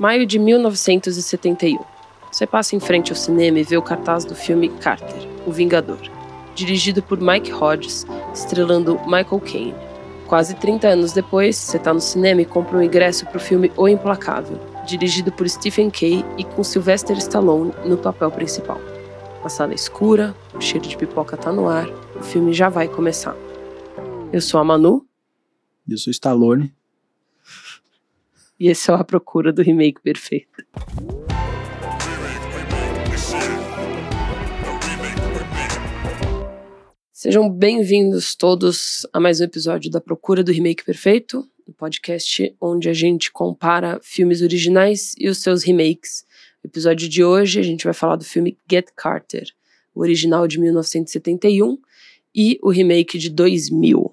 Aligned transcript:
Maio 0.00 0.24
de 0.24 0.38
1971. 0.38 1.78
Você 2.32 2.46
passa 2.46 2.74
em 2.74 2.80
frente 2.80 3.12
ao 3.12 3.16
cinema 3.16 3.58
e 3.58 3.62
vê 3.62 3.76
o 3.76 3.82
cartaz 3.82 4.24
do 4.24 4.34
filme 4.34 4.70
Carter, 4.70 5.28
O 5.46 5.52
Vingador, 5.52 6.00
dirigido 6.54 7.02
por 7.02 7.20
Mike 7.20 7.52
Hodges, 7.52 8.06
estrelando 8.32 8.98
Michael 9.00 9.40
Caine. 9.40 9.74
Quase 10.26 10.54
30 10.54 10.88
anos 10.88 11.12
depois, 11.12 11.54
você 11.54 11.76
está 11.76 11.92
no 11.92 12.00
cinema 12.00 12.40
e 12.40 12.46
compra 12.46 12.78
um 12.78 12.82
ingresso 12.82 13.26
para 13.26 13.36
o 13.36 13.40
filme 13.40 13.70
O 13.76 13.86
Implacável, 13.86 14.58
dirigido 14.86 15.30
por 15.30 15.46
Stephen 15.46 15.90
Kay 15.90 16.24
e 16.38 16.44
com 16.44 16.64
Sylvester 16.64 17.18
Stallone 17.18 17.74
no 17.84 17.98
papel 17.98 18.30
principal. 18.30 18.80
A 19.44 19.50
sala 19.50 19.72
é 19.72 19.74
escura, 19.74 20.34
o 20.54 20.62
cheiro 20.62 20.88
de 20.88 20.96
pipoca 20.96 21.36
tá 21.36 21.52
no 21.52 21.68
ar, 21.68 21.86
o 22.18 22.22
filme 22.22 22.54
já 22.54 22.70
vai 22.70 22.88
começar. 22.88 23.36
Eu 24.32 24.40
sou 24.40 24.58
a 24.60 24.64
Manu. 24.64 25.04
Eu 25.86 25.98
sou 25.98 26.10
Stallone. 26.10 26.72
E 28.60 28.68
esse 28.68 28.90
é 28.90 28.92
o 28.92 28.96
A 28.96 29.02
Procura 29.02 29.54
do 29.54 29.62
Remake 29.62 30.02
Perfeito. 30.02 30.62
Sejam 37.10 37.48
bem-vindos 37.48 38.34
todos 38.34 39.06
a 39.14 39.18
mais 39.18 39.40
um 39.40 39.44
episódio 39.44 39.90
da 39.90 39.98
Procura 39.98 40.44
do 40.44 40.52
Remake 40.52 40.84
Perfeito, 40.84 41.48
um 41.66 41.72
podcast 41.72 42.54
onde 42.60 42.90
a 42.90 42.92
gente 42.92 43.32
compara 43.32 43.98
filmes 44.02 44.42
originais 44.42 45.14
e 45.18 45.26
os 45.30 45.38
seus 45.38 45.62
remakes. 45.62 46.26
No 46.62 46.68
episódio 46.68 47.08
de 47.08 47.24
hoje 47.24 47.60
a 47.60 47.62
gente 47.62 47.84
vai 47.84 47.94
falar 47.94 48.16
do 48.16 48.26
filme 48.26 48.58
Get 48.70 48.88
Carter, 48.94 49.48
o 49.94 50.02
original 50.02 50.46
de 50.46 50.60
1971 50.60 51.78
e 52.34 52.58
o 52.62 52.68
remake 52.68 53.16
de 53.16 53.30
2000. 53.30 54.12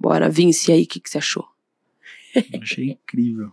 Bora, 0.00 0.30
Vince, 0.30 0.72
aí, 0.72 0.84
o 0.84 0.86
que, 0.86 0.98
que 0.98 1.10
você 1.10 1.18
achou? 1.18 1.57
Achei 2.60 2.90
incrível. 2.92 3.52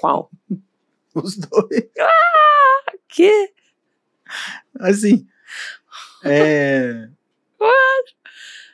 Qual? 0.00 0.30
Os 1.14 1.36
dois. 1.36 1.88
Ah, 1.98 2.92
que? 3.08 3.52
Assim. 4.78 5.26
É. 6.24 7.08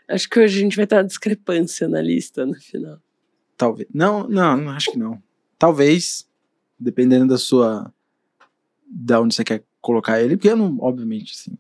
Acho 0.09 0.29
que 0.29 0.41
hoje 0.41 0.59
a 0.59 0.61
gente 0.61 0.77
vai 0.77 0.87
ter 0.87 0.97
uma 0.97 1.05
discrepância 1.05 1.89
na 1.89 2.01
lista 2.01 2.45
no 2.45 2.55
final. 2.55 3.01
Talvez. 3.57 3.89
Não, 3.93 4.29
não, 4.29 4.57
não 4.57 4.73
acho 4.73 4.93
que 4.93 4.99
não. 4.99 5.23
Talvez, 5.59 6.29
dependendo 6.79 7.29
da 7.29 7.39
sua. 7.39 7.93
Da 8.87 9.21
onde 9.21 9.35
você 9.35 9.43
quer 9.43 9.65
colocar 9.81 10.21
ele, 10.21 10.37
porque 10.37 10.49
eu 10.49 10.57
não, 10.57 10.79
obviamente, 10.81 11.33
assim. 11.33 11.59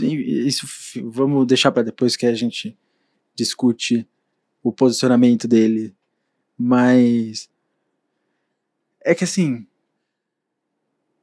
Isso 0.00 0.66
vamos 1.04 1.46
deixar 1.46 1.70
para 1.70 1.82
depois 1.82 2.16
que 2.16 2.26
a 2.26 2.34
gente 2.34 2.76
discute 3.34 4.08
o 4.62 4.72
posicionamento 4.72 5.46
dele. 5.46 5.94
Mas. 6.64 7.50
É 9.04 9.16
que 9.16 9.24
assim. 9.24 9.66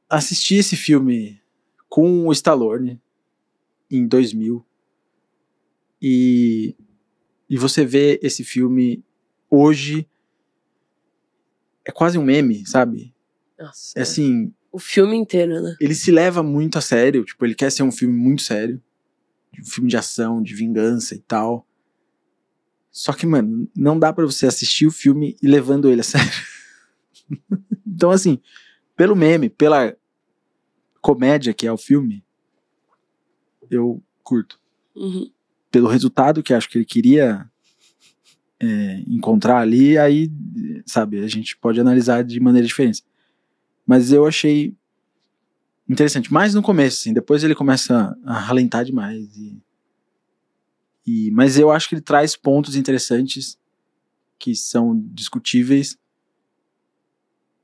Assistir 0.08 0.56
esse 0.56 0.76
filme 0.76 1.40
com 1.88 2.26
o 2.26 2.32
Stallone 2.32 3.00
em 3.90 4.06
2000 4.06 4.64
e, 6.02 6.74
e 7.48 7.56
você 7.56 7.84
vê 7.84 8.18
esse 8.22 8.42
filme 8.42 9.04
hoje 9.48 10.08
é 11.84 11.92
quase 11.92 12.18
um 12.18 12.24
meme, 12.24 12.66
sabe? 12.66 13.14
Nossa. 13.58 13.98
É 13.98 14.02
assim, 14.02 14.52
O 14.72 14.78
filme 14.78 15.16
inteiro, 15.16 15.60
né? 15.62 15.76
ele 15.80 15.94
se 15.94 16.10
leva 16.10 16.42
muito 16.42 16.76
a 16.76 16.80
sério, 16.80 17.24
tipo, 17.24 17.44
ele 17.44 17.54
quer 17.54 17.70
ser 17.70 17.82
um 17.84 17.92
filme 17.92 18.16
muito 18.16 18.42
sério, 18.42 18.82
um 19.60 19.64
filme 19.64 19.88
de 19.88 19.96
ação, 19.96 20.42
de 20.42 20.54
vingança 20.54 21.14
e 21.14 21.20
tal. 21.20 21.66
Só 22.90 23.12
que, 23.12 23.26
mano, 23.26 23.68
não 23.76 23.98
dá 23.98 24.12
pra 24.12 24.24
você 24.24 24.46
assistir 24.46 24.86
o 24.86 24.90
filme 24.90 25.36
e 25.42 25.46
levando 25.46 25.88
ele 25.88 26.00
a 26.00 26.04
sério. 26.04 26.30
então, 27.86 28.10
assim, 28.10 28.38
pelo 28.96 29.14
meme, 29.14 29.48
pela 29.48 29.96
comédia 31.00 31.54
que 31.54 31.66
é 31.66 31.72
o 31.72 31.78
filme, 31.78 32.24
eu 33.70 34.02
curto. 34.22 34.58
Uhum. 34.94 35.30
pelo 35.70 35.88
resultado 35.88 36.42
que 36.42 36.52
acho 36.52 36.68
que 36.68 36.76
ele 36.76 36.84
queria 36.84 37.48
é, 38.58 39.02
encontrar 39.06 39.60
ali, 39.60 39.96
aí, 39.96 40.30
sabe, 40.84 41.20
a 41.20 41.28
gente 41.28 41.56
pode 41.56 41.80
analisar 41.80 42.22
de 42.22 42.38
maneira 42.40 42.66
diferente. 42.66 43.02
Mas 43.86 44.12
eu 44.12 44.26
achei 44.26 44.76
interessante, 45.88 46.32
mais 46.32 46.54
no 46.54 46.62
começo, 46.62 47.00
assim, 47.00 47.14
depois 47.14 47.42
ele 47.42 47.54
começa 47.54 48.16
a 48.24 48.38
ralentar 48.38 48.84
demais. 48.84 49.36
E, 49.36 49.62
e, 51.06 51.30
mas 51.32 51.58
eu 51.58 51.70
acho 51.70 51.88
que 51.88 51.94
ele 51.94 52.02
traz 52.02 52.36
pontos 52.36 52.76
interessantes 52.76 53.58
que 54.38 54.54
são 54.54 54.98
discutíveis 55.12 55.98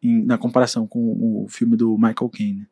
em- 0.02 0.24
na 0.24 0.36
comparação 0.38 0.86
com 0.86 1.44
o 1.44 1.48
filme 1.48 1.76
do 1.76 1.97
Michael 1.97 2.28
Caine. 2.30 2.69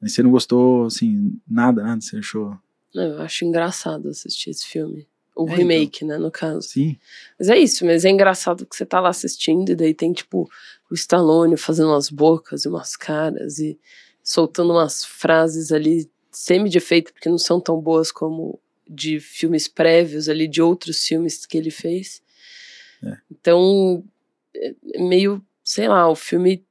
Mas 0.00 0.14
você 0.14 0.22
não 0.22 0.30
gostou, 0.30 0.86
assim, 0.86 1.38
nada, 1.46 1.82
nada, 1.82 2.00
você 2.00 2.16
achou? 2.18 2.56
Não, 2.94 3.02
Eu 3.02 3.22
acho 3.22 3.44
engraçado 3.44 4.08
assistir 4.08 4.50
esse 4.50 4.66
filme. 4.66 5.06
O 5.36 5.48
É, 5.48 5.54
remake, 5.56 6.04
né, 6.04 6.18
no 6.18 6.30
caso. 6.30 6.62
Sim. 6.68 6.98
Mas 7.38 7.48
é 7.48 7.58
isso, 7.58 7.84
mas 7.86 8.04
é 8.04 8.10
engraçado 8.10 8.66
que 8.66 8.74
você 8.74 8.84
tá 8.84 8.98
lá 9.00 9.10
assistindo 9.10 9.70
e 9.70 9.74
daí 9.76 9.94
tem, 9.94 10.12
tipo, 10.12 10.50
o 10.90 10.94
Stallone 10.94 11.56
fazendo 11.56 11.88
umas 11.90 12.10
bocas 12.10 12.64
e 12.64 12.68
umas 12.68 12.96
caras 12.96 13.58
e 13.58 13.78
soltando 14.22 14.72
umas 14.72 15.04
frases 15.04 15.70
ali 15.72 16.10
semi 16.30 16.68
de 16.68 16.78
efeito, 16.78 17.12
porque 17.12 17.28
não 17.28 17.38
são 17.38 17.60
tão 17.60 17.80
boas 17.80 18.10
como 18.10 18.58
de 18.92 19.20
filmes 19.20 19.68
prévios 19.68 20.28
ali, 20.28 20.48
de 20.48 20.60
outros 20.60 21.06
filmes 21.06 21.46
que 21.46 21.56
ele 21.56 21.70
fez. 21.70 22.20
É. 23.02 23.16
Então, 23.30 24.04
é 24.54 25.00
meio, 25.00 25.40
sei 25.62 25.86
lá, 25.86 26.08
o 26.10 26.16
filme. 26.16 26.64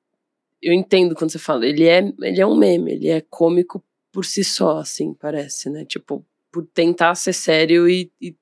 Eu 0.61 0.73
entendo 0.73 1.15
quando 1.15 1.31
você 1.31 1.39
fala, 1.39 1.65
ele 1.65 1.85
é, 1.85 1.99
ele 2.21 2.41
é 2.41 2.45
um 2.45 2.57
meme, 2.57 2.91
ele 2.91 3.07
é 3.07 3.21
cômico 3.21 3.81
por 4.11 4.25
si 4.25 4.43
só, 4.43 4.79
assim, 4.79 5.13
parece, 5.13 5.69
né? 5.69 5.85
Tipo, 5.85 6.25
por 6.51 6.65
tentar 6.73 7.15
ser 7.15 7.31
sério 7.31 7.87
e, 7.87 8.11
e 8.19 8.35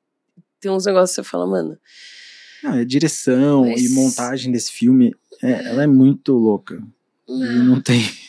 tem 0.60 0.72
uns 0.72 0.88
negócios 0.88 1.16
que 1.16 1.22
você 1.22 1.30
fala, 1.30 1.46
mano. 1.46 1.78
Não, 2.64 2.72
a 2.72 2.84
direção 2.84 3.66
Mas- 3.66 3.84
e 3.84 3.90
montagem 3.90 4.52
desse 4.52 4.72
filme, 4.72 5.14
é, 5.44 5.68
ela 5.68 5.84
é 5.84 5.88
muito 5.88 6.34
louca. 6.34 6.82
E 7.28 7.60
não 7.60 7.80
tem. 7.80 8.02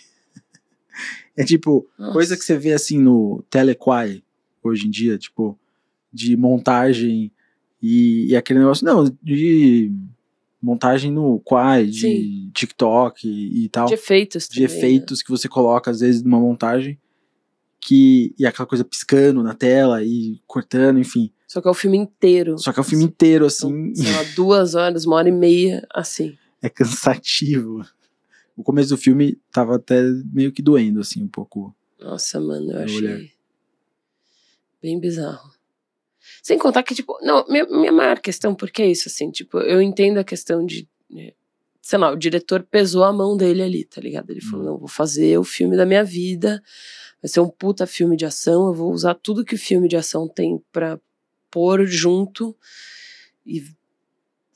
É 1.36 1.44
tipo, 1.44 1.88
coisa 2.12 2.36
que 2.36 2.42
você 2.42 2.58
vê 2.58 2.72
assim 2.72 2.98
no 2.98 3.44
Telequai 3.48 4.24
hoje 4.62 4.86
em 4.86 4.90
dia, 4.90 5.18
tipo, 5.18 5.58
de 6.12 6.36
montagem 6.36 7.30
e, 7.82 8.26
e 8.30 8.36
aquele 8.36 8.58
negócio. 8.58 8.84
Não, 8.84 9.04
de 9.22 9.92
montagem 10.60 11.12
no 11.12 11.40
Quai, 11.40 11.86
de 11.86 12.00
Sim. 12.00 12.50
TikTok 12.52 13.28
e, 13.28 13.64
e 13.64 13.68
tal. 13.68 13.86
De 13.86 13.94
efeitos 13.94 14.48
de 14.48 14.60
também, 14.60 14.68
né? 14.68 14.76
efeitos 14.76 15.22
que 15.22 15.30
você 15.30 15.48
coloca, 15.48 15.90
às 15.90 16.00
vezes, 16.00 16.22
numa 16.22 16.40
montagem. 16.40 16.98
Que, 17.80 18.34
e 18.38 18.44
aquela 18.44 18.66
coisa 18.66 18.84
piscando 18.84 19.42
na 19.42 19.54
tela 19.54 20.02
e 20.02 20.40
cortando, 20.46 20.98
enfim. 20.98 21.30
Só 21.46 21.60
que 21.60 21.68
é 21.68 21.70
o 21.70 21.74
filme 21.74 21.96
inteiro. 21.96 22.58
Só 22.58 22.72
que 22.72 22.80
é 22.80 22.82
o 22.82 22.84
filme 22.84 23.04
inteiro, 23.04 23.46
Então, 23.46 23.68
assim. 23.68 23.94
sei 23.94 24.12
lá, 24.12 24.22
duas 24.34 24.74
horas, 24.74 25.06
uma 25.06 25.16
hora 25.16 25.28
e 25.28 25.32
meia, 25.32 25.86
assim. 25.94 26.36
é 26.60 26.68
cansativo. 26.68 27.86
O 28.56 28.64
começo 28.64 28.88
do 28.90 28.96
filme 28.96 29.38
tava 29.52 29.76
até 29.76 30.02
meio 30.32 30.50
que 30.50 30.60
doendo, 30.60 31.00
assim, 31.00 31.22
um 31.22 31.28
pouco. 31.28 31.74
Nossa, 32.00 32.40
mano, 32.40 32.72
eu 32.72 32.78
achei 32.82 32.98
olhar. 32.98 33.20
Bem 34.80 34.98
bizarro. 34.98 35.50
Sem 36.42 36.58
contar 36.58 36.82
que, 36.82 36.94
tipo, 36.94 37.18
não, 37.22 37.46
minha, 37.48 37.64
minha 37.66 37.92
maior 37.92 38.18
questão, 38.18 38.54
porque 38.54 38.82
é 38.82 38.90
isso, 38.90 39.08
assim, 39.08 39.30
tipo, 39.30 39.58
eu 39.58 39.80
entendo 39.80 40.18
a 40.18 40.24
questão 40.24 40.64
de, 40.64 40.88
né, 41.10 41.32
sei 41.80 41.98
lá, 41.98 42.10
o 42.10 42.16
diretor 42.16 42.62
pesou 42.62 43.04
a 43.04 43.12
mão 43.12 43.36
dele 43.36 43.62
ali, 43.62 43.84
tá 43.84 44.00
ligado? 44.00 44.30
Ele 44.30 44.40
falou, 44.40 44.60
Hum. 44.60 44.68
não, 44.70 44.78
vou 44.78 44.88
fazer 44.88 45.38
o 45.38 45.44
filme 45.44 45.76
da 45.76 45.86
minha 45.86 46.04
vida, 46.04 46.62
vai 47.22 47.28
ser 47.28 47.40
um 47.40 47.48
puta 47.48 47.86
filme 47.86 48.16
de 48.16 48.26
ação, 48.26 48.66
eu 48.68 48.74
vou 48.74 48.92
usar 48.92 49.14
tudo 49.14 49.44
que 49.44 49.54
o 49.54 49.58
filme 49.58 49.88
de 49.88 49.96
ação 49.96 50.28
tem 50.28 50.62
pra 50.70 51.00
pôr 51.50 51.86
junto 51.86 52.54
e 53.46 53.64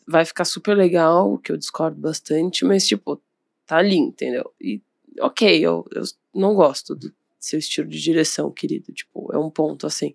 vai 0.07 0.25
ficar 0.25 0.45
super 0.45 0.77
legal, 0.77 1.39
que 1.39 1.51
eu 1.53 1.57
discordo 1.57 1.99
bastante, 1.99 2.65
mas, 2.65 2.87
tipo, 2.87 3.21
tá 3.67 3.79
ali, 3.79 3.97
entendeu? 3.97 4.53
E, 4.61 4.83
ok, 5.21 5.59
eu, 5.59 5.87
eu 5.93 6.03
não 6.35 6.55
gosto 6.55 6.95
do 6.95 7.13
seu 7.45 7.59
estilo 7.59 7.89
de 7.89 8.01
direção, 8.01 8.51
querido, 8.51 8.93
tipo, 8.93 9.31
é 9.33 9.39
um 9.39 9.51
ponto, 9.51 9.87
assim. 9.87 10.15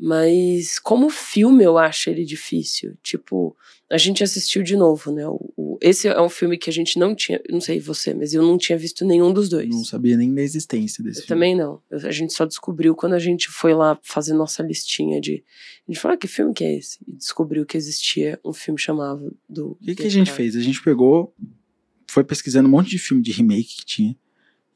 Mas 0.00 0.78
como 0.78 1.10
filme 1.10 1.64
eu 1.64 1.76
acho 1.76 2.08
ele 2.08 2.24
difícil. 2.24 2.96
Tipo, 3.02 3.56
a 3.90 3.98
gente 3.98 4.22
assistiu 4.22 4.62
de 4.62 4.76
novo, 4.76 5.10
né? 5.10 5.26
O, 5.26 5.52
o- 5.56 5.78
esse 5.80 6.06
é 6.06 6.20
um 6.22 6.28
filme 6.28 6.56
que 6.56 6.70
a 6.70 6.72
gente 6.72 7.00
não 7.00 7.16
tinha, 7.16 7.40
não 7.50 7.60
sei 7.60 7.80
você, 7.80 8.14
mas 8.14 8.32
eu 8.32 8.40
não 8.40 8.56
tinha 8.56 8.78
visto 8.78 9.04
nenhum 9.04 9.32
dos 9.32 9.48
dois. 9.48 9.68
Não 9.68 9.84
sabia 9.84 10.16
nem 10.16 10.32
da 10.32 10.40
existência 10.40 11.02
desse 11.02 11.18
Eu 11.20 11.26
filme. 11.26 11.28
também 11.40 11.56
não. 11.56 11.82
Eu- 11.90 12.06
a 12.06 12.12
gente 12.12 12.32
só 12.32 12.44
descobriu 12.44 12.94
quando 12.94 13.14
a 13.14 13.18
gente 13.18 13.48
foi 13.48 13.74
lá 13.74 13.98
fazer 14.02 14.34
nossa 14.34 14.62
listinha 14.62 15.20
de. 15.20 15.42
A 15.88 15.90
gente 15.90 16.00
falou, 16.00 16.14
ah, 16.14 16.18
que 16.18 16.28
filme 16.28 16.54
que 16.54 16.62
é 16.62 16.76
esse? 16.76 16.98
E 17.04 17.12
descobriu 17.16 17.66
que 17.66 17.76
existia 17.76 18.38
um 18.44 18.52
filme 18.52 18.78
chamado 18.78 19.36
do. 19.48 19.70
O 19.72 19.74
que, 19.84 19.96
que 19.96 20.06
a 20.06 20.10
gente 20.10 20.30
fez? 20.30 20.54
A 20.54 20.60
gente 20.60 20.80
pegou, 20.80 21.34
foi 22.08 22.22
pesquisando 22.22 22.68
um 22.68 22.72
monte 22.72 22.90
de 22.90 22.98
filme 23.00 23.20
de 23.20 23.32
remake 23.32 23.78
que 23.78 23.84
tinha. 23.84 24.16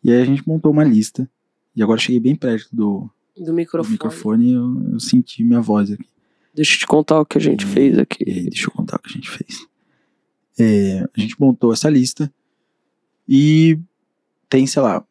E 0.02 0.10
aí 0.10 0.20
a 0.20 0.24
gente 0.24 0.46
montou 0.46 0.72
uma 0.72 0.84
lista. 0.84 1.28
E 1.74 1.82
agora 1.82 1.98
eu 1.98 2.02
cheguei 2.02 2.20
bem 2.20 2.34
perto 2.36 2.68
do, 2.74 3.10
Do 3.36 3.44
do 3.46 3.52
microfone. 3.54 3.92
microfone 3.92 4.48
e 4.50 4.52
eu, 4.52 4.92
eu 4.92 5.00
senti 5.00 5.42
minha 5.44 5.60
voz 5.60 5.90
aqui. 5.90 6.04
Deixa 6.54 6.74
eu 6.74 6.78
te 6.80 6.86
contar 6.86 7.20
o 7.20 7.24
que 7.26 7.38
a 7.38 7.40
gente 7.40 7.64
E- 7.64 7.68
fez 7.68 7.98
aqui. 7.98 8.24
Deixa 8.24 8.66
eu 8.66 8.70
contar 8.72 8.96
o 8.96 8.98
que 9.00 9.08
a 9.08 9.12
gente 9.12 9.30
fez. 9.30 9.66
É, 10.58 11.00
a 11.16 11.20
gente 11.20 11.34
montou 11.40 11.72
essa 11.72 11.88
lista 11.88 12.32
e 13.28 13.78
tem, 14.50 14.66
sei 14.66 14.82
lá, 14.82 15.02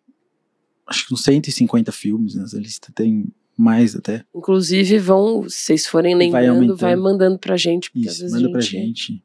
acho 0.85 1.07
que 1.07 1.13
uns 1.13 1.23
150 1.23 1.91
filmes 1.91 2.35
nessa 2.35 2.57
lista, 2.59 2.91
tem 2.93 3.25
mais 3.57 3.95
até. 3.95 4.23
Inclusive, 4.35 4.99
vão, 4.99 5.49
se 5.49 5.57
vocês 5.57 5.87
forem 5.87 6.13
Vai 6.15 6.25
lembrando, 6.27 6.49
aumentando. 6.55 6.77
vai, 6.77 6.95
mandando 6.95 7.39
pra 7.39 7.57
gente, 7.57 7.89
porque 7.91 8.07
às 8.07 8.13
Isso, 8.15 8.21
vezes 8.23 8.35
manda 8.37 8.49
a 8.49 8.51
pra 8.51 8.61
gente, 8.61 9.07
gente. 9.13 9.23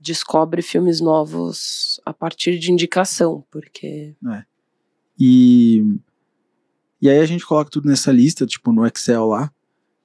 descobre 0.00 0.60
filmes 0.60 1.00
novos 1.00 2.00
a 2.04 2.12
partir 2.12 2.58
de 2.58 2.72
indicação, 2.72 3.44
porque 3.50 4.14
E, 5.18 5.84
e 7.00 7.08
aí 7.08 7.18
a 7.18 7.26
gente 7.26 7.44
coloca 7.44 7.70
tudo 7.70 7.88
nessa 7.88 8.12
lista, 8.12 8.46
tipo 8.46 8.72
no 8.72 8.86
Excel 8.86 9.26
lá, 9.26 9.52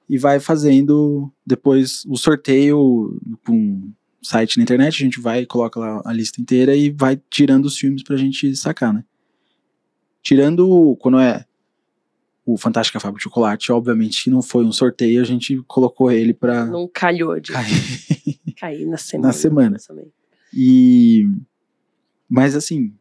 e 0.08 0.18
vai 0.18 0.40
fazendo 0.40 1.32
depois 1.46 2.04
o 2.06 2.16
sorteio 2.16 3.18
com 3.46 3.92
site 4.22 4.56
na 4.56 4.62
internet, 4.62 4.94
a 4.94 5.04
gente 5.04 5.20
vai 5.20 5.42
e 5.42 5.46
coloca 5.46 5.78
lá 5.78 6.02
a 6.04 6.12
lista 6.12 6.40
inteira 6.40 6.74
e 6.74 6.90
vai 6.90 7.20
tirando 7.30 7.66
os 7.66 7.78
filmes 7.78 8.02
pra 8.02 8.16
gente 8.16 8.54
sacar, 8.56 8.92
né? 8.92 9.04
Tirando 10.22 10.96
quando 11.00 11.18
é 11.18 11.44
o 12.46 12.56
Fantástica 12.58 13.00
Fábrica 13.00 13.18
de 13.18 13.24
Chocolate, 13.24 13.72
obviamente 13.72 14.24
que 14.24 14.30
não 14.30 14.42
foi 14.42 14.64
um 14.64 14.72
sorteio, 14.72 15.20
a 15.20 15.24
gente 15.24 15.62
colocou 15.66 16.10
ele 16.10 16.34
pra 16.34 16.66
não 16.66 16.88
calhou 16.88 17.38
de 17.40 17.52
cair. 17.52 17.74
cair 18.58 18.86
na 18.86 18.96
semana. 18.98 19.32
semana. 19.32 19.76
também. 19.86 20.12
E. 20.52 21.26
Mas 22.28 22.54
assim. 22.54 22.94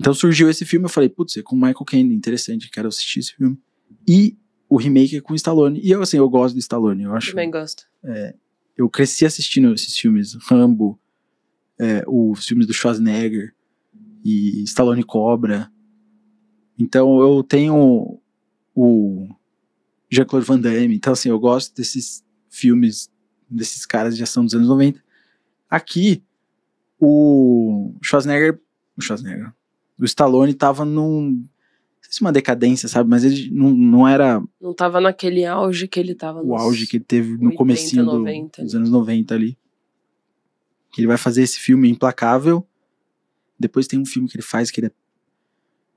Então 0.00 0.12
surgiu 0.12 0.50
esse 0.50 0.64
filme, 0.64 0.86
eu 0.86 0.90
falei, 0.90 1.08
putz, 1.08 1.36
é 1.36 1.42
com 1.42 1.54
Michael 1.54 1.84
Caine, 1.84 2.14
interessante, 2.14 2.70
quero 2.70 2.88
assistir 2.88 3.20
esse 3.20 3.34
filme. 3.34 3.58
E 4.08 4.36
o 4.68 4.76
remake 4.76 5.16
é 5.16 5.20
com 5.20 5.34
Stallone. 5.34 5.80
E 5.82 5.90
eu, 5.90 6.02
assim, 6.02 6.16
eu 6.16 6.28
gosto 6.28 6.54
do 6.54 6.60
Stallone, 6.60 7.02
eu 7.02 7.14
acho. 7.14 7.30
Também 7.30 7.50
gosto. 7.50 7.86
Eu 8.76 8.88
cresci 8.88 9.26
assistindo 9.26 9.72
esses 9.74 9.96
filmes, 9.96 10.34
Rambo, 10.48 10.98
é, 11.78 12.02
os 12.06 12.46
filmes 12.46 12.66
do 12.66 12.72
Schwarzenegger 12.72 13.54
e 14.24 14.62
Stallone 14.64 15.02
Cobra. 15.02 15.70
Então 16.78 17.20
eu 17.20 17.42
tenho 17.42 18.18
o 18.74 19.28
Jean-Claude 20.10 20.46
Van 20.46 20.58
Damme. 20.58 20.94
Então, 20.94 21.12
assim, 21.12 21.28
eu 21.28 21.38
gosto 21.38 21.74
desses 21.74 22.24
filmes, 22.48 23.10
desses 23.48 23.86
caras 23.86 24.16
de 24.16 24.22
ação 24.22 24.44
dos 24.44 24.54
anos 24.54 24.68
90. 24.68 25.02
Aqui, 25.68 26.22
o 26.98 27.94
Schwarzenegger. 28.02 28.60
O 28.96 29.00
Schwarzenegger. 29.00 29.52
O 30.02 30.04
Stallone 30.04 30.52
tava 30.54 30.84
num. 30.84 31.30
Não 31.30 31.42
sei 32.02 32.12
se 32.12 32.20
uma 32.20 32.32
decadência, 32.32 32.88
sabe? 32.88 33.08
Mas 33.08 33.24
ele 33.24 33.50
não, 33.50 33.70
não 33.70 34.08
era 34.08 34.42
Não 34.60 34.74
tava 34.74 35.00
naquele 35.00 35.44
auge 35.46 35.86
que 35.86 36.00
ele 36.00 36.14
tava 36.14 36.42
o 36.42 36.54
auge 36.56 36.86
que 36.86 36.96
ele 36.96 37.04
teve 37.04 37.30
no 37.36 37.44
80, 37.44 37.56
comecinho 37.56 38.04
do- 38.04 38.18
90 38.18 38.62
dos 38.64 38.74
anos 38.74 38.90
90 38.90 39.34
ali. 39.34 39.56
Que 40.92 41.00
ele 41.00 41.06
vai 41.08 41.16
fazer 41.16 41.42
esse 41.42 41.58
filme 41.60 41.88
implacável. 41.88 42.66
Depois 43.58 43.86
tem 43.86 43.98
um 43.98 44.04
filme 44.04 44.28
que 44.28 44.36
ele 44.36 44.42
faz 44.42 44.70
que 44.70 44.80
ele 44.80 44.88
é 44.88 44.92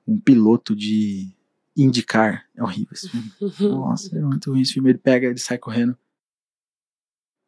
um 0.08 0.20
piloto 0.20 0.76
de 0.76 1.32
indicar. 1.76 2.46
É 2.56 2.62
horrível 2.64 2.90
esse 2.94 3.10
filme. 3.10 3.32
Nossa, 3.60 4.16
é 4.18 4.22
muito 4.22 4.52
ruim 4.52 4.62
esse 4.62 4.74
filme. 4.74 4.90
Ele 4.92 5.00
pega, 5.00 5.28
ele 5.28 5.40
sai 5.40 5.58
correndo. 5.58 5.98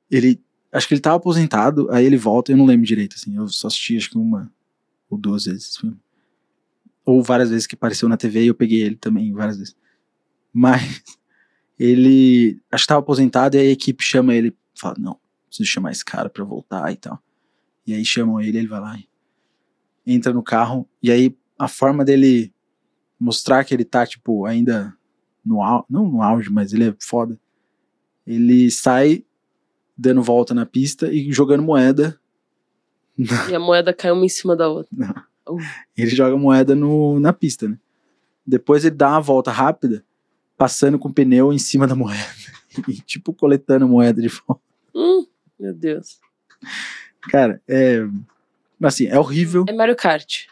Ele. 0.09 0.42
Acho 0.71 0.88
que 0.88 0.94
ele 0.94 1.01
tava 1.01 1.15
aposentado, 1.15 1.89
aí 1.92 2.06
ele 2.06 2.18
volta, 2.18 2.51
eu 2.51 2.57
não 2.57 2.65
lembro 2.65 2.86
direito, 2.86 3.15
assim. 3.15 3.36
Eu 3.36 3.48
só 3.48 3.68
assisti 3.68 3.95
acho 3.95 4.09
que 4.09 4.18
uma 4.18 4.51
ou 5.09 5.18
duas 5.18 5.45
vezes 5.45 5.69
esse 5.69 5.80
filme. 5.80 5.98
Ou 7.07 7.24
várias 7.24 7.50
vezes 7.50 7.65
que 7.65 7.75
apareceu 7.75 8.09
na 8.09 8.18
TV 8.18 8.44
e 8.44 8.48
eu 8.48 8.54
peguei 8.54 8.83
ele 8.83 8.98
também, 8.98 9.31
várias 9.31 9.57
vezes. 9.57 9.75
Mas 10.51 11.01
ele. 11.80 12.59
Acho 12.69 12.83
que 12.83 12.88
tava 12.89 13.00
aposentado 13.00 13.56
e 13.56 13.59
a 13.59 13.63
equipe 13.63 14.04
chama 14.04 14.36
ele 14.36 14.54
fala: 14.75 14.95
Não, 15.00 15.18
preciso 15.48 15.69
chamar 15.69 15.92
esse 15.92 16.04
cara 16.04 16.30
pra 16.30 16.44
voltar 16.44 16.92
e 16.92 16.98
tal. 16.98 17.18
E 17.86 17.94
aí 17.94 18.04
chamam 18.04 18.42
ele, 18.42 18.57
ele 18.57 18.68
vai 18.68 18.81
lá 18.81 18.98
entra 20.06 20.33
no 20.33 20.42
carro. 20.42 20.88
E 21.01 21.09
aí 21.09 21.36
a 21.57 21.68
forma 21.68 22.06
dele 22.06 22.54
mostrar 23.19 23.63
que 23.63 23.74
ele 23.74 23.83
tá, 23.83 24.06
tipo, 24.06 24.45
ainda 24.45 24.94
no 25.45 25.62
auge, 25.62 25.86
não 25.89 26.07
no 26.07 26.21
auge, 26.21 26.50
mas 26.50 26.74
ele 26.74 26.89
é 26.89 26.95
foda. 27.00 27.39
Ele 28.25 28.69
sai 28.69 29.25
dando 29.98 30.21
volta 30.21 30.54
na 30.54 30.65
pista 30.65 31.12
e 31.12 31.31
jogando 31.31 31.63
moeda. 31.63 32.19
E 33.50 33.56
a 33.56 33.59
moeda 33.59 33.94
caiu 33.94 34.13
uma 34.13 34.25
em 34.25 34.30
cima 34.30 34.56
da 34.56 34.69
outra. 34.69 34.92
Ele 35.95 36.09
joga 36.09 36.38
moeda 36.38 36.75
no, 36.75 37.19
na 37.19 37.31
pista, 37.33 37.68
né? 37.68 37.77
Depois 38.45 38.86
ele 38.86 38.95
dá 38.95 39.09
uma 39.12 39.21
volta 39.21 39.51
rápida, 39.51 40.04
passando 40.57 40.98
com 40.98 41.09
o 41.09 41.13
pneu 41.13 41.51
em 41.54 41.59
cima 41.59 41.86
da 41.88 41.95
moeda. 41.95 42.19
E, 42.88 42.94
tipo, 43.01 43.33
coletando 43.33 43.88
moeda 43.88 44.21
de 44.21 44.27
volta. 44.27 44.62
Hum, 44.94 45.25
meu 45.59 45.74
Deus. 45.74 46.19
Cara, 47.24 47.59
é. 47.68 48.07
Assim, 48.83 49.07
é 49.07 49.18
horrível, 49.18 49.65
É 49.68 49.74
Mario 49.74 49.95
Kart. 49.95 50.44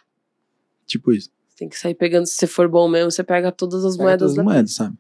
tipo 0.88 1.12
isso. 1.12 1.30
Tem 1.56 1.70
que 1.70 1.78
sair 1.78 1.94
pegando, 1.94 2.26
se 2.26 2.34
você 2.34 2.48
for 2.48 2.68
bom 2.68 2.88
mesmo, 2.90 3.12
você 3.12 3.24
pega 3.24 3.52
todas 3.52 3.86
as 3.86 3.94
Pega 3.96 4.04
moedas 4.04 4.20
todas 4.20 4.32
as 4.32 4.38
da 4.38 4.44
moedas, 4.44 4.74
sabe? 4.74 4.98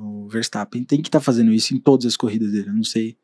O 0.00 0.26
Verstappen 0.28 0.82
tem 0.82 1.02
que 1.02 1.08
estar 1.08 1.20
fazendo 1.20 1.52
isso 1.52 1.74
em 1.74 1.78
todas 1.78 2.06
as 2.06 2.16
corridas 2.16 2.50
dele. 2.50 2.70
Eu 2.70 2.74
não 2.74 2.82
sei. 2.84 3.18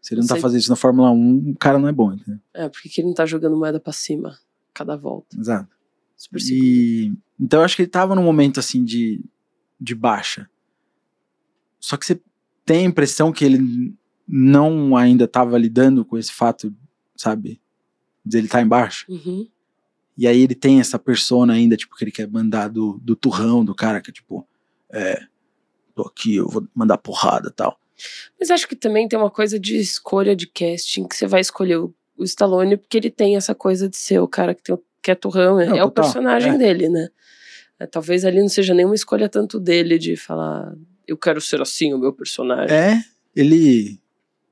Se 0.00 0.14
ele 0.14 0.20
não, 0.20 0.22
Não 0.22 0.28
tá 0.28 0.34
sei. 0.36 0.42
fazendo 0.42 0.60
isso 0.60 0.70
na 0.70 0.76
Fórmula 0.76 1.10
1, 1.10 1.50
o 1.50 1.56
cara 1.58 1.80
não 1.80 1.88
é 1.88 1.92
bom, 1.92 2.12
entendeu? 2.12 2.38
É, 2.54 2.68
porque 2.68 2.88
que 2.88 3.00
ele 3.00 3.08
não 3.08 3.14
tá 3.14 3.26
jogando 3.26 3.56
moeda 3.56 3.80
pra 3.80 3.92
cima 3.92 4.38
cada 4.76 4.96
volta. 4.96 5.38
Exato. 5.38 5.74
Super. 6.16 6.40
E 6.50 7.12
então 7.38 7.60
eu 7.60 7.64
acho 7.64 7.76
que 7.76 7.82
ele 7.82 7.90
tava 7.90 8.14
num 8.14 8.22
momento 8.22 8.60
assim 8.60 8.84
de, 8.84 9.24
de 9.80 9.94
baixa. 9.94 10.48
Só 11.78 11.96
que 11.96 12.06
você 12.06 12.20
tem 12.64 12.78
a 12.78 12.88
impressão 12.88 13.32
que 13.32 13.44
ele 13.44 13.94
não 14.26 14.96
ainda 14.96 15.28
tava 15.28 15.56
lidando 15.58 16.04
com 16.04 16.18
esse 16.18 16.32
fato, 16.32 16.74
sabe? 17.14 17.60
De 18.24 18.38
ele 18.38 18.46
estar 18.46 18.58
tá 18.58 18.64
em 18.64 18.68
baixa. 18.68 19.06
Uhum. 19.08 19.48
E 20.16 20.26
aí 20.26 20.40
ele 20.40 20.54
tem 20.54 20.80
essa 20.80 20.98
persona 20.98 21.52
ainda, 21.52 21.76
tipo, 21.76 21.94
que 21.94 22.02
ele 22.02 22.10
quer 22.10 22.28
mandar 22.28 22.68
do, 22.68 22.98
do 23.02 23.14
turrão, 23.14 23.64
do 23.64 23.74
cara 23.74 24.00
que 24.00 24.10
é 24.10 24.12
tipo, 24.12 24.46
é, 24.90 25.26
tô 25.94 26.02
aqui, 26.02 26.36
eu 26.36 26.48
vou 26.48 26.66
mandar 26.74 26.98
porrada 26.98 27.48
e 27.50 27.52
tal. 27.52 27.78
Mas 28.38 28.50
acho 28.50 28.66
que 28.66 28.74
também 28.74 29.06
tem 29.06 29.18
uma 29.18 29.30
coisa 29.30 29.60
de 29.60 29.76
escolha 29.76 30.34
de 30.34 30.46
casting, 30.46 31.06
que 31.06 31.14
você 31.14 31.26
vai 31.26 31.40
escolher 31.40 31.76
o, 31.76 31.94
o 32.16 32.24
Stallone 32.24 32.76
porque 32.76 32.96
ele 32.96 33.10
tem 33.10 33.36
essa 33.36 33.54
coisa 33.54 33.88
de 33.88 33.96
ser 33.96 34.18
o 34.20 34.28
cara 34.28 34.54
que, 34.54 34.62
tem, 34.62 34.74
o- 34.74 34.82
que 35.02 35.10
é 35.10 35.14
turrão, 35.14 35.60
é, 35.60 35.66
Não, 35.66 35.76
é 35.76 35.84
o 35.84 35.90
personagem 35.90 36.52
é. 36.54 36.58
dele, 36.58 36.88
né? 36.88 37.08
É, 37.78 37.86
talvez 37.86 38.24
ali 38.24 38.40
não 38.40 38.48
seja 38.48 38.72
nenhuma 38.74 38.94
escolha 38.94 39.28
tanto 39.28 39.60
dele 39.60 39.98
de 39.98 40.16
falar, 40.16 40.74
eu 41.06 41.16
quero 41.16 41.40
ser 41.40 41.60
assim 41.60 41.92
o 41.92 41.98
meu 41.98 42.12
personagem. 42.12 42.74
É, 42.74 43.02
ele 43.34 44.00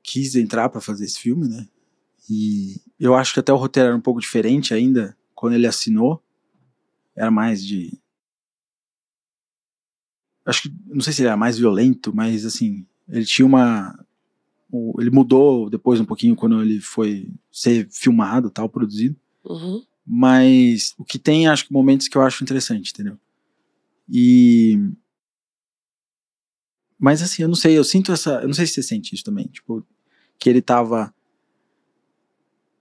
quis 0.02 0.34
entrar 0.37 0.69
pra 0.69 0.81
fazer 0.81 1.06
esse 1.06 1.19
filme, 1.19 1.49
né? 1.49 1.66
E 2.28 2.76
eu 3.00 3.14
acho 3.14 3.32
que 3.34 3.40
até 3.40 3.52
o 3.52 3.56
roteiro 3.56 3.88
era 3.88 3.96
um 3.96 4.00
pouco 4.00 4.20
diferente 4.20 4.72
ainda 4.75 5.16
quando 5.34 5.55
ele 5.55 5.66
assinou. 5.66 6.22
Era 7.16 7.30
mais 7.30 7.64
de. 7.64 7.99
Acho 10.44 10.62
que. 10.62 10.75
Não 10.87 11.00
sei 11.00 11.12
se 11.12 11.23
ele 11.23 11.28
era 11.28 11.37
mais 11.37 11.59
violento, 11.59 12.14
mas 12.14 12.44
assim. 12.44 12.87
Ele 13.09 13.25
tinha 13.25 13.44
uma. 13.47 13.99
O- 14.76 15.00
Ele 15.00 15.11
mudou 15.11 15.71
depois 15.71 16.00
um 16.00 16.04
pouquinho 16.04 16.35
quando 16.35 16.61
ele 16.61 16.81
foi 16.81 17.31
ser 17.52 17.88
filmado 17.90 18.50
tal, 18.50 18.69
produzido. 18.69 19.16
Uhum. 19.45 19.85
Mas 20.07 20.95
o 20.99 21.04
que 21.04 21.19
tem, 21.19 21.47
acho 21.47 21.66
que 21.66 21.73
momentos 21.73 22.09
que 22.09 22.16
eu 22.19 22.23
acho 22.23 22.43
interessante, 22.43 22.90
entendeu? 22.90 23.16
E. 24.09 24.78
Mas 26.99 27.23
assim, 27.23 27.43
eu 27.43 27.49
não 27.49 27.54
sei, 27.54 27.76
eu 27.78 27.85
sinto 27.85 28.12
essa. 28.12 28.40
Eu 28.40 28.47
não 28.49 28.54
sei 28.54 28.66
se 28.66 28.75
você 28.75 28.83
sente 28.83 29.14
isso 29.14 29.25
também. 29.25 29.47
Tipo, 29.47 29.87
que 30.38 30.49
ele 30.50 30.61
tava. 30.61 31.14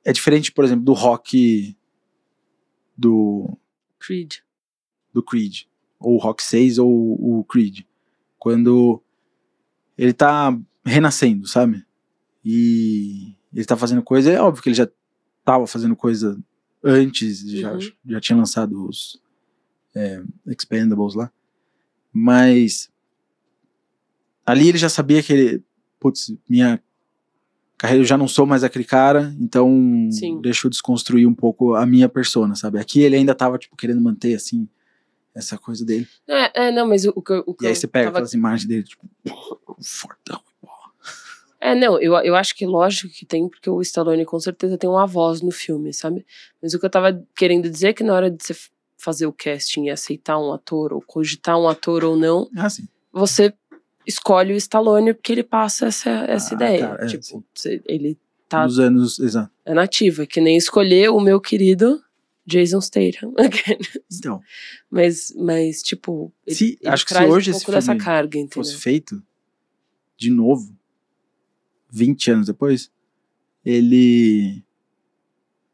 É 0.03 0.11
diferente, 0.11 0.51
por 0.51 0.65
exemplo, 0.65 0.83
do 0.83 0.93
rock 0.93 1.77
do, 2.97 3.57
Creed. 3.99 4.35
do 5.13 5.23
Creed. 5.23 5.63
Ou 5.99 6.15
o 6.15 6.17
Rock 6.17 6.43
6 6.43 6.77
ou 6.77 6.89
o 6.89 7.43
Creed. 7.45 7.81
Quando 8.37 9.01
ele 9.97 10.11
tá 10.11 10.57
renascendo, 10.85 11.47
sabe? 11.47 11.85
E 12.43 13.35
ele 13.53 13.65
tá 13.65 13.77
fazendo 13.77 14.01
coisa. 14.03 14.31
É 14.31 14.41
óbvio 14.41 14.61
que 14.63 14.69
ele 14.69 14.75
já 14.75 14.87
tava 15.45 15.65
fazendo 15.67 15.95
coisa 15.95 16.37
antes, 16.83 17.39
já, 17.49 17.73
Uhum. 17.73 17.79
já 18.05 18.19
tinha 18.19 18.37
lançado 18.37 18.87
os 18.87 19.21
é, 19.95 20.21
Expendables 20.47 21.15
lá. 21.15 21.31
Mas 22.11 22.89
ali 24.45 24.67
ele 24.69 24.77
já 24.77 24.89
sabia 24.89 25.21
que 25.23 25.31
ele. 25.33 25.63
Putz, 25.99 26.35
minha 26.49 26.81
carreira 27.77 28.01
eu 28.03 28.07
já 28.07 28.17
não 28.17 28.27
sou 28.27 28.45
mais 28.45 28.63
aquele 28.63 28.83
cara, 28.85 29.33
então 29.39 30.07
Sim. 30.11 30.41
deixa 30.41 30.67
eu 30.67 30.69
desconstruir 30.69 31.25
um 31.27 31.33
pouco 31.33 31.75
a 31.75 31.85
minha 31.85 32.09
persona, 32.09 32.55
sabe? 32.55 32.77
Aqui 32.79 32.99
ele 33.01 33.15
ainda 33.15 33.33
tava, 33.33 33.57
tipo, 33.57 33.75
querendo 33.75 34.01
manter, 34.01 34.35
assim, 34.35 34.67
essa 35.33 35.57
coisa 35.57 35.85
dele. 35.85 36.07
É, 36.27 36.67
é, 36.67 36.71
não, 36.71 36.87
mas 36.87 37.05
o, 37.05 37.13
o 37.15 37.21
que 37.21 37.31
eu- 37.33 37.43
o 37.47 37.53
que 37.53 37.65
E 37.65 37.67
aí 37.69 37.75
você 37.75 37.87
pega 37.87 38.05
tava 38.05 38.17
aquelas 38.17 38.33
imagens 38.33 38.67
dele, 38.67 38.83
tipo, 38.83 39.09
fortão. 39.81 40.41
É, 41.65 41.73
não, 41.73 41.97
eu, 41.97 42.13
eu 42.15 42.35
acho 42.35 42.53
que 42.55 42.65
lógico 42.65 43.07
que 43.13 43.25
tem, 43.25 43.47
porque 43.47 43.69
o 43.69 43.81
Stallone 43.81 44.25
com 44.25 44.37
certeza 44.37 44.77
tem 44.77 44.89
uma 44.89 45.07
voz 45.07 45.41
no 45.41 45.49
filme, 45.49 45.93
sabe? 45.93 46.25
Mas 46.61 46.73
o 46.73 46.79
que 46.79 46.85
eu 46.85 46.89
tava 46.89 47.25
querendo 47.33 47.69
dizer 47.69 47.87
é 47.87 47.93
que 47.93 48.03
na 48.03 48.13
hora 48.13 48.29
de 48.29 48.43
você 48.43 48.53
fazer 48.97 49.25
o 49.27 49.31
casting 49.31 49.85
e 49.85 49.89
aceitar 49.89 50.37
um 50.37 50.51
ator, 50.51 50.91
ou 50.91 51.01
cogitar 51.01 51.57
um 51.57 51.69
ator 51.69 52.03
ou 52.03 52.17
não, 52.17 52.49
Ah, 52.57 52.67
você 53.13 53.53
escolhe 54.05 54.51
o 54.51 54.57
Stallone 54.57 55.13
porque 55.13 55.31
ele 55.31 55.41
passa 55.43 55.85
essa, 55.85 56.09
essa 56.09 56.53
Ah, 56.53 56.55
ideia. 56.55 56.87
cara, 56.89 57.05
é, 57.05 57.07
tipo, 57.07 57.45
sim. 57.55 57.79
ele 57.85 58.17
tá 58.49 58.65
Nos 58.65 58.77
anos. 58.77 59.17
Exato. 59.19 59.49
é 59.65 59.73
nativa, 59.73 60.25
que 60.25 60.41
nem 60.41 60.57
escolher 60.57 61.11
o 61.11 61.21
meu 61.21 61.39
querido 61.39 62.03
Jason 62.45 62.81
Statham. 62.81 63.33
Então, 64.11 64.41
mas, 64.91 65.33
mas, 65.37 65.81
tipo, 65.81 66.29
ele, 66.45 66.55
se, 66.57 66.77
ele 66.81 66.89
acho 66.91 67.05
que 67.05 67.13
se 67.13 67.23
hoje 67.23 67.51
um 67.51 67.55
esse 67.55 67.65
filme 67.65 67.97
carga, 67.99 68.37
fosse 68.51 68.75
feito 68.75 69.23
de 70.17 70.29
novo, 70.29 70.75
20 71.93 72.31
anos 72.31 72.47
depois, 72.47 72.91
ele 73.63 74.63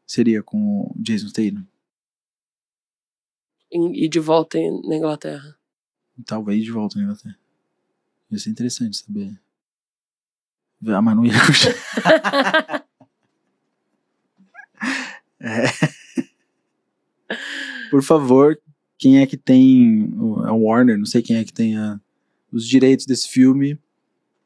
seria 0.06 0.42
com 0.42 0.82
o 0.82 0.94
Jason 0.98 1.28
Statham. 1.28 1.66
E, 3.72 4.04
e 4.04 4.08
de 4.08 4.20
volta 4.20 4.58
em- 4.58 4.82
na 4.86 4.96
Inglaterra. 4.96 5.56
Talvez 6.26 6.62
de 6.62 6.70
volta 6.70 6.98
na 6.98 7.04
Inglaterra. 7.04 7.38
Ia 8.30 8.38
ser 8.38 8.50
interessante 8.50 8.96
saber. 8.98 9.40
Ver 10.80 10.94
A 10.94 11.00
Manu 11.02 11.24
ia. 11.24 11.32
É. 15.42 15.64
Por 17.90 18.02
favor, 18.02 18.60
quem 18.98 19.20
é 19.20 19.26
que 19.26 19.36
tem. 19.38 20.12
o- 20.18 20.40
A 20.40 20.52
Warner, 20.52 20.98
não 20.98 21.06
sei 21.06 21.22
quem 21.22 21.36
é 21.36 21.44
que 21.44 21.52
tem 21.52 21.76
a- 21.78 21.98
os 22.52 22.66
direitos 22.66 23.06
desse 23.06 23.26
filme. 23.28 23.78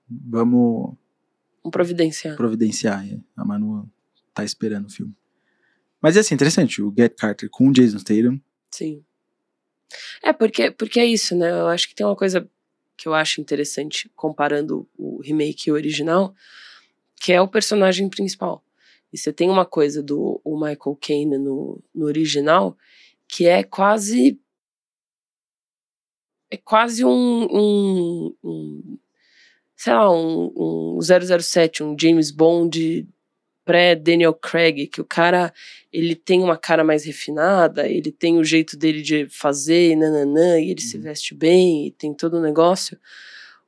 Vamos 0.09 0.95
um 1.65 1.71
providenciar. 1.71 2.37
providenciar. 2.37 3.05
A 3.37 3.45
Manu 3.45 3.91
tá 4.33 4.45
esperando 4.45 4.87
o 4.87 4.91
filme. 4.91 5.15
Mas 6.01 6.17
é 6.17 6.21
assim, 6.21 6.35
interessante. 6.35 6.83
O 6.83 6.93
Get 6.97 7.15
Carter 7.17 7.49
com 7.49 7.69
o 7.69 7.73
Jason 7.73 7.99
Statham. 7.99 8.41
Sim. 8.71 9.03
É, 10.23 10.33
porque, 10.33 10.71
porque 10.71 11.01
é 11.01 11.07
isso, 11.07 11.35
né? 11.35 11.51
Eu 11.51 11.69
acho 11.69 11.89
que 11.89 11.95
tem 11.95 12.05
uma 12.05 12.17
coisa 12.17 12.49
que 12.97 13.09
eu 13.09 13.15
acho 13.15 13.41
interessante 13.41 14.11
comparando 14.15 14.89
o 14.97 15.21
remake 15.21 15.69
e 15.69 15.73
o 15.73 15.75
original, 15.75 16.35
que 17.17 17.33
é 17.33 17.41
o 17.41 17.49
personagem 17.49 18.09
principal. 18.09 18.65
E 19.13 19.19
você 19.19 19.33
tem 19.33 19.49
uma 19.49 19.65
coisa 19.65 20.03
do 20.03 20.41
o 20.45 20.57
Michael 20.57 20.99
Caine 21.01 21.39
no, 21.39 21.83
no 21.95 22.07
original 22.07 22.77
que 23.29 23.47
é 23.47 23.63
quase. 23.63 24.41
É 26.51 26.57
quase 26.57 27.05
um. 27.05 27.11
um, 27.11 28.37
um 28.45 28.99
sei 29.77 29.93
lá, 29.93 30.11
um, 30.13 30.97
um 30.97 30.99
007, 31.01 31.83
um 31.83 31.97
James 31.99 32.31
Bond 32.31 33.07
pré-Daniel 33.65 34.35
Craig, 34.35 34.87
que 34.89 35.01
o 35.01 35.05
cara 35.05 35.53
ele 35.93 36.15
tem 36.15 36.43
uma 36.43 36.57
cara 36.57 36.85
mais 36.85 37.05
refinada, 37.05 37.89
ele 37.89 38.13
tem 38.13 38.37
o 38.39 38.45
jeito 38.45 38.77
dele 38.77 39.01
de 39.01 39.27
fazer, 39.31 39.93
e 39.93 39.97
nananã, 39.97 40.61
e 40.61 40.71
ele 40.71 40.81
se 40.83 40.97
Uhum. 40.97 41.03
veste 41.03 41.35
bem, 41.35 41.87
e 41.87 41.91
tem 41.91 42.13
todo 42.13 42.35
o 42.37 42.43
negócio. 42.43 42.99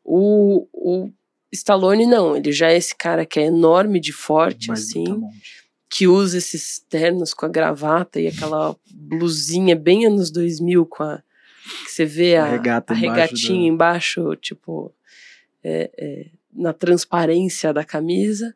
O, 0.05 0.69
o 0.73 1.11
Stallone 1.53 2.07
não, 2.07 2.37
ele 2.37 2.53
já 2.53 2.71
é 2.71 2.77
esse 2.77 2.95
cara 2.95 3.25
que 3.25 3.41
é 3.41 3.45
enorme 3.47 3.99
de 3.99 4.13
forte, 4.13 4.69
mas 4.69 4.81
assim, 4.83 5.05
tá 5.05 5.15
bom. 5.15 5.31
que 5.89 6.07
usa 6.07 6.37
esses 6.39 6.79
ternos 6.91 7.33
com 7.33 7.47
a 7.47 7.49
gravata 7.49 8.21
e 8.21 8.27
aquela 8.27 8.77
blusinha 8.93 9.75
bem 9.75 10.05
anos 10.07 10.31
2000 10.31 10.85
com 10.87 11.03
a 11.05 11.23
que 11.85 11.91
você 11.91 12.05
vê 12.05 12.37
a, 12.37 12.45
A 12.45 12.51
regata 12.51 12.93
a 12.93 12.97
embaixo 12.97 13.11
regatinha 13.35 13.61
da- 13.69 13.75
embaixo, 13.75 14.37
tipo 14.37 14.93
é, 15.69 15.91
é, 15.99 16.27
na 16.53 16.73
transparência 16.73 17.73
da 17.73 17.85
camisa, 17.85 18.55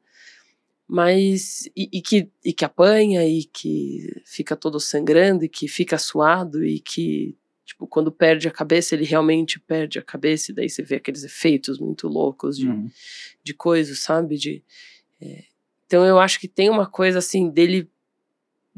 mas 0.86 1.68
e, 1.76 1.88
e 1.92 2.00
que 2.00 2.28
e 2.44 2.52
que 2.52 2.64
apanha 2.64 3.26
e 3.26 3.44
que 3.44 4.22
fica 4.24 4.54
todo 4.56 4.78
sangrando 4.78 5.44
e 5.44 5.48
que 5.48 5.66
fica 5.68 5.98
suado 5.98 6.64
e 6.64 6.78
que 6.80 7.36
tipo 7.64 7.86
quando 7.86 8.10
perde 8.12 8.48
a 8.48 8.50
cabeça 8.50 8.94
ele 8.94 9.04
realmente 9.04 9.58
perde 9.60 9.98
a 9.98 10.02
cabeça 10.02 10.50
e 10.50 10.54
daí 10.54 10.68
você 10.68 10.82
vê 10.82 10.96
aqueles 10.96 11.24
efeitos 11.24 11.78
muito 11.78 12.08
loucos 12.08 12.56
de 12.56 12.68
Uhum. 12.68 12.88
de 13.42 13.54
coisas, 13.54 13.98
sabe? 14.00 14.36
De, 14.36 14.62
é, 15.20 15.44
então 15.86 16.04
eu 16.04 16.18
acho 16.18 16.38
que 16.40 16.48
tem 16.48 16.70
uma 16.70 16.86
coisa 16.86 17.18
assim 17.18 17.48
dele 17.50 17.88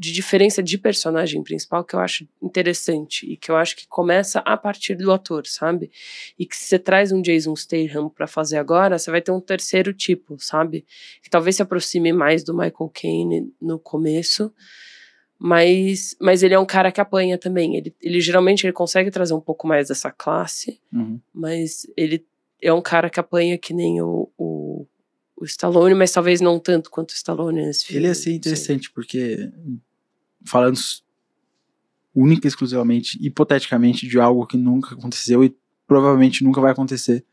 de 0.03 0.11
diferença 0.11 0.61
de 0.61 0.77
personagem 0.77 1.41
principal 1.41 1.81
que 1.85 1.95
eu 1.95 1.99
acho 2.01 2.27
interessante 2.41 3.25
e 3.25 3.37
que 3.37 3.49
eu 3.49 3.55
acho 3.55 3.73
que 3.77 3.87
começa 3.87 4.39
a 4.39 4.57
partir 4.57 4.95
do 4.95 5.11
ator, 5.13 5.47
sabe? 5.47 5.89
E 6.37 6.45
que 6.45 6.57
se 6.57 6.65
você 6.65 6.77
traz 6.77 7.13
um 7.13 7.21
Jason 7.21 7.55
Statham 7.55 8.09
pra 8.09 8.27
fazer 8.27 8.57
agora, 8.57 8.99
você 8.99 9.09
vai 9.09 9.21
ter 9.21 9.31
um 9.31 9.39
terceiro 9.39 9.93
tipo, 9.93 10.35
sabe? 10.39 10.85
Que 11.21 11.29
talvez 11.29 11.55
se 11.55 11.61
aproxime 11.61 12.11
mais 12.11 12.43
do 12.43 12.53
Michael 12.53 12.91
Caine 12.93 13.53
no 13.61 13.79
começo, 13.79 14.53
mas 15.39 16.15
mas 16.19 16.43
ele 16.43 16.53
é 16.53 16.59
um 16.59 16.65
cara 16.65 16.91
que 16.91 16.99
apanha 17.01 17.37
também. 17.37 17.75
Ele, 17.77 17.95
ele 18.01 18.19
geralmente 18.19 18.65
ele 18.65 18.73
consegue 18.73 19.09
trazer 19.09 19.33
um 19.33 19.41
pouco 19.41 19.67
mais 19.67 19.87
dessa 19.87 20.11
classe, 20.11 20.79
Uhum. 20.91 21.19
mas 21.33 21.87
ele 21.95 22.25
é 22.61 22.71
um 22.73 22.81
cara 22.81 23.09
que 23.09 23.19
apanha 23.19 23.57
que 23.57 23.73
nem 23.73 24.01
o, 24.01 24.29
o, 24.37 24.85
o 25.35 25.45
Stallone, 25.45 25.93
mas 25.95 26.11
talvez 26.11 26.39
não 26.39 26.57
tanto 26.59 26.89
quanto 26.89 27.11
o 27.11 27.13
Stallone 27.13 27.65
nesse 27.65 27.85
filme. 27.85 27.99
Ele 28.01 28.07
ia 28.07 28.15
ser 28.15 28.31
interessante, 28.33 28.89
porque 28.91 29.49
falando 30.45 30.77
única 32.15 32.45
e 32.45 32.49
exclusivamente, 32.49 33.17
hipoteticamente, 33.25 34.07
de 34.07 34.19
algo 34.19 34.45
que 34.45 34.57
nunca 34.57 34.93
aconteceu 34.95 35.43
e 35.43 35.55
provavelmente 35.87 36.43
nunca 36.43 36.61
vai 36.61 36.71
acontecer, 36.71 37.25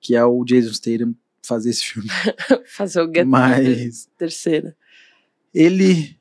que 0.00 0.14
é 0.16 0.24
o 0.24 0.44
Jason 0.44 0.72
Statham 0.72 1.14
fazer 1.42 1.70
esse 1.70 1.84
filme. 1.84 2.08
Fazer 2.66 3.00
o 3.02 3.06
Get 3.06 3.24
Mas 3.26 4.06
terceira. 4.18 4.76
ele. 5.54 6.18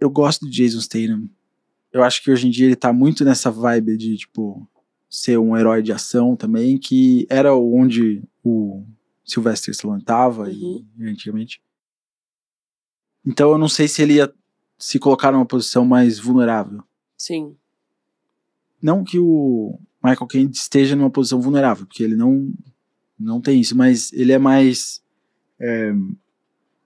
Eu 0.00 0.10
gosto 0.10 0.44
do 0.46 0.50
Jason 0.50 0.80
Statham. 0.80 1.28
Eu 1.92 2.02
acho 2.02 2.22
que 2.22 2.30
hoje 2.30 2.48
em 2.48 2.50
dia 2.50 2.66
ele 2.66 2.74
tá 2.76 2.92
muito 2.92 3.24
nessa 3.24 3.50
vibe 3.50 3.96
de, 3.96 4.16
tipo, 4.16 4.66
ser 5.08 5.38
um 5.38 5.56
herói 5.56 5.82
de 5.82 5.92
ação 5.92 6.34
também, 6.34 6.78
que 6.78 7.26
era 7.30 7.54
onde 7.54 8.22
o 8.42 8.84
Sylvester 9.24 9.72
Stallone 9.72 10.02
tava 10.02 10.48
Uhum. 10.48 10.84
e, 10.98 11.04
antigamente. 11.08 11.60
Então 13.24 13.50
eu 13.52 13.58
não 13.58 13.68
sei 13.68 13.86
se 13.86 14.02
ele 14.02 14.14
ia 14.14 14.32
se 14.80 14.98
colocar 14.98 15.30
numa 15.30 15.46
posição 15.46 15.84
mais 15.84 16.18
vulnerável. 16.18 16.82
Sim. 17.16 17.56
Não 18.82 19.04
que 19.04 19.18
o 19.18 19.78
Michael 20.02 20.26
Caine 20.26 20.50
esteja 20.50 20.96
numa 20.96 21.10
posição 21.10 21.40
vulnerável, 21.40 21.86
porque 21.86 22.02
ele 22.02 22.16
não 22.16 22.52
não 23.18 23.40
tem 23.40 23.60
isso, 23.60 23.76
mas 23.76 24.10
ele 24.14 24.32
é 24.32 24.38
mais 24.38 25.02
é, 25.60 25.92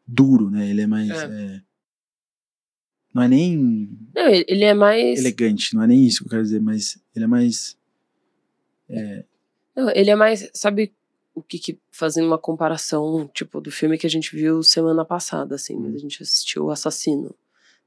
duro, 0.07 0.51
né? 0.51 0.69
Ele 0.69 0.81
é 0.81 0.87
mais 0.87 1.11
É. 1.11 1.25
é, 1.25 1.63
não 3.15 3.23
é 3.23 3.29
nem 3.29 3.89
Não, 4.13 4.27
ele, 4.27 4.45
ele 4.49 4.65
é 4.65 4.75
mais. 4.75 5.19
elegante, 5.21 5.75
não 5.75 5.85
é 5.85 5.87
nem 5.87 6.05
isso 6.05 6.19
que 6.19 6.27
eu 6.27 6.31
quero 6.31 6.43
dizer, 6.43 6.61
mas 6.61 7.01
ele 7.15 7.25
é 7.25 7.29
mais 7.29 7.79
Não, 9.77 9.91
ele 9.91 10.11
é 10.11 10.17
mais. 10.17 10.51
Sabe 10.53 10.93
o 11.35 11.43
que, 11.43 11.59
que. 11.59 11.79
Fazendo 11.91 12.27
uma 12.27 12.39
comparação, 12.39 13.29
tipo, 13.33 13.61
do 13.61 13.71
filme 13.71 13.99
que 13.99 14.07
a 14.07 14.11
gente 14.11 14.35
viu 14.35 14.63
semana 14.63 15.05
passada, 15.05 15.55
assim, 15.55 15.77
mas 15.77 15.95
a 15.95 15.99
gente 15.99 16.23
assistiu 16.23 16.65
O 16.65 16.71
Assassino, 16.71 17.35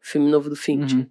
o 0.01 0.07
filme 0.07 0.29
novo 0.29 0.49
do 0.49 0.55
Finch. 0.55 0.95
Uhum. 0.95 1.07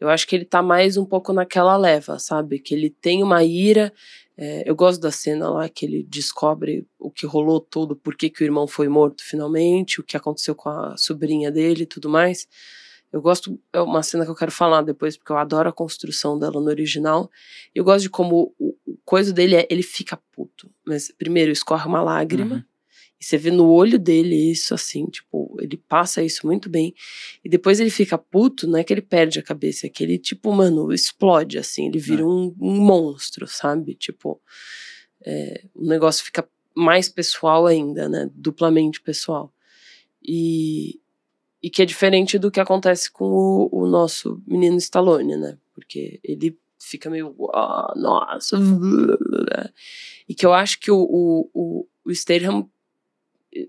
Eu 0.00 0.08
acho 0.08 0.26
que 0.26 0.34
ele 0.34 0.44
tá 0.44 0.60
mais 0.62 0.96
um 0.96 1.04
pouco 1.04 1.32
naquela 1.32 1.76
leva, 1.76 2.18
sabe? 2.18 2.58
Que 2.58 2.74
ele 2.74 2.90
tem 2.90 3.22
uma 3.22 3.44
ira. 3.44 3.92
é, 4.36 4.68
eu 4.68 4.74
gosto 4.74 5.00
da 5.00 5.10
cena 5.12 5.48
lá 5.48 5.68
que 5.68 5.86
ele 5.86 6.02
descobre 6.02 6.86
o 6.98 7.10
que 7.10 7.24
rolou 7.26 7.60
todo, 7.60 7.94
por 7.94 8.16
que, 8.16 8.28
que 8.28 8.42
o 8.42 8.44
irmão 8.44 8.66
foi 8.66 8.88
morto 8.88 9.22
finalmente, 9.22 10.00
o 10.00 10.04
que 10.04 10.16
aconteceu 10.16 10.54
com 10.54 10.68
a 10.68 10.96
sobrinha 10.96 11.50
dele 11.52 11.84
e 11.84 11.86
tudo 11.86 12.08
mais. 12.08 12.48
Eu 13.12 13.20
gosto, 13.20 13.60
é 13.72 13.80
uma 13.80 14.02
cena 14.02 14.24
que 14.24 14.30
eu 14.30 14.34
quero 14.34 14.50
falar 14.50 14.80
depois, 14.82 15.18
porque 15.18 15.30
eu 15.30 15.36
adoro 15.36 15.68
a 15.68 15.72
construção 15.72 16.38
dela 16.38 16.58
no 16.60 16.68
original. 16.68 17.30
Eu 17.74 17.84
gosto 17.84 18.02
de 18.02 18.10
como 18.10 18.54
o, 18.58 18.74
o 18.86 18.98
coisa 19.04 19.32
dele 19.34 19.54
é, 19.54 19.66
ele 19.70 19.82
fica 19.82 20.18
puto. 20.32 20.70
Mas 20.86 21.12
primeiro 21.16 21.52
escorre 21.52 21.86
uma 21.86 22.02
lágrima, 22.02 22.54
Uhum. 22.56 22.64
E 23.22 23.24
você 23.24 23.38
vê 23.38 23.52
no 23.52 23.70
olho 23.70 24.00
dele 24.00 24.34
isso 24.50 24.74
assim, 24.74 25.06
tipo, 25.06 25.56
ele 25.60 25.76
passa 25.76 26.24
isso 26.24 26.44
muito 26.44 26.68
bem. 26.68 26.92
E 27.44 27.48
depois 27.48 27.78
ele 27.78 27.88
fica 27.88 28.18
puto, 28.18 28.66
não 28.66 28.80
é 28.80 28.82
que 28.82 28.92
ele 28.92 29.00
perde 29.00 29.38
a 29.38 29.42
cabeça, 29.44 29.86
é 29.86 29.88
que 29.88 30.02
ele, 30.02 30.18
tipo, 30.18 30.52
mano, 30.52 30.92
explode, 30.92 31.56
assim, 31.56 31.86
ele 31.86 32.00
vira 32.00 32.22
É. 32.22 32.24
um, 32.26 32.52
um 32.60 32.80
monstro, 32.80 33.46
sabe? 33.46 33.94
Tipo, 33.94 34.40
é, 35.24 35.66
o 35.72 35.84
negócio 35.86 36.24
fica 36.24 36.48
mais 36.74 37.08
pessoal 37.08 37.64
ainda, 37.66 38.08
né? 38.08 38.28
Duplamente 38.34 39.00
pessoal. 39.00 39.54
E, 40.20 41.00
e 41.62 41.70
que 41.70 41.80
é 41.80 41.84
diferente 41.84 42.40
do 42.40 42.50
que 42.50 42.58
acontece 42.58 43.08
com 43.08 43.24
o, 43.24 43.68
o 43.70 43.86
nosso 43.86 44.42
menino 44.48 44.78
Stallone, 44.78 45.36
né? 45.36 45.56
Porque 45.76 46.18
ele 46.24 46.58
fica 46.76 47.08
meio, 47.08 47.36
"Ah, 47.54 47.92
nossa, 47.96 48.56
e 50.28 50.34
que 50.34 50.44
eu 50.44 50.52
acho 50.52 50.80
que 50.80 50.90
o, 50.90 50.98
o, 50.98 51.50
o, 51.54 51.86
o 52.04 52.10
Statham, 52.12 52.68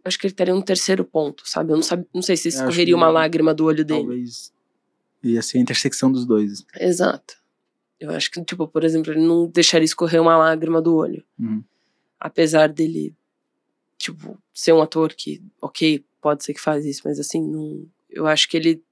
acho 0.04 0.18
que 0.20 0.25
ele 0.28 0.34
estaria 0.34 0.54
no 0.54 0.63
terceiro 0.63 1.04
ponto, 1.04 1.48
sabe? 1.48 1.72
Eu 1.72 1.75
não, 1.78 1.84
sabe, 1.84 2.06
não 2.13 2.22
sei 2.22 2.38
se 2.38 2.48
acho 2.50 2.58
escorreria 2.58 2.96
uma 2.96 3.10
lágrima 3.10 3.54
do 3.54 3.66
olho 3.66 3.84
dele. 3.84 4.00
talvez 4.02 4.54
ia 5.24 5.42
ser 5.42 5.58
a 5.58 5.62
intersecção 5.62 6.12
dos 6.12 6.25
dois. 6.25 6.66
Exato. 6.80 7.36
Eu 8.00 8.12
acho 8.12 8.30
que, 8.30 8.44
tipo, 8.44 8.68
por 8.68 8.84
exemplo, 8.84 9.13
ele 9.13 9.25
não 9.25 9.48
deixaria 9.48 9.86
escorrer 9.86 10.22
uma 10.22 10.36
lágrima 10.38 10.82
do 10.82 10.96
olho. 10.96 11.24
Uhum. 11.40 11.63
Apesar 12.20 12.68
dele, 12.68 13.16
tipo, 13.98 14.38
ser 14.54 14.74
um 14.74 14.82
ator 14.82 15.13
que, 15.13 15.42
ok, 15.62 16.04
pode 16.22 16.44
ser 16.44 16.54
que 16.54 16.60
faz 16.60 16.86
isso, 16.86 17.02
mas 17.06 17.20
assim, 17.20 17.42
não, 17.42 17.86
eu 18.10 18.28
acho 18.28 18.50
que 18.50 18.58
ele 18.58 18.84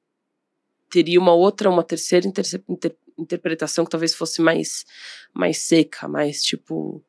teria 0.90 1.20
uma 1.20 1.34
outra, 1.34 1.70
uma 1.70 1.84
terceira 1.84 2.26
interse- 2.28 2.64
inter- 2.68 2.96
interpretação 3.18 3.84
que 3.86 3.92
talvez 3.92 4.14
fosse 4.16 4.42
mais, 4.42 4.86
mais 5.34 5.58
seca, 5.60 6.08
mais, 6.08 6.42
tipo, 6.44 7.04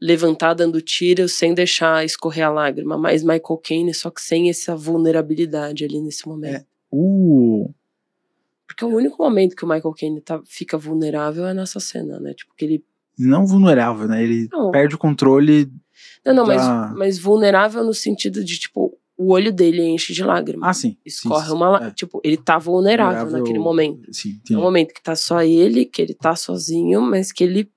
levantar 0.00 0.54
dando 0.54 0.80
tiro 0.80 1.28
sem 1.28 1.52
deixar 1.52 2.04
escorrer 2.04 2.46
a 2.46 2.50
lágrima, 2.50 2.96
mais 2.96 3.22
Michael 3.22 3.60
Caine, 3.62 3.92
só 3.94 4.10
que 4.10 4.22
sem 4.22 4.48
essa 4.48 4.74
vulnerabilidade 4.74 5.84
ali 5.84 6.00
nesse 6.00 6.26
momento. 6.26 6.64
O. 6.90 7.70
Porque 8.66 8.84
o 8.84 8.88
único 8.88 9.22
momento 9.22 9.54
que 9.54 9.64
o 9.64 9.68
Michael 9.68 9.94
Caine 9.94 10.20
tá, 10.20 10.40
fica 10.46 10.78
vulnerável 10.78 11.46
é 11.46 11.52
nessa 11.52 11.78
cena, 11.80 12.18
né? 12.18 12.32
Tipo, 12.34 12.54
que 12.56 12.64
ele. 12.64 12.84
Não 13.18 13.46
vulnerável, 13.46 14.08
né? 14.08 14.22
Ele 14.22 14.48
Não. 14.50 14.70
perde 14.70 14.94
o 14.94 14.98
controle. 14.98 15.70
Não, 16.24 16.32
não, 16.34 16.46
Da- 16.46 16.54
mas, 16.56 16.96
mas 16.96 17.18
vulnerável 17.18 17.84
no 17.84 17.92
sentido 17.92 18.42
de, 18.42 18.58
tipo, 18.58 18.96
o 19.18 19.32
olho 19.32 19.52
dele 19.52 19.82
enche 19.82 20.14
de 20.14 20.24
lágrimas. 20.24 20.66
Ah, 20.68 20.72
sim. 20.72 20.96
Escorre 21.04 21.46
sim, 21.48 21.52
uma. 21.52 21.88
é. 21.88 21.90
Tipo, 21.90 22.20
ele 22.24 22.38
tá 22.38 22.56
vulnerável, 22.56 23.12
Vulnerável, 23.24 23.38
naquele 23.38 23.58
momento. 23.58 24.08
Sim, 24.14 24.30
É 24.30 24.32
entendi. 24.36 24.56
um 24.58 24.62
momento 24.62 24.94
que 24.94 25.02
tá 25.02 25.14
só 25.14 25.42
ele, 25.42 25.84
que 25.84 26.00
ele 26.00 26.14
tá 26.14 26.34
sozinho, 26.34 27.02
mas 27.02 27.30
que 27.32 27.44
ele, 27.44 27.70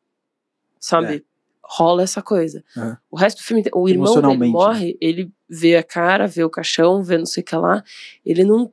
sabe, 0.80 1.26
rola 1.64 2.04
essa 2.04 2.22
coisa. 2.22 2.64
É. 2.78 2.98
O 3.10 3.16
resto 3.18 3.38
do 3.40 3.44
filme, 3.44 3.64
o 3.74 3.88
irmão 3.90 4.06
dele 4.06 4.18
Emocionalmente, 4.26 4.52
morre, 4.52 4.98
ele 5.02 5.32
vê 5.50 5.76
a 5.78 5.84
cara, 5.84 6.28
vê 6.28 6.44
o 6.44 6.50
caixão, 6.50 7.02
vê 7.04 7.18
não 7.18 7.26
sei 7.26 7.42
o 7.42 7.46
que 7.46 7.56
lá, 7.56 7.84
ele 8.26 8.44
não, 8.44 8.72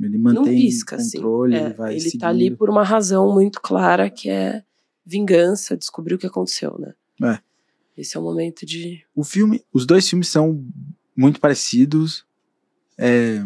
Ele 0.00 0.18
não 0.18 0.34
mantém 0.34 0.56
pisca, 0.60 0.96
assim. 0.96 1.18
controle, 1.18 1.54
É, 1.56 1.64
ele 1.66 1.74
vai 1.74 1.94
ele 1.96 2.18
tá 2.18 2.28
ali 2.28 2.38
seguindo. 2.44 2.56
por 2.58 2.68
uma 2.70 2.82
razão 2.82 3.32
muito 3.32 3.60
clara, 3.60 4.10
que 4.10 4.28
é 4.28 4.62
vingança, 5.06 5.76
descobrir 5.76 6.14
o 6.14 6.18
que 6.18 6.26
aconteceu, 6.26 6.76
né? 6.78 6.94
É. 7.22 7.38
Esse 7.96 8.16
é 8.16 8.20
o 8.20 8.22
momento 8.24 8.66
de... 8.66 9.04
O 9.14 9.22
filme, 9.22 9.62
os 9.72 9.86
dois 9.86 10.08
filmes 10.08 10.28
são 10.28 10.64
muito 11.16 11.38
parecidos. 11.40 12.26
É, 12.98 13.40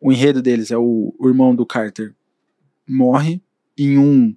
o 0.00 0.10
enredo 0.10 0.40
deles 0.40 0.70
é 0.70 0.78
o, 0.78 1.14
o 1.18 1.28
irmão 1.28 1.54
do 1.54 1.66
Carter 1.66 2.14
morre 2.88 3.42
em 3.76 3.98
um 3.98 4.34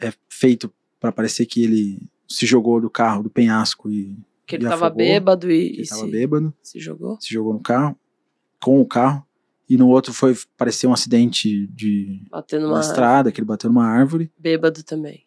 é 0.00 0.12
feito 0.28 0.72
pra 0.98 1.12
parecer 1.12 1.46
que 1.46 1.62
ele 1.62 2.02
se 2.28 2.46
jogou 2.46 2.80
do 2.80 2.90
carro 2.90 3.22
do 3.22 3.30
penhasco 3.30 3.90
e 3.90 4.16
Que 4.46 4.56
ele 4.56 4.64
E 4.64 4.68
tava 4.68 4.86
afogou, 4.86 5.04
bêbado 5.04 5.50
e, 5.50 5.78
ele 5.78 5.86
tava 5.86 6.06
bêbado, 6.06 6.54
se 6.62 6.78
jogou. 6.80 7.18
se 7.20 7.32
jogou 7.32 7.52
no 7.54 7.60
carro 7.60 7.96
com 8.62 8.80
o 8.80 8.86
carro 8.86 9.24
e 9.68 9.76
no 9.76 9.88
outro 9.88 10.12
foi 10.12 10.36
parecer 10.56 10.86
um 10.86 10.92
acidente 10.92 11.66
de 11.68 12.22
Batendo 12.30 12.68
uma 12.68 12.80
estrada 12.80 13.32
que 13.32 13.40
ele 13.40 13.46
bateu 13.46 13.68
numa 13.68 13.86
árvore 13.86 14.30
bêbado 14.38 14.82
também. 14.82 15.24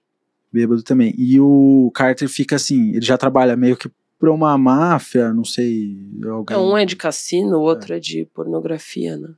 bêbado 0.52 0.82
também. 0.84 1.14
E 1.18 1.40
o 1.40 1.92
Carter 1.94 2.28
fica 2.30 2.56
assim, 2.56 2.90
ele 2.92 3.06
já 3.06 3.18
trabalha 3.18 3.56
meio 3.56 3.76
que 3.78 3.90
pra 4.18 4.32
uma 4.32 4.58
máfia, 4.58 5.34
não 5.34 5.46
sei, 5.46 5.98
alguém. 6.26 6.56
É, 6.56 6.60
um 6.60 6.78
é 6.78 6.86
de 6.86 6.96
cassino, 6.98 7.58
o 7.58 7.62
outro 7.62 7.94
é, 7.94 8.00
de 8.00 8.26
pornografia, 8.34 9.16
né? 9.16 9.34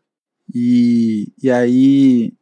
E, 0.53 1.31
e 1.41 1.51
aí, 1.51 2.33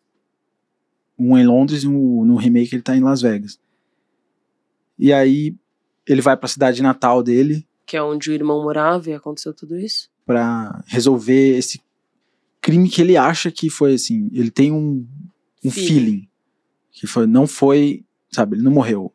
um 1.17 1.37
em 1.37 1.45
Londres 1.45 1.83
e 1.83 1.87
um, 1.87 2.23
no 2.23 2.37
remake 2.37 2.73
ele 2.73 2.81
tá 2.81 2.95
em 2.95 3.01
Las 3.01 3.21
Vegas. 3.21 3.59
E 4.99 5.13
aí, 5.13 5.55
ele 6.05 6.21
vai 6.21 6.35
pra 6.35 6.47
cidade 6.49 6.81
natal 6.81 7.23
dele 7.23 7.65
Que 7.85 7.95
é 7.97 8.03
onde 8.03 8.29
o 8.29 8.33
irmão 8.33 8.61
morava 8.61 9.09
e 9.09 9.13
aconteceu 9.13 9.53
tudo 9.53 9.77
isso. 9.79 10.09
pra 10.25 10.83
resolver 10.87 11.57
esse 11.57 11.81
crime 12.61 12.89
que 12.89 13.01
ele 13.01 13.15
acha 13.17 13.49
que 13.49 13.69
foi 13.69 13.93
assim. 13.93 14.29
Ele 14.33 14.51
tem 14.51 14.71
um, 14.71 15.07
um 15.63 15.71
Feeling. 15.71 15.87
feeling. 15.87 16.29
Que 16.91 17.07
foi, 17.07 17.25
não 17.25 17.47
foi, 17.47 18.03
sabe, 18.31 18.55
ele 18.57 18.63
não 18.63 18.71
morreu 18.71 19.13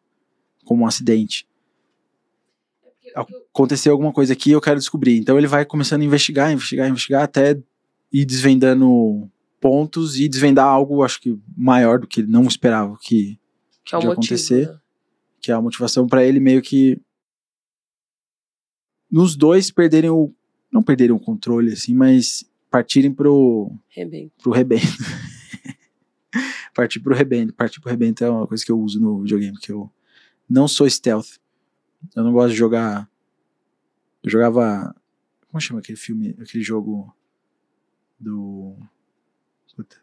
como 0.64 0.84
um 0.84 0.86
acidente. 0.86 1.46
aconteceu 3.52 3.92
alguma 3.92 4.12
coisa 4.12 4.32
aqui 4.32 4.50
eu 4.50 4.60
quero 4.60 4.78
descobrir. 4.78 5.18
Então 5.18 5.36
ele 5.38 5.46
vai 5.46 5.64
começando 5.64 6.00
a 6.02 6.04
investigar, 6.04 6.50
investigar, 6.52 6.88
investigar, 6.88 7.22
até 7.22 7.58
ir 8.12 8.24
desvendando 8.24 9.30
pontos 9.60 10.18
e 10.18 10.28
desvendar 10.28 10.66
algo, 10.66 11.02
acho 11.02 11.20
que 11.20 11.38
maior 11.56 11.98
do 11.98 12.06
que 12.06 12.20
ele 12.20 12.30
não 12.30 12.44
esperava 12.44 12.96
que, 13.00 13.38
Que 13.84 13.94
é 13.94 13.98
de 13.98 14.06
motivo. 14.06 14.12
acontecer. 14.12 14.68
né? 14.68 14.78
Que 15.44 15.52
é 15.52 15.54
a 15.54 15.60
motivação 15.60 16.06
pra 16.06 16.24
ele 16.24 16.40
meio 16.40 16.62
que 16.62 16.98
nos 19.10 19.36
dois 19.36 19.70
perderem 19.70 20.10
o 20.10 20.32
não 20.72 20.82
perderem 20.82 21.14
o 21.14 21.20
controle 21.20 21.72
assim, 21.72 21.94
mas 21.94 22.50
partirem 22.70 23.12
pro 23.12 23.70
Rebento. 23.88 24.32
pro 24.42 24.50
rebento. 24.50 24.86
partir 26.74 26.98
pro 26.98 27.14
rebento, 27.14 27.52
partir 27.52 27.80
pro 27.80 27.90
rebento 27.90 28.24
é 28.24 28.30
uma 28.30 28.46
coisa 28.46 28.64
que 28.64 28.72
eu 28.72 28.80
uso 28.80 28.98
no 28.98 29.22
videogame, 29.22 29.56
que 29.58 29.70
eu 29.70 29.88
não 30.48 30.66
sou 30.66 30.88
stealth. 30.88 31.38
Eu 32.16 32.24
não 32.24 32.32
gosto 32.32 32.50
de 32.50 32.56
jogar 32.56 33.08
eu 34.22 34.30
jogava 34.30 34.96
como 35.48 35.60
chama 35.60 35.80
aquele 35.80 35.98
filme, 35.98 36.30
aquele 36.40 36.64
jogo 36.64 37.14
do 38.18 38.76
Puta, 39.76 40.02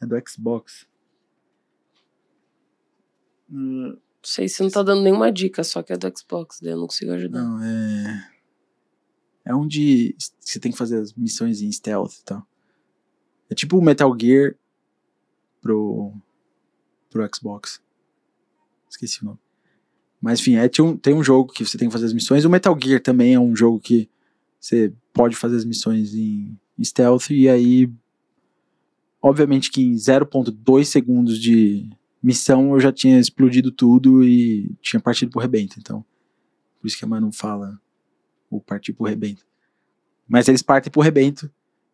é 0.00 0.06
do 0.06 0.16
Xbox. 0.26 0.88
Hum, 3.50 3.98
Não 4.20 4.28
sei 4.28 4.48
se 4.48 4.62
não 4.62 4.70
tá 4.70 4.82
dando 4.82 5.02
nenhuma 5.02 5.30
dica, 5.30 5.62
só 5.62 5.82
que 5.82 5.92
é 5.92 5.96
do 5.96 6.12
Xbox, 6.16 6.58
daí 6.60 6.72
eu 6.72 6.78
não 6.78 6.86
consigo 6.86 7.12
ajudar. 7.12 7.42
Não, 7.42 7.62
é. 7.62 8.30
É 9.44 9.54
onde 9.54 10.14
você 10.38 10.60
tem 10.60 10.70
que 10.72 10.76
fazer 10.78 10.98
as 10.98 11.14
missões 11.14 11.62
em 11.62 11.72
stealth 11.72 12.14
e 12.20 12.24
tal. 12.24 12.46
É 13.48 13.54
tipo 13.54 13.78
o 13.78 13.82
Metal 13.82 14.14
Gear 14.20 14.54
pro, 15.62 16.12
pro 17.08 17.28
Xbox. 17.34 17.80
Esqueci 18.90 19.22
o 19.22 19.26
nome. 19.26 19.38
Mas 20.20 20.40
enfim, 20.40 20.56
é, 20.56 20.68
tem, 20.68 20.84
um, 20.84 20.96
tem 20.96 21.14
um 21.14 21.22
jogo 21.22 21.52
que 21.52 21.64
você 21.64 21.78
tem 21.78 21.88
que 21.88 21.92
fazer 21.92 22.06
as 22.06 22.12
missões. 22.12 22.44
O 22.44 22.50
Metal 22.50 22.76
Gear 22.78 23.00
também 23.00 23.34
é 23.34 23.40
um 23.40 23.54
jogo 23.54 23.78
que 23.78 24.10
você 24.60 24.92
pode 25.12 25.36
fazer 25.36 25.56
as 25.56 25.64
missões 25.64 26.14
em, 26.14 26.58
em 26.78 26.84
stealth. 26.84 27.30
E 27.30 27.48
aí, 27.48 27.90
obviamente 29.22 29.70
que 29.70 29.82
em 29.82 29.94
0.2 29.94 30.84
segundos 30.84 31.38
de 31.38 31.88
missão 32.22 32.72
eu 32.74 32.80
já 32.80 32.92
tinha 32.92 33.18
explodido 33.18 33.70
tudo 33.70 34.24
e 34.24 34.74
tinha 34.80 35.00
partido 35.00 35.30
pro 35.30 35.40
rebento. 35.40 35.78
Então, 35.78 36.04
por 36.80 36.86
isso 36.86 36.98
que 36.98 37.04
a 37.04 37.08
Manu 37.08 37.30
fala 37.32 37.80
o 38.50 38.60
partir 38.60 38.92
pro 38.92 39.06
rebento. 39.06 39.46
Mas 40.28 40.48
eles 40.48 40.62
partem 40.62 40.90
pro 40.92 41.00
rebento 41.02 41.50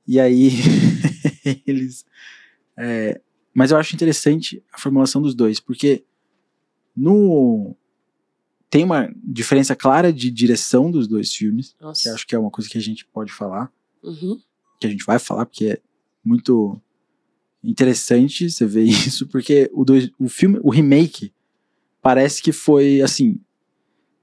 e 0.06 0.18
aí 0.20 0.50
eles. 1.66 2.04
é, 2.76 3.20
mas 3.54 3.70
eu 3.70 3.76
acho 3.76 3.94
interessante 3.94 4.62
a 4.72 4.78
formulação 4.78 5.22
dos 5.22 5.34
dois, 5.34 5.60
porque 5.60 6.04
no 6.96 7.76
tem 8.70 8.82
uma 8.82 9.08
diferença 9.22 9.76
clara 9.76 10.12
de 10.12 10.30
direção 10.32 10.90
dos 10.90 11.06
dois 11.06 11.32
filmes, 11.32 11.74
que 11.74 11.84
Nossa. 11.84 12.12
acho 12.12 12.26
que 12.26 12.34
é 12.34 12.38
uma 12.38 12.50
coisa 12.50 12.68
que 12.68 12.76
a 12.76 12.80
gente 12.80 13.04
pode 13.06 13.32
falar, 13.32 13.72
Uhum. 14.02 14.40
que 14.80 14.86
a 14.86 14.90
gente 14.90 15.04
vai 15.04 15.18
falar, 15.20 15.46
porque 15.46 15.66
é 15.66 15.80
muito 16.24 16.80
interessante 17.64 18.50
você 18.50 18.66
ver 18.66 18.84
isso, 18.84 19.26
porque 19.28 19.70
o, 19.72 19.84
dois, 19.84 20.10
o 20.18 20.28
filme, 20.28 20.60
o 20.62 20.70
remake, 20.70 21.32
parece 22.02 22.42
que 22.42 22.52
foi 22.52 23.00
assim. 23.00 23.40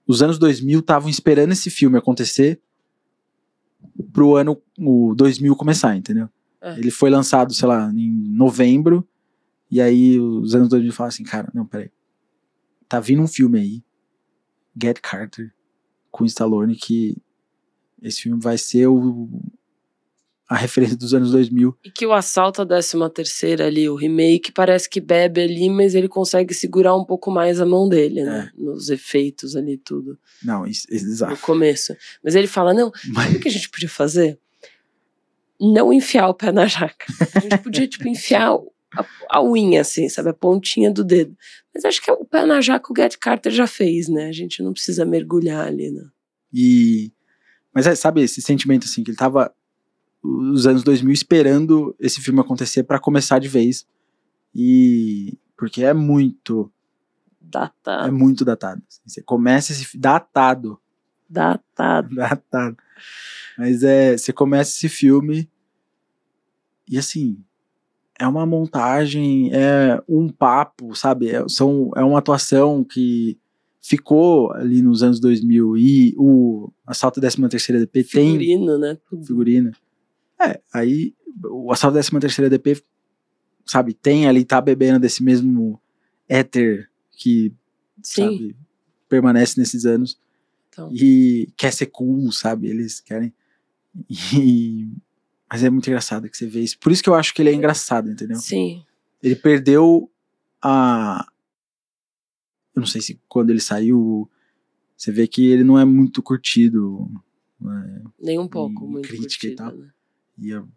Os 0.05 0.21
anos 0.21 0.37
2000 0.37 0.79
estavam 0.79 1.09
esperando 1.09 1.51
esse 1.51 1.69
filme 1.69 1.97
acontecer 1.97 2.59
pro 4.11 4.35
ano 4.35 4.61
o 4.77 5.13
2000 5.15 5.55
começar, 5.55 5.95
entendeu? 5.95 6.29
É. 6.61 6.77
Ele 6.77 6.91
foi 6.91 7.09
lançado, 7.09 7.53
sei 7.53 7.67
lá, 7.67 7.91
em 7.91 8.11
novembro, 8.29 9.07
e 9.69 9.81
aí 9.81 10.19
os 10.19 10.53
anos 10.53 10.69
2000 10.69 10.91
falaram 10.93 11.13
assim, 11.13 11.23
cara, 11.23 11.49
não, 11.53 11.65
peraí. 11.65 11.89
Tá 12.87 12.99
vindo 12.99 13.21
um 13.21 13.27
filme 13.27 13.59
aí, 13.59 13.83
Get 14.79 14.99
Carter, 15.01 15.53
com 16.11 16.25
Stallone, 16.25 16.75
que 16.75 17.17
esse 18.01 18.21
filme 18.23 18.39
vai 18.41 18.57
ser 18.57 18.87
o, 18.87 19.29
a 20.53 20.57
referência 20.57 20.97
dos 20.97 21.13
anos 21.13 21.31
2000. 21.31 21.77
E 21.85 21.89
que 21.89 22.05
o 22.05 22.11
assalto 22.11 22.61
à 22.61 22.65
13 22.65 22.97
terceira 23.13 23.67
ali, 23.67 23.87
o 23.87 23.95
remake, 23.95 24.51
parece 24.51 24.89
que 24.89 24.99
bebe 24.99 25.39
ali, 25.39 25.69
mas 25.69 25.95
ele 25.95 26.09
consegue 26.09 26.53
segurar 26.53 26.93
um 26.93 27.05
pouco 27.05 27.31
mais 27.31 27.61
a 27.61 27.65
mão 27.65 27.87
dele, 27.87 28.21
né? 28.21 28.51
Nos 28.57 28.89
efeitos 28.89 29.55
ali, 29.55 29.77
tudo. 29.77 30.19
Não, 30.43 30.67
isso, 30.67 30.85
No 30.91 30.95
exato. 30.97 31.41
começo. 31.41 31.95
Mas 32.21 32.35
ele 32.35 32.47
fala, 32.47 32.73
não, 32.73 32.91
Mas- 33.13 33.25
sabe 33.27 33.37
o 33.37 33.39
que 33.39 33.47
a 33.47 33.51
gente 33.51 33.69
podia 33.69 33.87
fazer? 33.87 34.37
Não 35.57 35.93
enfiar 35.93 36.27
o 36.27 36.33
pé 36.33 36.51
na 36.51 36.65
jaca. 36.67 37.05
A 37.33 37.39
gente 37.39 37.57
podia, 37.59 37.87
tipo, 37.87 38.07
enfiar 38.09 38.49
a, 38.51 39.05
a 39.29 39.41
unha, 39.43 39.79
assim, 39.81 40.09
sabe? 40.09 40.29
A 40.31 40.33
pontinha 40.33 40.91
do 40.91 41.03
dedo. 41.03 41.33
Mas 41.73 41.85
acho 41.85 42.01
que 42.01 42.11
o 42.11 42.25
pé 42.25 42.45
na 42.45 42.59
jaca 42.59 42.91
o 42.91 42.95
Get 42.95 43.15
Carter 43.17 43.53
já 43.53 43.67
fez, 43.67 44.09
né? 44.09 44.25
A 44.27 44.31
gente 44.33 44.61
não 44.61 44.73
precisa 44.73 45.05
mergulhar 45.05 45.65
ali, 45.67 45.91
né? 45.91 46.03
E. 46.53 47.11
Mas 47.73 47.87
é, 47.87 47.95
sabe 47.95 48.21
esse 48.21 48.41
sentimento 48.41 48.83
assim, 48.85 49.01
que 49.01 49.11
ele 49.11 49.17
tava 49.17 49.53
os 50.23 50.67
anos 50.67 50.83
2000 50.83 51.11
esperando 51.11 51.95
esse 51.99 52.21
filme 52.21 52.39
acontecer 52.39 52.83
pra 52.83 52.99
começar 52.99 53.39
de 53.39 53.47
vez. 53.47 53.87
E. 54.53 55.37
Porque 55.57 55.83
é 55.83 55.93
muito. 55.93 56.71
Datado. 57.39 58.07
É 58.07 58.11
muito 58.11 58.45
datado. 58.45 58.81
assim. 58.87 59.01
Você 59.05 59.21
começa 59.21 59.71
esse. 59.71 59.97
Datado. 59.97 60.79
Datado. 61.29 62.13
Datado. 62.15 62.77
Mas 63.57 63.83
é. 63.83 64.17
Você 64.17 64.31
começa 64.31 64.71
esse 64.71 64.89
filme. 64.89 65.49
E 66.87 66.97
assim. 66.97 67.43
É 68.19 68.27
uma 68.27 68.45
montagem, 68.45 69.49
é 69.51 69.99
um 70.07 70.29
papo, 70.29 70.93
sabe? 70.95 71.31
É, 71.31 71.43
são, 71.49 71.89
é 71.95 72.03
uma 72.03 72.19
atuação 72.19 72.83
que 72.83 73.35
ficou 73.81 74.51
ali 74.53 74.79
nos 74.83 75.01
anos 75.01 75.19
2000 75.19 75.75
e 75.75 76.13
o 76.15 76.71
Assalto 76.85 77.19
à 77.19 77.21
13 77.21 77.49
terceira 77.49 77.79
DP 77.79 78.03
tem 78.03 78.33
Figurino, 78.33 78.77
né? 78.77 78.95
Tudo. 79.09 79.25
É, 80.43 80.61
aí 80.73 81.13
o 81.45 81.71
Assalto 81.71 81.95
da 81.95 82.01
13 82.01 82.19
terceira 82.19 82.49
DP, 82.49 82.83
sabe, 83.65 83.93
tem 83.93 84.27
ali, 84.27 84.43
tá 84.43 84.59
bebendo 84.61 84.99
desse 84.99 85.23
mesmo 85.23 85.79
éter 86.27 86.89
que, 87.11 87.53
Sim. 88.01 88.23
sabe, 88.23 88.55
permanece 89.07 89.59
nesses 89.59 89.85
anos 89.85 90.19
Então. 90.69 90.89
e 90.93 91.51
quer 91.57 91.71
ser 91.71 91.87
cool, 91.87 92.31
sabe? 92.31 92.67
Eles 92.67 92.99
querem. 92.99 93.33
E- 94.09 94.87
Mas 95.51 95.63
é 95.63 95.69
muito 95.69 95.87
engraçado 95.87 96.29
que 96.29 96.37
você 96.37 96.47
vê 96.47 96.61
isso. 96.61 96.79
Por 96.79 96.91
isso 96.93 97.03
que 97.03 97.09
eu 97.09 97.13
acho 97.15 97.33
que 97.33 97.41
ele 97.41 97.49
é 97.49 97.53
engraçado, 97.53 98.09
entendeu? 98.09 98.37
Sim. 98.37 98.83
Ele 99.21 99.35
perdeu 99.35 100.09
a. 100.61 101.27
Eu 102.73 102.79
não 102.79 102.87
sei 102.87 103.01
se 103.01 103.19
quando 103.27 103.49
ele 103.49 103.59
saiu. 103.59 104.29
Você 104.95 105.11
vê 105.11 105.27
que 105.27 105.45
ele 105.49 105.63
não 105.63 105.77
é 105.77 105.83
muito 105.83 106.21
curtido. 106.23 107.09
né? 107.59 108.01
Nem 108.19 108.39
um 108.39 108.47
pouco, 108.47 108.85
E 108.85 108.87
muito 108.87 109.07
crítica 109.09 109.47
e 109.47 109.55
curtida, 109.55 109.55
tal. 109.55 109.75
né? 109.77 109.89
Eu- 110.41 110.67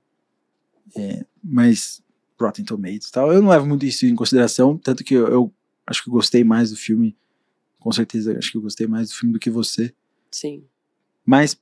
é, 0.97 1.25
mas 1.43 2.03
Rotten 2.41 2.65
Tomatoes 2.65 3.09
e 3.09 3.13
tal, 3.13 3.33
eu 3.33 3.41
não 3.41 3.49
levo 3.51 3.67
muito 3.67 3.87
isso 3.87 4.05
em 4.07 4.15
consideração, 4.15 4.77
tanto 4.77 5.03
que 5.03 5.15
eu, 5.15 5.27
eu 5.29 5.55
acho 5.87 6.03
que 6.03 6.09
eu 6.09 6.13
gostei 6.13 6.45
mais 6.45 6.71
do 6.71 6.77
filme, 6.77 7.17
com 7.79 7.91
certeza 7.93 8.37
acho 8.37 8.51
que 8.53 8.59
eu 8.59 8.63
gostei 8.63 8.87
mais 8.87 9.09
do 9.09 9.15
filme 9.15 9.33
do 9.33 9.39
que 9.39 9.51
você, 9.51 9.95
Sim. 10.31 10.65
mas, 11.25 11.59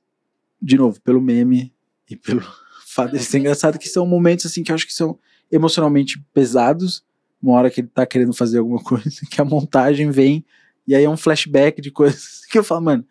de 0.61 0.77
novo, 0.77 0.99
pelo 1.01 1.21
meme 1.21 1.73
e 2.09 2.15
pelo 2.15 2.41
fato 2.87 3.11
de 3.13 3.19
ser 3.23 3.39
engraçado, 3.39 3.79
que 3.79 3.87
são 3.87 4.05
momentos 4.05 4.45
assim 4.45 4.63
que 4.63 4.71
eu 4.71 4.75
acho 4.75 4.85
que 4.87 4.93
são 4.93 5.17
emocionalmente 5.51 6.19
pesados, 6.33 7.03
uma 7.41 7.53
hora 7.53 7.69
que 7.69 7.81
ele 7.81 7.87
tá 7.87 8.05
querendo 8.05 8.33
fazer 8.33 8.59
alguma 8.59 8.81
coisa, 8.83 9.09
que 9.29 9.39
a 9.41 9.45
montagem 9.45 10.09
vem, 10.11 10.43
e 10.87 10.93
aí 10.95 11.03
é 11.03 11.09
um 11.09 11.17
flashback 11.17 11.81
de 11.81 11.91
coisas 11.91 12.45
que 12.51 12.57
eu 12.57 12.63
falo, 12.63 12.81
mano, 12.81 13.07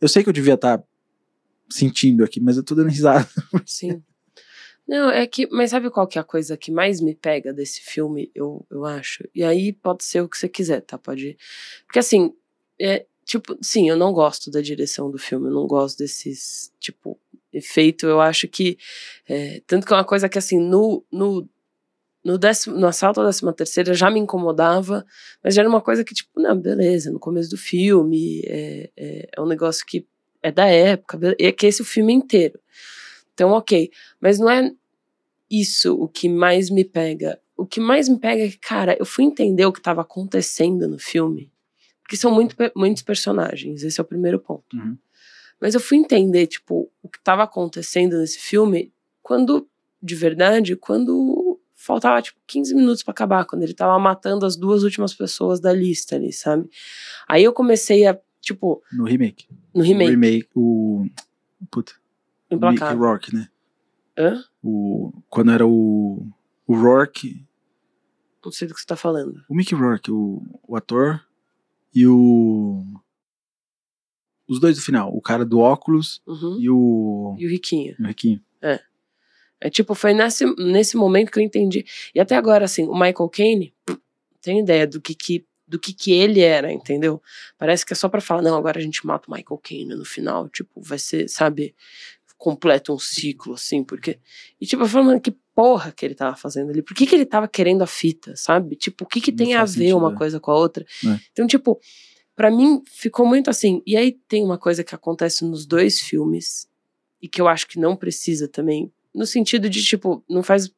eu 0.00 0.08
sei 0.08 0.22
que 0.22 0.28
eu 0.28 0.32
devia 0.32 0.54
estar 0.54 0.82
sentindo 1.70 2.24
aqui, 2.24 2.40
mas 2.40 2.56
eu 2.56 2.62
tô 2.62 2.74
dando 2.74 2.88
risada. 2.90 3.28
Sim. 3.66 4.02
Não, 4.92 5.08
é 5.10 5.26
que. 5.26 5.48
Mas 5.50 5.70
sabe 5.70 5.88
qual 5.90 6.06
que 6.06 6.18
é 6.18 6.20
a 6.20 6.24
coisa 6.24 6.54
que 6.54 6.70
mais 6.70 7.00
me 7.00 7.14
pega 7.14 7.50
desse 7.50 7.80
filme, 7.80 8.30
eu, 8.34 8.66
eu 8.70 8.84
acho? 8.84 9.24
E 9.34 9.42
aí 9.42 9.72
pode 9.72 10.04
ser 10.04 10.20
o 10.20 10.28
que 10.28 10.36
você 10.36 10.50
quiser, 10.50 10.82
tá? 10.82 10.98
Pode. 10.98 11.38
Porque 11.86 11.98
assim, 11.98 12.34
é. 12.78 13.06
Tipo, 13.24 13.56
sim, 13.62 13.88
eu 13.88 13.96
não 13.96 14.12
gosto 14.12 14.50
da 14.50 14.60
direção 14.60 15.10
do 15.10 15.16
filme, 15.16 15.46
eu 15.48 15.52
não 15.54 15.66
gosto 15.66 15.96
desses, 15.98 16.72
tipo, 16.80 17.18
efeito. 17.52 18.04
Eu 18.06 18.20
acho 18.20 18.46
que. 18.48 18.76
é, 19.26 19.62
tanto 19.66 19.86
que 19.86 19.92
é 19.94 19.96
uma 19.96 20.04
coisa 20.04 20.28
que, 20.28 20.36
assim, 20.38 20.58
no. 20.60 21.02
no 21.10 21.48
no, 22.24 22.38
décimo, 22.38 22.76
no 22.78 22.86
assalto 22.86 23.20
à 23.20 23.26
décima 23.26 23.52
terceira 23.52 23.94
já 23.94 24.10
me 24.10 24.20
incomodava, 24.20 25.04
mas 25.42 25.54
já 25.54 25.62
era 25.62 25.68
uma 25.68 25.80
coisa 25.80 26.04
que, 26.04 26.14
tipo, 26.14 26.30
não, 26.40 26.56
beleza, 26.56 27.10
no 27.10 27.18
começo 27.18 27.50
do 27.50 27.56
filme, 27.56 28.42
é, 28.46 28.90
é, 28.96 29.28
é 29.36 29.40
um 29.40 29.46
negócio 29.46 29.84
que 29.86 30.06
é 30.42 30.52
da 30.52 30.66
época, 30.66 31.18
be- 31.18 31.36
é 31.40 31.50
que 31.52 31.66
esse 31.66 31.80
é 31.82 31.84
o 31.84 31.86
filme 31.86 32.12
inteiro. 32.12 32.60
Então, 33.34 33.50
ok. 33.52 33.90
Mas 34.20 34.38
não 34.38 34.50
é 34.50 34.70
isso 35.52 35.94
o 35.94 36.08
que 36.08 36.28
mais 36.28 36.70
me 36.70 36.84
pega. 36.84 37.38
O 37.56 37.66
que 37.66 37.78
mais 37.78 38.08
me 38.08 38.18
pega 38.18 38.44
é 38.44 38.48
que, 38.48 38.58
cara, 38.58 38.96
eu 38.98 39.04
fui 39.04 39.24
entender 39.24 39.66
o 39.66 39.72
que 39.72 39.78
estava 39.78 40.00
acontecendo 40.00 40.88
no 40.88 40.98
filme. 40.98 41.52
Porque 42.02 42.16
são 42.16 42.32
muito, 42.32 42.56
muitos 42.74 43.02
personagens, 43.02 43.82
esse 43.82 44.00
é 44.00 44.02
o 44.02 44.06
primeiro 44.06 44.38
ponto. 44.40 44.74
Uhum. 44.76 44.96
Mas 45.60 45.74
eu 45.74 45.80
fui 45.80 45.98
entender, 45.98 46.46
tipo, 46.46 46.90
o 47.02 47.08
que 47.08 47.18
estava 47.18 47.44
acontecendo 47.44 48.18
nesse 48.18 48.38
filme 48.38 48.92
quando, 49.22 49.68
de 50.02 50.14
verdade, 50.14 50.74
quando 50.74 51.60
faltava, 51.74 52.20
tipo, 52.22 52.40
15 52.46 52.74
minutos 52.74 53.02
pra 53.02 53.12
acabar, 53.12 53.44
quando 53.44 53.62
ele 53.62 53.74
tava 53.74 53.98
matando 53.98 54.46
as 54.46 54.56
duas 54.56 54.82
últimas 54.82 55.14
pessoas 55.14 55.60
da 55.60 55.72
lista 55.72 56.16
ali, 56.16 56.32
sabe? 56.32 56.68
Aí 57.28 57.44
eu 57.44 57.52
comecei 57.52 58.06
a, 58.06 58.18
tipo, 58.40 58.82
No 58.92 59.04
remake. 59.04 59.46
no 59.74 59.80
O 59.82 59.84
remake, 59.84 60.10
remake, 60.10 60.48
o. 60.54 61.06
Puta. 61.70 61.92
O 62.50 62.54
Mickey 62.56 62.66
implacável. 62.74 62.98
Rourke, 62.98 63.34
né? 63.34 63.48
Hã? 64.16 64.44
O, 64.62 65.12
quando 65.28 65.50
era 65.52 65.66
o. 65.66 66.26
O 66.66 66.74
Rourke. 66.76 67.44
Não 68.44 68.52
sei 68.52 68.66
do 68.68 68.74
que 68.74 68.80
você 68.80 68.86
tá 68.86 68.96
falando. 68.96 69.42
O 69.48 69.54
Mickey 69.54 69.74
Rourke, 69.74 70.10
o, 70.10 70.42
o 70.66 70.76
ator. 70.76 71.24
E 71.94 72.06
o. 72.06 72.84
Os 74.48 74.58
dois 74.60 74.76
do 74.76 74.82
final. 74.82 75.14
O 75.14 75.20
cara 75.22 75.44
do 75.44 75.58
óculos 75.60 76.20
Uhum. 76.26 76.58
e 76.60 76.68
o. 76.70 77.36
E 77.38 77.46
o 77.46 77.50
Riquinho. 77.50 77.94
o 77.98 78.06
Riquinho. 78.06 78.40
É 79.64 79.70
tipo, 79.70 79.94
foi 79.94 80.12
nesse, 80.12 80.44
nesse 80.56 80.96
momento 80.96 81.30
que 81.30 81.38
eu 81.38 81.42
entendi. 81.42 81.86
E 82.12 82.18
até 82.18 82.34
agora, 82.34 82.64
assim, 82.64 82.82
o 82.88 82.94
Michael 82.94 83.28
Caine, 83.28 83.72
tenho 84.40 84.58
ideia 84.58 84.88
do 84.88 85.00
que 85.00 85.14
que, 85.14 85.46
do 85.68 85.78
que 85.78 85.92
que 85.94 86.10
ele 86.10 86.40
era, 86.40 86.72
entendeu? 86.72 87.22
Parece 87.56 87.86
que 87.86 87.92
é 87.92 87.94
só 87.96 88.08
pra 88.08 88.20
falar, 88.20 88.42
não, 88.42 88.56
agora 88.56 88.80
a 88.80 88.82
gente 88.82 89.06
mata 89.06 89.30
o 89.30 89.32
Michael 89.32 89.60
Caine 89.62 89.94
no 89.94 90.04
final, 90.04 90.48
tipo, 90.48 90.80
vai 90.82 90.98
ser, 90.98 91.28
sabe, 91.28 91.76
completa 92.42 92.92
um 92.92 92.98
ciclo, 92.98 93.54
assim, 93.54 93.84
porque... 93.84 94.18
E 94.60 94.66
tipo, 94.66 94.82
eu 94.82 94.88
falo, 94.88 95.04
mano, 95.04 95.20
que 95.20 95.30
porra 95.54 95.92
que 95.92 96.04
ele 96.04 96.16
tava 96.16 96.34
fazendo 96.34 96.70
ali? 96.70 96.82
Por 96.82 96.92
que 96.92 97.06
que 97.06 97.14
ele 97.14 97.24
tava 97.24 97.46
querendo 97.46 97.82
a 97.82 97.86
fita, 97.86 98.34
sabe? 98.34 98.74
Tipo, 98.74 99.04
o 99.04 99.06
que 99.06 99.20
que 99.20 99.30
Não 99.30 99.38
tem 99.38 99.54
a 99.54 99.64
ver 99.64 99.70
sentido, 99.70 99.96
uma 99.96 100.12
é. 100.12 100.16
coisa 100.16 100.40
com 100.40 100.50
a 100.50 100.56
outra? 100.56 100.84
É. 101.06 101.20
Então, 101.30 101.46
tipo, 101.46 101.80
pra 102.34 102.50
mim 102.50 102.82
ficou 102.84 103.24
muito 103.24 103.48
assim. 103.48 103.80
E 103.86 103.96
aí 103.96 104.10
tem 104.26 104.42
uma 104.42 104.58
coisa 104.58 104.82
que 104.82 104.92
acontece 104.92 105.44
nos 105.44 105.64
dois 105.64 106.00
filmes, 106.00 106.68
e 107.20 107.28
que 107.28 107.40
eu 107.40 107.46
acho 107.46 107.68
que 107.68 107.78
não 107.78 107.94
precisa 107.94 108.48
também, 108.48 108.92
no 109.14 109.24
sentido 109.24 109.70
de, 109.70 109.80
tipo, 109.80 110.24
não 110.28 110.42
faz. 110.42 110.68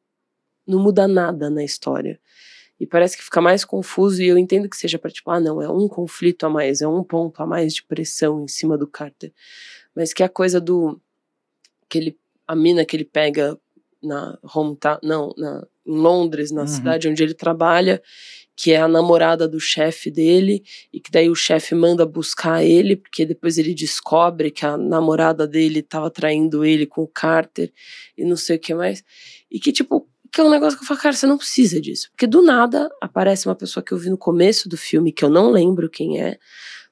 não 0.67 0.79
muda 0.79 1.07
nada 1.07 1.49
na 1.49 1.63
história. 1.63 2.19
E 2.79 2.85
parece 2.85 3.17
que 3.17 3.23
fica 3.23 3.41
mais 3.41 3.65
confuso, 3.65 4.21
e 4.21 4.27
eu 4.27 4.37
entendo 4.37 4.69
que 4.69 4.77
seja 4.77 4.99
pra, 4.99 5.09
tipo, 5.09 5.31
ah, 5.31 5.39
não, 5.39 5.59
é 5.63 5.67
um 5.67 5.87
conflito 5.87 6.45
a 6.45 6.49
mais, 6.49 6.81
é 6.81 6.87
um 6.87 7.03
ponto 7.03 7.41
a 7.41 7.47
mais 7.47 7.73
de 7.73 7.81
pressão 7.81 8.43
em 8.43 8.47
cima 8.47 8.77
do 8.77 8.85
Carter. 8.85 9.33
Mas 9.95 10.13
que 10.13 10.21
é 10.21 10.27
a 10.27 10.29
coisa 10.29 10.61
do. 10.61 11.01
Que 11.95 12.09
ele. 12.09 12.17
a 12.47 12.55
mina 12.55 12.85
que 12.85 12.95
ele 12.95 13.05
pega 13.05 13.57
na 14.03 14.37
hometown, 14.53 14.99
não, 15.01 15.33
na, 15.37 15.65
em 15.85 15.97
Londres, 15.97 16.51
na 16.51 16.61
Uhum. 16.61 16.67
cidade 16.67 17.07
onde 17.07 17.23
ele 17.23 17.33
trabalha, 17.33 18.01
que 18.55 18.71
é 18.71 18.77
a 18.77 18.87
namorada 18.87 19.47
do 19.47 19.59
chefe 19.59 20.11
dele, 20.11 20.63
e 20.93 20.99
que 20.99 21.09
daí 21.11 21.27
o 21.29 21.35
chefe 21.35 21.73
manda 21.73 22.05
buscar 22.05 22.63
ele, 22.63 22.95
porque 22.95 23.25
depois 23.25 23.57
ele 23.57 23.73
descobre 23.73 24.51
que 24.51 24.65
a 24.65 24.77
namorada 24.77 25.47
dele 25.47 25.79
estava 25.79 26.09
traindo 26.11 26.63
ele 26.63 26.85
com 26.85 27.01
o 27.01 27.07
Carter 27.07 27.71
e 28.17 28.23
não 28.23 28.37
sei 28.37 28.57
o 28.57 28.59
que 28.59 28.73
mais. 28.75 29.03
E 29.49 29.59
que, 29.59 29.71
tipo, 29.71 30.07
que 30.31 30.39
é 30.39 30.43
um 30.43 30.49
negócio 30.51 30.77
que 30.77 30.83
eu 30.83 30.87
falo, 30.87 30.99
cara, 30.99 31.15
você 31.15 31.25
não 31.25 31.37
precisa 31.37 31.81
disso. 31.81 32.09
Porque 32.11 32.27
do 32.27 32.41
nada 32.43 32.89
aparece 33.01 33.47
uma 33.47 33.55
pessoa 33.55 33.83
que 33.83 33.91
eu 33.91 33.97
vi 33.97 34.09
no 34.09 34.17
começo 34.17 34.69
do 34.69 34.77
filme, 34.77 35.11
que 35.11 35.25
eu 35.25 35.29
não 35.29 35.49
lembro 35.49 35.89
quem 35.89 36.21
é, 36.21 36.37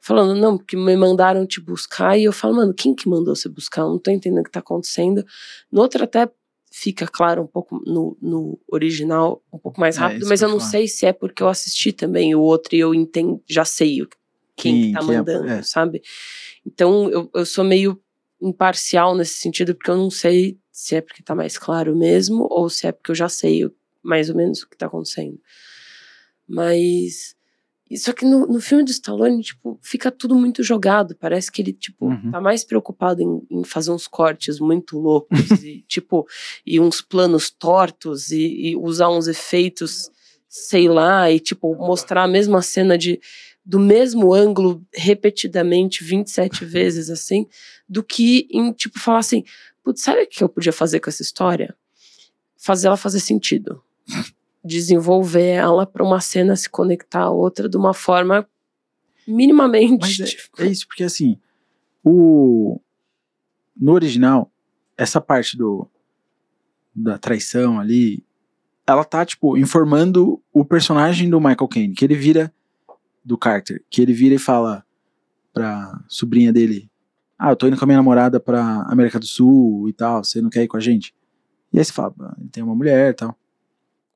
falando, 0.06 0.36
não, 0.36 0.58
porque 0.58 0.76
me 0.76 0.98
mandaram 0.98 1.48
te 1.48 1.62
buscar, 1.62 2.18
e 2.18 2.26
eu 2.26 2.34
falo, 2.34 2.56
mano, 2.58 2.74
quem 2.74 2.94
que 2.94 3.08
mandou 3.08 3.34
você 3.34 3.48
buscar? 3.48 3.84
Eu 3.84 3.90
não 3.90 3.98
tô 4.00 4.12
entendendo 4.12 4.42
o 4.42 4.44
que 4.44 4.52
tá 4.52 4.60
acontecendo. 4.60 5.26
No 5.72 5.82
outro 5.82 6.04
até 6.04 6.30
fica 6.70 7.08
claro 7.08 7.42
um 7.44 7.48
pouco 7.48 7.82
no, 7.86 8.18
no 8.22 8.60
original, 8.68 9.42
um 9.52 9.58
pouco 9.58 9.80
mais 9.80 9.96
É, 9.96 10.02
rápido, 10.02 10.20
isso 10.22 10.30
mas 10.30 10.40
que 10.42 10.46
eu 10.46 10.50
não 10.50 10.60
falar. 10.60 10.72
sei 10.72 10.88
se 10.90 11.06
é 11.06 11.14
porque 11.14 11.42
eu 11.42 11.48
assisti 11.48 11.94
também 11.94 12.36
o 12.36 12.42
outro 12.42 12.76
e 12.76 12.80
eu 12.80 12.94
entendo, 12.94 13.42
já 13.48 13.64
sei 13.64 14.06
quem, 14.58 14.82
que 14.82 14.92
tá 14.92 15.00
quem 15.00 15.10
é- 15.14 15.18
mandando, 15.18 15.48
é. 15.48 15.62
sabe? 15.64 16.02
Então 16.66 17.10
eu, 17.10 17.30
eu 17.34 17.46
sou 17.46 17.64
meio 17.64 17.98
imparcial 18.42 19.16
nesse 19.16 19.36
sentido, 19.36 19.74
porque 19.74 19.90
eu 19.90 19.96
não 19.96 20.10
sei 20.10 20.60
se 20.70 20.96
é 20.96 21.02
porque 21.02 21.24
tá 21.24 21.34
mais 21.34 21.58
claro 21.58 21.96
mesmo, 21.96 22.46
ou 22.52 22.70
se 22.70 22.88
é 22.88 22.92
porque 22.92 23.12
eu 23.12 23.16
já 23.16 23.30
sei 23.30 23.72
mais 24.02 24.30
ou 24.30 24.36
menos 24.36 24.64
o 24.64 24.70
que 24.70 24.76
tá 24.76 24.88
acontecendo. 24.88 25.40
Mas. 26.46 27.36
Só 27.96 28.12
que 28.12 28.26
no, 28.26 28.48
no 28.48 28.60
filme 28.60 28.84
do 28.84 28.90
Stallone, 28.92 29.44
tipo, 29.44 29.78
fica 29.82 30.10
tudo 30.10 30.34
muito 30.36 30.64
jogado. 30.64 31.16
Parece 31.16 31.52
que 31.52 31.62
ele, 31.62 31.74
tipo, 31.74 32.08
Uhum. 32.08 32.32
tá 32.32 32.42
mais 32.42 32.64
preocupado 32.64 33.22
em, 33.22 33.42
em 33.52 33.64
fazer 33.64 33.92
uns 33.92 34.08
cortes 34.08 34.60
muito 34.60 34.98
loucos 34.98 35.52
e, 35.64 35.84
tipo, 35.88 36.26
e 36.66 36.80
uns 36.80 37.02
planos 37.02 37.50
tortos 37.52 38.32
e, 38.32 38.70
e 38.72 38.76
usar 38.76 39.10
uns 39.10 39.28
efeitos, 39.28 40.10
sei 40.50 40.88
lá, 40.90 41.30
e, 41.30 41.40
tipo, 41.40 41.76
mostrar 41.76 42.24
a 42.24 42.28
mesma 42.28 42.62
cena 42.62 42.98
de 42.98 43.20
do 43.66 43.80
mesmo 43.80 44.34
ângulo 44.34 44.86
repetidamente 44.94 46.04
27 46.04 46.66
vezes, 46.66 47.10
assim, 47.10 47.48
do 47.88 48.04
que 48.04 48.46
em, 48.52 48.74
tipo, 48.74 49.00
falar 49.00 49.20
assim, 49.20 49.44
putz, 49.84 50.02
sabe 50.02 50.24
o 50.24 50.28
que 50.28 50.44
eu 50.44 50.50
podia 50.50 50.74
fazer 50.74 51.00
com 51.00 51.10
essa 51.10 51.22
história? 51.22 51.74
Fazer 52.58 52.88
ela 52.88 52.98
fazer 52.98 53.20
sentido. 53.20 53.82
Desenvolver 54.64 55.48
ela 55.48 55.86
pra 55.86 56.04
uma 56.04 56.22
cena 56.22 56.56
se 56.56 56.70
conectar 56.70 57.24
à 57.24 57.30
outra 57.30 57.68
de 57.68 57.76
uma 57.76 57.94
forma 57.94 58.48
minimamente. 59.28 60.00
Mas 60.02 60.20
é, 60.60 60.64
é 60.64 60.68
isso, 60.68 60.88
porque 60.88 61.04
assim, 61.04 61.38
o 62.04 62.80
no 63.76 63.92
original, 63.94 64.52
essa 64.98 65.20
parte 65.20 65.58
do 65.58 65.90
da 66.96 67.18
traição 67.18 67.80
ali, 67.80 68.24
ela 68.86 69.04
tá, 69.04 69.26
tipo, 69.26 69.58
informando 69.58 70.42
o 70.54 70.64
personagem 70.64 71.30
do 71.30 71.40
Michael 71.40 71.68
Caine, 71.68 71.94
que 71.96 72.06
ele 72.06 72.16
vira 72.16 72.54
do 73.26 73.38
Carter, 73.38 73.84
que 73.90 74.02
ele 74.02 74.14
vira 74.14 74.36
e 74.36 74.40
fala 74.40 74.86
pra 75.52 76.04
sobrinha 76.08 76.54
dele, 76.54 76.90
ah, 77.38 77.50
eu 77.52 77.56
tô 77.56 77.68
indo 77.68 77.78
com 77.78 77.84
a 77.84 77.88
minha 77.88 77.98
namorada 77.98 78.40
pra 78.40 78.86
América 78.88 79.20
do 79.20 79.26
Sul 79.26 79.90
e 79.90 79.94
tal, 79.94 80.24
você 80.24 80.40
não 80.42 80.50
quer 80.50 80.64
ir 80.64 80.68
com 80.68 80.78
a 80.78 80.80
gente? 80.80 81.16
E 81.72 81.80
aí 81.80 81.84
você 81.86 81.92
fala, 81.92 82.14
"Ah, 82.20 82.36
ele 82.40 82.50
tem 82.50 82.64
uma 82.64 82.76
mulher 82.76 83.10
e 83.12 83.14
tal. 83.14 83.36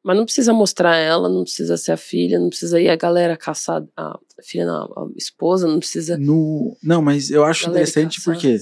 Mas 0.08 0.16
não 0.16 0.24
precisa 0.24 0.54
mostrar 0.54 0.96
ela, 0.96 1.28
não 1.28 1.44
precisa 1.44 1.76
ser 1.76 1.92
a 1.92 1.98
filha, 1.98 2.40
não 2.40 2.48
precisa 2.48 2.80
ir 2.80 2.88
a 2.88 2.96
galera 2.96 3.36
caçar 3.36 3.84
a 3.98 4.18
filha, 4.42 4.66
não, 4.66 4.86
a 4.86 5.10
esposa, 5.18 5.68
não 5.68 5.80
precisa. 5.80 6.18
No, 6.18 6.78
não, 6.82 7.02
mas 7.02 7.30
eu 7.30 7.44
acho 7.44 7.70
interessante 7.70 8.16
caçar, 8.22 8.34
porque 8.34 8.58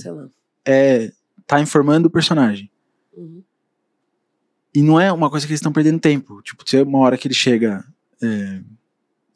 é, 0.66 1.12
tá 1.46 1.62
informando 1.62 2.08
o 2.08 2.10
personagem. 2.10 2.72
Uhum. 3.16 3.44
E 4.76 4.82
não 4.82 5.00
é 5.00 5.12
uma 5.14 5.30
coisa 5.30 5.46
que 5.46 5.52
eles 5.52 5.60
estão 5.60 5.72
perdendo 5.72 6.00
tempo. 6.00 6.42
Tipo, 6.42 6.66
tem 6.66 6.82
uma 6.82 6.98
hora 6.98 7.16
que 7.16 7.28
ele 7.28 7.36
chega. 7.36 7.86
é, 8.24 8.62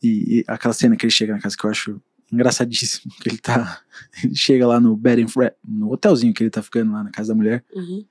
e, 0.02 0.40
e 0.40 0.44
aquela 0.48 0.74
cena 0.74 0.96
que 0.96 1.06
ele 1.06 1.12
chega 1.12 1.34
na 1.34 1.40
casa 1.40 1.56
que 1.56 1.64
eu 1.64 1.70
acho 1.70 2.02
engraçadíssimo 2.34 3.14
que 3.22 3.30
ele 3.30 3.38
tá. 3.38 3.84
Ele 4.24 4.36
chega 4.36 4.66
lá 4.66 4.80
no 4.80 4.98
bed 4.98 5.22
and 5.22 5.52
no 5.64 5.92
hotelzinho 5.92 6.34
que 6.34 6.42
ele 6.42 6.50
tá 6.50 6.64
ficando 6.64 6.92
lá 6.92 7.04
na 7.04 7.12
casa 7.12 7.30
da 7.30 7.36
mulher 7.36 7.64
Uhum. 7.72 8.04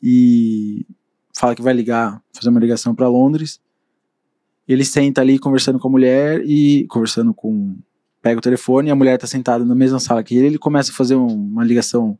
e 0.00 0.86
fala 1.32 1.54
que 1.54 1.62
vai 1.62 1.72
ligar, 1.72 2.22
fazer 2.32 2.48
uma 2.50 2.60
ligação 2.60 2.94
pra 2.94 3.08
Londres. 3.08 3.60
Ele 4.66 4.84
senta 4.84 5.20
ali 5.20 5.38
conversando 5.38 5.78
com 5.78 5.88
a 5.88 5.90
mulher 5.90 6.42
e 6.44 6.86
conversando 6.88 7.34
com 7.34 7.76
pega 8.20 8.38
o 8.38 8.42
telefone, 8.42 8.90
a 8.90 8.94
mulher 8.94 9.18
tá 9.18 9.26
sentada 9.26 9.64
na 9.64 9.74
mesma 9.74 9.98
sala 9.98 10.22
que 10.22 10.36
ele, 10.36 10.46
ele 10.46 10.58
começa 10.58 10.92
a 10.92 10.94
fazer 10.94 11.16
um- 11.16 11.26
uma 11.26 11.64
ligação 11.64 12.16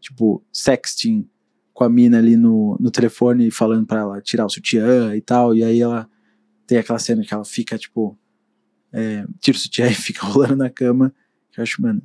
tipo 0.00 0.42
sexting 0.50 1.28
com 1.74 1.84
a 1.84 1.88
mina 1.88 2.16
ali 2.18 2.34
no, 2.36 2.76
no 2.80 2.90
telefone 2.90 3.50
falando 3.50 3.86
pra 3.86 4.00
ela 4.00 4.20
tirar 4.22 4.46
o 4.46 4.48
sutiã 4.48 5.14
e 5.14 5.20
tal, 5.20 5.54
e 5.54 5.62
aí 5.62 5.80
ela 5.80 6.08
tem 6.66 6.78
aquela 6.78 6.98
cena 6.98 7.22
que 7.22 7.34
ela 7.34 7.44
fica 7.44 7.76
tipo 7.76 8.16
é, 8.90 9.26
tira 9.40 9.56
o 9.56 9.60
sutiã 9.60 9.86
e 9.90 9.94
fica 9.94 10.24
rolando 10.24 10.56
na 10.56 10.70
cama, 10.70 11.12
que 11.52 11.60
eu 11.60 11.62
acho, 11.62 11.82
mano, 11.82 12.00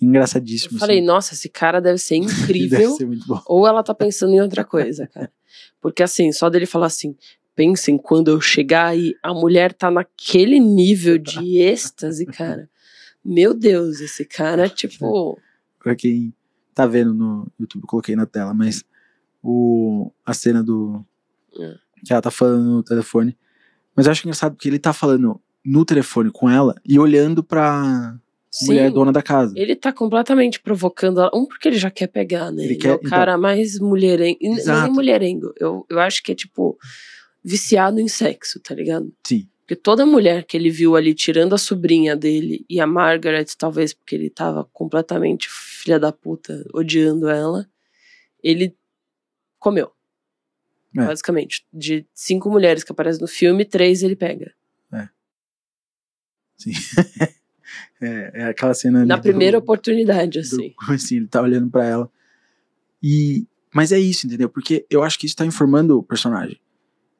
engraçadíssimo. 0.00 0.76
Eu 0.76 0.80
falei, 0.80 0.98
assim. 0.98 1.06
nossa, 1.06 1.34
esse 1.34 1.48
cara 1.48 1.80
deve 1.80 1.98
ser 1.98 2.18
Deve 2.20 2.32
incrível. 2.32 2.90
ser 2.96 3.06
muito 3.06 3.26
bom. 3.26 3.40
Ou 3.46 3.66
ela 3.66 3.82
tá 3.82 3.94
pensando 3.94 4.34
em 4.34 4.40
outra 4.40 4.64
coisa, 4.64 5.06
cara. 5.06 5.32
Porque 5.80 6.02
assim, 6.02 6.32
só 6.32 6.50
dele 6.50 6.66
falar 6.66 6.86
assim, 6.86 7.16
pensem 7.54 7.96
quando 7.96 8.30
eu 8.30 8.40
chegar 8.40 8.86
aí, 8.88 9.14
a 9.22 9.32
mulher 9.32 9.72
tá 9.72 9.90
naquele 9.90 10.60
nível 10.60 11.18
de 11.18 11.58
êxtase, 11.58 12.26
cara. 12.26 12.68
Meu 13.24 13.54
Deus, 13.54 14.00
esse 14.00 14.24
cara, 14.24 14.68
tipo. 14.68 15.38
pra 15.82 15.96
quem 15.96 16.32
tá 16.74 16.86
vendo 16.86 17.14
no 17.14 17.50
YouTube, 17.58 17.82
eu 17.82 17.88
coloquei 17.88 18.14
na 18.14 18.26
tela, 18.26 18.52
mas 18.52 18.84
o, 19.42 20.12
a 20.24 20.34
cena 20.34 20.62
do. 20.62 21.04
É. 21.58 21.74
que 22.04 22.12
ela 22.12 22.20
tá 22.22 22.30
falando 22.30 22.64
no 22.64 22.82
telefone. 22.82 23.36
Mas 23.96 24.06
eu 24.06 24.12
acho 24.12 24.22
engraçado 24.22 24.54
porque 24.54 24.68
ele 24.68 24.78
tá 24.78 24.92
falando 24.92 25.40
no 25.64 25.84
telefone 25.84 26.30
com 26.30 26.50
ela 26.50 26.74
e 26.84 26.98
olhando 26.98 27.42
pra 27.42 28.16
mulher 28.64 28.88
Sim, 28.88 28.94
dona 28.94 29.12
da 29.12 29.22
casa. 29.22 29.52
ele 29.56 29.74
tá 29.76 29.92
completamente 29.92 30.60
provocando 30.60 31.20
ela. 31.20 31.30
Um, 31.34 31.46
porque 31.46 31.68
ele 31.68 31.78
já 31.78 31.90
quer 31.90 32.06
pegar, 32.06 32.50
né? 32.50 32.62
Ele 32.64 32.72
Ele, 32.74 32.80
quer- 32.80 32.88
é 32.88 32.92
o 32.92 32.96
então. 32.96 33.10
cara 33.10 33.36
mais 33.36 33.78
mulherengo. 33.78 34.38
e 34.40 34.48
Não 34.48 34.56
é 34.56 34.60
Exato. 34.60 34.92
mulherengo. 34.92 35.52
Eu, 35.58 35.84
eu 35.90 36.00
acho 36.00 36.22
que 36.22 36.32
é, 36.32 36.34
tipo, 36.34 36.78
viciado 37.44 38.00
em 38.00 38.08
sexo, 38.08 38.58
tá 38.60 38.74
ligado? 38.74 39.12
Sim. 39.26 39.48
Porque 39.60 39.74
toda 39.76 40.06
mulher 40.06 40.44
que 40.44 40.56
ele 40.56 40.70
viu 40.70 40.94
ali, 40.94 41.12
tirando 41.12 41.52
a 41.54 41.58
sobrinha 41.58 42.14
dele 42.14 42.64
e 42.70 42.78
a 42.80 42.86
Margaret, 42.86 43.46
talvez 43.58 43.92
porque 43.92 44.14
ele 44.14 44.30
tava 44.30 44.64
completamente 44.72 45.48
filha 45.50 45.98
da 45.98 46.12
puta, 46.12 46.64
odiando 46.72 47.28
ela, 47.28 47.68
ele 48.42 48.76
comeu. 49.58 49.90
É. 50.96 51.04
Basicamente. 51.04 51.66
De 51.72 52.06
cinco 52.14 52.48
mulheres 52.48 52.84
que 52.84 52.92
aparecem 52.92 53.20
no 53.20 53.26
filme, 53.28 53.64
três 53.64 54.02
ele 54.04 54.14
pega. 54.16 54.52
Sim. 56.58 56.72
é, 58.00 58.30
é 58.34 58.44
aquela 58.46 58.74
cena. 58.74 59.04
Na 59.04 59.16
do- 59.16 59.22
primeira 59.22 59.58
oportunidade, 59.58 60.38
do- 60.38 60.42
assim. 60.42 60.70
como 60.76 60.92
assim, 60.94 61.16
ele 61.16 61.26
tá 61.28 61.40
olhando 61.42 61.70
pra 61.70 61.84
ela. 61.84 62.10
E, 63.02 63.46
mas 63.74 63.92
é 63.92 63.98
isso, 63.98 64.26
entendeu? 64.26 64.48
Porque 64.48 64.86
eu 64.90 65.02
acho 65.02 65.18
que 65.18 65.26
isso 65.26 65.36
tá 65.36 65.44
informando 65.46 65.98
o 65.98 66.02
personagem. 66.02 66.60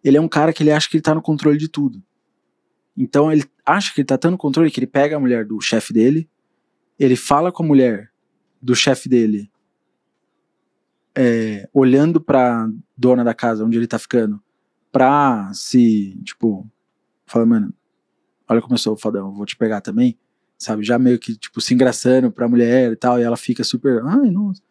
Ele 0.02 0.16
é 0.16 0.20
um 0.20 0.28
cara 0.28 0.52
que 0.52 0.62
ele 0.62 0.70
acha 0.70 0.88
que 0.88 0.96
ele 0.96 1.02
tá 1.02 1.14
no 1.14 1.22
controle 1.22 1.58
de 1.58 1.68
tudo. 1.68 2.02
Então 2.96 3.30
ele 3.30 3.44
acha 3.64 3.92
que 3.92 4.00
ele 4.00 4.06
tá 4.06 4.16
tendo 4.16 4.38
controle, 4.38 4.70
que 4.70 4.78
ele 4.80 4.86
pega 4.86 5.16
a 5.16 5.20
mulher 5.20 5.44
do 5.44 5.60
chefe 5.60 5.92
dele, 5.92 6.28
ele 6.98 7.14
fala 7.16 7.52
com 7.52 7.62
a 7.62 7.66
mulher 7.66 8.10
do 8.62 8.74
chefe 8.74 9.06
dele, 9.08 9.50
é, 11.14 11.68
olhando 11.72 12.20
pra 12.20 12.68
dona 12.96 13.24
da 13.24 13.34
casa 13.34 13.64
onde 13.64 13.76
ele 13.76 13.86
tá 13.86 13.98
ficando, 13.98 14.40
pra 14.92 15.50
se, 15.52 16.18
tipo, 16.24 16.66
fala, 17.26 17.44
mano, 17.46 17.74
olha 18.48 18.60
como 18.62 18.74
eu 18.74 18.78
sou 18.78 18.96
fodão, 18.96 19.32
vou 19.34 19.44
te 19.46 19.56
pegar 19.56 19.80
também 19.80 20.18
sabe? 20.58 20.84
Já 20.84 20.98
meio 20.98 21.18
que, 21.18 21.36
tipo, 21.36 21.60
se 21.60 21.74
engraçando 21.74 22.30
pra 22.30 22.48
mulher 22.48 22.92
e 22.92 22.96
tal, 22.96 23.18
e 23.18 23.22
ela 23.22 23.36
fica 23.36 23.62
super, 23.64 24.02
ai, 24.04 24.30
nossa. 24.30 24.62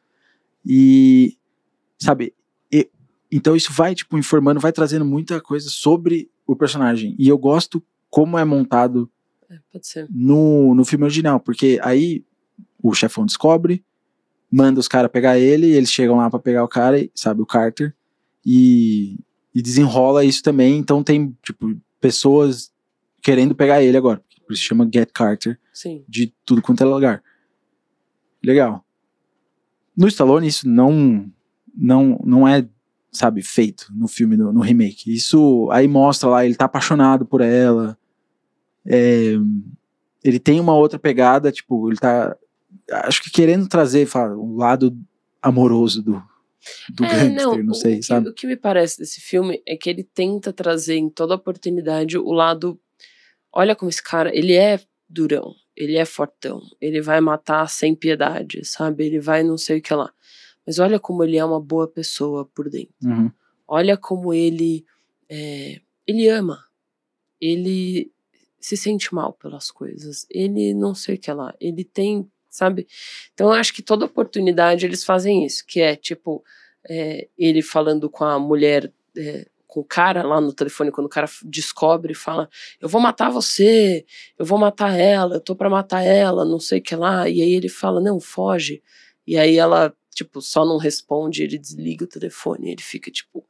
E, 0.65 1.37
sabe, 1.99 2.33
e- 2.71 2.89
então 3.31 3.55
isso 3.55 3.71
vai, 3.71 3.93
tipo, 3.93 4.17
informando, 4.17 4.59
vai 4.59 4.71
trazendo 4.71 5.05
muita 5.05 5.39
coisa 5.41 5.69
sobre 5.69 6.29
o 6.47 6.55
personagem. 6.55 7.15
E 7.19 7.27
eu 7.27 7.37
gosto 7.37 7.83
como 8.09 8.37
é 8.37 8.45
montado 8.45 9.09
É, 9.49 9.59
no, 10.09 10.73
no 10.73 10.83
filme 10.85 11.05
original, 11.05 11.39
porque 11.39 11.79
aí 11.83 12.23
o 12.81 12.93
chefão 12.93 13.25
descobre, 13.25 13.83
manda 14.51 14.79
os 14.79 14.87
caras 14.87 15.11
pegar 15.11 15.37
ele, 15.37 15.67
e 15.67 15.73
eles 15.73 15.91
chegam 15.91 16.17
lá 16.17 16.29
pra 16.29 16.39
pegar 16.39 16.63
o 16.63 16.67
cara, 16.67 16.97
sabe, 17.13 17.41
o 17.41 17.45
Carter, 17.45 17.93
e, 18.45 19.17
e 19.53 19.61
desenrola 19.61 20.23
isso 20.25 20.41
também, 20.41 20.77
então 20.77 21.03
tem, 21.03 21.35
tipo, 21.43 21.75
pessoas 21.99 22.71
querendo 23.21 23.55
pegar 23.55 23.83
ele 23.83 23.97
agora, 23.97 24.21
por 24.45 24.53
isso 24.53 24.63
chama 24.63 24.89
Get 24.93 25.09
Carter, 25.13 25.59
Sim. 25.73 26.03
de 26.07 26.33
tudo 26.45 26.61
quanto 26.61 26.81
é 26.81 26.85
lugar. 26.85 27.23
Legal. 28.43 28.85
No 29.97 30.07
Stallone 30.07 30.47
isso 30.47 30.67
não 30.67 31.31
não 31.75 32.19
não 32.23 32.47
é, 32.47 32.67
sabe, 33.11 33.41
feito 33.41 33.87
no 33.93 34.07
filme 34.07 34.37
no, 34.37 34.51
no 34.53 34.61
remake. 34.61 35.13
Isso 35.13 35.67
aí 35.71 35.87
mostra 35.87 36.29
lá 36.29 36.45
ele 36.45 36.55
tá 36.55 36.65
apaixonado 36.65 37.25
por 37.25 37.41
ela. 37.41 37.97
É, 38.85 39.33
ele 40.23 40.39
tem 40.39 40.59
uma 40.59 40.75
outra 40.75 40.99
pegada, 40.99 41.51
tipo, 41.51 41.89
ele 41.89 41.97
tá 41.97 42.35
acho 42.91 43.23
que 43.23 43.31
querendo 43.31 43.67
trazer 43.67 44.05
fala, 44.05 44.35
o 44.35 44.55
lado 44.55 44.95
amoroso 45.41 46.01
do 46.03 46.21
do 46.95 47.05
É, 47.05 47.29
gangster, 47.29 47.63
não, 47.63 47.71
o- 47.73 47.75
sei, 47.75 47.99
o, 47.99 48.03
sabe? 48.03 48.29
O 48.29 48.33
que 48.33 48.47
me 48.47 48.55
parece 48.55 48.97
desse 48.97 49.21
filme 49.21 49.61
é 49.67 49.75
que 49.77 49.87
ele 49.87 50.03
tenta 50.03 50.51
trazer 50.51 50.95
em 50.95 51.09
toda 51.09 51.35
oportunidade 51.35 52.17
o 52.17 52.31
lado. 52.31 52.79
Olha 53.55 53.75
como 53.75 53.89
esse 53.89 54.03
cara, 54.03 54.35
ele 54.35 54.53
é 54.53 54.79
durão, 55.07 55.55
ele 55.75 55.95
é 55.95 56.03
fortão, 56.03 56.61
ele 56.81 57.01
vai 57.01 57.21
matar 57.21 57.69
sem 57.69 57.95
piedade, 57.95 58.65
sabe? 58.65 59.05
Ele 59.05 59.19
vai 59.19 59.43
não 59.43 59.57
sei 59.57 59.79
o 59.79 59.81
que 59.81 59.93
lá. 59.93 60.11
Mas 60.65 60.77
olha 60.77 60.99
como 60.99 61.23
ele 61.23 61.37
é 61.37 61.45
uma 61.45 61.59
boa 61.59 61.87
pessoa 61.87 62.45
por 62.45 62.69
dentro. 62.69 62.93
Uhum. 63.03 63.31
Olha 63.67 63.95
como 63.95 64.33
ele. 64.33 64.85
é, 65.29 65.79
ele 66.05 66.27
ama. 66.27 66.65
Ele 67.39 68.11
se 68.59 68.75
sente 68.75 69.13
mal 69.13 69.33
pelas 69.33 69.69
coisas. 69.69 70.25
Ele 70.29 70.73
não 70.73 70.95
sei 70.95 71.15
o 71.15 71.19
que 71.19 71.31
lá. 71.31 71.53
Ele 71.59 71.83
tem, 71.83 72.29
sabe? 72.49 72.87
Então 73.33 73.47
eu 73.47 73.53
acho 73.53 73.73
que 73.73 73.83
toda 73.83 74.05
oportunidade 74.05 74.85
eles 74.85 75.03
fazem 75.03 75.45
isso, 75.45 75.63
que 75.67 75.79
é 75.79 75.95
tipo 75.95 76.43
é, 76.89 77.27
ele 77.37 77.61
falando 77.61 78.09
com 78.09 78.23
a 78.23 78.39
mulher, 78.39 78.91
é, 79.15 79.47
com 79.67 79.79
o 79.81 79.83
cara 79.83 80.23
lá 80.23 80.39
no 80.39 80.53
telefone, 80.53 80.91
quando 80.91 81.07
o 81.07 81.09
cara 81.09 81.27
descobre 81.43 82.13
e 82.13 82.15
fala: 82.15 82.49
Eu 82.79 82.87
vou 82.89 83.01
matar 83.01 83.29
você, 83.29 84.05
eu 84.37 84.45
vou 84.45 84.57
matar 84.57 84.93
ela, 84.97 85.35
eu 85.35 85.41
tô 85.41 85.55
pra 85.55 85.69
matar 85.69 86.01
ela, 86.03 86.45
não 86.45 86.59
sei 86.59 86.79
o 86.79 86.81
que 86.83 86.95
lá. 86.95 87.27
E 87.29 87.41
aí 87.41 87.53
ele 87.53 87.69
fala: 87.69 87.99
Não, 88.01 88.19
foge. 88.19 88.81
E 89.27 89.37
aí 89.37 89.57
ela, 89.57 89.93
tipo, 90.13 90.41
só 90.41 90.65
não 90.65 90.77
responde, 90.77 91.43
ele 91.43 91.57
desliga 91.57 92.05
o 92.05 92.07
telefone, 92.07 92.71
ele 92.71 92.81
fica, 92.81 93.09
tipo, 93.09 93.43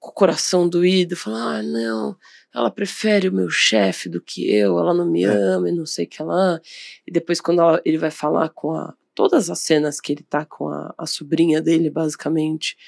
com 0.00 0.10
o 0.10 0.12
coração 0.12 0.68
doído, 0.68 1.14
fala: 1.16 1.58
Ah, 1.58 1.62
não, 1.62 2.16
ela 2.54 2.70
prefere 2.70 3.28
o 3.28 3.32
meu 3.32 3.48
chefe 3.48 4.08
do 4.08 4.20
que 4.20 4.50
eu, 4.52 4.78
ela 4.78 4.92
não 4.92 5.06
me 5.06 5.24
É. 5.24 5.28
ama 5.28 5.68
e 5.68 5.72
não 5.72 5.86
sei 5.86 6.04
o 6.06 6.08
que 6.08 6.22
lá. 6.22 6.60
E 7.06 7.12
depois, 7.12 7.40
quando 7.40 7.60
ela- 7.62 7.80
ele 7.84 7.98
vai 7.98 8.10
falar 8.10 8.48
com 8.50 8.72
a. 8.74 8.94
Todas 9.14 9.50
as 9.50 9.58
cenas 9.58 10.00
que 10.00 10.10
ele 10.10 10.22
tá 10.22 10.42
com 10.46 10.68
a, 10.70 10.94
a 10.96 11.06
sobrinha 11.06 11.60
dele, 11.60 11.90
basicamente, 11.90 12.78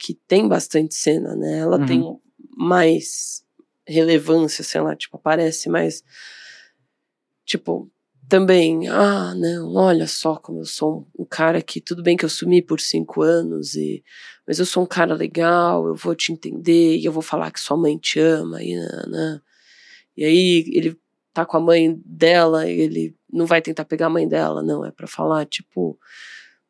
que 0.00 0.14
tem 0.14 0.48
bastante 0.48 0.94
cena, 0.94 1.36
né? 1.36 1.58
Ela 1.58 1.78
Uhum. 1.78 1.86
tem 1.86 2.18
mais 2.56 3.44
relevância, 3.86 4.64
sei 4.64 4.80
lá, 4.80 4.96
tipo, 4.96 5.18
aparece 5.18 5.68
mais. 5.68 6.02
Tipo, 7.44 7.90
também, 8.28 8.88
ah, 8.88 9.34
não, 9.34 9.74
olha 9.74 10.06
só 10.06 10.36
como 10.36 10.60
eu 10.60 10.64
sou 10.64 11.06
um, 11.18 11.22
um 11.22 11.24
cara 11.26 11.60
que, 11.60 11.80
tudo 11.80 12.02
bem 12.02 12.16
que 12.16 12.24
eu 12.24 12.28
sumi 12.28 12.62
por 12.62 12.80
cinco 12.80 13.20
anos, 13.22 13.74
e, 13.74 14.02
mas 14.46 14.58
eu 14.58 14.64
sou 14.64 14.84
um 14.84 14.86
cara 14.86 15.14
legal, 15.14 15.86
eu 15.86 15.94
vou 15.94 16.14
te 16.14 16.32
entender, 16.32 16.96
e 16.96 17.04
eu 17.04 17.12
vou 17.12 17.22
falar 17.22 17.50
que 17.50 17.60
sua 17.60 17.76
mãe 17.76 17.98
te 17.98 18.18
ama, 18.18 18.62
e. 18.62 18.74
E 20.16 20.24
aí 20.24 20.64
ele 20.72 20.98
tá 21.32 21.44
com 21.44 21.56
a 21.56 21.60
mãe 21.60 22.00
dela, 22.04 22.68
e 22.70 22.80
ele 22.80 23.16
não 23.32 23.46
vai 23.46 23.60
tentar 23.60 23.84
pegar 23.84 24.06
a 24.06 24.10
mãe 24.10 24.26
dela, 24.26 24.62
não, 24.62 24.84
é 24.84 24.90
pra 24.90 25.06
falar, 25.06 25.44
tipo, 25.46 25.98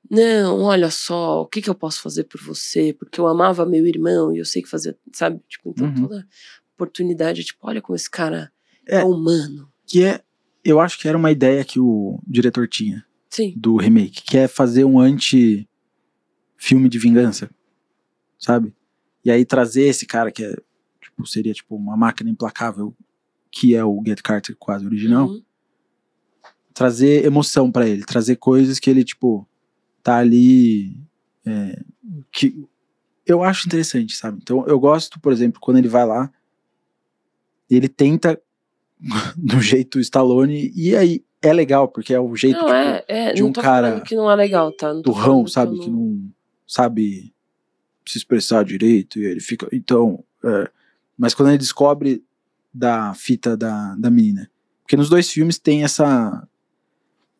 não, 0.08 0.62
olha 0.62 0.90
só, 0.90 1.42
o 1.42 1.46
que, 1.46 1.60
que 1.62 1.68
eu 1.70 1.74
posso 1.74 2.00
fazer 2.02 2.24
por 2.24 2.40
você? 2.40 2.92
Porque 2.92 3.20
eu 3.20 3.26
amava 3.26 3.66
meu 3.66 3.86
irmão 3.86 4.32
e 4.34 4.38
eu 4.38 4.44
sei 4.44 4.62
que 4.62 4.68
fazer, 4.68 4.96
sabe? 5.12 5.40
Tipo, 5.48 5.70
então 5.70 5.86
Uhum. 5.88 5.94
toda 6.08 6.26
oportunidade, 6.74 7.44
tipo, 7.44 7.58
olha 7.66 7.82
como 7.82 7.94
esse 7.96 8.10
cara 8.10 8.50
É. 8.86 9.00
é 9.00 9.04
humano. 9.04 9.70
Que 9.86 10.04
é, 10.04 10.22
eu 10.64 10.80
acho 10.80 10.98
que 10.98 11.06
era 11.08 11.16
uma 11.18 11.30
ideia 11.30 11.64
que 11.64 11.78
o 11.80 12.18
diretor 12.26 12.66
tinha. 12.68 13.04
Sim. 13.32 13.54
do 13.56 13.76
remake, 13.76 14.22
que 14.22 14.36
é 14.36 14.48
fazer 14.48 14.84
um 14.84 14.98
anti 14.98 15.68
filme 16.56 16.88
de 16.88 16.98
vingança, 16.98 17.48
sabe? 18.36 18.74
E 19.24 19.30
aí 19.30 19.44
trazer 19.44 19.82
esse 19.84 20.04
cara 20.04 20.32
que 20.32 20.42
é, 20.42 20.52
tipo, 21.00 21.24
seria 21.24 21.52
tipo 21.54 21.76
uma 21.76 21.96
máquina 21.96 22.28
implacável, 22.28 22.92
que 23.48 23.76
é 23.76 23.84
o 23.84 24.02
Get 24.04 24.20
Carter 24.20 24.56
quase 24.58 24.84
original, 24.84 25.28
Uhum. 25.28 25.42
trazer 26.74 27.24
emoção 27.24 27.70
pra 27.70 27.86
ele, 27.88 28.04
trazer 28.04 28.34
coisas 28.36 28.80
que 28.80 28.90
ele 28.90 29.04
tipo 29.04 29.46
tá 30.02 30.18
ali 30.18 30.96
é, 31.46 31.80
que 32.32 32.64
eu 33.26 33.42
acho 33.42 33.66
interessante, 33.66 34.16
sabe? 34.16 34.38
Então 34.42 34.66
eu 34.66 34.78
gosto, 34.78 35.20
por 35.20 35.32
exemplo, 35.32 35.60
quando 35.60 35.78
ele 35.78 35.88
vai 35.88 36.06
lá, 36.06 36.30
ele 37.68 37.88
tenta 37.88 38.40
do 39.36 39.60
jeito 39.60 40.00
Stallone 40.00 40.72
e 40.74 40.96
aí 40.96 41.24
é 41.42 41.52
legal, 41.52 41.88
porque 41.88 42.12
é 42.12 42.20
o 42.20 42.36
jeito 42.36 42.58
Não, 42.58 42.66
tipo, 42.66 42.76
é, 42.76 43.04
é, 43.08 43.32
de 43.32 43.42
não 43.42 43.48
um 43.48 43.52
cara 43.52 44.00
que 44.00 44.14
não 44.14 44.30
é 44.30 44.36
legal, 44.36 44.72
tá? 44.72 44.92
Não 44.92 45.02
turrão, 45.02 45.46
falando 45.46 45.50
sabe? 45.50 45.76
eu 45.76 45.82
Que 45.82 45.90
não 45.90 46.30
sabe 46.66 47.32
se 48.06 48.18
expressar 48.18 48.64
direito 48.64 49.18
e 49.18 49.24
ele 49.24 49.40
fica. 49.40 49.68
Então. 49.72 50.22
é, 50.44 50.70
mas 51.16 51.34
quando 51.34 51.50
ele 51.50 51.58
descobre 51.58 52.22
da 52.72 53.14
fita 53.14 53.56
da, 53.56 53.94
da 53.96 54.10
menina. 54.10 54.50
Porque 54.82 54.96
nos 54.96 55.08
dois 55.08 55.30
filmes 55.30 55.58
tem 55.58 55.84
essa. 55.84 56.46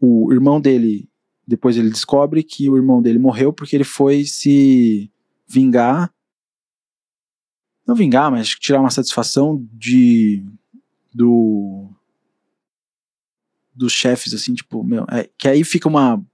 O 0.01 0.33
irmão 0.33 0.61
dele. 0.61 1.10
Depois 1.51 1.77
ele 1.77 1.91
descobre 1.91 2.45
que 2.45 2.71
o 2.71 2.77
irmão 2.77 3.03
dele 3.03 3.19
morreu 3.19 3.53
porque 3.53 3.75
ele 3.75 3.83
foi 3.83 4.25
se 4.25 5.11
vingar. 5.49 6.15
Não 7.85 7.97
vingar, 7.97 8.31
mas 8.31 8.51
tirar 8.51 8.79
uma 8.79 8.91
satisfação 8.91 9.67
de. 9.73 10.47
Do. 11.13 11.91
Dos 13.75 13.93
chefes, 13.93 14.33
assim, 14.33 14.55
tipo, 14.55 14.85
meu. 14.85 15.05
é, 15.11 15.29
que 15.37 15.49
aí 15.49 15.65
fica 15.65 15.89
uma 15.89 16.25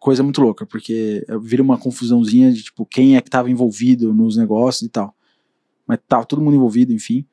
coisa 0.00 0.20
muito 0.24 0.42
louca, 0.42 0.66
porque 0.66 1.24
vira 1.42 1.62
uma 1.62 1.78
confusãozinha 1.78 2.52
de, 2.52 2.64
tipo, 2.64 2.84
quem 2.84 3.16
é 3.16 3.20
que 3.20 3.30
tava 3.30 3.52
envolvido 3.52 4.12
nos 4.12 4.36
negócios 4.36 4.82
e 4.82 4.88
tal. 4.88 5.14
Mas 5.86 6.00
tava 6.08 6.26
todo 6.26 6.42
mundo 6.42 6.56
envolvido, 6.56 6.92
enfim. 6.92 7.24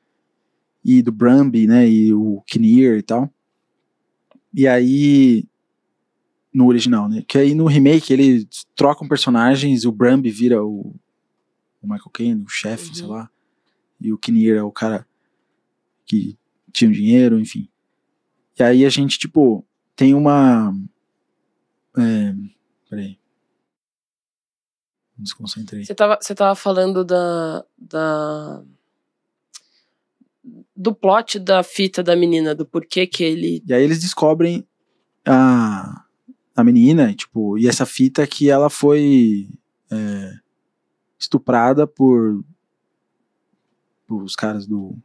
E 0.85 1.01
do 1.01 1.11
Brumby, 1.11 1.65
né, 1.65 1.89
e 1.89 2.13
o 2.13 2.43
Kinnear 2.45 2.95
e 2.95 3.01
tal. 3.01 3.27
E 4.53 4.67
aí, 4.67 5.47
no 6.57 6.67
original, 6.67 7.07
né, 7.07 7.23
que 7.27 7.37
aí 7.37 7.53
no 7.53 7.65
remake 7.67 8.11
eles 8.11 8.47
trocam 8.75 9.07
personagens, 9.07 9.85
o 9.85 9.91
Brumby 9.91 10.31
vira 10.31 10.63
o, 10.65 10.95
o 11.81 11.87
Michael 11.87 12.09
Caine, 12.11 12.43
o 12.43 12.49
chefe, 12.49 12.87
Uhum. 12.89 12.93
sei 12.95 13.05
lá. 13.05 13.29
E 14.01 14.11
o 14.11 14.17
Kinnear 14.17 14.57
é 14.57 14.63
o 14.63 14.71
cara 14.71 15.07
que 16.05 16.35
tinha 16.73 16.89
o 16.89 16.93
dinheiro, 16.93 17.39
enfim. 17.39 17.69
E 18.57 18.63
aí 18.63 18.85
a 18.85 18.89
gente, 18.89 19.19
tipo, 19.19 19.63
tem 19.95 20.13
uma... 20.15 20.73
É, 21.97 22.33
peraí. 22.89 23.19
Me 25.17 25.23
desconcentrei. 25.23 25.85
Você 25.85 25.93
tava, 25.93 26.17
você 26.21 26.33
tava 26.35 26.55
falando 26.55 27.03
da, 27.03 27.65
da. 27.77 28.63
do 30.75 30.93
plot 30.93 31.39
da 31.39 31.61
fita 31.63 32.01
da 32.03 32.15
menina, 32.15 32.53
do 32.55 32.65
porquê 32.65 33.05
que 33.07 33.23
ele. 33.23 33.63
E 33.67 33.73
aí 33.73 33.83
eles 33.83 33.99
descobrem 33.99 34.63
a, 35.25 36.05
a 36.57 36.63
menina, 36.63 37.13
tipo, 37.13 37.57
e 37.57 37.67
essa 37.67 37.85
fita 37.85 38.25
que 38.27 38.49
ela 38.49 38.69
foi 38.69 39.47
é, 39.91 40.33
estuprada 41.19 41.85
por, 41.87 42.43
por 44.07 44.23
os 44.23 44.35
caras 44.35 44.65
do. 44.65 44.95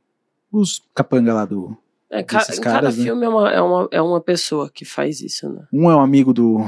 Os 0.51 0.83
capanga 0.95 1.33
lá 1.35 1.45
do. 1.45 1.77
É, 2.11 2.23
ca- 2.23 2.43
em 2.43 2.47
cada 2.61 2.61
caras, 2.62 2.99
né? 2.99 3.05
filme 3.05 3.25
é 3.25 3.29
uma, 3.29 3.51
é, 3.53 3.61
uma, 3.61 3.88
é 3.91 4.03
uma 4.03 4.21
pessoa 4.21 4.71
que 4.71 4.85
faz 4.85 5.21
isso, 5.21 5.49
né? 5.51 5.67
Um 5.73 5.91
é 5.91 5.97
um 5.97 6.01
amigo 6.01 6.33
do, 6.35 6.59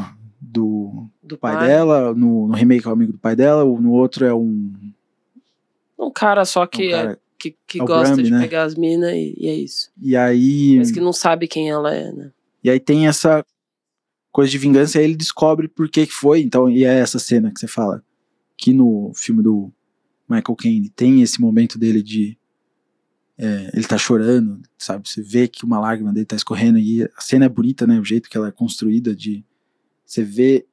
do 0.40 1.06
Do 1.22 1.36
pai 1.36 1.58
dela, 1.66 2.14
no, 2.14 2.46
no 2.48 2.54
remake 2.54 2.86
é 2.86 2.90
o 2.90 2.92
amigo 2.92 3.12
do 3.12 3.18
pai 3.18 3.34
dela, 3.36 3.62
o- 3.64 3.80
no 3.80 3.92
outro 3.92 4.24
é 4.24 4.32
um, 4.34 4.72
Um 5.98 6.10
cara 6.10 6.44
só 6.46 6.62
é 6.62 6.64
um 6.64 6.68
que, 6.68 6.92
é- 6.92 7.02
cara. 7.02 7.20
que, 7.38 7.56
que 7.66 7.80
é 7.80 7.84
gosta 7.84 8.14
Bramby, 8.14 8.22
de 8.22 8.30
né? 8.30 8.40
pegar 8.40 8.62
as 8.64 8.74
minas 8.74 9.12
e, 9.12 9.34
e 9.38 9.48
é 9.48 9.54
isso. 9.54 9.90
E 10.00 10.16
aí. 10.16 10.76
Mas 10.78 10.90
que 10.90 11.00
não 11.00 11.12
sabe 11.12 11.46
quem 11.46 11.68
ela 11.70 11.94
é, 11.94 12.10
né? 12.12 12.30
E 12.62 12.70
aí 12.70 12.80
tem 12.80 13.06
essa 13.06 13.44
coisa 14.34 14.50
de 14.50 14.58
vingança, 14.58 14.98
e 14.98 15.00
aí 15.00 15.04
ele 15.04 15.14
descobre 15.14 15.68
por 15.68 15.88
que 15.88 16.04
foi, 16.06 16.42
então, 16.42 16.68
e 16.68 16.84
é 16.84 16.98
essa 16.98 17.20
cena 17.20 17.52
que 17.52 17.60
você 17.60 17.68
fala, 17.68 18.04
que 18.56 18.72
no 18.72 19.12
filme 19.14 19.44
do 19.44 19.72
Michael 20.28 20.56
Caine 20.56 20.88
tem 20.88 21.22
esse 21.22 21.40
momento 21.40 21.78
dele 21.78 22.02
de 22.02 22.36
é, 23.38 23.70
ele 23.72 23.86
tá 23.86 23.96
chorando, 23.96 24.60
sabe, 24.76 25.08
você 25.08 25.22
vê 25.22 25.46
que 25.46 25.64
uma 25.64 25.78
lágrima 25.78 26.12
dele 26.12 26.26
tá 26.26 26.34
escorrendo, 26.34 26.80
e 26.80 27.04
a 27.04 27.20
cena 27.20 27.44
é 27.44 27.48
bonita, 27.48 27.86
né, 27.86 28.00
o 28.00 28.04
jeito 28.04 28.28
que 28.28 28.36
ela 28.36 28.48
é 28.48 28.50
construída, 28.50 29.14
de 29.14 29.44
você 30.04 30.24
vê 30.24 30.66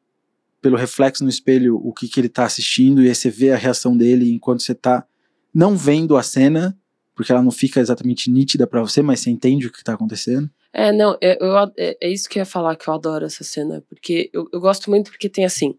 pelo 0.60 0.76
reflexo 0.76 1.24
no 1.24 1.30
espelho 1.30 1.76
o 1.76 1.94
que 1.94 2.08
que 2.08 2.20
ele 2.20 2.30
tá 2.30 2.46
assistindo, 2.46 3.04
e 3.04 3.10
aí 3.10 3.14
você 3.14 3.30
vê 3.30 3.52
a 3.52 3.58
reação 3.58 3.96
dele 3.96 4.34
enquanto 4.34 4.64
você 4.64 4.74
tá 4.74 5.06
não 5.54 5.78
vendo 5.78 6.18
a 6.18 6.24
cena, 6.24 6.76
porque 7.14 7.32
ela 7.32 7.44
não 7.44 7.52
fica 7.52 7.80
exatamente 7.80 8.32
nítida 8.32 8.66
pra 8.66 8.82
você, 8.82 9.04
mas 9.04 9.20
você 9.20 9.30
entende 9.30 9.68
o 9.68 9.72
que 9.72 9.84
tá 9.84 9.94
acontecendo. 9.94 10.50
É, 10.74 10.92
não, 10.92 11.18
é, 11.22 11.38
eu, 11.42 11.58
é, 11.78 11.98
é, 12.02 12.10
isso 12.10 12.30
que 12.30 12.40
eu 12.40 12.42
ia 12.42 12.46
falar 12.46 12.76
que 12.76 12.88
eu 12.88 12.94
adoro 12.94 13.26
essa 13.26 13.44
cena, 13.44 13.84
porque 13.90 14.30
eu, 14.32 14.48
eu 14.54 14.60
gosto 14.60 14.90
muito 14.90 15.12
porque 15.12 15.28
tem 15.28 15.44
assim. 15.44 15.78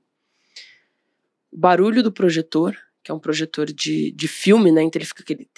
O 1.51 1.59
barulho 1.59 2.03
do 2.03 2.13
projetor, 2.13 2.77
que 3.03 3.11
é 3.11 3.15
um 3.15 3.19
projetor 3.19 3.67
de, 3.67 4.13
de 4.13 4.29
filme, 4.29 4.71
né? 4.71 4.83
Então 4.83 4.99
ele 4.99 5.07
fica 5.07 5.23
aquele. 5.23 5.49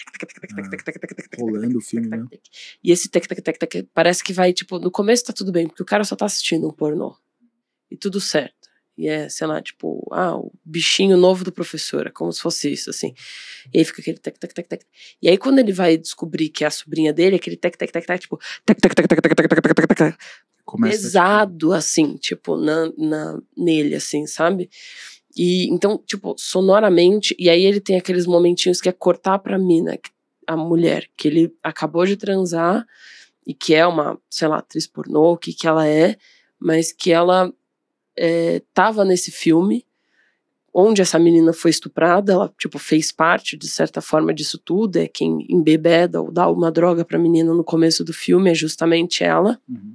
Rolando 1.38 1.78
o 1.78 1.80
filme, 1.80 2.08
né? 2.08 2.26
E 2.82 2.92
esse 2.92 3.08
tec, 3.08 3.26
tec, 3.26 3.42
tec, 3.42 3.58
tec, 3.58 3.88
parece 3.92 4.22
que 4.22 4.32
vai, 4.32 4.52
tipo, 4.52 4.78
no 4.78 4.90
começo 4.90 5.24
tá 5.24 5.32
tudo 5.32 5.50
bem, 5.50 5.66
porque 5.66 5.82
o 5.82 5.86
cara 5.86 6.04
só 6.04 6.14
tá 6.14 6.26
assistindo 6.26 6.68
um 6.68 6.72
pornô. 6.72 7.16
E 7.90 7.96
tudo 7.96 8.20
certo. 8.20 8.63
E 8.96 9.08
é, 9.08 9.28
sei 9.28 9.46
lá, 9.46 9.60
tipo, 9.60 10.06
ah, 10.12 10.36
o 10.36 10.52
bichinho 10.64 11.16
novo 11.16 11.42
do 11.44 11.50
professor, 11.50 12.06
é 12.06 12.10
como 12.10 12.32
se 12.32 12.40
fosse 12.40 12.72
isso, 12.72 12.90
assim. 12.90 13.12
E 13.72 13.78
aí 13.78 13.84
fica 13.84 14.00
aquele 14.00 14.18
tec, 14.18 14.38
tec, 14.38 14.52
tec, 14.52 14.68
tec. 14.68 14.82
E 15.20 15.28
aí 15.28 15.36
quando 15.36 15.58
ele 15.58 15.72
vai 15.72 15.96
descobrir 15.96 16.48
que 16.48 16.62
é 16.62 16.68
a 16.68 16.70
sobrinha 16.70 17.12
dele, 17.12 17.36
aquele 17.36 17.56
tec, 17.56 17.76
tec, 17.76 17.90
tec, 17.90 18.06
tec, 18.06 18.20
tipo, 18.20 18.38
tec, 18.64 18.80
tec, 18.80 18.94
tec, 18.94 19.06
tec, 19.06 19.20
tec, 19.20 19.34
tec, 19.36 19.48
tec, 19.48 19.74
tec, 19.74 19.96
tec, 19.96 20.18
Começa, 20.64 20.96
pesado, 20.96 21.72
assim, 21.72 22.16
tipo, 22.16 22.56
na, 22.56 22.90
na, 22.96 23.42
nele, 23.56 23.96
assim, 23.96 24.26
sabe? 24.26 24.70
E 25.36 25.68
então, 25.68 25.98
tipo, 26.06 26.34
sonoramente, 26.38 27.34
e 27.38 27.50
aí 27.50 27.64
ele 27.64 27.80
tem 27.80 27.96
aqueles 27.96 28.26
momentinhos 28.26 28.80
que 28.80 28.88
é 28.88 28.92
cortar 28.92 29.38
pra 29.40 29.58
mina, 29.58 29.98
a 30.46 30.56
mulher, 30.56 31.08
que 31.16 31.28
ele 31.28 31.54
acabou 31.62 32.06
de 32.06 32.16
transar 32.16 32.86
e 33.46 33.52
que 33.52 33.74
é 33.74 33.86
uma, 33.86 34.18
sei 34.30 34.48
lá, 34.48 34.58
atriz 34.58 34.86
pornô, 34.86 35.32
o 35.32 35.36
que 35.36 35.52
que 35.52 35.66
ela 35.66 35.86
é, 35.86 36.16
mas 36.58 36.92
que 36.92 37.12
ela 37.12 37.52
é, 38.16 38.62
tava 38.72 39.04
nesse 39.04 39.30
filme 39.30 39.84
onde 40.76 41.00
essa 41.00 41.20
menina 41.20 41.52
foi 41.52 41.70
estuprada, 41.70 42.32
ela, 42.32 42.52
tipo, 42.58 42.80
fez 42.80 43.12
parte, 43.12 43.56
de 43.56 43.68
certa 43.68 44.00
forma, 44.00 44.34
disso 44.34 44.58
tudo, 44.58 44.96
é 44.96 45.06
quem 45.06 45.46
embebeda 45.48 46.20
ou 46.20 46.32
dá 46.32 46.50
uma 46.50 46.72
droga 46.72 47.04
pra 47.04 47.16
menina 47.16 47.54
no 47.54 47.62
começo 47.62 48.02
do 48.02 48.12
filme, 48.12 48.50
é 48.50 48.54
justamente 48.54 49.22
ela. 49.22 49.60
Uhum. 49.68 49.94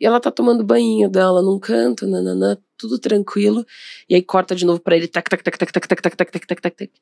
E 0.00 0.06
ela 0.06 0.18
tá 0.18 0.30
tomando 0.30 0.64
banho 0.64 1.10
dela 1.10 1.42
num 1.42 1.58
canto, 1.58 2.06
nananã, 2.06 2.56
tudo 2.78 2.98
tranquilo. 2.98 3.66
E 4.08 4.14
aí 4.14 4.22
corta 4.22 4.54
de 4.54 4.64
novo 4.64 4.80
pra 4.80 4.96
ele, 4.96 5.08
tac, 5.08 5.28
tac, 5.28 5.42
tac, 5.42 5.58
tac, 5.58 5.72
tac, 5.72 5.86
tac, 5.88 6.02
tac, 6.02 6.16
tac, 6.16 6.32
tac, 6.32 6.46
tac, 6.46 6.62
tac, 6.62 6.76
tac. 6.76 6.92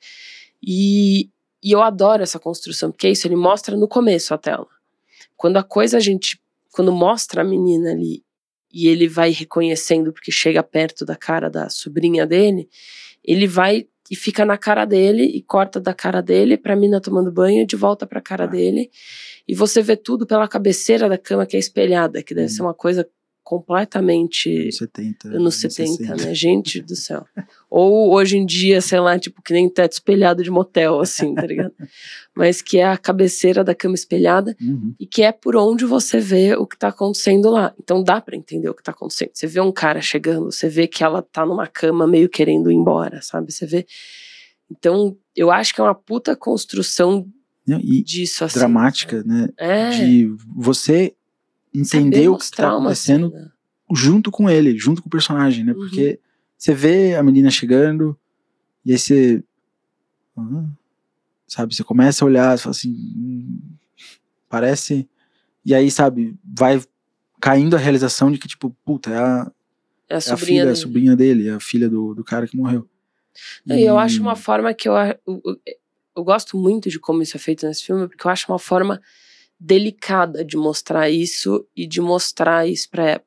E, 0.60 1.30
e 1.62 1.72
eu 1.72 1.82
adoro 1.82 2.24
essa 2.24 2.40
construção, 2.40 2.90
porque 2.90 3.06
é 3.06 3.10
isso, 3.10 3.28
ele 3.28 3.36
mostra 3.36 3.76
no 3.76 3.86
começo 3.86 4.34
a 4.34 4.38
tela. 4.38 4.66
Quando 5.36 5.58
a 5.58 5.62
coisa 5.62 5.98
a 5.98 6.00
gente, 6.00 6.40
quando 6.72 6.90
mostra 6.90 7.42
a 7.42 7.44
menina 7.44 7.92
ali, 7.92 8.24
e 8.72 8.88
ele 8.88 9.08
vai 9.08 9.30
reconhecendo, 9.30 10.12
porque 10.12 10.30
chega 10.32 10.62
perto 10.62 11.04
da 11.04 11.16
cara 11.16 11.48
da 11.50 11.68
sobrinha 11.68 12.26
dele, 12.26 12.68
ele 13.24 13.46
vai 13.46 13.86
e 14.10 14.14
fica 14.14 14.44
na 14.44 14.56
cara 14.56 14.84
dele 14.84 15.24
e 15.24 15.42
corta 15.42 15.80
da 15.80 15.92
cara 15.92 16.20
dele 16.20 16.56
pra 16.56 16.76
mina 16.76 17.00
tomando 17.00 17.32
banho 17.32 17.66
de 17.66 17.74
volta 17.74 18.06
pra 18.06 18.20
cara 18.20 18.44
Ah. 18.44 18.46
dele. 18.46 18.88
E 19.48 19.54
você 19.54 19.82
vê 19.82 19.96
tudo 19.96 20.26
pela 20.26 20.46
cabeceira 20.46 21.08
da 21.08 21.18
cama 21.18 21.44
que 21.46 21.56
é 21.56 21.58
espelhada, 21.60 22.22
que 22.22 22.34
deve 22.34 22.46
Uhum. 22.48 22.54
ser 22.56 22.62
uma 22.62 22.74
coisa 22.74 23.08
completamente 23.46 24.50
Anos 24.62 24.76
70. 24.76 25.28
anos 25.28 25.54
70, 25.54 26.16
né? 26.16 26.34
Gente 26.34 26.82
do 26.82 26.96
céu. 26.96 27.24
Ou 27.70 28.12
hoje 28.12 28.36
em 28.36 28.44
dia, 28.44 28.80
sei 28.80 28.98
lá, 28.98 29.16
tipo, 29.18 29.40
que 29.40 29.52
nem 29.52 29.68
teto 29.70 29.92
espelhado 29.92 30.42
de 30.42 30.50
motel, 30.50 30.98
assim, 31.00 31.32
tá 31.32 31.46
ligado? 31.46 31.72
Mas 32.34 32.60
que 32.60 32.78
é 32.78 32.84
a 32.84 32.96
cabeceira 32.98 33.62
da 33.62 33.74
cama 33.74 33.94
espelhada 33.94 34.56
Uhum. 34.60 34.94
e 34.98 35.06
que 35.06 35.22
é 35.22 35.30
por 35.30 35.54
onde 35.56 35.84
você 35.84 36.18
vê 36.18 36.54
o 36.56 36.66
que 36.66 36.76
tá 36.76 36.88
acontecendo 36.88 37.48
lá. 37.50 37.72
Então 37.80 38.02
dá 38.02 38.20
pra 38.20 38.36
entender 38.36 38.68
o 38.68 38.74
que 38.74 38.82
tá 38.82 38.90
acontecendo. 38.90 39.30
Você 39.32 39.46
vê 39.46 39.60
um 39.60 39.70
cara 39.72 40.00
chegando, 40.00 40.50
você 40.50 40.68
vê 40.68 40.86
que 40.88 41.04
ela 41.04 41.22
tá 41.22 41.46
numa 41.46 41.66
cama 41.68 42.04
meio 42.06 42.28
querendo 42.28 42.70
ir 42.70 42.74
embora, 42.74 43.22
sabe? 43.22 43.52
Você 43.52 43.64
vê. 43.64 43.86
Então, 44.70 45.16
eu 45.36 45.52
acho 45.52 45.72
que 45.72 45.80
é 45.80 45.84
uma 45.84 45.94
puta 45.94 46.34
construção 46.34 47.24
Não, 47.66 47.78
E 47.80 48.02
disso, 48.02 48.44
assim. 48.44 48.58
dramática, 48.58 49.22
né? 49.24 49.48
É. 49.56 49.90
De 49.90 50.28
você 50.56 51.14
entender 51.74 52.16
saber 52.16 52.28
o 52.28 52.38
que 52.38 52.50
tá 52.50 52.68
uma 52.70 52.78
acontecendo 52.86 53.30
cena. 53.30 53.52
junto 53.92 54.30
com 54.30 54.48
ele, 54.50 54.76
junto 54.78 55.02
com 55.02 55.08
o 55.08 55.10
personagem, 55.10 55.64
né? 55.64 55.72
Uhum. 55.72 55.78
Porque 55.80 56.18
você 56.56 56.74
vê 56.74 57.14
a 57.14 57.22
menina 57.22 57.50
chegando 57.50 58.18
e 58.84 58.92
aí 58.92 58.98
você. 58.98 59.42
ah, 60.36 60.64
sabe, 61.46 61.74
você 61.74 61.84
começa 61.84 62.24
a 62.24 62.26
olhar 62.26 62.56
e 62.56 62.60
fala 62.60 62.70
assim. 62.74 62.90
"Hum, 62.92 63.58
parece. 64.48 65.08
E 65.64 65.74
aí, 65.74 65.90
sabe, 65.90 66.36
vai 66.44 66.80
caindo 67.40 67.74
a 67.76 67.78
realização 67.78 68.30
de 68.30 68.38
que, 68.38 68.48
tipo, 68.48 68.70
puta, 68.84 69.10
é 69.10 69.18
a, 69.18 69.52
É 70.08 70.14
a 70.14 70.16
é 70.16 70.18
a 70.18 70.20
sobrinha 70.20 70.46
filha, 70.46 70.62
a 70.62 70.64
dele. 70.66 70.76
sobrinha 70.76 71.16
dele, 71.16 71.48
é 71.48 71.52
a 71.52 71.60
filha 71.60 71.88
do, 71.88 72.14
do 72.14 72.22
cara 72.24 72.46
que 72.46 72.56
morreu. 72.56 72.88
E 73.66 73.82
eu 73.82 73.98
acho 73.98 74.20
uma 74.22 74.34
forma 74.36 74.72
que 74.72 74.88
eu, 74.88 74.94
eu, 74.96 75.18
eu- 75.44 75.60
eu 76.16 76.24
gosto 76.24 76.56
muito 76.56 76.88
de 76.88 76.98
como 76.98 77.20
isso 77.22 77.36
é 77.36 77.40
feito 77.40 77.66
nesse 77.66 77.84
filme, 77.84 78.08
porque 78.08 78.26
eu 78.26 78.30
acho 78.30 78.50
uma 78.50 78.58
forma 78.58 79.02
delicada 79.58 80.44
de 80.44 80.56
mostrar 80.56 81.08
isso 81.10 81.66
e 81.74 81.86
de 81.86 82.00
mostrar 82.00 82.68
isso 82.68 82.88
pra 82.90 83.20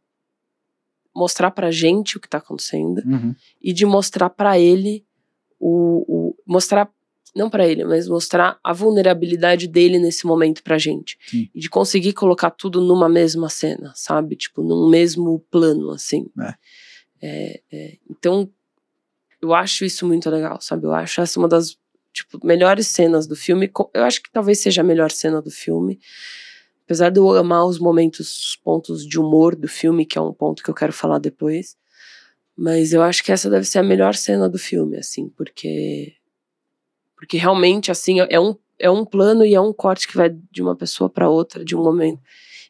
mostrar 1.15 1.51
pra 1.51 1.71
gente 1.71 2.17
o 2.17 2.19
que 2.19 2.29
tá 2.29 2.37
acontecendo 2.37 3.01
Uhum. 3.05 3.35
e 3.61 3.73
de 3.73 3.85
mostrar 3.85 4.29
pra 4.29 4.59
ele 4.59 5.03
o, 5.59 6.05
o 6.07 6.35
mostrar 6.45 6.89
não 7.35 7.49
para 7.49 7.67
ele, 7.67 7.83
mas 7.85 8.07
mostrar 8.07 8.59
a 8.63 8.73
vulnerabilidade 8.73 9.67
dele 9.67 9.99
nesse 9.99 10.25
momento 10.25 10.63
pra 10.63 10.77
gente. 10.79 11.17
Sim. 11.27 11.47
E 11.53 11.59
de 11.59 11.69
conseguir 11.69 12.13
colocar 12.13 12.49
tudo 12.49 12.81
numa 12.81 13.07
mesma 13.07 13.49
cena, 13.49 13.91
sabe? 13.95 14.35
Tipo, 14.35 14.63
num 14.63 14.89
mesmo 14.89 15.39
plano, 15.51 15.91
assim. 15.91 16.25
É. 16.39 16.53
É, 17.21 17.61
é, 17.71 17.97
então, 18.09 18.49
eu 19.41 19.53
acho 19.53 19.85
isso 19.85 20.07
muito 20.07 20.27
legal, 20.29 20.59
sabe? 20.59 20.85
Eu 20.87 20.91
acho 20.93 21.21
essa 21.21 21.37
uma 21.39 21.47
das 21.47 21.77
tipo, 22.13 22.39
melhores 22.45 22.87
cenas 22.87 23.27
do 23.27 23.35
filme. 23.35 23.71
Eu 23.93 24.03
acho 24.03 24.21
que 24.21 24.31
talvez 24.31 24.59
seja 24.59 24.81
a 24.81 24.83
melhor 24.83 25.11
cena 25.11 25.41
do 25.41 25.51
filme. 25.51 25.99
Apesar 26.85 27.09
de 27.11 27.19
eu 27.19 27.29
amar 27.35 27.65
os 27.65 27.77
momentos, 27.79 28.19
os 28.49 28.55
pontos 28.55 29.05
de 29.07 29.19
humor 29.19 29.55
do 29.55 29.67
filme, 29.67 30.05
que 30.05 30.17
é 30.17 30.21
um 30.21 30.33
ponto 30.33 30.63
que 30.63 30.69
eu 30.69 30.73
quero 30.73 30.91
falar 30.91 31.19
depois. 31.19 31.77
Mas 32.57 32.91
eu 32.93 33.01
acho 33.03 33.23
que 33.23 33.31
essa 33.31 33.49
deve 33.49 33.65
ser 33.65 33.79
a 33.79 33.83
melhor 33.83 34.15
cena 34.15 34.49
do 34.49 34.57
filme, 34.57 34.97
assim, 34.97 35.29
porque. 35.29 36.13
Porque 37.15 37.37
realmente, 37.37 37.91
assim, 37.91 38.19
é 38.21 38.39
um, 38.39 38.55
é 38.79 38.89
um 38.89 39.05
plano 39.05 39.45
e 39.45 39.53
é 39.53 39.61
um 39.61 39.73
corte 39.73 40.07
que 40.07 40.15
vai 40.15 40.29
de 40.51 40.61
uma 40.61 40.75
pessoa 40.75 41.09
pra 41.09 41.29
outra, 41.29 41.63
de 41.63 41.75
um 41.75 41.83
momento. 41.83 42.21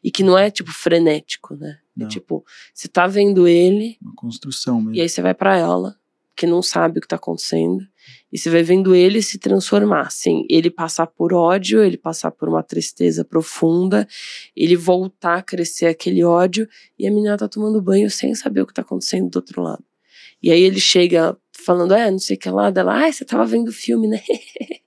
E 0.02 0.10
que 0.10 0.22
não 0.22 0.36
é, 0.36 0.50
tipo, 0.50 0.70
frenético, 0.72 1.54
né? 1.54 1.78
É 1.98 2.02
Não. 2.02 2.08
tipo, 2.08 2.44
você 2.74 2.88
tá 2.88 3.06
vendo 3.06 3.46
ele, 3.46 3.96
Uma 4.02 4.14
construção 4.14 4.76
mesmo. 4.80 4.94
e 4.94 5.00
aí 5.00 5.08
você 5.08 5.22
vai 5.22 5.34
pra 5.34 5.56
ela, 5.56 5.96
que 6.34 6.46
não 6.46 6.62
sabe 6.62 6.98
o 6.98 7.02
que 7.02 7.06
tá 7.08 7.16
acontecendo, 7.16 7.86
e 8.32 8.38
você 8.38 8.48
vai 8.48 8.62
vendo 8.62 8.94
ele 8.94 9.20
se 9.22 9.38
transformar, 9.38 10.02
assim, 10.02 10.46
ele 10.48 10.70
passar 10.70 11.06
por 11.06 11.32
ódio, 11.32 11.82
ele 11.82 11.96
passar 11.96 12.30
por 12.30 12.48
uma 12.48 12.62
tristeza 12.62 13.24
profunda, 13.24 14.06
ele 14.56 14.76
voltar 14.76 15.38
a 15.38 15.42
crescer 15.42 15.86
aquele 15.86 16.22
ódio, 16.22 16.68
e 16.98 17.06
a 17.06 17.10
menina 17.10 17.36
tá 17.36 17.48
tomando 17.48 17.80
banho 17.82 18.10
sem 18.10 18.34
saber 18.34 18.62
o 18.62 18.66
que 18.66 18.74
tá 18.74 18.82
acontecendo 18.82 19.28
do 19.28 19.36
outro 19.36 19.62
lado. 19.62 19.84
E 20.42 20.50
aí 20.50 20.60
ele 20.62 20.80
chega 20.80 21.36
falando, 21.52 21.92
é, 21.92 22.10
não 22.10 22.18
sei 22.18 22.36
o 22.36 22.38
que 22.38 22.48
lá, 22.48 22.70
dela, 22.70 22.94
ai, 22.94 23.12
você 23.12 23.24
tava 23.24 23.44
vendo 23.44 23.68
o 23.68 23.72
filme, 23.72 24.08
né? 24.08 24.22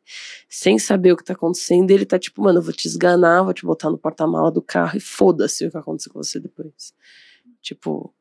sem 0.50 0.78
saber 0.78 1.12
o 1.12 1.18
que 1.18 1.24
tá 1.24 1.34
acontecendo, 1.34 1.90
ele 1.92 2.06
tá 2.06 2.20
tipo, 2.20 2.42
mano, 2.42 2.60
eu 2.60 2.64
vou 2.64 2.74
te 2.74 2.88
esganar, 2.88 3.44
vou 3.44 3.54
te 3.54 3.66
botar 3.66 3.90
no 3.90 3.98
porta-mala 3.98 4.52
do 4.52 4.62
carro 4.62 4.98
e 4.98 5.00
foda-se 5.00 5.66
o 5.66 5.72
que 5.72 5.78
acontecer 5.78 6.10
com 6.10 6.22
você 6.22 6.40
depois. 6.40 6.94
Tipo, 7.62 8.14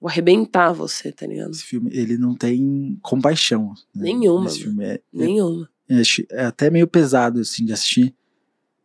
vou 0.00 0.08
arrebentar 0.08 0.72
você, 0.72 1.10
tá 1.12 1.26
ligado? 1.26 1.50
Esse 1.50 1.64
filme, 1.64 1.90
ele 1.92 2.16
não 2.16 2.34
tem 2.34 2.98
compaixão. 3.02 3.68
né? 3.94 4.04
Nenhuma, 4.04 4.46
Esse 4.46 4.62
filme 4.62 4.84
é, 4.84 5.00
Nenhuma. 5.12 5.68
é, 5.88 6.02
é 6.32 6.44
até 6.44 6.70
meio 6.70 6.86
pesado, 6.86 7.40
assim, 7.40 7.64
de 7.64 7.72
assistir 7.72 8.14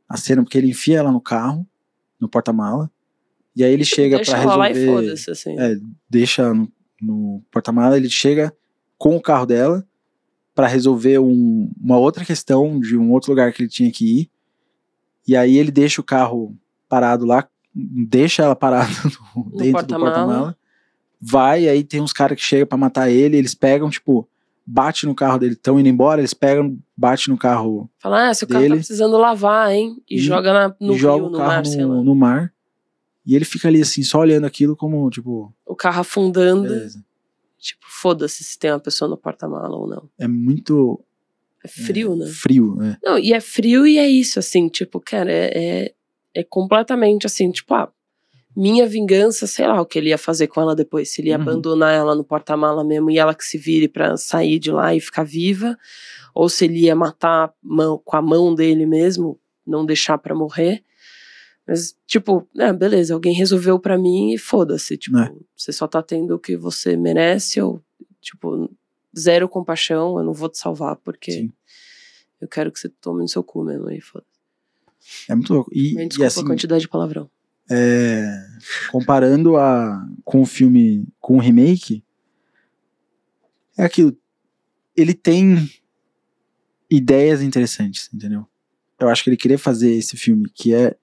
a 0.09 0.17
cena, 0.17 0.43
porque 0.43 0.57
ele 0.57 0.69
enfia 0.69 0.99
ela 0.99 1.11
no 1.11 1.21
carro, 1.21 1.65
no 2.19 2.27
porta-mala, 2.29 2.89
e 3.55 3.63
aí 3.63 3.71
ele 3.71 3.85
chega 3.85 4.15
Deixa 4.17 4.31
pra 4.31 4.41
ela 4.41 4.55
lá 4.55 4.69
e 4.69 4.73
resolver... 4.73 5.01
foda-se, 5.03 5.31
assim. 5.31 5.59
É, 5.59 5.75
deixa 6.09 6.53
no, 6.53 6.71
no 7.01 7.43
porta-mala, 7.51 7.95
ele 7.97 8.09
chega 8.09 8.51
com 8.97 9.15
o 9.15 9.21
carro 9.21 9.45
dela 9.45 9.85
pra 10.55 10.67
resolver 10.67 11.19
um- 11.19 11.71
uma 11.79 11.97
outra 11.97 12.23
questão 12.25 12.79
de 12.79 12.97
um 12.97 13.11
outro 13.11 13.31
lugar 13.31 13.51
que 13.53 13.61
ele 13.61 13.69
tinha 13.69 13.91
que 13.91 14.21
ir. 14.21 14.31
E 15.27 15.35
aí 15.35 15.57
ele 15.57 15.71
deixa 15.71 15.99
o 16.01 16.03
carro 16.03 16.55
parado 16.89 17.25
lá, 17.25 17.47
deixa 17.73 18.43
ela 18.43 18.55
parada 18.55 18.87
no- 19.35 19.49
dentro 19.57 19.85
do 19.85 19.99
porta-mala. 19.99 20.57
Vai, 21.25 21.69
aí 21.69 21.83
tem 21.83 22.01
uns 22.01 22.11
caras 22.11 22.37
que 22.37 22.43
chegam 22.43 22.67
pra 22.67 22.77
matar 22.77 23.09
ele, 23.09 23.37
eles 23.37 23.55
pegam, 23.55 23.89
tipo, 23.89 24.27
bate 24.65 25.05
no 25.05 25.15
carro 25.15 25.37
dele, 25.39 25.53
estão 25.53 25.79
indo 25.79 25.87
embora, 25.87 26.19
eles 26.19 26.33
pegam, 26.33 26.77
bate 26.97 27.29
no 27.29 27.37
carro 27.37 27.89
Fala, 27.99 28.29
ah, 28.29 28.33
seu 28.33 28.47
carro 28.47 28.59
tá 28.61 28.67
dele. 28.67 28.75
precisando 28.79 29.17
lavar, 29.17 29.71
hein? 29.71 30.01
E, 30.09 30.15
E- 30.17 30.19
joga 30.19 30.51
na, 30.51 30.75
no 30.81 30.93
e 30.93 30.97
joga 30.97 31.17
rio, 31.17 31.27
o 31.27 31.29
no 31.29 31.37
carro 31.37 31.47
mar, 31.49 31.65
sei 31.65 31.85
lá. 31.85 31.95
no, 31.95 32.03
no 32.03 32.15
mar. 32.15 32.53
E 33.25 33.35
ele 33.35 33.45
fica 33.45 33.69
ali 33.69 33.81
assim, 33.81 34.03
só 34.03 34.19
olhando 34.19 34.45
aquilo 34.45 34.75
como, 34.75 35.09
tipo, 35.09 35.53
O 35.65 35.75
carro 35.75 36.01
afundando. 36.01 36.63
beleza. 36.67 37.03
Tipo, 37.57 37.85
foda-se 37.87 38.43
se 38.43 38.59
tem 38.59 38.71
uma 38.71 38.79
pessoa 38.81 39.07
no 39.09 39.15
porta-mala 39.15 39.77
ou 39.77 39.87
não. 39.87 40.09
É 40.19 40.27
muito 40.27 40.99
É 41.63 41.67
frio, 41.69 42.17
né? 42.17 42.25
frio, 42.27 42.75
né? 42.75 42.97
Não, 43.01 43.17
e 43.17 43.31
é 43.31 43.39
frio 43.39 43.87
e 43.87 43.97
é 43.97 44.05
isso, 44.05 44.39
assim, 44.39 44.67
tipo, 44.67 44.99
cara, 44.99 45.31
é, 45.31 45.51
é, 45.85 45.93
é 46.33 46.43
completamente 46.43 47.25
assim, 47.25 47.49
tipo, 47.51 47.73
ah, 47.73 47.89
minha 48.55 48.85
vingança, 48.87 49.47
sei 49.47 49.67
lá 49.67 49.81
o 49.81 49.85
que 49.85 49.97
ele 49.97 50.09
ia 50.09 50.17
fazer 50.17 50.47
com 50.47 50.61
ela 50.61 50.75
depois, 50.75 51.09
se 51.09 51.21
ele 51.21 51.29
ia 51.29 51.37
Uhum. 51.37 51.41
abandonar 51.43 51.93
ela 51.93 52.15
no 52.15 52.23
porta-mala 52.23 52.83
mesmo 52.83 53.09
e 53.11 53.17
ela 53.17 53.33
que 53.33 53.43
se 53.43 53.57
vire 53.57 53.87
pra 53.87 54.15
sair 54.17 54.59
de 54.59 54.71
lá 54.71 54.93
e 54.95 54.99
ficar 54.99 55.23
viva, 55.23 55.77
ou 56.33 56.47
se 56.49 56.65
ele 56.65 56.79
ia 56.81 56.95
matar 56.95 57.45
a 57.49 57.53
mão- 57.63 58.01
com 58.03 58.15
a 58.17 58.21
mão 58.21 58.53
dele 58.53 58.85
mesmo, 58.85 59.39
não 59.65 59.85
deixar 59.85 60.17
pra 60.17 60.35
morrer. 60.35 60.83
Mas, 61.65 61.95
tipo, 62.05 62.47
é, 62.57 62.73
beleza, 62.73 63.13
alguém 63.13 63.33
resolveu 63.33 63.79
pra 63.79 63.97
mim 63.97 64.33
e 64.33 64.37
foda-se, 64.37 64.97
tipo, 64.97 65.17
É. 65.17 65.31
você 65.55 65.71
só 65.71 65.87
tá 65.87 66.01
tendo 66.03 66.35
o 66.35 66.39
que 66.39 66.57
você 66.57 66.97
merece, 66.97 67.61
ou, 67.61 67.81
tipo, 68.21 68.69
zero 69.17 69.47
compaixão, 69.47 70.17
eu 70.17 70.23
não 70.25 70.33
vou 70.33 70.49
te 70.49 70.57
salvar, 70.57 70.97
porque 70.97 71.31
Sim. 71.31 71.53
eu 72.41 72.47
quero 72.49 72.71
que 72.71 72.79
você 72.79 72.89
tome 72.89 73.21
no 73.21 73.27
seu 73.29 73.43
cu 73.43 73.63
mesmo 73.63 73.87
aí, 73.87 74.01
foda 74.01 74.25
É 75.29 75.35
muito 75.35 75.53
louco. 75.53 75.69
E, 75.73 75.95
Me 75.95 76.03
e 76.03 76.07
desculpa 76.07 76.27
assim, 76.27 76.41
a 76.41 76.45
quantidade 76.45 76.81
de 76.81 76.87
palavrão. 76.89 77.29
É, 77.69 78.45
comparando 78.91 79.57
a, 79.57 80.05
com 80.23 80.41
o 80.41 80.45
filme, 80.45 81.07
com 81.19 81.37
o 81.37 81.39
remake, 81.39 82.03
é 83.77 83.83
aquilo. 83.83 84.15
Ele 84.95 85.13
tem 85.13 85.69
ideias 86.89 87.41
interessantes, 87.41 88.09
entendeu? 88.13 88.45
Eu 88.99 89.09
acho 89.09 89.23
que 89.23 89.29
ele 89.29 89.37
queria 89.37 89.57
fazer 89.57 89.91
esse 89.93 90.15
filme, 90.15 90.49
que 90.53 90.73
é 90.73 90.95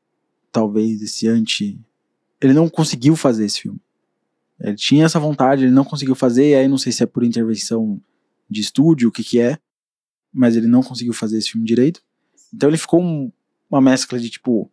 talvez 0.52 1.02
esse 1.02 1.26
anti. 1.28 1.80
Ele 2.40 2.52
não 2.52 2.68
conseguiu 2.68 3.16
fazer 3.16 3.44
esse 3.44 3.60
filme. 3.62 3.80
Ele 4.60 4.76
tinha 4.76 5.04
essa 5.04 5.18
vontade, 5.18 5.64
ele 5.64 5.72
não 5.72 5.84
conseguiu 5.84 6.14
fazer, 6.14 6.50
e 6.50 6.54
aí 6.54 6.68
não 6.68 6.78
sei 6.78 6.92
se 6.92 7.02
é 7.02 7.06
por 7.06 7.24
intervenção 7.24 8.00
de 8.48 8.60
estúdio, 8.60 9.08
o 9.08 9.12
que 9.12 9.24
que 9.24 9.40
é, 9.40 9.58
mas 10.32 10.56
ele 10.56 10.66
não 10.66 10.82
conseguiu 10.82 11.12
fazer 11.12 11.38
esse 11.38 11.50
filme 11.50 11.66
direito. 11.66 12.02
Então 12.54 12.68
ele 12.68 12.76
ficou 12.78 13.02
um- 13.02 13.32
uma 13.70 13.80
mescla 13.80 14.18
de 14.18 14.28
tipo, 14.30 14.70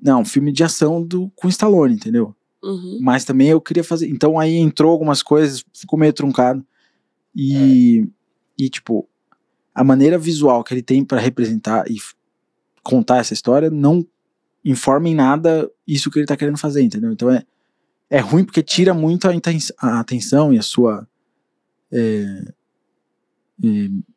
não, 0.00 0.24
filme 0.24 0.52
de 0.52 0.62
ação 0.62 1.02
do, 1.02 1.30
com 1.34 1.48
Stallone, 1.48 1.94
entendeu? 1.94 2.34
Uhum. 2.62 2.98
Mas 3.00 3.24
também 3.24 3.48
eu 3.48 3.60
queria 3.60 3.84
fazer. 3.84 4.08
Então 4.08 4.38
aí 4.38 4.56
entrou 4.56 4.90
algumas 4.90 5.22
coisas, 5.22 5.64
ficou 5.72 5.98
meio 5.98 6.12
truncado. 6.12 6.64
E, 7.34 8.08
e 8.58 8.68
tipo, 8.68 9.08
a 9.74 9.84
maneira 9.84 10.18
visual 10.18 10.64
que 10.64 10.74
ele 10.74 10.82
tem 10.82 11.04
pra 11.04 11.20
representar 11.20 11.88
e 11.90 11.96
contar 12.82 13.18
essa 13.18 13.34
história 13.34 13.70
não 13.70 14.06
informa 14.64 15.08
em 15.08 15.14
nada 15.14 15.70
isso 15.86 16.10
que 16.10 16.18
ele 16.18 16.26
tá 16.26 16.36
querendo 16.36 16.58
fazer, 16.58 16.82
entendeu? 16.82 17.12
Então 17.12 17.30
é, 17.30 17.44
é 18.10 18.18
ruim 18.18 18.44
porque 18.44 18.62
tira 18.62 18.92
muito 18.92 19.28
a, 19.28 19.32
a 19.80 20.00
atenção 20.00 20.52
e 20.52 20.58
a 20.58 20.62
sua 20.62 21.06
é, 21.92 21.98
é, 21.98 22.52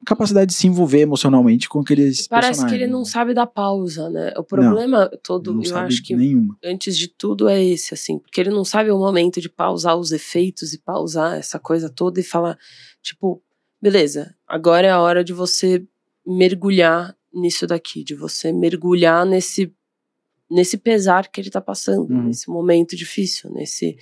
capacidade 0.05 0.49
de 0.49 0.53
se 0.55 0.67
envolver 0.67 0.99
emocionalmente 0.99 1.67
com 1.67 1.79
aqueles 1.79 2.27
Parece 2.27 2.59
que 2.59 2.75
ele 2.75 2.85
personagens, 2.85 2.91
não 2.91 2.99
né? 2.99 3.05
sabe 3.05 3.33
dar 3.33 3.47
pausa, 3.47 4.09
né? 4.09 4.33
O 4.37 4.43
problema 4.43 5.09
todo, 5.23 5.53
não 5.53 5.63
eu 5.63 5.77
acho 5.77 6.03
que 6.03 6.15
nenhuma. 6.15 6.57
antes 6.63 6.95
de 6.97 7.07
tudo 7.07 7.49
é 7.49 7.63
esse, 7.63 7.93
assim, 7.93 8.19
porque 8.19 8.39
ele 8.39 8.51
não 8.51 8.63
sabe 8.63 8.91
o 8.91 8.97
momento 8.99 9.41
de 9.41 9.49
pausar 9.49 9.97
os 9.97 10.11
efeitos 10.11 10.73
e 10.73 10.77
pausar 10.79 11.37
essa 11.37 11.57
coisa 11.59 11.89
toda 11.89 12.19
e 12.19 12.23
falar, 12.23 12.57
tipo, 13.01 13.41
beleza, 13.81 14.35
agora 14.47 14.87
é 14.87 14.91
a 14.91 15.01
hora 15.01 15.23
de 15.23 15.33
você 15.33 15.83
mergulhar 16.25 17.15
nisso 17.33 17.65
daqui, 17.65 18.03
de 18.03 18.13
você 18.15 18.51
mergulhar 18.51 19.25
nesse 19.25 19.73
nesse 20.53 20.77
pesar 20.77 21.29
que 21.31 21.39
ele 21.39 21.49
tá 21.49 21.61
passando, 21.61 22.11
Uhum. 22.11 22.23
nesse 22.23 22.49
momento 22.49 22.93
difícil, 22.93 23.49
nesse 23.53 23.97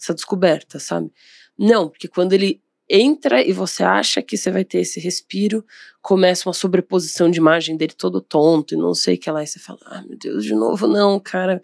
essa 0.00 0.14
descoberta, 0.14 0.78
sabe? 0.78 1.12
Não, 1.58 1.90
porque 1.90 2.08
quando 2.08 2.32
ele 2.32 2.58
entra 2.92 3.40
e 3.46 3.52
você 3.52 3.84
acha 3.84 4.20
que 4.20 4.36
você 4.36 4.50
vai 4.50 4.64
ter 4.64 4.80
esse 4.80 4.98
respiro, 4.98 5.64
começa 6.02 6.48
uma 6.48 6.52
sobreposição 6.52 7.30
de 7.30 7.38
imagem 7.38 7.76
dele 7.76 7.92
todo 7.96 8.20
tonto 8.20 8.74
e 8.74 8.76
não 8.76 8.92
sei 8.94 9.14
o 9.14 9.18
que 9.18 9.30
lá, 9.30 9.42
e 9.44 9.46
você 9.46 9.60
fala, 9.60 9.78
ah, 9.86 10.02
meu 10.02 10.18
Deus, 10.18 10.44
de 10.44 10.54
novo 10.54 10.88
não, 10.88 11.20
cara, 11.20 11.62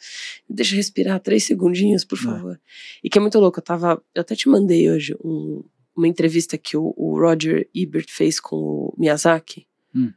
deixa 0.49 0.75
eu 0.75 0.77
respirar 0.77 1.19
três 1.19 1.43
segundinhos, 1.45 2.05
por 2.05 2.17
É. 2.19 2.23
favor. 2.23 2.61
E 3.03 3.11
que 3.11 3.19
é 3.19 3.21
muito 3.21 3.41
louco, 3.41 3.59
eu 3.59 3.63
tava, 3.65 4.01
eu 4.15 4.21
até 4.21 4.37
te 4.37 4.49
mandei 4.49 4.89
hoje 4.89 5.17
um- 5.25 5.65
uma 5.97 6.07
entrevista 6.07 6.57
que 6.57 6.77
o, 6.77 6.95
o 6.97 7.19
Roger 7.19 7.69
Ebert 7.75 8.07
fez 8.11 8.39
com 8.39 8.57
o 8.57 8.95
Miyazaki, 8.97 9.67
Hum. 9.95 10.13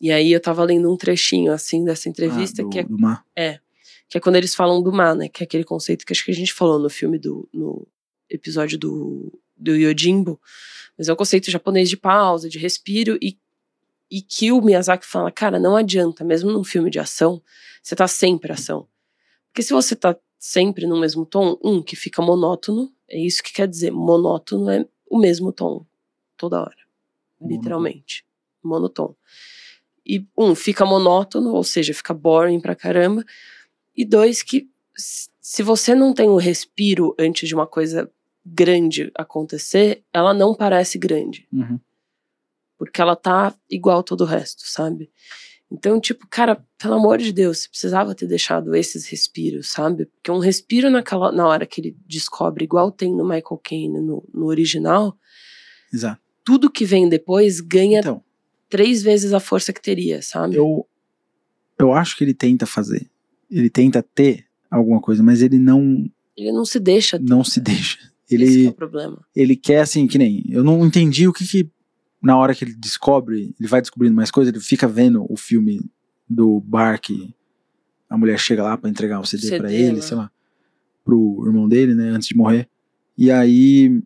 e 0.00 0.12
aí 0.12 0.30
eu 0.30 0.40
tava 0.40 0.62
lendo 0.62 0.92
um 0.92 0.96
trechinho, 0.96 1.50
assim, 1.52 1.84
dessa 1.84 2.08
entrevista, 2.08 2.62
Ah, 2.62 2.64
do, 2.64 2.70
que 2.70 2.78
é 2.78 2.84
do 2.84 2.98
mar. 2.98 3.24
que 4.08 4.16
é 4.18 4.20
quando 4.20 4.36
eles 4.36 4.54
falam 4.54 4.80
do 4.82 4.92
mar, 4.92 5.16
né? 5.16 5.28
Que 5.28 5.42
é 5.42 5.44
aquele 5.44 5.64
conceito 5.64 6.04
que 6.06 6.12
acho 6.12 6.24
que 6.24 6.30
a 6.30 6.34
gente 6.34 6.52
falou 6.52 6.78
no 6.78 6.88
filme 6.88 7.18
do. 7.18 7.48
no 7.52 7.84
episódio 8.30 8.76
do, 8.78 9.32
do 9.56 9.74
Yojimbo. 9.74 10.40
Mas 10.96 11.08
é 11.08 11.12
um 11.12 11.16
conceito 11.16 11.50
japonês 11.50 11.88
de 11.88 11.96
pausa, 11.96 12.48
de 12.48 12.58
respiro, 12.58 13.18
e, 13.20 13.38
e 14.10 14.22
que 14.22 14.52
o 14.52 14.60
Miyazaki 14.60 15.06
fala, 15.06 15.30
cara, 15.30 15.58
não 15.58 15.76
adianta, 15.76 16.24
mesmo 16.24 16.50
num 16.50 16.64
filme 16.64 16.90
de 16.90 16.98
ação, 16.98 17.42
você 17.82 17.94
tá 17.94 18.08
sempre 18.08 18.52
ação. 18.52 18.88
Porque 19.48 19.62
se 19.62 19.72
você 19.72 19.94
tá 19.94 20.16
sempre 20.38 20.86
no 20.86 20.98
mesmo 20.98 21.24
tom, 21.24 21.58
um, 21.62 21.82
que 21.82 21.96
fica 21.96 22.22
monótono, 22.22 22.92
é 23.08 23.18
isso 23.18 23.42
que 23.42 23.52
quer 23.52 23.68
dizer, 23.68 23.90
monótono 23.90 24.70
é 24.70 24.86
o 25.08 25.18
mesmo 25.18 25.52
tom, 25.52 25.84
toda 26.36 26.60
hora. 26.60 26.76
Literalmente. 27.40 28.24
Monotom. 28.62 29.14
E 30.04 30.24
um, 30.36 30.54
fica 30.54 30.84
monótono, 30.84 31.52
ou 31.52 31.64
seja, 31.64 31.92
fica 31.92 32.14
boring 32.14 32.60
pra 32.60 32.74
caramba. 32.74 33.24
E 33.96 34.04
dois, 34.04 34.42
que 34.42 34.68
se 34.96 35.62
você 35.62 35.94
não 35.94 36.12
tem 36.12 36.28
o 36.28 36.36
respiro 36.36 37.14
antes 37.18 37.48
de 37.48 37.54
uma 37.54 37.66
coisa 37.66 38.10
grande 38.46 39.10
acontecer, 39.16 40.02
ela 40.12 40.32
não 40.32 40.54
parece 40.54 40.98
grande. 40.98 41.46
Uhum. 41.52 41.78
porque 42.78 43.00
ela 43.00 43.16
tá 43.16 43.54
igual 43.70 44.02
todo 44.02 44.20
o 44.20 44.26
resto, 44.26 44.62
sabe? 44.66 45.10
Então, 45.70 45.98
tipo, 46.00 46.26
cara, 46.28 46.64
pelo 46.78 46.94
amor 46.94 47.18
de 47.18 47.32
Deus, 47.32 47.62
você 47.62 47.68
precisava 47.68 48.14
ter 48.14 48.26
deixado 48.28 48.74
esses 48.76 49.06
respiros, 49.08 49.66
sabe? 49.68 50.04
Porque 50.06 50.30
um 50.30 50.38
respiro 50.38 50.88
naquela, 50.90 51.32
na 51.32 51.46
hora 51.48 51.66
que 51.66 51.80
ele 51.80 51.96
descobre, 52.06 52.64
igual 52.64 52.92
tem 52.92 53.12
no 53.12 53.24
Michael 53.24 53.60
Caine 53.64 54.00
no, 54.00 54.22
no 54.32 54.46
original, 54.46 55.18
Exato. 55.92 56.20
tudo 56.44 56.70
que 56.70 56.84
vem 56.84 57.08
depois 57.08 57.60
ganha 57.60 57.98
Então, 58.00 58.22
três 58.68 59.02
vezes 59.02 59.32
a 59.32 59.40
força 59.40 59.72
que 59.72 59.80
teria, 59.82 60.22
sabe? 60.22 60.54
eu, 60.54 60.86
eu 61.78 61.92
acho 61.92 62.16
que 62.16 62.22
ele 62.22 62.34
tenta 62.34 62.64
fazer. 62.66 63.10
Ele 63.50 63.70
tenta 63.70 64.02
ter 64.02 64.44
alguma 64.70 65.00
coisa, 65.00 65.22
mas 65.22 65.40
ele 65.42 65.58
não, 65.58 66.08
Ele 66.36 66.52
não 66.52 66.64
se 66.64 66.78
deixa. 66.78 67.18
não 67.18 67.42
se 67.42 67.58
deixa. 67.60 67.98
Esse 68.28 68.36
que 68.36 68.42
é 68.44 68.46
Ele, 68.60 68.68
o 68.68 68.72
problema. 68.72 69.24
ele 69.34 69.56
quer 69.56 69.80
assim, 69.80 70.06
que 70.06 70.18
nem. 70.18 70.44
Eu 70.48 70.64
não 70.64 70.84
entendi 70.86 71.26
o 71.28 71.32
que 71.32 71.46
que. 71.46 71.70
Na 72.22 72.36
hora 72.36 72.54
que 72.54 72.64
ele 72.64 72.74
descobre, 72.74 73.54
ele 73.58 73.68
vai 73.68 73.80
descobrindo 73.80 74.14
mais 74.16 74.30
coisas, 74.30 74.52
ele 74.52 74.62
fica 74.62 74.88
vendo 74.88 75.24
o 75.30 75.36
filme 75.36 75.80
do 76.28 76.58
bar 76.60 77.00
que 77.00 77.32
a 78.08 78.16
mulher 78.18 78.38
chega 78.38 78.62
lá 78.62 78.76
pra 78.76 78.90
entregar 78.90 79.20
o 79.20 79.24
CD, 79.26 79.42
CD, 79.44 79.58
pra 79.58 79.72
ele, 79.72 79.96
né? 79.96 80.00
sei 80.00 80.16
lá, 80.16 80.30
pro 81.04 81.44
irmão 81.46 81.68
dele, 81.68 81.94
né, 81.94 82.08
antes 82.08 82.26
de 82.28 82.36
morrer. 82.36 82.68
E 83.16 83.30
aí 83.30 84.02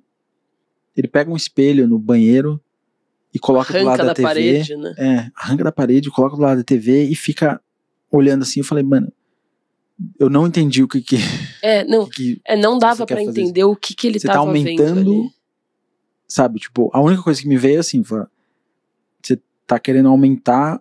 ele 0.96 1.08
pega 1.08 1.30
um 1.30 1.36
espelho 1.36 1.86
no 1.88 1.98
banheiro 1.98 2.60
e 3.32 3.38
coloca 3.38 3.72
do 3.72 3.84
lado 3.84 4.00
Arranca 4.00 4.02
da, 4.02 4.08
da 4.08 4.14
TV. 4.14 4.22
parede, 4.28 4.76
né? 4.76 4.94
É, 4.98 5.30
arranca 5.34 5.64
da 5.64 5.72
parede, 5.72 6.10
coloca 6.10 6.36
do 6.36 6.42
lado 6.42 6.58
da 6.58 6.64
TV 6.64 7.04
e 7.04 7.14
fica 7.14 7.60
olhando 8.10 8.42
assim. 8.42 8.60
Eu 8.60 8.64
falei, 8.64 8.84
mano, 8.84 9.10
eu 10.18 10.30
não 10.30 10.46
entendi 10.46 10.82
o 10.82 10.88
que 10.88 11.00
que, 11.00 11.16
É, 11.62 11.84
não, 11.84 12.02
o 12.04 12.08
que 12.10 12.40
é, 12.46 12.56
não 12.56 12.78
dava 12.78 13.06
fazer 13.06 13.22
entender 13.22 13.64
o 13.64 13.76
que 13.76 13.94
que 13.94 14.06
ele 14.06 14.18
Você 14.18 14.26
tá 14.26 14.34
tava 14.34 14.46
aumentando 14.46 14.94
vendo 14.94 15.10
ali. 15.22 15.30
sabe? 16.26 16.58
Tipo, 16.58 16.90
a 16.92 17.00
única 17.00 17.22
coisa 17.22 17.40
que 17.40 17.48
me 17.48 17.56
veio 17.56 17.80
assim, 17.80 18.02
foi, 18.02 18.24
você 19.22 19.38
tá 19.66 19.78
querendo 19.78 20.08
aumentar 20.08 20.80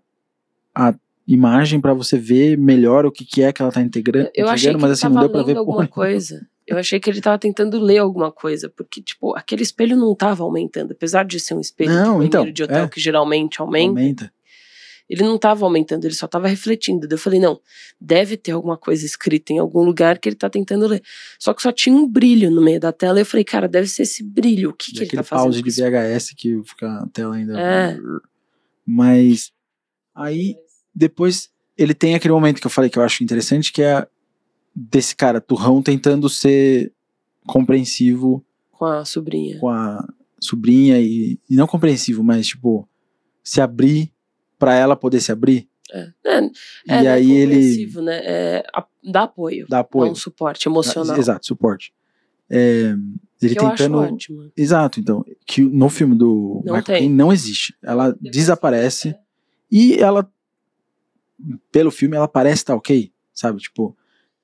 a 0.74 0.94
imagem 1.28 1.80
pra 1.80 1.94
você 1.94 2.18
ver 2.18 2.58
melhor 2.58 3.06
o 3.06 3.12
que 3.12 3.24
que 3.24 3.44
é 3.44 3.52
que 3.54 3.62
ela 3.62 3.72
tá 3.72 3.82
integrando, 3.82 4.32
Eu 4.34 4.48
achei 4.50 4.74
que 4.74 4.80
mas 4.82 4.92
assim, 4.92 5.08
não 5.14 5.22
deu 5.22 5.32
lendo 5.32 5.46
ver 5.46 5.58
alguma 5.58 5.78
porra. 5.78 5.88
coisa. 5.88 6.48
Eu 6.66 6.78
achei 6.78 7.00
que 7.00 7.10
ele 7.10 7.20
tava 7.20 7.38
tentando 7.40 7.80
ler 7.80 7.98
alguma 7.98 8.32
coisa, 8.32 8.70
porque, 8.70 9.02
tipo, 9.02 9.36
aquele 9.36 9.64
espelho 9.64 9.98
não 9.98 10.14
tava 10.14 10.44
aumentando. 10.44 10.92
Apesar 10.92 11.26
de 11.26 11.40
ser 11.40 11.56
um 11.56 11.60
espelho 11.60 11.92
Não, 11.92 12.20
de 12.20 12.28
então, 12.28 12.52
de 12.52 12.62
hotel 12.64 12.84
é. 12.84 12.88
que 12.88 13.00
geralmente 13.02 13.60
aumenta, 13.60 13.90
Aumenta. 13.90 14.34
Ele 15.10 15.24
não 15.24 15.38
tava 15.40 15.66
aumentando, 15.66 16.06
ele 16.06 16.14
só 16.14 16.28
tava 16.28 16.48
refletindo. 16.48 17.08
Daí 17.08 17.16
eu 17.16 17.20
falei, 17.20 17.40
não, 17.40 17.60
deve 18.00 18.38
ter 18.38 18.52
alguma 18.52 18.78
coisa 18.78 19.04
escrita 19.06 19.52
em 19.52 19.58
algum 19.58 19.84
lugar 19.84 20.20
que 20.20 20.30
ele 20.30 20.36
tá 20.36 20.50
tentando 20.50 20.86
ler. 20.86 21.02
Só 21.40 21.54
que 21.54 21.64
só 21.64 21.72
tinha 21.72 21.96
um 21.96 22.08
brilho 22.08 22.52
no 22.52 22.62
meio 22.62 22.80
da 22.80 22.92
tela. 22.92 23.20
E 23.20 23.22
eu 23.22 23.26
falei, 23.26 23.44
cara, 23.44 23.68
deve 23.68 23.88
ser 23.88 24.04
esse 24.04 24.24
brilho. 24.24 24.70
O 24.70 24.74
que, 24.74 24.92
que 24.92 25.00
ele 25.00 25.06
aquele 25.06 25.18
tá 25.18 25.24
fazendo? 25.24 25.46
pause 25.46 25.64
com 25.64 25.70
de? 25.70 25.82
VHS 25.82 26.34
que 26.38 26.62
fica 26.64 26.88
a 26.88 27.08
tela 27.08 27.36
ainda. 27.36 27.60
É. 27.60 27.98
Mas 28.86 29.52
aí 30.14 30.56
depois 30.94 31.50
ele 31.78 31.94
tem 31.94 32.14
aquele 32.14 32.34
momento 32.34 32.60
que 32.62 32.68
eu 32.68 32.72
falei 32.72 32.90
que 32.90 33.00
eu 33.00 33.04
acho 33.04 33.24
interessante, 33.24 33.72
que 33.74 33.82
é 33.82 34.06
desse 34.76 35.16
cara 35.16 35.42
turrão 35.42 35.82
tentando 35.82 36.30
ser 36.30 36.94
compreensivo 37.48 38.46
Com 38.72 38.86
a 38.86 39.04
sobrinha. 39.06 39.58
com 39.60 39.70
a 39.70 40.08
sobrinha 40.40 41.00
e, 41.00 41.40
e 41.50 41.56
não 41.56 41.66
compreensivo, 41.66 42.24
mas 42.24 42.48
tipo 42.48 42.88
se 43.44 43.60
abrir 43.60 44.12
pra 44.60 44.76
ela 44.76 44.96
poder 44.96 45.22
se 45.22 45.32
abrir. 45.32 45.68
É, 45.92 46.00
é, 46.24 46.42
e 46.44 46.52
é, 46.88 47.02
não 47.02 47.10
é 47.10 47.14
aí 47.14 47.32
ele 47.32 47.88
Né? 48.02 48.20
É, 48.24 48.64
a- 48.72 48.86
dá 49.04 49.24
apoio. 49.24 49.66
dá 49.68 49.78
Dá 49.78 49.80
apoio, 49.80 50.12
um 50.12 50.16
suporte 50.16 50.68
emocional. 50.68 51.18
exato, 51.18 51.48
suporte. 51.48 51.92
É, 52.48 52.94
ele 53.42 53.56
que 53.56 53.62
eu 53.62 53.68
acho 53.68 53.78
tentando, 53.78 53.98
ótimo. 54.00 54.52
exato, 54.56 55.00
então 55.00 55.26
que 55.48 55.62
no 55.62 55.90
filme 55.90 56.16
do 56.16 56.62
Não 56.66 56.76
Michael. 56.76 57.00
Caine 57.00 57.14
não 57.14 57.32
existe. 57.34 57.74
Ela 57.82 58.12
Depois- 58.12 58.32
desaparece 58.32 59.16
e 59.72 59.96
ela 59.96 60.30
pelo 61.72 61.90
filme 61.92 62.16
ela 62.16 62.28
parece 62.28 62.58
estar 62.58 62.76
ok, 62.76 63.12
sabe? 63.34 63.60
Tipo, 63.60 63.96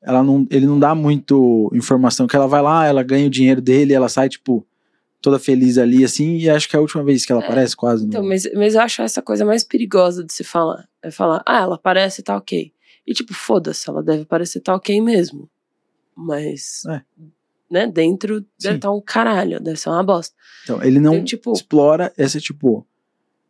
ela 0.01 0.23
não, 0.23 0.47
ele 0.49 0.65
não 0.65 0.79
dá 0.79 0.95
muito 0.95 1.69
informação 1.73 2.25
que 2.27 2.35
ela 2.35 2.47
vai 2.47 2.61
lá, 2.61 2.85
ela 2.85 3.03
ganha 3.03 3.27
o 3.27 3.29
dinheiro 3.29 3.61
dele, 3.61 3.93
ela 3.93 4.07
sai 4.09 4.29
tipo 4.29 4.65
toda 5.25 5.39
feliz 5.39 5.77
ali 5.79 6.03
assim, 6.05 6.37
e 6.37 6.47
acho 6.49 6.69
que 6.69 6.75
é 6.75 6.79
a 6.79 6.81
última 6.81 7.03
vez 7.03 7.25
que 7.25 7.31
ela 7.31 7.41
É, 7.41 7.45
aparece 7.45 7.75
quase 7.75 8.03
no 8.03 8.09
Então, 8.09 8.23
mas, 8.23 8.47
mas 8.53 8.75
eu 8.75 8.81
acho 8.81 9.01
essa 9.01 9.21
coisa 9.23 9.43
mais 9.43 9.63
perigosa 9.63 10.23
de 10.23 10.31
se 10.31 10.43
falar. 10.43 10.87
É 11.01 11.09
falar, 11.09 11.41
ah, 11.45 11.61
ela 11.61 11.77
parece 11.79 12.21
tá 12.21 12.37
ok. 12.37 12.71
E 13.07 13.13
tipo, 13.13 13.33
foda-se, 13.33 13.89
ela 13.89 14.03
deve 14.03 14.23
parecer 14.25 14.59
tá 14.61 14.75
ok 14.75 15.01
mesmo. 15.01 15.49
Mas, 16.15 16.83
É. 16.85 17.01
né, 17.69 17.87
dentro 17.87 18.39
deve 18.59 18.73
Sim. 18.73 18.75
estar 18.75 18.91
um 18.91 19.01
caralho, 19.01 19.59
deve 19.59 19.77
ser 19.79 19.89
uma 19.89 20.03
bosta. 20.03 20.35
Então, 20.63 20.81
ele 20.83 20.99
não 20.99 21.15
Então, 21.15 21.25
tipo, 21.25 21.51
explora 21.53 22.13
essa 22.17 22.39
tipo 22.39 22.85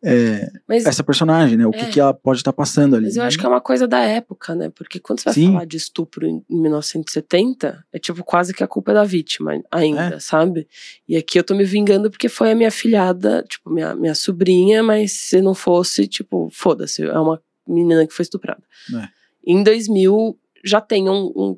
é, 0.06 0.52
mas, 0.68 0.86
essa 0.86 1.04
personagem, 1.04 1.58
né? 1.58 1.66
O 1.66 1.72
que, 1.72 1.80
É. 1.80 1.90
que 1.90 2.00
ela 2.00 2.14
pode 2.14 2.40
estar 2.40 2.54
passando 2.54 2.96
ali. 2.96 3.06
mas 3.06 3.18
eu 3.18 3.24
acho 3.24 3.38
que 3.40 3.46
é 3.46 3.50
uma 3.50 3.60
coisa 3.60 3.88
da 3.88 4.00
época, 4.00 4.54
né? 4.54 4.70
Porque 4.70 5.00
quando 5.00 5.20
você 5.20 5.26
vai 5.26 5.34
Sim. 5.34 5.52
falar 5.54 5.66
de 5.66 5.78
estupro 5.78 6.28
em, 6.28 6.44
em 6.50 6.62
1970, 6.62 7.84
é 7.92 8.00
tipo 8.00 8.24
quase 8.24 8.54
que 8.54 8.64
a 8.64 8.68
culpa 8.68 8.92
é 8.92 8.94
da 8.94 9.04
vítima 9.04 9.60
ainda, 9.72 10.16
É. 10.16 10.20
sabe? 10.20 10.68
E 11.08 11.16
aqui 11.18 11.40
eu 11.40 11.44
tô 11.44 11.56
me 11.56 11.64
vingando 11.64 12.10
porque 12.10 12.30
foi 12.30 12.52
a 12.52 12.56
minha 12.56 12.72
filhada, 12.72 13.44
tipo, 13.50 13.70
minha, 13.70 13.96
minha 13.96 14.16
sobrinha, 14.16 14.84
mas 14.84 15.12
se 15.14 15.42
não 15.42 15.54
fosse, 15.56 16.08
tipo, 16.08 16.50
foda-se, 16.52 17.04
é 17.04 17.20
uma 17.20 17.42
menina 17.68 18.06
que 18.06 18.14
foi 18.14 18.24
estuprada. 18.24 18.62
É. 18.96 19.08
Em 19.48 19.64
2000 19.64 20.38
já 20.64 20.82
tem 20.82 21.10
um, 21.10 21.26
um, 21.36 21.58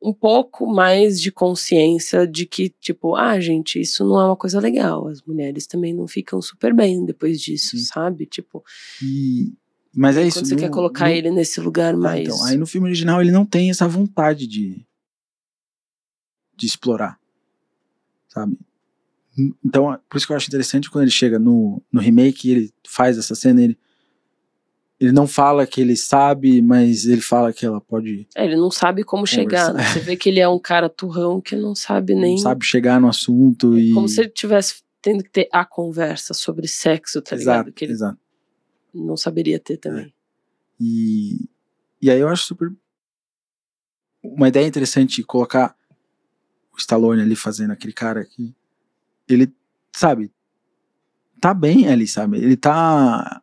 um 0.00 0.12
pouco 0.12 0.66
mais 0.66 1.20
de 1.20 1.32
consciência 1.32 2.26
de 2.26 2.46
que, 2.46 2.68
tipo, 2.80 3.16
ah, 3.16 3.38
gente, 3.40 3.80
isso 3.80 4.04
não 4.04 4.20
é 4.20 4.24
uma 4.26 4.36
coisa 4.36 4.60
legal. 4.60 5.08
As 5.08 5.20
mulheres 5.22 5.66
também 5.66 5.92
não 5.92 6.06
ficam 6.06 6.40
super 6.40 6.72
bem 6.72 7.04
depois 7.04 7.40
disso, 7.40 7.76
Sim. 7.76 7.84
sabe? 7.84 8.24
Tipo, 8.26 8.64
E- 9.02 9.52
mas 9.94 10.16
é 10.16 10.26
isso. 10.26 10.38
quando 10.38 10.46
você 10.46 10.54
no- 10.54 10.60
quer 10.60 10.70
colocar 10.70 11.06
no- 11.06 11.10
ele 11.10 11.30
nesse 11.30 11.60
lugar 11.60 11.94
Ah, 11.94 11.98
mais. 11.98 12.20
então, 12.28 12.44
aí 12.44 12.56
no 12.56 12.66
filme 12.66 12.86
original 12.86 13.20
ele 13.20 13.32
não 13.32 13.44
tem 13.44 13.70
essa 13.70 13.88
vontade 13.88 14.46
de 14.46 14.86
de 16.56 16.66
explorar, 16.66 17.18
sabe? 18.28 18.58
Então, 19.64 19.92
é 19.92 20.00
por 20.10 20.16
isso 20.16 20.26
que 20.26 20.32
eu 20.32 20.36
acho 20.36 20.48
interessante 20.48 20.90
quando 20.90 21.02
ele 21.04 21.10
chega 21.12 21.38
no, 21.38 21.80
no 21.92 22.00
remake, 22.00 22.50
ele 22.50 22.72
faz 22.84 23.16
essa 23.16 23.36
cena, 23.36 23.62
ele 23.62 23.78
ele 25.00 25.12
não 25.12 25.28
fala 25.28 25.66
que 25.66 25.80
ele 25.80 25.96
sabe, 25.96 26.60
mas 26.60 27.06
ele 27.06 27.20
fala 27.20 27.52
que 27.52 27.64
ela 27.64 27.80
pode 27.80 28.26
É, 28.34 28.44
ele 28.44 28.56
não 28.56 28.70
sabe 28.70 29.04
como 29.04 29.26
chegar. 29.26 29.72
né? 29.72 29.84
Você 29.84 30.00
vê 30.00 30.16
que 30.16 30.28
ele 30.28 30.40
é 30.40 30.48
um 30.48 30.58
cara 30.58 30.88
turrão 30.88 31.40
que 31.40 31.54
não 31.54 31.74
sabe 31.74 32.14
nem. 32.14 32.32
não 32.32 32.42
sabe 32.42 32.64
chegar 32.64 33.00
no 33.00 33.08
assunto 33.08 33.78
e 33.78 33.92
Como 33.92 34.08
se 34.08 34.20
ele 34.20 34.30
tivesse 34.30 34.82
tendo 35.00 35.22
que 35.22 35.30
ter 35.30 35.48
a 35.52 35.64
conversa 35.64 36.34
sobre 36.34 36.66
sexo, 36.66 37.22
tá 37.22 37.36
exato, 37.36 37.58
ligado? 37.58 37.72
Que 37.72 37.84
ele 37.84 37.92
exato. 37.92 38.18
não 38.92 39.16
saberia 39.16 39.60
ter 39.60 39.76
também. 39.76 40.12
E, 40.80 41.48
e 42.02 42.10
aí 42.10 42.18
eu 42.18 42.28
acho 42.28 42.44
super. 42.44 42.72
Uma 44.22 44.48
ideia 44.48 44.66
interessante 44.66 45.22
colocar 45.22 45.76
o 46.72 46.76
Stallone 46.76 47.22
ali 47.22 47.36
fazendo 47.36 47.72
aquele 47.72 47.92
cara 47.92 48.24
que. 48.24 48.52
Ele, 49.28 49.52
sabe, 49.92 50.32
tá 51.40 51.54
bem 51.54 51.88
ali, 51.88 52.08
sabe? 52.08 52.38
Ele 52.38 52.56
tá 52.56 53.42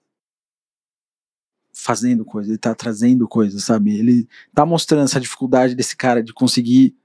fazendo 1.86 2.26
coisa, 2.26 2.50
ele 2.50 2.58
tá 2.58 2.74
trazendo 2.74 3.28
coisa, 3.28 3.60
sabe? 3.60 3.96
Ele 3.96 4.28
tá 4.56 4.66
mostrando 4.66 5.04
essa 5.04 5.20
dificuldade 5.20 5.76
desse 5.76 5.96
cara 5.96 6.24
de 6.24 6.34
conseguir 6.34 6.96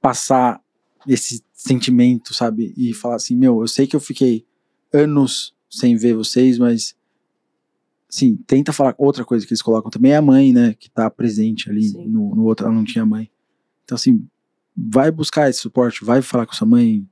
passar 0.00 0.60
esse 1.06 1.40
sentimento, 1.52 2.34
sabe? 2.34 2.74
E 2.76 2.92
falar 2.92 3.14
assim, 3.14 3.36
meu, 3.36 3.60
eu 3.60 3.68
sei 3.68 3.86
que 3.86 3.94
eu 3.94 4.00
fiquei 4.00 4.44
anos 4.92 5.54
sem 5.70 5.96
ver 5.96 6.16
vocês, 6.16 6.58
mas 6.58 6.96
sim, 8.08 8.36
tenta 8.44 8.72
falar 8.72 8.96
outra 8.98 9.24
coisa 9.24 9.46
que 9.46 9.52
eles 9.52 9.62
colocam 9.62 9.88
também 9.88 10.10
é 10.10 10.16
a 10.16 10.22
mãe, 10.22 10.52
né, 10.52 10.74
que 10.74 10.90
tá 10.90 11.08
presente 11.08 11.70
ali 11.70 11.84
Sim. 11.84 12.08
no, 12.08 12.34
no 12.34 12.44
outro, 12.44 12.66
ela 12.66 12.74
não 12.74 12.84
tinha 12.84 13.06
mãe. 13.06 13.30
Então 13.84 13.94
assim, 13.94 14.26
vai 14.76 15.12
buscar 15.12 15.48
esse 15.48 15.60
suporte, 15.60 16.04
vai 16.04 16.20
falar 16.22 16.44
com 16.44 16.54
sua 16.54 16.66
mãe, 16.66 17.06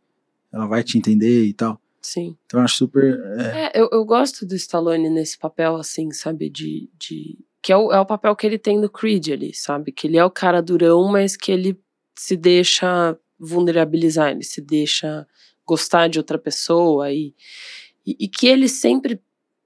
ela 0.53 0.66
vai 0.66 0.82
te 0.82 0.99
entender 0.99 1.45
e 1.45 1.55
tal. 1.55 1.80
Sim. 2.01 2.36
Então 2.46 2.61
eu 2.61 2.64
acho 2.64 2.76
super 2.76 3.20
é, 3.38 3.66
É, 3.66 3.72
eu, 3.74 3.88
eu 3.92 4.05
gosto 4.05 4.46
do 4.46 4.55
Stallone 4.55 5.11
nesse 5.11 5.38
papel, 5.38 5.76
assim, 5.76 6.11
sabe? 6.12 6.48
De. 6.48 6.88
de 6.98 7.38
que 7.62 7.72
é 7.72 7.76
o, 7.76 7.92
é 7.92 8.01
o 8.01 8.07
papel 8.07 8.34
que 8.34 8.46
ele 8.46 8.59
tem 8.59 8.78
no 8.78 8.88
Creed 8.88 9.28
ali, 9.28 9.55
sabe? 9.55 9.92
Que 9.92 10.07
ele 10.07 10.16
é 10.16 10.24
o 10.24 10.30
cara 10.30 10.62
durão, 10.62 11.07
mas 11.09 11.36
que 11.36 11.53
ele 11.53 11.78
se 12.14 12.36
deixa 12.36 13.16
vulnerabilizar, 13.38 14.30
ele 14.30 14.44
se 14.44 14.61
deixa 14.61 15.26
gostar 15.66 16.09
de 16.09 16.18
outra 16.18 16.38
pessoa 16.38 17.12
e, 17.12 17.34
e, 18.07 18.16
e 18.20 18.28
que 18.28 18.46
ele 18.46 18.68
sempre, 18.68 19.20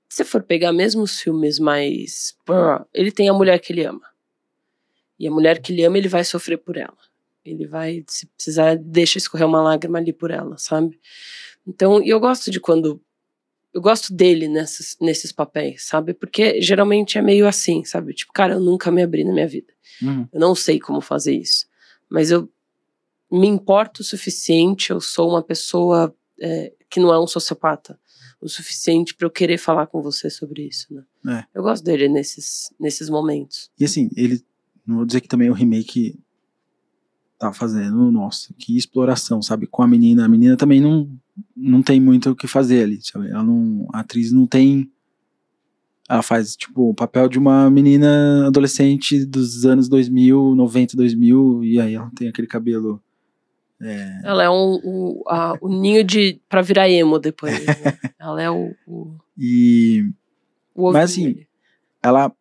se 0.09 0.25
for 0.25 0.43
pegar 0.43 0.73
mesmo 0.73 1.03
os 1.03 1.21
filmes 1.21 1.59
mais. 1.59 2.37
Ele 2.93 3.11
tem 3.11 3.29
a 3.29 3.33
mulher 3.33 3.59
que 3.61 3.73
ele 3.73 3.85
ama. 3.85 4.03
E 5.19 5.27
a 5.27 5.31
mulher 5.31 5.61
que 5.61 5.73
ele 5.73 5.85
ama, 5.85 5.97
ele 5.97 6.09
vai 6.09 6.25
sofrer 6.25 6.59
por 6.59 6.77
ela. 6.77 6.99
Ele 7.45 7.67
vai, 7.67 8.05
se 8.09 8.27
precisar, 8.27 8.77
deixa 8.77 9.19
escorrer 9.19 9.47
uma 9.47 9.63
lágrima 9.63 9.99
ali 9.99 10.13
por 10.13 10.31
ela, 10.31 10.57
sabe? 10.59 10.99
Então, 11.67 12.03
e 12.03 12.09
eu 12.11 12.21
gosto 12.21 12.51
de 12.51 12.61
quando 12.61 13.01
eu 13.73 13.81
gosto 13.81 14.15
dele 14.15 14.47
nessas, 14.47 14.97
nesses 15.01 15.33
papéis, 15.33 15.85
sabe? 15.85 16.15
Porque 16.15 16.61
geralmente 16.61 17.19
é 17.19 17.23
meio 17.23 17.47
assim, 17.47 17.85
sabe? 17.85 18.15
Tipo, 18.15 18.33
cara, 18.33 18.55
eu 18.55 18.61
nunca 18.61 18.91
me 18.91 19.03
abri 19.03 19.25
na 19.25 19.33
minha 19.33 19.49
vida. 19.49 19.73
uhum, 20.01 20.29
Eu 20.33 20.41
não 20.41 20.55
sei 20.55 20.79
como 20.79 21.01
fazer 21.01 21.35
isso. 21.35 21.67
Mas 22.09 22.31
eu 22.31 22.49
me 23.31 23.49
importo 23.49 24.03
o 24.03 24.05
suficiente, 24.05 24.91
eu 24.91 25.01
sou 25.01 25.31
uma 25.31 25.43
pessoa 25.43 26.15
é, 26.41 26.73
que 26.89 27.01
não 27.01 27.13
é 27.13 27.19
um 27.19 27.27
sociopata 27.27 27.99
o 28.41 28.49
suficiente 28.49 29.15
pra 29.15 29.27
eu 29.27 29.31
querer 29.31 29.57
falar 29.57 29.87
com 29.87 30.03
você 30.03 30.29
sobre 30.29 30.67
isso, 30.69 30.87
né? 30.93 31.05
É. 31.41 31.59
Eu 31.59 31.63
gosto 31.63 31.83
dele 31.83 32.09
nesses, 32.09 32.71
nesses 32.79 33.09
momentos. 33.09 33.71
E 33.81 33.85
assim, 33.85 34.11
ele. 34.15 34.45
Não 34.87 34.97
vou 34.97 35.07
dizer 35.07 35.23
que 35.23 35.29
também 35.29 35.49
o 35.49 35.55
remake 35.55 36.21
tá 37.39 37.55
fazendo, 37.55 38.11
nossa, 38.11 38.53
que 38.59 38.77
exploração, 38.77 39.41
sabe? 39.41 39.67
Com 39.67 39.83
a 39.83 39.89
menina. 39.89 40.27
A 40.27 40.29
menina 40.29 40.59
também 40.59 40.79
não, 40.79 41.11
não 41.57 41.83
tem 41.83 42.01
muito 42.01 42.31
o 42.31 42.37
que 42.37 42.47
fazer 42.47 42.83
ali, 42.85 42.99
sabe? 43.03 43.29
Ela 43.31 43.43
não, 43.43 43.87
a 43.93 44.01
atriz 44.01 44.33
não 44.33 44.47
tem. 44.47 44.91
Ela 46.09 46.23
faz, 46.23 46.55
tipo, 46.55 46.91
o 46.91 46.95
papel 46.95 47.29
de 47.29 47.39
uma 47.39 47.71
menina 47.71 48.47
adolescente 48.47 49.25
dos 49.25 49.65
anos 49.65 49.89
2000, 49.89 50.55
90, 50.55 50.97
2000, 50.97 51.65
e 51.65 51.81
aí 51.81 51.95
ela 51.95 52.11
tem 52.15 52.29
aquele 52.29 52.47
cabelo. 52.47 53.03
É, 53.81 54.21
Ela 54.23 54.45
é 54.45 54.51
um, 54.51 54.81
o, 54.85 55.25
a- 55.27 55.57
o 55.61 55.69
ninho 55.69 56.05
de 56.05 56.39
pra 56.49 56.63
virar 56.63 56.89
emo 56.89 57.19
depois. 57.19 57.53
né? 57.67 57.75
Ela 58.21 58.43
é 58.43 58.51
o, 58.51 58.75
o, 58.87 59.17
e 59.37 60.09
o 60.75 60.93
Mas, 60.93 61.11
assim, 61.11 61.45
ela, 62.03 62.33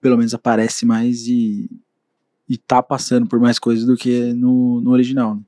pelo 0.00 0.16
menos, 0.16 0.34
aparece 0.34 0.84
mais 0.84 1.26
e. 1.26 1.70
E 2.48 2.58
tá 2.58 2.82
passando 2.82 3.26
por 3.26 3.40
mais 3.40 3.58
coisas 3.58 3.86
do 3.86 3.96
que 3.96 4.34
no, 4.34 4.80
no 4.82 4.90
original. 4.90 5.36
né? 5.36 5.40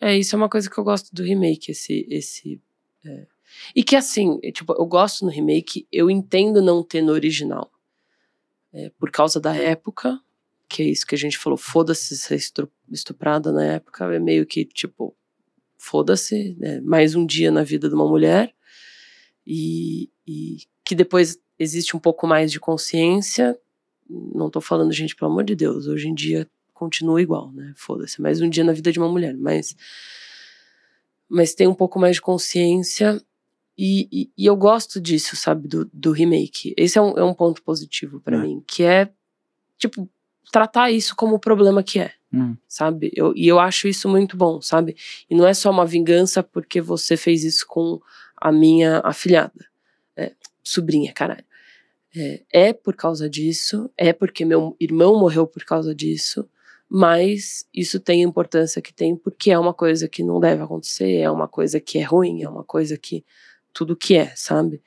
É, 0.00 0.16
isso 0.16 0.34
é 0.34 0.38
uma 0.38 0.48
coisa 0.48 0.70
que 0.70 0.78
eu 0.78 0.84
gosto 0.84 1.14
do 1.14 1.22
remake, 1.22 1.70
esse. 1.72 2.06
esse 2.10 2.60
é. 3.04 3.26
E 3.74 3.82
que 3.84 3.96
assim, 3.96 4.38
é, 4.42 4.50
tipo, 4.50 4.72
eu 4.72 4.86
gosto 4.86 5.24
no 5.24 5.30
remake, 5.30 5.86
eu 5.92 6.10
entendo 6.10 6.60
não 6.60 6.82
ter 6.82 7.02
no 7.02 7.12
original. 7.12 7.70
É, 8.72 8.90
por 8.98 9.10
causa 9.10 9.40
da 9.40 9.54
época, 9.54 10.20
que 10.68 10.82
é 10.82 10.86
isso 10.86 11.06
que 11.06 11.14
a 11.14 11.18
gente 11.18 11.38
falou, 11.38 11.56
foda-se 11.56 12.16
ser 12.16 12.34
estru- 12.34 12.70
estuprada 12.90 13.52
na 13.52 13.64
época, 13.64 14.12
é 14.12 14.18
meio 14.18 14.44
que 14.44 14.64
tipo, 14.64 15.16
foda-se, 15.76 16.56
né, 16.58 16.80
mais 16.80 17.14
um 17.14 17.24
dia 17.24 17.50
na 17.50 17.62
vida 17.62 17.88
de 17.88 17.94
uma 17.94 18.08
mulher. 18.08 18.52
E, 19.46 20.10
e 20.26 20.58
que 20.84 20.94
depois 20.94 21.38
existe 21.58 21.96
um 21.96 22.00
pouco 22.00 22.26
mais 22.26 22.50
de 22.50 22.58
consciência. 22.58 23.56
Não 24.08 24.50
tô 24.50 24.60
falando, 24.60 24.92
gente, 24.92 25.14
pelo 25.14 25.30
amor 25.30 25.44
de 25.44 25.54
Deus, 25.54 25.86
hoje 25.86 26.08
em 26.08 26.14
dia 26.14 26.48
continua 26.84 27.20
igual, 27.22 27.50
né? 27.52 27.72
Foda-se, 27.76 28.20
mais 28.20 28.40
um 28.42 28.48
dia 28.50 28.62
na 28.62 28.72
vida 28.72 28.92
de 28.92 28.98
uma 28.98 29.08
mulher, 29.08 29.34
mas 29.36 29.74
mas 31.28 31.54
tem 31.54 31.66
um 31.66 31.74
pouco 31.74 31.98
mais 31.98 32.16
de 32.16 32.22
consciência 32.22 33.20
e, 33.76 34.06
e, 34.12 34.30
e 34.36 34.46
eu 34.46 34.54
gosto 34.54 35.00
disso, 35.00 35.34
sabe, 35.34 35.66
do, 35.66 35.90
do 35.92 36.12
remake. 36.12 36.74
Esse 36.76 36.98
é 36.98 37.02
um, 37.02 37.18
é 37.18 37.24
um 37.24 37.32
ponto 37.34 37.62
positivo 37.62 38.20
pra 38.20 38.36
É. 38.36 38.40
mim, 38.40 38.62
que 38.66 38.82
é 38.84 39.10
tipo 39.78 40.08
tratar 40.52 40.90
isso 40.90 41.16
como 41.16 41.34
o 41.36 41.40
problema 41.40 41.82
que 41.82 41.98
é, 41.98 42.12
Hum. 42.32 42.54
sabe? 42.68 43.10
Eu, 43.16 43.32
e 43.34 43.48
eu 43.48 43.58
acho 43.58 43.88
isso 43.88 44.08
muito 44.08 44.36
bom, 44.36 44.60
sabe? 44.60 44.94
E 45.28 45.34
não 45.34 45.46
é 45.46 45.54
só 45.54 45.70
uma 45.70 45.86
vingança 45.86 46.42
porque 46.42 46.80
você 46.80 47.16
fez 47.16 47.42
isso 47.44 47.66
com 47.66 48.00
a 48.36 48.52
minha 48.52 48.98
afilhada, 49.00 49.66
é, 50.16 50.32
sobrinha, 50.62 51.12
caralho. 51.12 51.44
É, 52.16 52.42
é 52.52 52.72
por 52.72 52.94
causa 52.94 53.28
disso, 53.28 53.90
é 53.96 54.12
porque 54.12 54.44
meu 54.44 54.76
irmão 54.78 55.18
morreu 55.18 55.46
por 55.48 55.64
causa 55.64 55.92
disso, 55.92 56.48
mas 56.96 57.66
isso 57.74 57.98
tem 57.98 58.22
a 58.24 58.28
importância 58.28 58.80
que 58.80 58.94
tem 58.94 59.16
porque 59.16 59.50
é 59.50 59.58
uma 59.58 59.74
coisa 59.74 60.06
que 60.06 60.22
não 60.22 60.38
deve 60.38 60.62
acontecer, 60.62 61.16
é 61.16 61.28
uma 61.28 61.48
coisa 61.48 61.80
que 61.80 61.98
é 61.98 62.04
ruim, 62.04 62.44
é 62.44 62.48
uma 62.48 62.62
coisa 62.62 62.96
que 62.96 63.24
tudo 63.72 63.96
que 63.96 64.14
é, 64.14 64.32
sabe? 64.36 64.80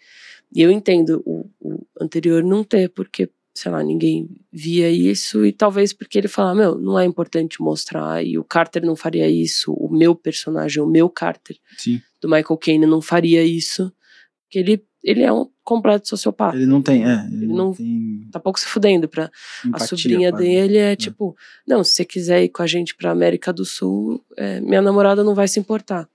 E 0.56 0.62
eu 0.62 0.72
entendo 0.72 1.22
o, 1.26 1.50
o 1.60 1.84
anterior 2.00 2.42
não 2.46 2.64
ter, 2.64 2.88
porque, 2.92 3.30
sei 3.54 3.74
lá, 3.74 3.84
ninguém 3.84 4.30
via 4.50 4.90
isso 4.90 5.46
e 5.46 5.52
talvez 5.52 5.92
porque 5.92 6.18
ele 6.18 6.30
fala, 6.30 6.56
meu, 6.56 6.80
não 6.80 6.98
é 6.98 7.04
importante 7.04 7.62
mostrar 7.62 8.26
e 8.26 8.38
o 8.38 8.44
Carter 8.46 8.86
não 8.86 8.96
faria 8.96 9.30
isso, 9.30 9.74
o 9.74 9.92
meu 9.92 10.16
personagem, 10.16 10.82
o 10.82 10.88
meu 10.88 11.10
Carter 11.10 11.58
Sim. 11.78 12.02
do 12.22 12.30
Michael 12.30 12.58
Caine 12.58 12.86
não 12.86 13.02
faria 13.02 13.44
isso, 13.44 13.92
porque 14.46 14.60
ele, 14.60 14.87
ele 15.04 15.24
é 15.24 15.32
um 15.32 15.50
completo 15.64 16.08
sociopata. 16.08 16.56
Ele 16.58 16.66
não 16.66 16.82
tem, 16.82 17.06
é. 17.06 17.26
Ele, 17.32 17.46
Ele 17.46 17.54
não, 17.54 17.74
tem 17.74 18.28
Tá 18.32 18.40
pouco 18.40 18.60
se 18.60 18.66
fudendo 18.68 19.08
pra 19.08 19.26
a 19.64 19.68
empatia 19.68 19.88
sobrinha 19.88 20.32
quase. 20.32 20.44
dele 20.44 20.78
é 20.78 20.96
tipo, 20.96 21.36
não, 21.68 21.84
se 21.84 21.94
você 21.94 22.06
quiser 22.06 22.44
ir 22.44 22.50
com 22.50 22.62
a 22.62 22.68
gente 22.68 22.96
pra 22.96 23.12
América 23.12 23.52
do 23.54 23.64
Sul, 23.66 24.24
é, 24.36 24.60
minha 24.62 24.82
namorada 24.82 25.24
não 25.24 25.34
vai 25.36 25.48
se 25.48 25.60
importar. 25.60 26.10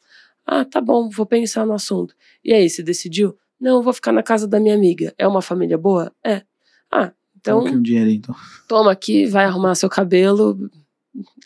Ah, 0.46 0.64
tá 0.64 0.80
bom, 0.80 1.08
vou 1.08 1.24
pensar 1.24 1.64
no 1.64 1.72
assunto. 1.72 2.14
E 2.44 2.52
aí, 2.52 2.68
você 2.68 2.82
decidiu? 2.82 3.36
Não, 3.60 3.76
eu 3.76 3.82
vou 3.82 3.92
ficar 3.92 4.10
na 4.12 4.22
casa 4.22 4.46
da 4.48 4.58
minha 4.58 4.74
amiga. 4.74 5.14
É 5.16 5.26
uma 5.26 5.40
família 5.40 5.78
boa? 5.78 6.12
É. 6.24 6.42
Ah, 6.90 7.12
então 7.40 7.60
Então, 7.60 7.64
que 7.72 7.78
um 7.78 7.82
dinheiro, 7.82 8.10
então. 8.10 8.34
toma 8.68 8.90
aqui, 8.92 9.24
vai 9.26 9.44
arrumar 9.44 9.74
seu 9.76 9.88
cabelo. 9.88 10.70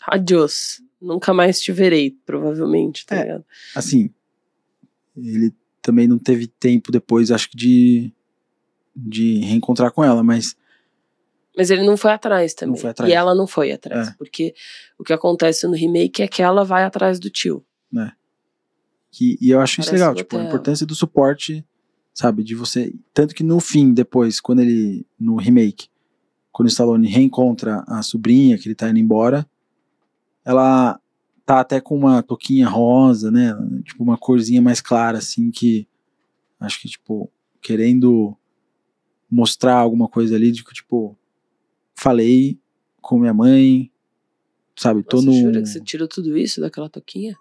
Adiós. 0.07 0.81
Nunca 0.99 1.31
mais 1.33 1.61
te 1.61 1.71
verei, 1.71 2.17
provavelmente, 2.25 3.05
tá 3.05 3.15
É. 3.17 3.21
ligado? 3.21 3.45
Assim, 3.75 4.09
ele 5.15 5.53
também 5.87 6.05
não 6.05 6.19
teve 6.19 6.47
tempo 6.47 6.91
depois, 6.91 7.31
acho 7.31 7.49
que, 7.49 7.55
de, 7.55 8.13
de 8.93 9.39
reencontrar 9.39 9.89
com 9.89 10.03
ela, 10.03 10.21
mas 10.21 10.53
Mas 11.55 11.69
ele 11.69 11.85
não 11.85 11.95
foi 11.95 12.11
atrás 12.11 12.53
também. 12.53 12.75
foi 12.75 12.89
atrás. 12.89 13.09
E 13.09 13.15
ela 13.15 13.33
não 13.33 13.47
foi 13.47 13.71
atrás. 13.71 14.09
É. 14.09 14.13
Porque 14.17 14.53
o 14.99 15.03
que 15.05 15.13
acontece 15.13 15.65
no 15.65 15.73
remake 15.73 16.21
é 16.21 16.27
que 16.27 16.41
ela 16.41 16.65
vai 16.65 16.83
atrás 16.83 17.19
do 17.21 17.29
tio. 17.29 17.65
que, 19.09 19.37
e 19.39 19.49
eu 19.49 19.61
acho 19.61 19.79
isso 19.79 19.89
Parece 19.89 20.03
legal, 20.03 20.11
um 20.11 20.15
tipo, 20.15 20.37
a 20.37 20.43
importância 20.43 20.85
do 20.85 20.93
suporte, 20.93 21.65
sabe, 22.13 22.43
de 22.43 22.53
você, 22.53 22.93
tanto 23.13 23.33
que 23.33 23.43
no 23.43 23.61
fim, 23.61 23.93
depois, 23.93 24.41
quando 24.41 24.59
ele, 24.59 25.07
no 25.17 25.37
remake, 25.37 25.87
quando 26.51 26.67
o 26.67 26.69
Stallone 26.69 27.07
reencontra 27.07 27.85
a 27.87 28.01
sobrinha, 28.01 28.57
que 28.57 28.67
ele 28.67 28.75
tá 28.75 28.89
indo 28.89 28.99
embora, 28.99 29.47
ela 30.43 30.99
tá 31.47 31.61
até 31.61 31.79
com 31.79 31.95
uma 31.95 32.21
touquinha 32.21 32.67
rosa, 32.67 33.31
né, 33.31 33.57
tipo, 33.85 34.03
uma 34.03 34.17
corzinha 34.17 34.61
mais 34.61 34.81
clara, 34.81 35.17
assim, 35.17 35.49
que, 35.49 35.87
acho 36.59 36.81
que, 36.81 36.89
tipo, 36.89 37.31
querendo 37.61 38.35
mostrar 39.31 39.75
alguma 39.75 40.09
coisa 40.09 40.35
ali, 40.35 40.51
de 40.51 40.61
que, 40.61 40.73
tipo, 40.73 41.17
falei 41.95 42.59
com 43.01 43.17
minha 43.17 43.33
mãe, 43.33 43.89
sabe, 44.75 45.03
tô 45.03 45.21
Nossa, 45.21 45.27
no... 45.27 45.33
jura 45.33 45.61
que 45.61 45.69
você 45.69 45.79
tirou 45.79 46.05
tudo 46.05 46.37
isso 46.37 46.59
daquela 46.59 46.89
toquinha? 46.89 47.37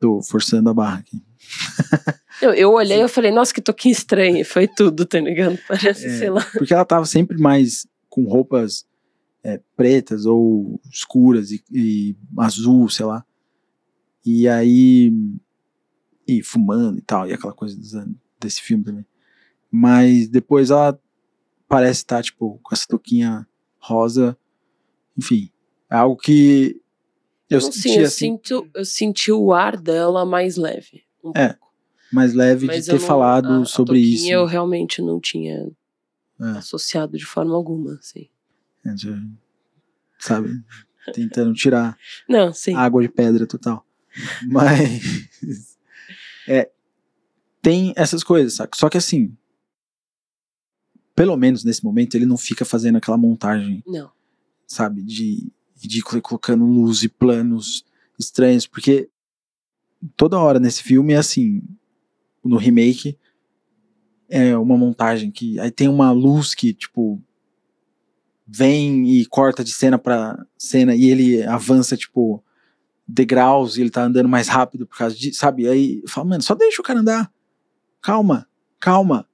Tô 0.00 0.20
forçando 0.20 0.68
a 0.70 0.74
barra 0.74 0.98
aqui. 0.98 1.22
Eu, 2.42 2.54
eu 2.54 2.72
olhei 2.72 3.02
e 3.02 3.08
falei, 3.08 3.30
nossa, 3.30 3.52
que 3.52 3.60
toquinha 3.60 3.92
estranha. 3.92 4.40
E 4.40 4.44
Foi 4.44 4.66
tudo, 4.66 5.04
tá 5.04 5.20
ligado? 5.20 5.58
Parece, 5.68 6.06
É. 6.06 6.18
sei 6.18 6.30
lá. 6.30 6.42
Porque 6.54 6.72
ela 6.72 6.86
tava 6.86 7.04
sempre 7.04 7.36
mais 7.36 7.86
com 8.08 8.24
roupas 8.24 8.86
é, 9.42 9.60
pretas 9.76 10.26
ou 10.26 10.80
escuras 10.92 11.50
e, 11.50 11.62
e 11.72 12.16
azul, 12.38 12.88
sei 12.88 13.06
lá. 13.06 13.24
E 14.24 14.48
aí. 14.48 15.12
E 16.28 16.42
fumando 16.42 16.98
e 16.98 17.02
tal, 17.02 17.26
e 17.28 17.32
aquela 17.32 17.52
coisa 17.52 17.76
desse 18.38 18.60
filme 18.62 18.84
também. 18.84 19.06
Mas 19.70 20.28
depois 20.28 20.70
ela 20.70 20.98
parece 21.68 22.00
estar, 22.00 22.22
tipo, 22.22 22.60
com 22.62 22.74
essa 22.74 22.86
touquinha 22.88 23.46
rosa. 23.78 24.36
Enfim, 25.16 25.50
é 25.90 25.96
algo 25.96 26.16
que 26.16 26.80
eu 27.48 27.60
sim, 27.60 27.72
senti 27.72 27.98
eu, 27.98 28.04
assim, 28.06 28.16
sinto, 28.16 28.70
eu 28.74 28.84
senti 28.84 29.32
o 29.32 29.52
ar 29.52 29.76
dela 29.76 30.24
mais 30.24 30.56
leve. 30.56 31.02
Um 31.24 31.32
É, 31.34 31.48
pouco. 31.54 31.72
mais 32.12 32.32
leve 32.32 32.66
Mas 32.66 32.84
de 32.84 32.92
ter 32.92 33.00
não- 33.00 33.06
falado 33.06 33.48
a- 33.48 33.62
a 33.62 33.64
sobre 33.64 33.94
toquinha 34.00 34.14
isso. 34.14 34.30
Eu 34.30 34.44
realmente 34.46 35.02
não 35.02 35.18
tinha 35.20 35.68
É. 36.40 36.58
associado 36.58 37.18
de 37.18 37.26
forma 37.26 37.54
alguma, 37.56 37.94
assim. 37.94 38.28
É, 38.84 38.94
sabe? 40.18 40.62
Tentando 41.12 41.52
tirar 41.54 41.96
Não, 42.28 42.52
sim. 42.52 42.74
água 42.74 43.02
de 43.02 43.08
pedra 43.08 43.46
total. 43.46 43.86
Mas 44.46 45.28
é, 46.48 46.70
tem 47.62 47.92
essas 47.96 48.22
coisas, 48.24 48.54
saca? 48.54 48.76
Só 48.76 48.88
que 48.88 48.98
assim, 48.98 49.36
pelo 51.14 51.36
menos 51.36 51.64
nesse 51.64 51.84
momento 51.84 52.14
ele 52.14 52.26
não 52.26 52.36
fica 52.36 52.64
fazendo 52.64 52.96
aquela 52.96 53.16
montagem, 53.16 53.82
Não. 53.86 54.10
sabe, 54.66 55.02
de 55.02 55.52
ridícula 55.76 56.18
e 56.18 56.22
colocando 56.22 56.64
luz 56.64 57.02
e 57.02 57.08
planos 57.08 57.84
estranhos, 58.18 58.66
porque 58.66 59.08
toda 60.16 60.38
hora 60.38 60.58
nesse 60.58 60.82
filme 60.82 61.12
é 61.14 61.16
assim, 61.16 61.62
no 62.44 62.56
remake 62.56 63.18
é 64.28 64.56
uma 64.56 64.76
montagem 64.76 65.30
que 65.30 65.58
aí 65.58 65.70
tem 65.70 65.88
uma 65.88 66.10
luz 66.12 66.54
que 66.54 66.72
tipo 66.72 67.22
vem 68.52 69.08
e 69.08 69.24
corta 69.26 69.62
de 69.62 69.70
cena 69.72 69.98
pra 69.98 70.44
cena 70.58 70.94
e 70.94 71.08
ele 71.10 71.42
avança 71.44 71.96
tipo 71.96 72.42
degraus 73.06 73.76
e 73.76 73.80
ele 73.80 73.90
tá 73.90 74.02
andando 74.04 74.28
mais 74.28 74.48
rápido 74.48 74.86
por 74.86 74.96
causa 74.98 75.14
de, 75.16 75.32
sabe? 75.34 75.68
Aí 75.68 76.00
eu 76.02 76.08
falo, 76.08 76.28
mano, 76.28 76.42
só 76.42 76.54
deixa 76.54 76.80
o 76.80 76.84
cara 76.84 77.00
andar. 77.00 77.32
Calma, 78.00 78.48
calma. 78.78 79.26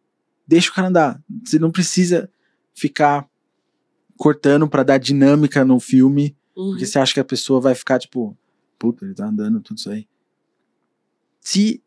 Deixa 0.46 0.70
o 0.70 0.74
cara 0.74 0.88
andar. 0.88 1.22
Você 1.44 1.58
não 1.58 1.70
precisa 1.70 2.30
ficar 2.74 3.26
cortando 4.16 4.68
pra 4.68 4.82
dar 4.82 4.98
dinâmica 4.98 5.64
no 5.64 5.78
filme, 5.80 6.36
Uhum. 6.56 6.70
porque 6.70 6.86
você 6.86 6.98
acha 6.98 7.12
que 7.12 7.20
a 7.20 7.24
pessoa 7.24 7.60
vai 7.60 7.74
ficar 7.74 7.98
tipo, 7.98 8.36
puta, 8.78 9.04
ele 9.04 9.14
tá 9.14 9.26
andando 9.26 9.60
tudo 9.60 9.76
isso 9.76 9.90
aí. 9.90 10.06
Se 11.40 11.82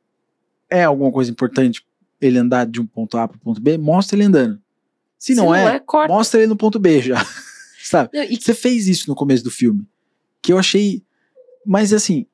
é 0.69 0.83
alguma 0.83 1.11
coisa 1.11 1.31
importante 1.31 1.83
ele 2.21 2.37
andar 2.37 2.65
de 2.65 2.79
um 2.79 2.85
ponto 2.85 3.17
A 3.17 3.27
pro 3.27 3.39
ponto 3.39 3.59
B, 3.59 3.77
mostra 3.77 4.15
ele 4.15 4.25
andando. 4.25 4.61
Se, 5.19 5.35
não, 5.35 5.53
é, 5.53 5.79
corta. 5.79 6.11
mostra 6.11 6.39
ele 6.39 6.47
no 6.47 6.55
ponto 6.55 6.79
B 6.79 7.01
já. 7.01 7.23
Sabe? 7.83 8.09
Não, 8.13 8.23
e 8.23 8.37
Você 8.37 8.53
fez 8.53 8.87
isso 8.87 9.09
no 9.09 9.15
começo 9.15 9.43
do 9.43 9.51
filme. 9.51 9.85
Que 10.41 10.53
eu 10.53 10.57
achei. 10.57 11.03
Mas 11.65 11.91
assim, 11.91 12.25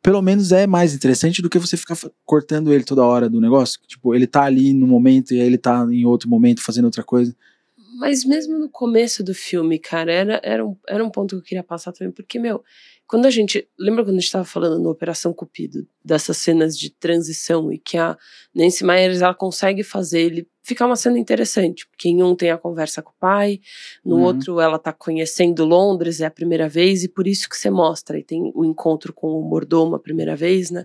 pelo 0.00 0.22
menos 0.22 0.52
é 0.52 0.66
mais 0.66 0.94
interessante 0.94 1.42
do 1.42 1.50
que 1.50 1.58
você 1.58 1.76
ficar 1.76 1.96
cortando 2.24 2.72
ele 2.72 2.84
toda 2.84 3.04
hora 3.04 3.28
do 3.28 3.40
negócio. 3.40 3.80
Tipo, 3.86 4.14
ele 4.14 4.26
tá 4.26 4.44
ali 4.44 4.72
no 4.72 4.86
momento 4.86 5.34
e 5.34 5.40
aí 5.40 5.46
ele 5.46 5.58
tá 5.58 5.86
em 5.90 6.04
outro 6.04 6.28
momento 6.28 6.62
fazendo 6.62 6.84
outra 6.84 7.02
coisa. 7.02 7.34
Mas 7.98 8.24
mesmo 8.24 8.56
no 8.58 8.68
começo 8.68 9.24
do 9.24 9.34
filme, 9.34 9.76
cara, 9.76 10.12
era, 10.12 10.40
era, 10.44 10.64
um, 10.64 10.76
era 10.88 11.04
um 11.04 11.10
ponto 11.10 11.30
que 11.30 11.42
eu 11.42 11.42
queria 11.42 11.64
passar 11.64 11.90
também, 11.90 12.12
porque, 12.12 12.38
meu, 12.38 12.62
quando 13.08 13.26
a 13.26 13.30
gente. 13.30 13.66
Lembra 13.76 14.04
quando 14.04 14.18
a 14.18 14.20
gente 14.20 14.30
tava 14.30 14.44
falando 14.44 14.80
no 14.80 14.90
Operação 14.90 15.32
Cupido, 15.32 15.84
dessas 16.04 16.36
cenas 16.36 16.78
de 16.78 16.90
transição 16.90 17.72
e 17.72 17.78
que 17.78 17.96
a 17.96 18.16
Nancy 18.54 18.84
Myers 18.84 19.20
ela 19.20 19.34
consegue 19.34 19.82
fazer 19.82 20.20
ele 20.20 20.48
ficar 20.68 20.86
uma 20.86 20.96
cena 20.96 21.18
interessante, 21.18 21.88
porque 21.88 22.08
em 22.10 22.22
um 22.22 22.36
tem 22.36 22.50
a 22.50 22.58
conversa 22.58 23.00
com 23.02 23.10
o 23.10 23.18
pai, 23.18 23.58
no 24.04 24.16
Uhum. 24.16 24.22
outro 24.22 24.60
ela 24.60 24.78
tá 24.78 24.92
conhecendo 24.92 25.64
Londres, 25.64 26.20
é 26.20 26.26
a 26.26 26.30
primeira 26.30 26.68
vez, 26.68 27.02
e 27.02 27.08
por 27.08 27.26
isso 27.26 27.48
que 27.48 27.56
você 27.56 27.70
mostra, 27.70 28.18
e 28.18 28.22
tem 28.22 28.52
o 28.54 28.64
encontro 28.64 29.12
com 29.12 29.28
o 29.28 29.42
mordomo 29.42 29.96
a 29.96 29.98
primeira 29.98 30.36
vez, 30.36 30.70
né? 30.70 30.84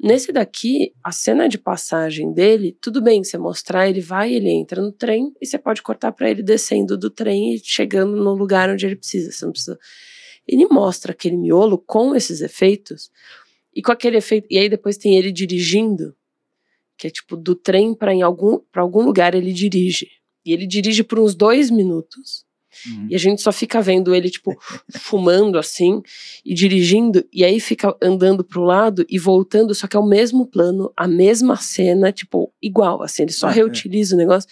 Nesse 0.00 0.32
daqui, 0.32 0.92
a 1.02 1.12
cena 1.12 1.48
de 1.48 1.58
passagem 1.58 2.32
dele, 2.32 2.76
tudo 2.80 3.00
bem 3.02 3.22
você 3.22 3.38
mostrar, 3.38 3.88
ele 3.88 4.00
vai, 4.00 4.32
ele 4.32 4.48
entra 4.48 4.80
no 4.82 4.92
trem 4.92 5.32
e 5.40 5.46
você 5.46 5.58
pode 5.58 5.82
cortar 5.82 6.12
pra 6.12 6.28
ele 6.30 6.42
descendo 6.42 6.96
do 6.96 7.10
trem 7.10 7.54
e 7.54 7.58
chegando 7.62 8.16
no 8.16 8.34
lugar 8.34 8.68
onde 8.70 8.84
ele 8.86 8.96
precisa. 8.96 9.30
Você 9.30 9.44
não 9.44 9.52
precisa. 9.52 9.78
Ele 10.46 10.66
mostra 10.66 11.12
aquele 11.12 11.36
miolo 11.36 11.78
com 11.78 12.14
esses 12.14 12.40
efeitos 12.40 13.10
e 13.74 13.80
com 13.80 13.92
aquele 13.92 14.16
efeito. 14.18 14.46
E 14.50 14.58
aí 14.58 14.68
depois 14.68 14.96
tem 14.98 15.16
ele 15.16 15.30
dirigindo, 15.32 16.14
que 16.96 17.06
é 17.06 17.10
tipo 17.10 17.36
do 17.36 17.54
trem 17.54 17.94
pra 17.94 18.12
em 18.14 18.22
algum 18.22 18.58
para 18.72 18.82
algum 18.82 19.02
lugar 19.02 19.34
ele 19.34 19.52
dirige. 19.52 20.08
E 20.44 20.52
ele 20.52 20.66
dirige 20.66 21.02
por 21.02 21.18
uns 21.18 21.34
dois 21.34 21.70
minutos. 21.70 22.44
E 23.08 23.14
a 23.14 23.18
gente 23.18 23.40
só 23.40 23.52
fica 23.52 23.80
vendo 23.80 24.12
ele, 24.12 24.28
tipo, 24.28 24.52
fumando 24.98 25.56
assim 25.58 26.02
e 26.44 26.52
dirigindo, 26.52 27.24
e 27.32 27.44
aí 27.44 27.60
fica 27.60 27.96
andando 28.02 28.42
pro 28.42 28.62
lado 28.64 29.06
e 29.08 29.16
voltando, 29.16 29.72
só 29.74 29.86
que 29.86 29.96
é 29.96 30.00
o 30.00 30.04
mesmo 30.04 30.44
plano, 30.44 30.92
a 30.96 31.06
mesma 31.06 31.56
cena, 31.56 32.10
tipo, 32.10 32.52
igual, 32.60 33.00
assim, 33.00 33.22
ele 33.22 33.32
só 33.32 33.46
Ah, 33.46 33.52
é. 33.52 33.54
reutiliza 33.54 34.16
o 34.16 34.18
negócio. 34.18 34.50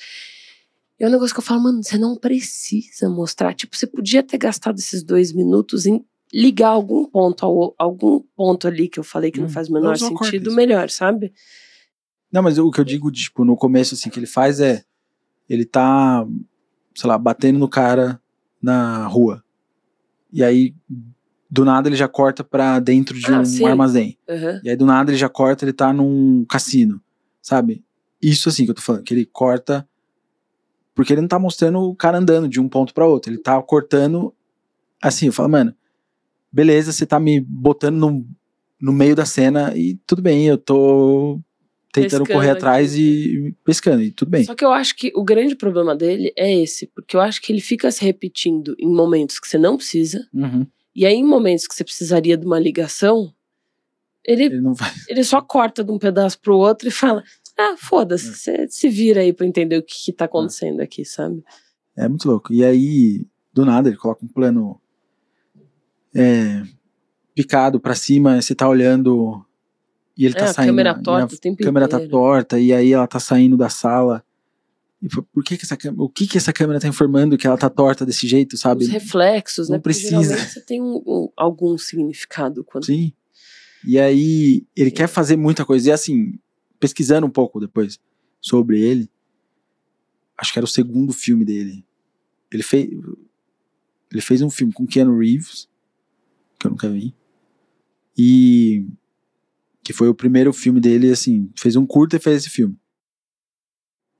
E 1.00 1.04
é 1.04 1.08
um 1.08 1.10
negócio 1.10 1.34
que 1.34 1.40
eu 1.40 1.44
falo, 1.44 1.64
mano, 1.64 1.82
você 1.82 1.98
não 1.98 2.14
precisa 2.16 3.10
mostrar. 3.10 3.54
Tipo, 3.54 3.76
você 3.76 3.88
podia 3.88 4.22
ter 4.22 4.38
gastado 4.38 4.78
esses 4.78 5.02
dois 5.02 5.32
minutos 5.32 5.84
em 5.84 6.04
ligar 6.32 6.68
algum 6.68 7.04
ponto, 7.04 7.44
ao, 7.44 7.74
algum 7.76 8.20
ponto 8.36 8.68
ali 8.68 8.88
que 8.88 9.00
eu 9.00 9.04
falei 9.04 9.32
que 9.32 9.40
não 9.40 9.46
Hum, 9.46 9.50
faz 9.50 9.68
o 9.68 9.72
menor 9.72 9.98
sentido, 9.98 10.52
melhor, 10.54 10.88
sabe? 10.90 11.32
Não, 12.32 12.42
mas 12.42 12.58
o 12.58 12.70
que 12.70 12.80
eu 12.80 12.84
digo, 12.84 13.10
tipo, 13.10 13.44
no 13.44 13.56
começo, 13.56 13.94
assim, 13.94 14.08
que 14.08 14.18
ele 14.18 14.26
faz 14.26 14.58
é. 14.60 14.82
Ele 15.48 15.64
tá, 15.66 16.26
sei 16.94 17.08
lá, 17.08 17.18
batendo 17.18 17.58
no 17.58 17.68
cara 17.68 18.20
na 18.62 19.06
rua. 19.06 19.44
E 20.32 20.42
aí, 20.42 20.74
do 21.50 21.64
nada, 21.64 21.88
ele 21.88 21.96
já 21.96 22.08
corta 22.08 22.42
pra 22.42 22.78
dentro 22.80 23.18
de 23.18 23.30
Ah, 23.30 23.40
um 23.40 23.44
sim. 23.44 23.66
armazém. 23.66 24.16
Aham. 24.28 24.60
E 24.64 24.70
aí, 24.70 24.76
do 24.76 24.86
nada, 24.86 25.10
ele 25.10 25.18
já 25.18 25.28
corta, 25.28 25.64
ele 25.64 25.74
tá 25.74 25.92
num 25.92 26.44
cassino. 26.48 27.02
Sabe? 27.42 27.84
Isso, 28.22 28.48
assim, 28.48 28.64
que 28.64 28.70
eu 28.70 28.74
tô 28.74 28.80
falando, 28.80 29.02
que 29.02 29.12
ele 29.12 29.26
corta. 29.26 29.86
Porque 30.94 31.12
ele 31.12 31.20
não 31.20 31.28
tá 31.28 31.38
mostrando 31.38 31.80
o 31.80 31.94
cara 31.94 32.18
andando 32.18 32.48
de 32.48 32.60
um 32.60 32.68
ponto 32.68 32.94
pra 32.94 33.06
outro. 33.06 33.30
Ele 33.30 33.38
tá 33.38 33.60
cortando. 33.62 34.32
Assim, 35.02 35.26
eu 35.26 35.32
falo, 35.32 35.48
mano, 35.50 35.74
beleza, 36.50 36.92
você 36.92 37.04
tá 37.04 37.18
me 37.18 37.40
botando 37.40 37.96
no, 37.96 38.26
no 38.80 38.92
meio 38.92 39.16
da 39.16 39.26
cena 39.26 39.76
e 39.76 39.96
tudo 40.06 40.22
bem, 40.22 40.46
eu 40.46 40.56
tô 40.56 41.40
tentando 41.92 42.20
Pescando 42.24 42.32
correr 42.32 42.50
atrás 42.50 42.92
aqui. 42.94 43.02
e 43.48 43.52
pescando, 43.64 44.02
e 44.02 44.10
tudo 44.10 44.30
bem. 44.30 44.44
Só 44.44 44.54
que 44.54 44.64
eu 44.64 44.72
acho 44.72 44.96
que 44.96 45.12
o 45.14 45.22
grande 45.22 45.54
problema 45.54 45.94
dele 45.94 46.32
é 46.36 46.52
esse, 46.62 46.86
porque 46.88 47.14
eu 47.14 47.20
acho 47.20 47.40
que 47.42 47.52
ele 47.52 47.60
fica 47.60 47.90
se 47.92 48.02
repetindo 48.04 48.74
em 48.78 48.88
momentos 48.88 49.38
que 49.38 49.46
você 49.46 49.58
não 49.58 49.76
precisa, 49.76 50.26
Uhum. 50.32 50.66
e 50.96 51.04
aí 51.04 51.14
em 51.14 51.24
momentos 51.24 51.66
que 51.66 51.74
você 51.74 51.84
precisaria 51.84 52.36
de 52.36 52.46
uma 52.46 52.58
ligação, 52.58 53.32
ele, 54.24 54.44
Ele 54.44 54.62
ele 55.08 55.22
só 55.24 55.40
corta 55.42 55.84
de 55.84 55.90
um 55.92 55.98
pedaço 55.98 56.40
pro 56.40 56.56
outro 56.56 56.88
e 56.88 56.90
fala: 56.92 57.22
Ah, 57.58 57.74
foda-se, 57.76 58.28
É. 58.28 58.32
você 58.32 58.68
se 58.68 58.88
vira 58.88 59.20
aí 59.20 59.32
pra 59.32 59.46
entender 59.46 59.76
o 59.76 59.82
que, 59.82 59.94
que 60.06 60.12
tá 60.12 60.24
acontecendo 60.24 60.80
aqui, 60.80 61.04
sabe? 61.04 61.42
É 61.96 62.08
muito 62.08 62.26
louco. 62.26 62.54
E 62.54 62.64
aí, 62.64 63.26
do 63.52 63.66
nada, 63.66 63.88
ele 63.90 63.96
coloca 63.98 64.24
um 64.24 64.28
plano 64.28 64.80
é, 66.14 66.62
picado 67.34 67.78
pra 67.80 67.94
cima, 67.94 68.40
você 68.40 68.54
tá 68.54 68.66
olhando 68.68 69.44
e 70.16 70.26
ele 70.26 70.34
É, 70.34 70.38
tá 70.38 70.44
a 70.46 70.52
saindo. 70.54 70.68
câmera 70.68 70.90
a 70.92 70.98
torta 71.02 71.34
o 71.34 71.38
tempo 71.38 71.62
câmera 71.62 71.88
tá 71.88 71.96
inteiro. 71.96 72.10
torta, 72.12 72.58
e 72.60 72.72
aí 72.72 72.92
ela 72.92 73.06
tá 73.06 73.18
saindo 73.20 73.56
da 73.56 73.68
sala. 73.68 74.24
E 75.00 75.08
por 75.08 75.42
que, 75.44 75.56
que 75.56 75.64
essa 75.64 75.76
câmera. 75.76 76.02
O 76.02 76.08
que, 76.08 76.26
que 76.26 76.38
essa 76.38 76.52
câmera 76.52 76.78
tá 76.78 76.86
informando 76.86 77.36
que 77.36 77.46
ela 77.46 77.58
tá 77.58 77.68
torta 77.68 78.06
desse 78.06 78.26
jeito, 78.28 78.56
sabe? 78.56 78.84
Os 78.84 78.90
reflexos, 78.90 79.68
não 79.68 79.76
né? 79.76 79.82
Precisa. 79.82 80.36
você 80.36 80.60
tem 80.60 80.80
um, 80.80 81.02
um- 81.06 81.28
algum 81.36 81.76
significado 81.76 82.62
quando. 82.62 82.86
Sim. 82.86 83.12
E 83.84 83.98
aí, 83.98 84.64
ele 84.76 84.92
quer 84.92 85.08
fazer 85.08 85.36
muita 85.36 85.64
coisa. 85.64 85.88
E 85.88 85.92
assim, 85.92 86.38
pesquisando 86.78 87.26
um 87.26 87.30
pouco 87.30 87.58
depois 87.58 87.98
sobre 88.40 88.80
ele, 88.80 89.10
acho 90.38 90.52
que 90.52 90.58
era 90.58 90.64
o 90.64 90.68
segundo 90.68 91.12
filme 91.12 91.44
dele. 91.44 91.84
Ele 92.52 92.62
fez, 92.62 92.88
ele 94.12 94.20
fez 94.20 94.40
um 94.42 94.50
filme 94.50 94.72
com 94.72 94.86
Keanu 94.86 95.18
Reeves, 95.18 95.68
que 96.60 96.66
eu 96.66 96.70
nunca 96.70 96.88
vi. 96.88 97.12
E 98.16 98.86
que 99.82 99.92
foi 99.92 100.08
o 100.08 100.14
primeiro 100.14 100.52
filme 100.52 100.80
dele, 100.80 101.10
assim, 101.10 101.50
fez 101.58 101.76
um 101.76 101.86
curta 101.86 102.16
e 102.16 102.20
fez 102.20 102.42
esse 102.42 102.50
filme. 102.50 102.76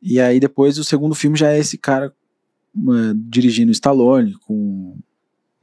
E 0.01 0.21
aí 0.21 0.41
depois 0.41 0.79
o 0.79 0.85
segundo 0.85 1.15
filme 1.15 1.37
já 1.37 1.53
é 1.53 1.59
esse 1.59 1.79
cara 1.79 2.13
eh, 2.77 3.15
dirigindo 3.29 3.71
Stallone, 3.71 4.35
com 4.41 4.99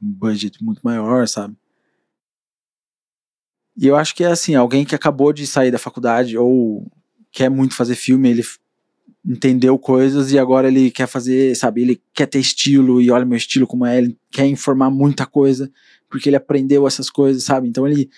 um 0.02 0.12
budget 0.12 0.62
muito 0.64 0.80
maior, 0.82 1.28
sabe? 1.28 1.54
E 3.76 3.86
eu 3.86 3.96
acho 3.96 4.14
que 4.14 4.24
é 4.24 4.28
assim, 4.28 4.54
alguém 4.54 4.84
que 4.84 4.94
acabou 4.94 5.32
de 5.32 5.46
sair 5.46 5.70
da 5.70 5.78
faculdade 5.78 6.36
ou 6.36 6.90
quer 7.30 7.50
muito 7.50 7.74
fazer 7.74 7.94
filme, 7.94 8.30
ele 8.30 8.42
entendeu 9.24 9.78
coisas 9.78 10.32
e 10.32 10.38
agora 10.38 10.68
ele 10.68 10.90
quer 10.90 11.06
fazer, 11.06 11.54
sabe, 11.54 11.82
ele 11.82 12.02
quer 12.14 12.26
ter 12.26 12.38
estilo 12.38 13.00
e 13.00 13.10
olha 13.10 13.24
meu 13.24 13.36
estilo 13.36 13.66
como 13.66 13.84
é, 13.84 13.98
ele 13.98 14.18
quer 14.30 14.46
informar 14.46 14.90
muita 14.90 15.26
coisa, 15.26 15.70
porque 16.08 16.28
ele 16.28 16.36
aprendeu 16.36 16.86
essas 16.86 17.10
coisas, 17.10 17.44
sabe? 17.44 17.68
Então 17.68 17.86
ele 17.86 18.10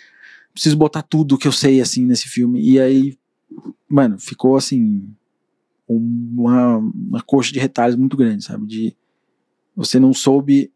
preciso 0.52 0.76
botar 0.76 1.02
tudo 1.02 1.38
que 1.38 1.48
eu 1.48 1.52
sei 1.52 1.80
assim 1.80 2.04
nesse 2.04 2.28
filme. 2.28 2.60
E 2.60 2.80
aí, 2.80 3.18
mano, 3.88 4.18
ficou 4.18 4.56
assim 4.56 5.02
um- 5.88 6.34
uma, 6.38 6.76
uma 6.78 7.22
coxa 7.22 7.52
de 7.52 7.58
retalhos 7.58 7.96
muito 7.96 8.16
grande, 8.16 8.44
sabe? 8.44 8.66
De 8.66 8.96
você 9.74 9.98
não 9.98 10.12
soube 10.12 10.72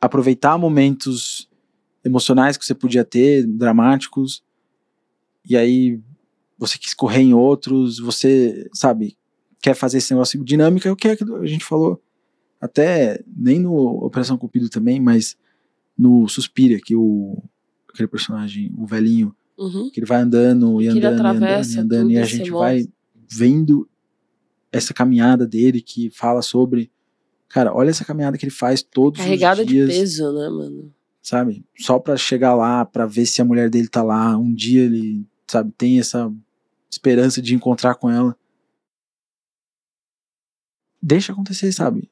aproveitar 0.00 0.58
momentos 0.58 1.48
emocionais 2.04 2.56
que 2.56 2.64
você 2.64 2.74
podia 2.74 3.04
ter, 3.04 3.46
dramáticos, 3.46 4.42
e 5.48 5.56
aí 5.56 6.00
você 6.58 6.78
quis 6.78 6.94
correr 6.94 7.20
em 7.20 7.34
outros, 7.34 7.98
você, 7.98 8.68
sabe, 8.72 9.16
quer 9.60 9.74
fazer 9.74 9.98
esse 9.98 10.12
negócio 10.12 10.42
dinâmica, 10.44 10.92
o 10.92 10.96
que 10.96 11.08
é 11.08 11.16
que 11.16 11.24
a 11.24 11.46
gente 11.46 11.64
falou 11.64 12.00
até 12.60 13.22
nem 13.36 13.58
no 13.60 13.74
Operação 14.04 14.38
Cupido 14.38 14.68
também, 14.68 15.00
mas 15.00 15.36
no 15.98 16.28
Suspiria, 16.28 16.80
que 16.80 16.94
o 16.96 17.42
aquele 17.96 18.08
personagem, 18.08 18.72
o 18.76 18.86
velhinho, 18.86 19.34
Uhum. 19.58 19.90
que 19.90 19.98
ele 20.00 20.06
vai 20.06 20.20
andando 20.20 20.82
e 20.82 20.86
andando 20.88 21.02
e 21.02 21.06
andando 21.06 21.44
e 21.74 21.78
andando 21.78 22.10
e 22.10 22.18
a 22.18 22.24
gente 22.26 22.50
vai 22.50 22.86
vendo 23.28 23.88
essa 24.70 24.92
caminhada 24.92 25.46
dele 25.46 25.80
que 25.80 26.10
fala 26.10 26.42
sobre 26.42 26.90
cara, 27.48 27.74
olha 27.74 27.88
essa 27.90 28.04
caminhada 28.04 28.36
que 28.36 28.44
ele 28.44 28.50
faz 28.52 28.82
todos 28.82 29.18
Carregada 29.20 29.62
os 29.62 29.66
de 29.66 29.72
dias, 29.72 29.88
peso, 29.88 30.30
né, 30.32 30.48
mano? 30.50 30.92
sabe? 31.22 31.64
Só 31.78 31.98
pra 31.98 32.16
chegar 32.16 32.54
lá, 32.54 32.84
pra 32.84 33.06
ver 33.06 33.24
se 33.26 33.40
a 33.40 33.44
mulher 33.44 33.70
dele 33.70 33.88
tá 33.88 34.02
lá, 34.02 34.36
um 34.36 34.52
dia 34.54 34.82
ele, 34.84 35.26
sabe, 35.50 35.72
tem 35.78 35.98
essa 35.98 36.30
esperança 36.90 37.40
de 37.40 37.54
encontrar 37.54 37.94
com 37.94 38.10
ela. 38.10 38.36
Deixa 41.02 41.32
acontecer, 41.32 41.72
sabe? 41.72 42.10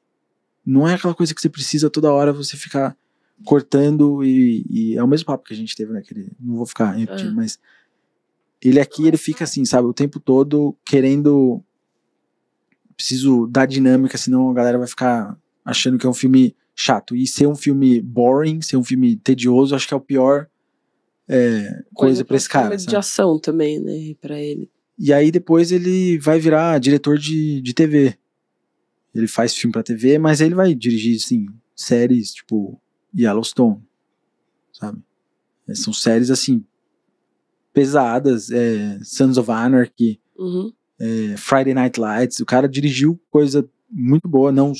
Não 0.65 0.87
é 0.87 0.95
aquela 0.95 1.13
coisa 1.13 1.33
que 1.33 1.41
você 1.41 1.49
precisa 1.49 1.89
toda 1.89 2.11
hora 2.11 2.33
você 2.33 2.57
ficar 2.57 2.97
cortando 3.43 4.23
e, 4.23 4.65
e 4.69 4.95
é 4.95 5.03
o 5.03 5.07
mesmo 5.07 5.25
papo 5.25 5.43
que 5.43 5.53
a 5.53 5.57
gente 5.57 5.75
teve 5.75 5.91
naquele, 5.91 6.31
não 6.39 6.55
vou 6.55 6.65
ficar 6.65 6.91
repetindo, 6.91 7.31
É. 7.31 7.33
mas 7.35 7.59
ele 8.61 8.79
aqui 8.79 9.07
ele 9.07 9.17
fica 9.17 9.43
assim, 9.43 9.65
sabe, 9.65 9.87
o 9.87 9.93
tempo 9.93 10.19
todo 10.19 10.75
querendo 10.85 11.61
preciso 12.95 13.45
dar 13.47 13.65
dinâmica, 13.65 14.17
senão 14.17 14.49
a 14.49 14.53
galera 14.53 14.77
vai 14.77 14.87
ficar 14.87 15.37
achando 15.63 15.97
que 15.97 16.05
é 16.05 16.09
um 16.09 16.13
filme 16.13 16.55
chato. 16.73 17.15
E 17.15 17.27
ser 17.27 17.45
um 17.47 17.55
filme 17.55 18.01
boring, 18.01 18.61
ser 18.61 18.77
um 18.77 18.83
filme 18.83 19.15
tedioso, 19.17 19.75
acho 19.75 19.87
que 19.87 19.93
é 19.93 19.97
o 19.97 20.01
pior 20.01 20.47
é, 21.27 21.83
coisa 21.93 22.23
pra 22.23 22.37
esse 22.37 22.47
cara. 22.47 22.69
filme 22.69 22.85
de 22.85 22.95
ação 22.95 23.37
também, 23.39 23.79
né, 23.79 24.15
pra 24.21 24.39
ele. 24.39 24.69
E 24.97 25.11
aí 25.11 25.29
depois 25.29 25.71
ele 25.71 26.17
vai 26.19 26.39
virar 26.39 26.79
diretor 26.79 27.17
de, 27.17 27.61
de 27.61 27.73
TV. 27.73 28.17
Ele 29.13 29.27
faz 29.27 29.53
filme 29.53 29.73
pra 29.73 29.83
TV, 29.83 30.17
mas 30.17 30.39
ele 30.39 30.55
vai 30.55 30.73
dirigir, 30.73 31.17
assim, 31.17 31.47
séries 31.75 32.33
tipo 32.33 32.79
Yellowstone, 33.17 33.81
sabe? 34.73 34.99
É, 35.67 35.73
São 35.75 35.91
séries, 35.93 36.29
assim, 36.29 36.63
pesadas, 37.73 38.51
é, 38.51 38.99
Sons 39.03 39.37
of 39.37 39.49
Anarchy, 39.51 40.19
Uhum. 40.37 40.71
é, 40.99 41.35
Friday 41.37 41.73
Night 41.73 41.99
Lights. 41.99 42.39
O 42.39 42.45
cara 42.45 42.67
dirigiu 42.67 43.19
coisa 43.29 43.67
muito 43.89 44.27
boa, 44.27 44.51
não, 44.51 44.73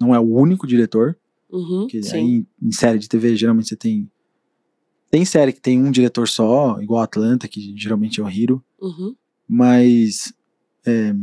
não 0.00 0.14
é 0.14 0.18
o 0.18 0.22
único 0.34 0.66
diretor, 0.66 1.16
Uhum. 1.50 1.80
porque 1.82 2.02
Sim. 2.02 2.16
aí 2.16 2.46
em, 2.62 2.72
série 2.72 2.98
de 2.98 3.08
TV 3.08 3.36
geralmente 3.36 3.68
você 3.68 3.76
tem 3.76 4.08
Tem 5.10 5.26
série 5.26 5.52
que 5.52 5.60
tem 5.60 5.78
um 5.82 5.90
diretor 5.90 6.26
só, 6.26 6.80
igual 6.80 7.02
Atlanta, 7.02 7.46
que 7.46 7.74
geralmente 7.76 8.18
é 8.18 8.24
o 8.24 8.30
Hiro, 8.30 8.64
Uhum. 8.80 9.14
mas 9.46 10.32
é, 10.86 11.14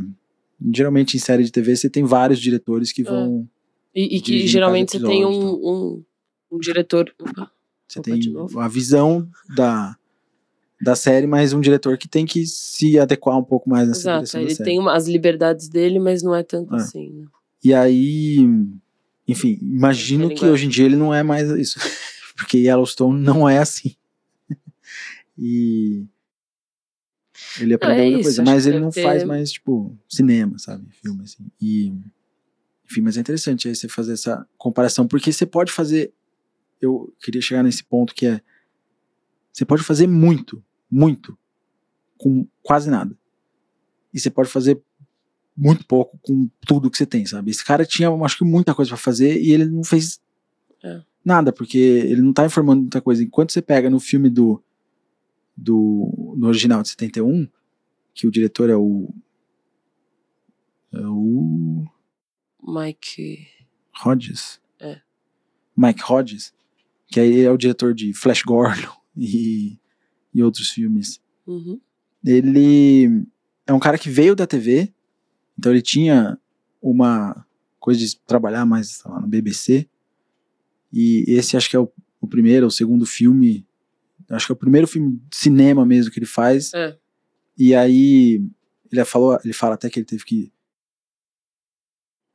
geralmente 0.72 1.18
em 1.18 1.20
série 1.20 1.44
de 1.44 1.52
TV 1.52 1.76
você 1.76 1.90
tem 1.90 2.04
vários 2.04 2.40
diretores 2.40 2.92
que 2.92 3.02
vão. 3.04 3.50
E, 3.96 4.18
e 4.18 4.22
que 4.22 4.46
geralmente 4.48 4.92
você 4.92 5.00
tem 5.04 5.26
um, 5.26 5.54
um, 5.54 6.04
um 6.52 6.58
diretor. 6.60 7.14
Opa, 7.20 7.52
Você 7.88 8.00
Opa, 8.00 8.12
tem 8.12 8.22
a 8.64 8.68
visão 8.68 9.30
da, 9.56 9.96
da 10.82 10.96
série, 10.96 11.28
mas 11.28 11.54
um 11.54 11.62
diretor 11.62 11.98
que 11.98 12.08
tem 12.08 12.26
que 12.26 12.46
se 12.46 12.98
adequar 13.00 13.38
um 13.38 13.44
pouco 13.44 13.70
mais 13.70 13.88
nessa 13.88 14.00
Exato, 14.02 14.20
direção 14.26 14.42
ele 14.42 14.56
tem 14.58 14.80
uma- 14.80 14.96
as 14.96 15.08
liberdades 15.08 15.68
dele, 15.68 16.00
mas 16.00 16.22
não 16.24 16.34
é 16.36 16.44
tanto 16.44 16.74
É. 16.76 16.78
assim. 16.78 17.10
Né? 17.10 17.28
E 17.64 17.74
aí, 17.74 18.38
enfim, 19.28 19.58
imagino 19.62 20.30
que 20.34 20.46
hoje 20.46 20.66
em 20.66 20.70
dia 20.70 20.86
ele 20.86 20.96
não 20.96 21.14
é 21.14 21.24
mais 21.24 21.50
isso. 21.52 21.78
Porque 22.38 22.58
Yellowstone 22.58 23.20
não 23.22 23.48
é 23.50 23.58
assim. 23.58 23.96
e 25.38 26.06
ele 27.60 27.74
aprendeu 27.74 28.04
é 28.06 28.10
muita 28.10 28.24
coisa, 28.24 28.44
mas 28.44 28.66
ele 28.66 28.80
não 28.80 28.90
ter- 28.92 29.02
faz 29.04 29.24
mais, 29.24 29.52
tipo, 29.52 29.98
cinema, 30.08 30.58
sabe? 30.58 30.86
Filme, 31.02 31.24
assim. 31.24 31.46
E, 31.62 31.88
enfim, 32.86 33.02
mas 33.02 33.18
é 33.18 33.22
interessante 33.22 33.68
aí 33.68 33.76
você 33.76 33.88
fazer 33.90 34.14
essa 34.14 34.46
comparação, 34.58 35.08
porque 35.08 35.32
você 35.32 35.46
pode 35.46 35.72
fazer. 35.72 36.14
Eu 36.82 37.14
queria 37.20 37.42
chegar 37.42 37.64
nesse 37.64 37.84
ponto 37.84 38.14
que 38.14 38.26
é. 38.26 38.42
Você 39.52 39.66
pode 39.66 39.84
fazer 39.84 40.08
muito, 40.08 40.64
muito, 40.90 41.38
com 42.18 42.48
quase 42.62 42.90
nada. 42.90 43.18
E 44.14 44.20
você 44.20 44.30
pode 44.30 44.50
fazer 44.50 44.82
muito 45.56 45.86
pouco 45.86 46.18
com 46.22 46.50
tudo 46.62 46.90
que 46.90 46.98
você 46.98 47.06
tem, 47.06 47.26
sabe? 47.26 47.52
Esse 47.52 47.66
cara 47.66 47.86
tinha, 47.86 48.10
acho 48.24 48.38
que, 48.38 48.46
muita 48.46 48.74
coisa 48.74 48.90
pra 48.90 48.98
fazer 48.98 49.42
e 49.42 49.52
ele 49.52 49.66
não 49.66 49.84
fez 49.84 50.22
É. 50.84 51.04
nada, 51.26 51.52
porque 51.52 51.78
ele 51.78 52.22
não 52.22 52.32
tá 52.32 52.46
informando 52.46 52.82
muita 52.82 53.02
coisa. 53.02 53.22
Enquanto 53.22 53.52
você 53.52 53.62
pega 53.62 53.90
no 53.90 54.00
filme 54.00 54.30
do, 54.30 54.64
do 55.58 56.36
no 56.38 56.48
original 56.48 56.82
de 56.82 56.90
71, 56.90 57.48
que 58.14 58.26
o 58.26 58.32
diretor 58.32 58.70
é 58.70 58.76
o 58.78 59.14
é 60.94 61.06
o 61.06 61.86
Mike. 62.64 63.46
Hodges. 64.06 64.62
É. 64.80 65.02
Mike 65.76 66.02
Hodges, 66.10 66.54
que 67.10 67.20
aí 67.20 67.42
é 67.42 67.52
o 67.52 67.58
diretor 67.58 67.94
de 67.94 68.14
Flash 68.14 68.44
Gordon 68.44 68.94
e, 69.18 69.78
e 70.34 70.44
outros 70.44 70.70
filmes. 70.70 71.20
Uhum. 71.46 71.80
Ele 72.24 73.26
é 73.66 73.74
um 73.74 73.80
cara 73.80 73.98
que 73.98 74.10
veio 74.10 74.36
da 74.36 74.46
TV, 74.46 74.94
então 75.58 75.72
ele 75.72 75.82
tinha 75.82 76.38
uma 76.82 77.46
coisa 77.80 78.00
de 78.00 78.20
trabalhar 78.22 78.66
mais 78.66 79.02
lá, 79.04 79.20
no 79.20 79.28
BBC. 79.28 79.88
E 80.92 81.24
esse 81.28 81.58
acho 81.58 81.70
que 81.70 81.76
é 81.76 81.80
o, 81.80 81.92
o 82.22 82.28
primeiro 82.28 82.66
ou 82.66 82.72
segundo 82.72 83.06
filme, 83.06 83.66
acho 84.30 84.46
que 84.46 84.52
é 84.52 84.56
o 84.56 84.58
primeiro 84.58 84.88
filme 84.88 85.20
de 85.30 85.38
cinema 85.38 85.86
mesmo 85.86 86.12
que 86.12 86.20
ele 86.20 86.26
faz. 86.26 86.74
É. 86.74 86.98
E 87.58 87.74
aí 87.74 88.44
ele 88.92 89.06
falou, 89.06 89.40
ele 89.44 89.54
fala 89.54 89.76
até 89.76 89.90
que 89.90 90.00
ele 90.00 90.06
teve 90.06 90.24
que 90.24 90.52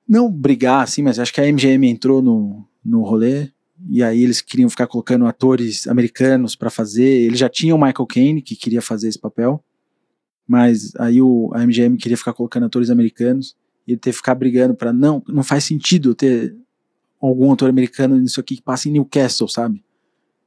não 0.07 0.31
brigar 0.31 0.83
assim, 0.83 1.03
mas 1.03 1.18
acho 1.18 1.33
que 1.33 1.41
a 1.41 1.51
MGM 1.51 1.89
entrou 1.89 2.20
no, 2.20 2.66
no 2.85 3.03
rolê 3.03 3.54
e 3.91 4.03
aí 4.03 4.22
eles 4.22 4.41
queriam 4.41 4.68
ficar 4.70 4.87
colocando 4.87 5.27
atores 5.27 5.87
americanos 5.89 6.55
pra 6.57 6.70
fazer. 6.70 7.05
Ele 7.05 7.37
já 7.37 7.49
tinha 7.49 7.75
o 7.75 7.79
Michael 7.79 8.07
Caine 8.07 8.43
que 8.43 8.55
queria 8.57 8.81
fazer 8.83 9.09
esse 9.09 9.18
papel, 9.18 9.62
mas 10.47 10.95
aí 10.97 11.20
o, 11.20 11.51
a 11.55 11.61
MGM 11.66 11.97
queria 11.97 12.16
ficar 12.16 12.33
colocando 12.33 12.66
atores 12.66 12.91
americanos 12.91 13.57
e 13.87 13.93
ele 13.93 13.99
teve 14.01 14.14
que 14.14 14.18
ficar 14.18 14.35
brigando 14.35 14.75
pra 14.75 14.93
não, 14.93 15.22
não 15.29 15.43
faz 15.43 15.64
sentido 15.64 16.14
ter 16.14 16.57
algum 17.20 17.53
ator 17.53 17.68
americano 17.68 18.16
nisso 18.18 18.41
aqui 18.41 18.57
que 18.57 18.62
passa 18.62 18.89
em 18.89 18.93
Newcastle, 18.93 19.49
sabe? 19.49 19.79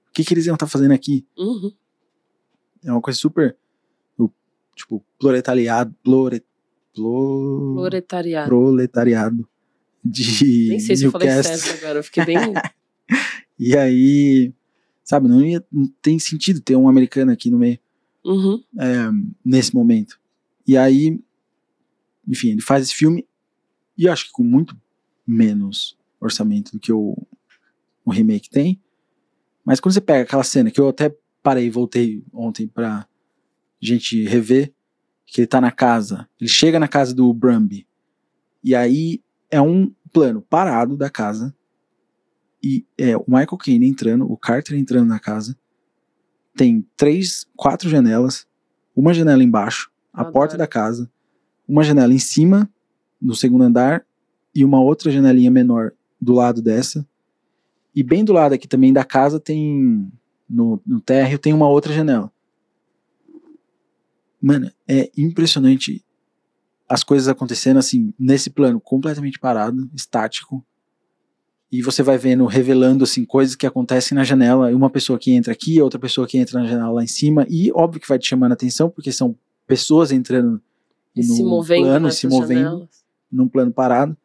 O 0.10 0.14
que 0.14 0.24
que 0.24 0.34
eles 0.34 0.46
iam 0.46 0.56
estar 0.56 0.68
fazendo 0.68 0.92
aqui? 0.94 1.26
Uhum. 1.38 1.72
É 2.86 2.92
uma 2.92 3.02
coisa 3.02 3.18
super 3.20 3.56
tipo 4.76 5.04
proletariado, 5.20 5.92
plore, 6.04 6.44
plo- 6.94 7.74
Proletariado. 7.76 8.48
proletariado 8.48 9.50
de 10.06 10.68
Nem 10.70 10.80
sei 10.80 10.96
se 10.96 11.04
eu 11.06 11.12
falei 11.12 11.28
Newcastle. 11.30 11.58
certo 11.58 11.84
agora, 11.84 12.00
eu 12.00 12.04
fiquei 12.04 12.24
bem. 12.26 12.38
E 13.60 13.76
aí, 13.76 14.54
sabe, 15.04 15.28
não, 15.28 15.44
ia, 15.44 15.66
não 15.72 15.88
tem 16.00 16.20
sentido 16.20 16.62
ter 16.62 16.76
um 16.76 16.88
americano 16.88 17.32
aqui 17.32 17.50
no 17.50 17.58
meio 17.58 17.80
Uhum. 18.24 18.64
é, 18.80 19.10
nesse 19.44 19.74
momento. 19.74 20.20
E 20.68 20.78
aí, 20.78 21.20
enfim, 22.28 22.50
ele 22.50 22.62
faz 22.62 22.84
esse 22.84 22.94
filme 22.94 23.28
e 23.98 24.08
acho 24.08 24.26
que 24.26 24.32
com 24.32 24.44
muito 24.44 24.80
menos 25.26 25.98
orçamento 26.22 26.72
do 26.74 26.80
que 26.80 26.94
o, 26.94 27.18
o 28.06 28.12
remake 28.12 28.48
tem. 28.48 28.80
Mas 29.66 29.80
quando 29.80 29.94
você 29.94 30.02
pega 30.02 30.22
aquela 30.22 30.44
cena 30.44 30.70
que 30.70 30.80
eu 30.80 30.90
até 30.90 31.16
parei 31.42 31.66
e 31.66 31.72
voltei 31.72 32.24
ontem 32.32 32.68
pra 32.68 33.08
gente 33.82 34.24
rever, 34.24 34.72
que 35.26 35.42
ele 35.42 35.48
tá 35.48 35.60
na 35.60 35.72
casa, 35.72 36.30
ele 36.40 36.50
chega 36.50 36.80
na 36.80 36.88
casa 36.88 37.14
do 37.14 37.34
Brumby, 37.34 37.88
e 38.64 38.76
aí 38.76 39.22
é 39.50 39.60
um 39.60 39.92
plano 40.14 40.44
parado 40.44 40.96
da 40.96 41.10
casa, 41.10 41.56
e 42.64 42.86
é 42.98 43.16
o 43.16 43.24
Michael 43.28 43.58
Caine 43.58 43.88
entrando, 43.88 44.32
o 44.32 44.38
Carter 44.38 44.78
entrando 44.78 45.08
na 45.08 45.20
casa, 45.20 45.58
tem 46.56 46.86
três, 46.96 47.46
quatro 47.56 47.90
janelas, 47.90 48.48
uma 48.96 49.14
janela 49.14 49.44
embaixo, 49.44 49.92
a 50.12 50.22
Adoro. 50.22 50.34
porta 50.34 50.58
da 50.58 50.68
casa, 50.68 51.10
uma 51.68 51.84
janela 51.84 52.14
em 52.14 52.20
cima, 52.20 52.70
no 53.22 53.36
segundo 53.36 53.64
andar, 53.64 54.06
e 54.54 54.66
uma 54.66 54.82
outra 54.82 55.12
janelinha 55.12 55.52
menor 55.52 55.92
do 56.20 56.34
lado 56.34 56.62
dessa. 56.62 57.08
E 57.94 58.02
bem 58.02 58.26
do 58.26 58.34
lado 58.34 58.54
aqui 58.54 58.68
também 58.68 58.92
da 58.92 59.04
casa 59.04 59.40
tem, 59.40 60.12
no, 60.50 60.82
no 60.86 61.00
térreo, 61.00 61.38
tem 61.38 61.54
uma 61.54 61.70
outra 61.70 61.94
janela. 61.94 62.32
Mano, 64.42 64.72
é 64.88 65.12
impressionante 65.18 66.04
as 66.88 67.04
coisas 67.04 67.28
acontecendo 67.28 67.78
assim, 67.78 68.14
nesse 68.18 68.50
plano 68.50 68.80
completamente 68.80 69.40
parado, 69.40 69.90
estático. 69.94 70.66
E 71.72 71.82
você 71.82 72.02
vai 72.02 72.18
vendo, 72.18 72.46
revelando 72.46 73.04
assim, 73.04 73.26
coisas 73.26 73.56
que 73.56 73.66
acontecem 73.68 74.16
na 74.16 74.24
janela, 74.24 74.72
e 74.72 74.76
uma 74.76 74.90
pessoa 74.90 75.20
que 75.20 75.32
entra 75.32 75.52
aqui, 75.52 75.82
outra 75.82 76.00
pessoa 76.00 76.26
que 76.26 76.38
entra 76.38 76.62
na 76.62 76.68
janela 76.68 76.90
lá 76.92 77.04
em 77.04 77.08
cima, 77.08 77.46
e 77.50 77.72
óbvio 77.74 78.00
que 78.00 78.08
vai 78.08 78.18
te 78.18 78.28
chamando 78.28 78.52
a 78.52 78.54
atenção, 78.54 78.90
porque 78.90 79.12
são 79.12 79.36
pessoas 79.66 80.12
entrando 80.14 80.62
E 81.16 81.24
se 81.24 81.44
movendo 81.44 81.84
plano, 81.84 82.06
nessas 82.06 82.20
se 82.20 82.28
movendo 82.28 82.62
janelas. 82.64 82.90
num 83.30 83.48
plano 83.50 83.72
parado. 83.72 84.16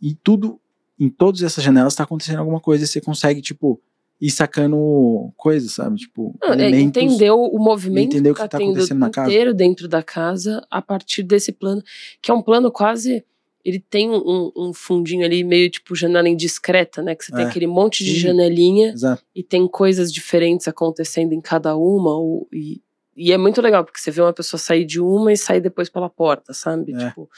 E 0.00 0.14
tudo, 0.14 0.60
em 1.00 1.08
todas 1.08 1.42
essas 1.42 1.64
janelas, 1.64 1.94
tá 1.94 2.02
acontecendo 2.04 2.40
alguma 2.40 2.60
coisa 2.60 2.84
e 2.84 2.86
você 2.86 3.00
consegue, 3.00 3.40
tipo, 3.40 3.80
ir 4.20 4.30
sacando 4.30 5.32
coisas, 5.38 5.72
sabe? 5.72 5.96
Tipo, 5.96 6.36
Não, 6.42 6.50
é, 6.50 6.52
elementos. 6.52 7.02
entendeu 7.02 7.40
o 7.40 7.58
movimento 7.58 8.12
entender 8.14 8.30
o 8.30 8.34
que 8.34 8.42
que 8.42 8.48
tá 8.48 8.58
tá 8.58 8.62
acontecendo 8.62 8.98
na 8.98 9.08
casa. 9.10 9.30
inteiro 9.30 9.54
dentro 9.54 9.88
da 9.88 10.02
casa 10.02 10.62
a 10.70 10.82
partir 10.82 11.22
desse 11.22 11.50
plano, 11.50 11.82
que 12.20 12.30
é 12.30 12.34
um 12.34 12.42
plano 12.42 12.70
quase. 12.70 13.24
Ele 13.64 13.80
tem 13.80 14.10
um, 14.10 14.52
um 14.54 14.72
fundinho 14.74 15.24
ali 15.24 15.42
meio 15.42 15.70
tipo 15.70 15.96
janela 15.96 16.28
indiscreta, 16.28 17.02
né? 17.02 17.14
Que 17.14 17.24
você 17.24 17.32
tem 17.32 17.44
É. 17.44 17.48
aquele 17.48 17.66
monte 17.66 18.04
de 18.04 18.14
janelinha 18.18 18.92
Exato. 18.92 19.24
e 19.34 19.42
tem 19.42 19.66
coisas 19.66 20.12
diferentes 20.12 20.68
acontecendo 20.68 21.32
em 21.32 21.40
cada 21.40 21.74
uma. 21.74 22.14
Ou, 22.14 22.46
e, 22.52 22.82
e 23.16 23.32
é 23.32 23.38
muito 23.38 23.62
legal, 23.62 23.82
porque 23.84 23.98
você 23.98 24.10
vê 24.10 24.20
uma 24.20 24.34
pessoa 24.34 24.60
sair 24.60 24.84
de 24.84 25.00
uma 25.00 25.32
e 25.32 25.36
sair 25.36 25.60
depois 25.62 25.88
pela 25.88 26.10
porta, 26.10 26.52
sabe? 26.52 26.92
É. 26.92 27.08
Tipo, 27.08 27.30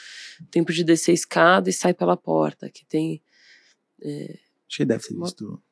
tempo 0.51 0.73
de 0.73 0.83
descer 0.83 1.13
a 1.13 1.15
escada 1.15 1.71
e 1.71 1.73
sai 1.73 1.95
pela 1.95 2.17
porta. 2.17 2.69
Que 2.69 2.85
tem. 2.87 3.23
Acho 4.69 4.79
que 4.79 4.85
deve 4.85 5.07
ter 5.07 5.15
Uma- 5.15 5.27
visto. 5.27 5.63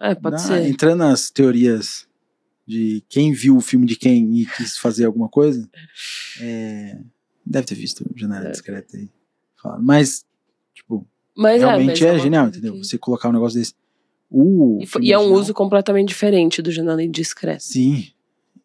É, 0.00 0.14
pode 0.14 0.36
Na- 0.36 0.38
ser. 0.38 0.66
Entrando 0.66 1.00
nas 1.00 1.30
teorias 1.30 2.08
de 2.66 3.04
quem 3.10 3.32
viu 3.34 3.58
o 3.58 3.60
filme 3.60 3.84
de 3.86 3.96
quem 3.96 4.38
e 4.40 4.46
quis 4.46 4.78
fazer 4.78 5.04
alguma 5.04 5.28
coisa, 5.28 5.68
é, 6.40 6.98
deve 7.44 7.66
ter 7.66 7.74
visto 7.74 8.02
Janela 8.16 8.40
Deve. 8.44 8.52
Discreta 8.52 8.96
aí. 8.96 9.10
Fala. 9.64 9.78
Mas, 9.80 10.24
tipo, 10.74 11.06
Mas 11.34 11.60
realmente 11.62 12.04
é, 12.04 12.08
é, 12.08 12.12
mas 12.12 12.18
uma 12.20 12.22
genial, 12.24 12.44
coisa 12.44 12.58
entendeu? 12.58 12.74
que- 12.74 12.84
Você 12.86 12.98
colocar 12.98 13.30
um 13.30 13.32
negócio 13.32 13.58
desse. 13.58 13.74
O 14.30 14.78
E, 15.00 15.06
e 15.08 15.12
é 15.12 15.18
um 15.18 15.32
uso 15.32 15.54
completamente 15.54 16.08
diferente 16.08 16.60
do 16.60 16.70
janela 16.70 17.02
indiscreta. 17.02 17.60
Sim. 17.60 18.08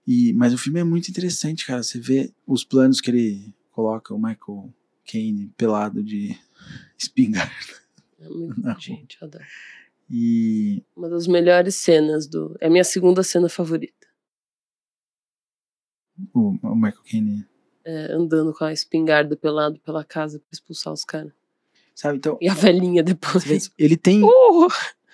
E, 0.06 0.34
mas 0.34 0.54
o 0.54 0.58
filme 0.58 0.80
é 0.80 0.84
muito 0.84 1.08
interessante, 1.10 1.66
cara. 1.66 1.82
Você 1.84 2.00
vê 2.00 2.34
os 2.46 2.64
planos 2.66 3.00
que 3.00 3.10
ele 3.12 3.54
coloca, 3.72 4.14
o 4.14 4.18
Michael 4.18 4.74
Caine 5.10 5.48
pelado 5.56 6.04
de 6.04 6.36
espingarda. 6.98 7.52
É 8.20 8.28
muito, 8.28 8.60
Não. 8.62 8.80
gente, 8.80 9.18
eu 9.22 9.28
adoro. 9.28 9.44
E 10.10 10.84
Uma 10.98 11.08
das 11.08 11.28
melhores 11.28 11.76
cenas 11.76 12.26
do. 12.28 12.58
É 12.60 12.66
a 12.68 12.70
minha 12.70 12.84
segunda 12.84 13.22
cena 13.24 13.48
favorita. 13.48 13.94
o, 16.34 16.58
o 16.64 16.76
Michael 16.76 17.04
Caine. 17.10 17.46
É, 17.92 18.14
andando 18.14 18.54
com 18.54 18.64
a 18.64 18.72
espingarda 18.72 19.36
pelado 19.36 19.80
pela 19.80 20.04
casa 20.04 20.38
pra 20.38 20.50
expulsar 20.54 20.94
os 20.94 21.04
caras. 21.04 21.32
Sabe, 21.96 22.18
então. 22.18 22.38
E 22.40 22.48
a 22.48 22.54
velhinha 22.54 23.02
depois. 23.02 23.72
ele 23.76 23.98
tem. 23.98 24.24
Uh! 24.24 24.68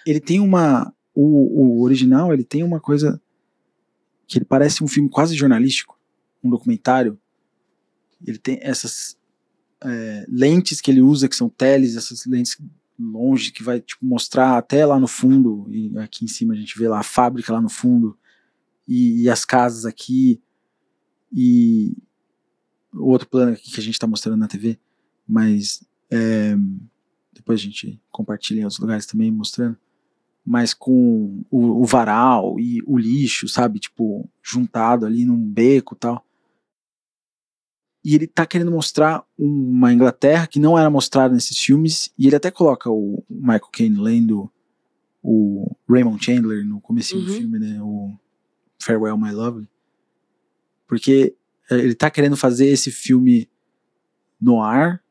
Ele 0.06 0.20
tem 0.20 0.42
uma. 0.42 0.94
O, 1.14 1.78
o 1.78 1.84
original, 1.84 2.34
ele 2.34 2.44
tem 2.44 2.64
uma 2.64 2.82
coisa. 2.82 3.22
Que 4.28 4.40
ele 4.40 4.46
parece 4.46 4.84
um 4.84 4.90
filme 4.90 5.10
quase 5.10 5.38
jornalístico. 5.38 5.98
Um 6.44 6.50
documentário. 6.50 7.18
Ele 8.28 8.38
tem 8.38 8.60
essas 8.62 9.18
é, 9.82 10.26
lentes 10.28 10.82
que 10.82 10.92
ele 10.92 11.02
usa, 11.02 11.30
que 11.30 11.36
são 11.36 11.48
teles, 11.48 11.96
essas 11.96 12.26
lentes 12.26 12.58
longe 13.00 13.54
que 13.54 13.64
vai 13.64 13.80
tipo, 13.80 14.06
mostrar 14.06 14.58
até 14.58 14.86
lá 14.86 15.00
no 15.00 15.08
fundo, 15.08 15.68
e 15.70 15.98
aqui 16.00 16.26
em 16.26 16.28
cima 16.28 16.54
a 16.54 16.58
gente 16.58 16.78
vê 16.78 16.88
lá 16.88 17.00
a 17.00 17.04
fábrica 17.04 17.54
lá 17.54 17.62
no 17.62 17.70
fundo, 17.70 18.18
e, 18.88 19.24
e 19.24 19.30
as 19.30 19.46
casas 19.46 19.86
aqui, 19.86 20.42
e 21.32 21.96
o 23.06 23.12
outro 23.12 23.28
plano 23.30 23.54
aqui 23.54 23.72
que 23.72 23.80
a 23.80 23.84
gente 23.84 23.94
está 23.94 24.08
mostrando 24.08 24.38
na 24.40 24.48
TV, 24.48 24.80
mas 25.28 25.84
é, 26.10 26.56
depois 27.32 27.60
a 27.60 27.64
gente 27.64 28.02
compartilha 28.12 28.62
em 28.62 28.64
outros 28.64 28.80
lugares 28.80 29.06
também 29.06 29.32
mostrando, 29.32 29.78
mas 30.44 30.74
com 30.74 31.44
o, 31.52 31.82
o 31.82 31.86
varal 31.86 32.60
e 32.60 32.82
o 32.86 32.98
lixo, 32.98 33.48
sabe, 33.48 33.80
tipo, 33.80 34.28
juntado 34.42 35.06
ali 35.06 35.24
num 35.26 35.38
beco 35.38 35.94
e 35.96 35.98
tal. 35.98 36.26
E 38.04 38.14
ele 38.16 38.28
tá 38.28 38.46
querendo 38.46 38.72
mostrar 38.72 39.24
uma 39.38 39.92
Inglaterra 39.94 40.48
que 40.48 40.60
não 40.60 40.78
era 40.78 40.90
mostrada 40.90 41.34
nesses 41.34 41.60
filmes, 41.60 42.12
e 42.18 42.28
ele 42.28 42.36
até 42.36 42.50
coloca 42.52 42.90
o 42.90 43.24
Michael 43.30 43.70
Caine 43.72 44.00
lendo 44.00 44.52
o 45.22 45.76
Raymond 45.90 46.24
Chandler 46.24 46.66
no 46.66 46.80
começo 46.82 47.16
Uhum. 47.18 47.24
do 47.24 47.32
filme, 47.32 47.60
né, 47.60 47.82
o 47.82 48.14
Farewell 48.80 49.18
My 49.18 49.32
Lovely, 49.32 49.68
porque 50.88 51.36
ele 51.70 51.96
tá 51.96 52.10
querendo 52.10 52.38
fazer 52.38 52.68
esse 52.68 52.92
filme 52.92 53.50
no 54.40 54.62
ar 54.62 55.02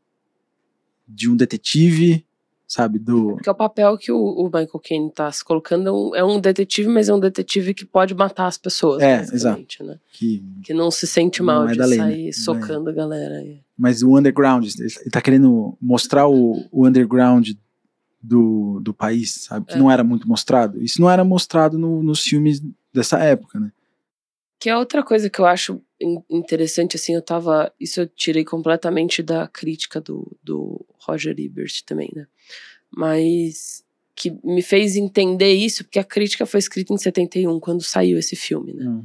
de 1.07 1.29
um 1.31 1.37
detetive, 1.37 2.25
sabe, 2.67 2.99
do 2.99 3.33
Porque 3.35 3.49
é 3.49 3.53
o 3.53 3.55
papel 3.55 3.97
que 3.99 4.11
o, 4.11 4.17
o 4.19 4.45
Michael 4.45 4.81
Caine 4.83 5.13
tá 5.13 5.31
se 5.31 5.45
colocando 5.45 6.15
é 6.17 6.25
um, 6.25 6.37
é 6.37 6.41
detetive, 6.41 6.89
mas 6.89 7.09
é 7.09 7.15
um 7.15 7.21
detetive 7.21 7.75
que 7.75 7.85
pode 7.85 8.15
matar 8.15 8.47
as 8.47 8.57
pessoas. 8.59 9.03
É, 9.03 9.19
basicamente, 9.19 9.83
Né? 9.83 9.99
que 10.13 10.43
Que 10.63 10.73
não 10.75 10.91
se 10.91 11.07
sente 11.07 11.43
mal 11.43 11.69
é 11.69 11.73
de 11.73 11.79
da 11.79 11.87
lei, 11.87 11.99
né? 11.99 12.05
sair 12.05 12.23
Não 12.23 12.29
é. 12.29 12.33
socando 12.33 12.91
a 12.91 12.93
galera. 12.93 13.37
aí. 13.39 13.61
mas 13.77 14.03
o 14.03 14.17
underground, 14.17 14.67
ele 14.79 15.11
tá 15.11 15.21
querendo 15.21 15.77
mostrar 15.81 16.27
o, 16.29 16.65
o 16.73 16.87
underground 16.87 17.51
do, 18.23 18.81
do 18.81 18.95
país, 18.95 19.33
sabe, 19.45 19.67
que 19.67 19.75
É. 19.75 19.77
não 19.79 19.91
era 19.91 20.03
muito 20.03 20.27
mostrado. 20.27 20.83
Isso 20.83 21.01
não 21.01 21.11
era 21.11 21.23
mostrado 21.25 21.77
no- 21.79 22.03
nos 22.03 22.23
filmes 22.23 22.63
dessa 22.93 23.19
época, 23.19 23.61
né? 23.61 23.71
Que 24.59 24.71
é 24.71 24.77
outra 24.79 25.03
coisa 25.03 25.29
que 25.29 25.39
eu 25.39 25.45
acho 25.45 25.83
interessante, 26.31 26.97
assim, 26.97 27.15
eu 27.15 27.23
tava. 27.23 27.73
Isso 27.79 28.01
eu 28.01 28.07
tirei 28.07 28.45
completamente 28.45 29.23
da 29.23 29.47
crítica 29.47 30.01
do, 30.01 30.37
do 30.43 30.85
Roger 30.99 31.35
Ebert 31.39 31.83
também, 31.87 32.11
né? 32.15 32.27
Mas 32.91 33.85
que 34.17 34.37
me 34.45 34.63
fez 34.63 34.97
entender 34.97 35.53
isso, 35.53 35.85
porque 35.85 35.99
a 35.99 36.05
crítica 36.05 36.47
foi 36.47 36.61
escrita 36.61 36.93
em 36.93 36.99
71, 36.99 37.59
quando 37.59 37.83
saiu 37.83 38.19
esse 38.19 38.37
filme, 38.37 38.73
né? 38.73 38.87
Hum. 38.87 39.05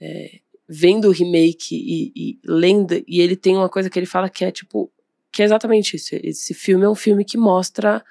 É, 0.00 0.40
vendo 0.68 1.08
o 1.08 1.12
remake 1.12 1.74
e, 1.74 2.12
e 2.14 2.40
lendo, 2.44 3.02
e 3.06 3.20
ele 3.20 3.36
tem 3.36 3.56
uma 3.56 3.68
coisa 3.68 3.88
que 3.88 3.98
ele 3.98 4.06
fala 4.06 4.28
que 4.28 4.44
é 4.44 4.50
tipo. 4.50 4.90
Que 5.30 5.42
é 5.42 5.46
exatamente 5.46 5.96
isso. 5.96 6.14
Esse 6.22 6.52
filme 6.52 6.84
é 6.84 6.88
um 6.88 6.94
filme 6.94 7.24
que 7.24 7.38
mostra 7.38 8.04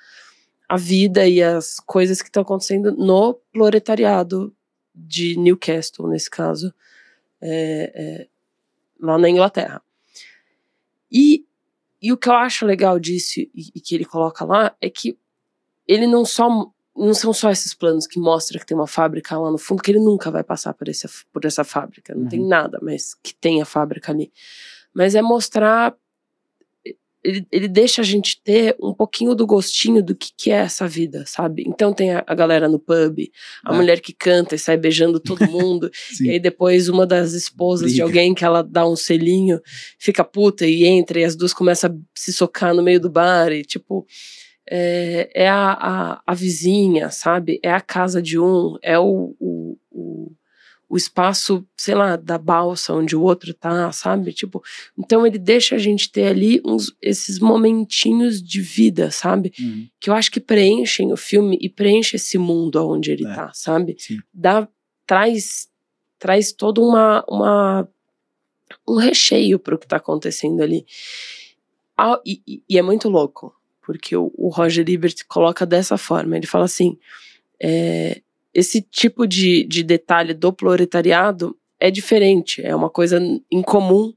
a 0.68 0.76
vida 0.76 1.28
e 1.28 1.44
as 1.44 1.80
coisas 1.80 2.20
que 2.20 2.30
estão 2.30 2.42
acontecendo 2.42 2.92
no 2.94 3.36
proletariado 3.52 4.56
de 4.96 5.38
Newcastle, 5.38 6.08
nesse 6.08 6.30
caso, 6.30 6.74
é, 7.42 7.92
é, 7.94 8.28
lá 9.00 9.18
na 9.18 9.30
Inglaterra. 9.30 9.82
E, 11.12 11.46
e 12.02 12.12
o 12.14 12.18
que 12.18 12.30
eu 12.30 12.34
acho 12.34 12.66
legal 12.66 13.00
disso 13.00 13.40
e, 13.40 13.50
e 13.76 13.80
que 13.82 13.96
ele 13.96 14.06
coloca 14.06 14.46
lá 14.46 14.76
é 14.80 14.90
que 14.90 15.18
ele 15.88 16.08
não 16.08 16.24
só 16.26 16.72
não 16.94 17.14
são 17.14 17.32
só 17.32 17.50
esses 17.50 17.74
planos 17.74 18.06
que 18.06 18.20
mostra 18.20 18.60
que 18.60 18.66
tem 18.66 18.76
uma 18.76 18.86
fábrica 18.86 19.38
lá 19.38 19.50
no 19.50 19.58
fundo, 19.58 19.82
que 19.82 19.90
ele 19.90 20.00
nunca 20.00 20.30
vai 20.30 20.44
passar 20.44 20.74
por, 20.74 20.90
esse, 20.90 21.08
por 21.32 21.46
essa 21.46 21.64
fábrica, 21.64 22.14
não 22.14 22.24
Uhum. 22.24 22.30
tem 22.30 22.46
nada, 22.46 22.80
mas 22.82 23.14
que 23.24 23.34
tem 23.34 23.62
a 23.62 23.66
fábrica 23.66 24.12
ali. 24.12 24.32
Mas 24.94 25.16
é 25.16 25.22
mostrar 25.22 25.96
ele, 27.24 27.46
ele 27.52 27.68
deixa 27.68 28.02
a 28.02 28.06
gente 28.06 28.42
ter 28.44 28.76
um 28.82 28.94
pouquinho 28.94 29.36
do 29.36 29.46
gostinho 29.46 30.04
do 30.04 30.16
que, 30.16 30.32
que 30.36 30.52
é 30.52 30.56
essa 30.56 30.88
vida, 30.88 31.24
sabe? 31.28 31.64
Então 31.68 31.94
tem 31.94 32.12
a, 32.12 32.24
a 32.26 32.34
galera 32.36 32.68
no 32.68 32.80
pub, 32.80 33.20
a 33.66 33.74
É. 33.74 33.76
mulher 33.76 34.00
que 34.02 34.14
canta 34.14 34.56
e 34.56 34.60
sai 34.60 34.78
beijando 34.78 35.20
todo 35.20 35.46
mundo, 35.50 35.90
e 36.22 36.30
aí 36.32 36.40
depois 36.40 36.90
uma 36.90 37.06
das 37.06 37.34
esposas 37.34 37.92
de 37.92 37.98
Briga. 37.98 38.04
alguém 38.06 38.34
que 38.34 38.44
ela 38.46 38.64
dá 38.64 38.88
um 38.88 38.96
selinho, 38.96 39.60
fica 40.00 40.24
puta 40.24 40.66
e 40.66 40.86
entra, 40.86 41.20
e 41.20 41.24
as 41.24 41.36
duas 41.36 41.54
começam 41.54 41.92
a 41.92 41.96
se 42.18 42.34
socar 42.34 42.74
no 42.74 42.82
meio 42.84 43.00
do 43.00 43.10
bar, 43.10 43.52
e 43.52 43.64
tipo. 43.64 44.06
É, 44.74 45.30
é 45.34 45.50
a, 45.50 45.72
a, 45.74 46.22
a 46.26 46.34
vizinha, 46.34 47.10
sabe? 47.10 47.60
É 47.62 47.72
a 47.72 47.82
casa 47.82 48.22
de 48.22 48.40
um, 48.40 48.78
é 48.82 48.98
o, 48.98 49.36
o, 49.40 49.78
o, 49.92 50.32
o 50.94 50.98
espaço, 50.98 51.66
sei 51.78 51.96
lá, 51.96 52.18
da 52.18 52.38
balsa 52.38 52.94
onde 52.94 53.16
o 53.16 53.22
outro 53.22 53.54
tá, 53.54 53.90
sabe? 53.94 54.34
Tipo, 54.34 54.62
então 54.98 55.26
ele 55.26 55.40
deixa 55.40 55.76
a 55.76 55.78
gente 55.78 56.12
ter 56.12 56.28
ali 56.28 56.62
uns, 56.66 56.94
esses 57.02 57.40
momentinhos 57.40 58.44
de 58.44 58.60
vida, 58.60 59.10
sabe? 59.10 59.54
Uhum. 59.58 59.88
Que 60.02 60.10
eu 60.10 60.14
acho 60.14 60.30
que 60.30 60.42
preenchem 60.42 61.14
o 61.14 61.16
filme 61.16 61.58
e 61.62 61.70
preenche 61.70 62.18
esse 62.18 62.38
mundo 62.38 62.76
onde 62.86 63.10
ele 63.10 63.26
É. 63.26 63.34
tá, 63.34 63.52
sabe? 63.54 63.96
Sim. 63.98 64.20
Dá, 64.34 64.68
traz, 65.08 65.70
traz 66.20 66.52
todo 66.52 66.84
uma, 66.86 67.24
uma, 67.26 67.88
um 68.86 68.96
recheio 68.98 69.58
pro 69.58 69.80
que 69.80 69.88
tá 69.88 69.96
acontecendo 69.96 70.62
ali. 70.62 70.86
Ah, 71.98 72.20
e, 72.26 72.42
e- 72.46 72.62
e 72.70 72.78
é 72.78 72.82
muito 72.82 73.08
louco, 73.08 73.56
porque 73.82 74.14
o, 74.18 74.30
o 74.36 74.50
Roger 74.50 74.84
Ebert 74.90 75.24
coloca 75.28 75.66
dessa 75.66 75.98
forma, 75.98 76.36
ele 76.36 76.48
fala 76.48 76.66
assim, 76.66 76.98
é, 77.62 78.22
esse 78.54 78.82
tipo 78.82 79.28
de, 79.28 79.64
de 79.66 79.84
detalhe 79.84 80.34
do 80.34 80.52
proletariado 80.52 81.56
é 81.80 81.90
diferente, 81.90 82.62
é 82.62 82.76
uma 82.76 82.90
coisa 82.90 83.20
incomum 83.52 84.14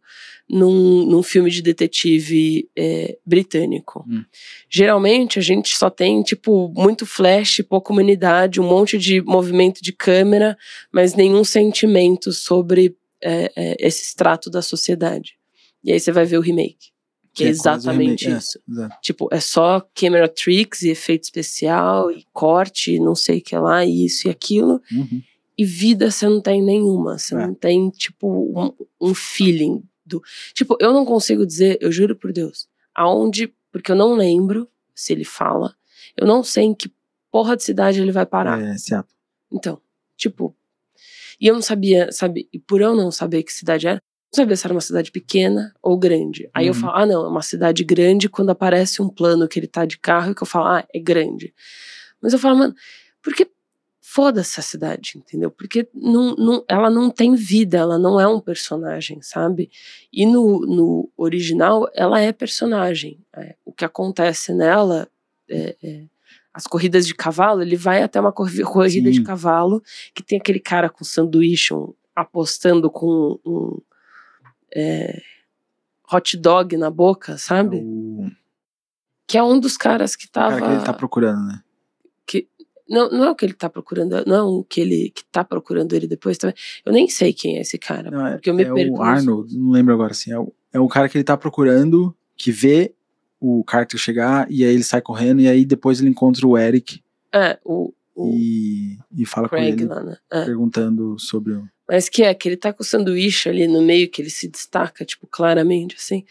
num, 0.48 1.06
num 1.06 1.22
filme 1.22 1.50
de 1.50 1.62
detetive 1.62 2.68
é, 2.76 3.16
britânico. 3.24 4.04
Hum. 4.06 4.22
Geralmente 4.68 5.38
a 5.38 5.42
gente 5.42 5.74
só 5.76 5.88
tem, 5.88 6.22
tipo, 6.22 6.72
muito 6.76 7.06
flash, 7.06 7.62
pouca 7.68 7.92
humanidade, 7.92 8.60
um 8.60 8.68
monte 8.68 8.98
de 8.98 9.22
movimento 9.22 9.80
de 9.82 9.92
câmera, 9.92 10.56
mas 10.92 11.14
nenhum 11.14 11.44
sentimento 11.44 12.32
sobre 12.32 12.94
é, 13.22 13.50
é, 13.56 13.76
esse 13.78 14.02
extrato 14.02 14.50
da 14.50 14.60
sociedade. 14.60 15.36
E 15.82 15.92
aí 15.92 15.98
você 15.98 16.12
vai 16.12 16.26
ver 16.26 16.38
o 16.38 16.42
remake. 16.42 16.93
Que, 17.34 17.44
é 17.44 17.46
é 17.48 17.50
exatamente 17.50 18.26
é, 18.28 18.36
isso. 18.38 18.60
exato. 18.68 18.96
Tipo, 19.02 19.28
é 19.32 19.40
só 19.40 19.84
camera 19.94 20.28
tricks 20.28 20.82
e 20.82 20.90
efeito 20.90 21.24
especial 21.24 22.10
e 22.10 22.24
corte, 22.32 22.98
não 23.00 23.14
sei 23.14 23.38
o 23.38 23.42
que 23.42 23.56
lá, 23.56 23.84
e 23.84 24.04
isso 24.06 24.28
e 24.28 24.30
aquilo. 24.30 24.80
Uhum. 24.92 25.22
E 25.58 25.64
vida 25.64 26.10
você 26.10 26.28
não 26.28 26.40
tem 26.40 26.62
nenhuma. 26.62 27.18
Você 27.18 27.34
É. 27.34 27.46
não 27.46 27.54
tem, 27.54 27.90
tipo, 27.90 28.28
um, 28.28 28.72
um 29.08 29.14
feeling 29.14 29.82
do. 30.06 30.22
Tipo, 30.52 30.76
eu 30.80 30.92
não 30.92 31.04
consigo 31.04 31.44
dizer, 31.46 31.78
eu 31.80 31.90
juro 31.90 32.14
por 32.16 32.32
Deus, 32.32 32.68
aonde. 32.94 33.52
Porque 33.72 33.90
eu 33.90 33.96
não 33.96 34.14
lembro 34.14 34.68
se 34.94 35.12
ele 35.12 35.24
fala. 35.24 35.74
Eu 36.16 36.26
não 36.28 36.44
sei 36.44 36.64
em 36.64 36.74
que 36.74 36.92
porra 37.30 37.56
de 37.56 37.64
cidade 37.64 38.00
ele 38.00 38.12
vai 38.12 38.24
parar. 38.24 38.62
É, 38.62 38.76
Seattle. 38.78 39.12
Então, 39.52 39.80
tipo. 40.16 40.54
E 41.40 41.48
eu 41.48 41.54
não 41.54 41.62
sabia, 41.62 42.12
sabe? 42.12 42.48
E 42.52 42.58
por 42.60 42.80
eu 42.80 42.94
não 42.94 43.10
saber 43.10 43.42
que 43.42 43.52
cidade 43.52 43.88
era, 43.88 44.00
não 44.36 44.44
sabia 44.44 44.56
se 44.56 44.66
era 44.66 44.74
uma 44.74 44.80
cidade 44.80 45.12
pequena 45.12 45.72
ou 45.80 45.96
grande. 45.96 46.50
Aí 46.52 46.66
eu 46.66 46.74
Uhum. 46.74 46.80
falo, 46.80 46.92
ah, 46.96 47.06
não, 47.06 47.24
é 47.24 47.28
uma 47.28 47.42
cidade 47.42 47.84
grande 47.84 48.28
quando 48.28 48.50
aparece 48.50 49.00
um 49.00 49.08
plano 49.08 49.46
que 49.46 49.58
ele 49.58 49.68
tá 49.68 49.84
de 49.84 49.96
carro 49.98 50.32
e 50.32 50.34
que 50.34 50.42
eu 50.42 50.46
falo, 50.46 50.66
ah, 50.66 50.84
é 50.92 50.98
grande. 50.98 51.54
Mas 52.20 52.32
eu 52.32 52.38
falo, 52.38 52.58
mano, 52.58 52.74
porque 53.22 53.48
foda-se 54.00 54.58
a 54.60 54.62
cidade, 54.62 55.12
entendeu? 55.16 55.50
Porque 55.50 55.88
não, 55.94 56.34
não, 56.36 56.64
ela 56.68 56.90
não 56.90 57.10
tem 57.10 57.34
vida, 57.34 57.78
ela 57.78 57.98
não 57.98 58.20
é 58.20 58.26
um 58.28 58.40
personagem, 58.40 59.20
sabe? 59.22 59.70
E 60.12 60.26
no, 60.26 60.60
no 60.66 61.10
original, 61.16 61.88
ela 61.94 62.20
é 62.20 62.32
personagem. 62.32 63.18
É, 63.36 63.54
o 63.64 63.72
que 63.72 63.84
acontece 63.84 64.52
nela, 64.52 65.08
é, 65.48 65.76
é, 65.82 66.04
as 66.52 66.66
corridas 66.66 67.06
de 67.06 67.14
cavalo, 67.14 67.62
ele 67.62 67.76
vai 67.76 68.02
até 68.02 68.20
uma 68.20 68.32
corri- 68.32 68.62
corrida 68.62 69.10
de 69.10 69.18
Sim. 69.18 69.24
cavalo 69.24 69.82
que 70.14 70.22
tem 70.22 70.38
aquele 70.38 70.60
cara 70.60 70.88
com 70.88 71.04
sanduíche 71.04 71.72
um- 71.74 71.92
apostando 72.14 72.90
com 72.90 73.38
um 73.44 73.78
é, 74.74 75.20
hot 76.12 76.36
dog 76.36 76.76
na 76.76 76.90
boca, 76.90 77.38
sabe? 77.38 77.78
É 77.78 77.82
o 77.82 78.30
Que 79.26 79.38
é 79.38 79.42
um 79.42 79.58
dos 79.58 79.76
caras 79.76 80.14
que 80.16 80.28
tava. 80.28 80.58
cara 80.58 80.70
que 80.70 80.76
ele 80.78 80.84
tá 80.84 80.92
procurando, 80.92 81.46
né? 81.46 81.60
Não, 82.86 83.10
não 83.10 83.24
é 83.24 83.30
o 83.30 83.34
que 83.34 83.46
ele 83.46 83.54
tá 83.54 83.70
procurando, 83.70 84.22
não 84.26 84.36
é 84.36 84.42
o 84.42 84.62
que 84.62 84.78
ele 84.82 85.10
que 85.14 85.24
tá 85.24 85.42
procurando 85.42 85.94
ele 85.94 86.06
depois 86.06 86.36
também. 86.36 86.54
Eu 86.84 86.92
nem 86.92 87.08
sei 87.08 87.32
quem 87.32 87.56
é 87.56 87.62
esse 87.62 87.78
cara, 87.78 88.10
Não, 88.10 88.26
é, 88.26 88.32
porque 88.32 88.50
eu 88.50 88.54
me 88.54 88.62
é 88.62 88.70
perco. 88.72 88.98
o 88.98 89.02
Arnold, 89.02 89.56
não 89.56 89.70
lembro 89.70 89.94
agora 89.94 90.12
assim. 90.12 90.30
É 90.32 90.38
o, 90.38 90.52
é 90.70 90.78
o 90.78 90.86
cara 90.86 91.08
que 91.08 91.16
ele 91.16 91.24
tá 91.24 91.34
procurando, 91.34 92.14
que 92.36 92.52
vê 92.52 92.92
o 93.40 93.64
Carter 93.64 93.98
chegar, 93.98 94.46
e 94.50 94.64
aí 94.64 94.74
ele 94.74 94.84
sai 94.84 95.00
correndo, 95.00 95.40
e 95.40 95.48
aí 95.48 95.64
depois 95.64 95.98
ele 95.98 96.10
encontra 96.10 96.46
o 96.46 96.58
Eric 96.58 97.02
É, 97.32 97.58
o, 97.64 97.84
o 97.86 97.94
e, 98.16 98.98
e 99.10 99.26
fala 99.26 99.48
com 99.48 99.56
Craig 99.56 99.72
ele, 99.72 99.86
lá, 99.86 100.02
né? 100.02 100.16
É. 100.30 100.44
perguntando 100.44 101.18
sobre 101.18 101.52
o. 101.52 101.68
Mas 101.88 102.08
que 102.08 102.22
é, 102.22 102.32
que 102.32 102.48
ele 102.48 102.56
tá 102.56 102.72
com 102.72 102.82
o 102.82 102.86
sanduíche 102.86 103.48
ali 103.48 103.66
no 103.66 103.82
meio, 103.82 104.08
que 104.08 104.22
ele 104.22 104.30
se 104.30 104.48
destaca, 104.48 105.04
tipo, 105.04 105.26
claramente, 105.26 105.96
assim. 105.96 106.24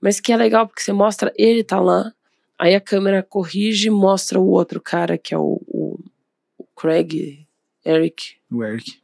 Mas 0.00 0.18
que 0.18 0.32
é 0.32 0.36
legal, 0.36 0.66
porque 0.66 0.82
você 0.82 0.92
mostra 0.92 1.32
ele 1.36 1.62
tá 1.62 1.78
lá, 1.78 2.12
aí 2.58 2.74
a 2.74 2.80
câmera 2.80 3.22
corrige 3.22 3.88
e 3.88 3.90
mostra 3.90 4.40
o 4.40 4.48
outro 4.48 4.80
cara, 4.80 5.16
que 5.16 5.34
é 5.34 5.38
o, 5.38 5.60
o, 5.66 5.98
o 6.58 6.64
Craig, 6.74 7.46
Eric, 7.84 8.36
o 8.50 8.64
Eric. 8.64 8.98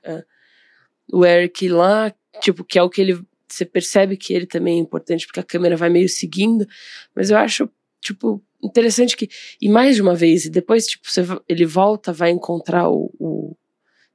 o 1.13 1.25
Eric 1.25 1.69
lá, 1.69 2.13
tipo, 2.41 2.65
que 2.65 2.79
é 2.79 2.83
o 2.83 2.91
que 2.91 3.01
ele. 3.01 3.23
Você 3.47 3.67
percebe 3.67 4.17
que 4.17 4.33
ele 4.33 4.47
também 4.47 4.79
é 4.79 4.81
importante, 4.81 5.27
porque 5.27 5.41
a 5.41 5.45
câmera 5.45 5.77
vai 5.77 5.91
meio 5.91 6.09
seguindo, 6.09 6.67
mas 7.15 7.31
eu 7.31 7.37
acho, 7.37 7.69
tipo, 8.01 8.43
interessante 8.63 9.17
que, 9.17 9.29
e 9.61 9.69
mais 9.69 9.97
de 9.97 10.03
uma 10.03 10.15
vez, 10.15 10.45
e 10.45 10.51
depois, 10.51 10.87
tipo, 10.87 11.11
você, 11.11 11.23
ele 11.49 11.67
volta, 11.67 12.13
vai 12.13 12.31
encontrar 12.31 12.89
o, 12.89 13.13
o, 13.19 13.57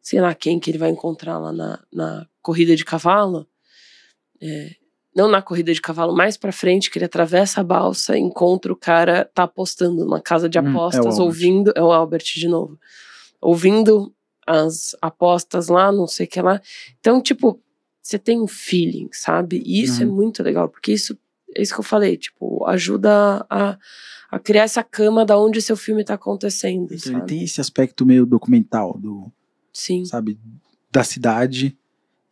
sei 0.01 0.21
lá 0.21 0.33
quem 0.33 0.59
que 0.59 0.71
ele 0.71 0.77
vai 0.77 0.89
encontrar 0.89 1.37
lá 1.37 1.51
na, 1.51 1.83
na 1.91 2.27
corrida 2.41 2.75
de 2.75 2.85
cavalo. 2.85 3.47
É, 4.41 4.75
não 5.15 5.27
na 5.27 5.41
corrida 5.41 5.73
de 5.73 5.81
cavalo, 5.81 6.15
mais 6.15 6.37
pra 6.37 6.51
frente, 6.51 6.91
que 6.91 6.99
ele 6.99 7.05
atravessa 7.05 7.59
a 7.59 7.63
balsa, 7.63 8.17
encontra 8.17 8.71
o 8.71 8.75
cara, 8.75 9.25
tá 9.33 9.43
apostando 9.43 10.05
numa 10.05 10.21
casa 10.21 10.47
de 10.47 10.59
apostas, 10.59 11.17
hum, 11.17 11.21
é 11.21 11.25
ouvindo, 11.25 11.73
é 11.75 11.81
o 11.81 11.91
Albert 11.91 12.23
de 12.35 12.47
novo, 12.47 12.79
ouvindo 13.41 14.13
as 14.45 14.95
apostas 15.01 15.67
lá, 15.69 15.91
não 15.91 16.05
sei 16.05 16.27
o 16.27 16.29
que 16.29 16.39
lá. 16.39 16.61
Então, 16.99 17.19
tipo, 17.19 17.59
você 17.99 18.19
tem 18.19 18.39
um 18.39 18.47
feeling, 18.47 19.09
sabe? 19.11 19.61
E 19.65 19.81
isso 19.81 20.03
é 20.03 20.05
uhum. 20.05 20.11
é 20.11 20.15
muito 20.15 20.43
legal, 20.43 20.69
porque 20.69 20.93
isso 20.93 21.17
é 21.57 21.61
isso 21.61 21.73
que 21.73 21.79
eu 21.79 21.83
falei, 21.83 22.15
tipo, 22.15 22.63
ajuda 22.67 23.45
a, 23.49 23.77
a 24.29 24.39
criar 24.39 24.63
essa 24.63 24.83
cama 24.83 25.25
da 25.25 25.37
onde 25.39 25.59
seu 25.59 25.75
filme 25.75 26.03
tá 26.03 26.13
acontecendo. 26.13 26.93
Então, 26.93 27.13
ele 27.13 27.25
tem 27.25 27.43
esse 27.43 27.59
aspecto 27.59 28.05
meio 28.05 28.25
documental 28.27 28.97
do. 28.99 29.31
Sim. 29.73 30.05
Sabe? 30.05 30.39
Da 30.91 31.03
cidade. 31.03 31.75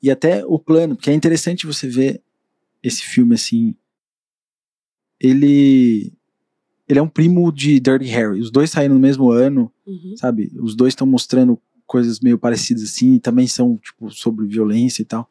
E 0.01 0.11
até 0.11 0.45
o 0.45 0.59
plano, 0.59 0.95
porque 0.95 1.09
é 1.09 1.13
interessante 1.13 1.65
você 1.65 1.88
ver 1.88 2.21
esse 2.84 3.01
filme 3.01 3.34
assim. 3.34 3.73
Ele. 5.19 6.13
Ele 6.88 6.99
é 6.99 7.01
um 7.01 7.09
primo 7.09 7.51
de 7.51 7.80
Dirty 7.80 8.05
Harry. 8.05 8.39
Os 8.39 8.51
dois 8.51 8.69
saíram 8.69 8.93
no 8.93 9.01
mesmo 9.01 9.32
ano, 9.32 9.71
uhum. 9.88 10.13
sabe? 10.17 10.51
Os 10.61 10.76
dois 10.76 10.91
estão 10.91 11.07
mostrando 11.07 11.59
coisas 11.88 12.19
meio 12.19 12.38
parecidas 12.38 12.84
assim, 12.84 13.17
também 13.17 13.47
são, 13.47 13.76
tipo, 13.78 14.11
sobre 14.11 14.45
violência 14.45 15.01
e 15.01 15.05
tal. 15.05 15.28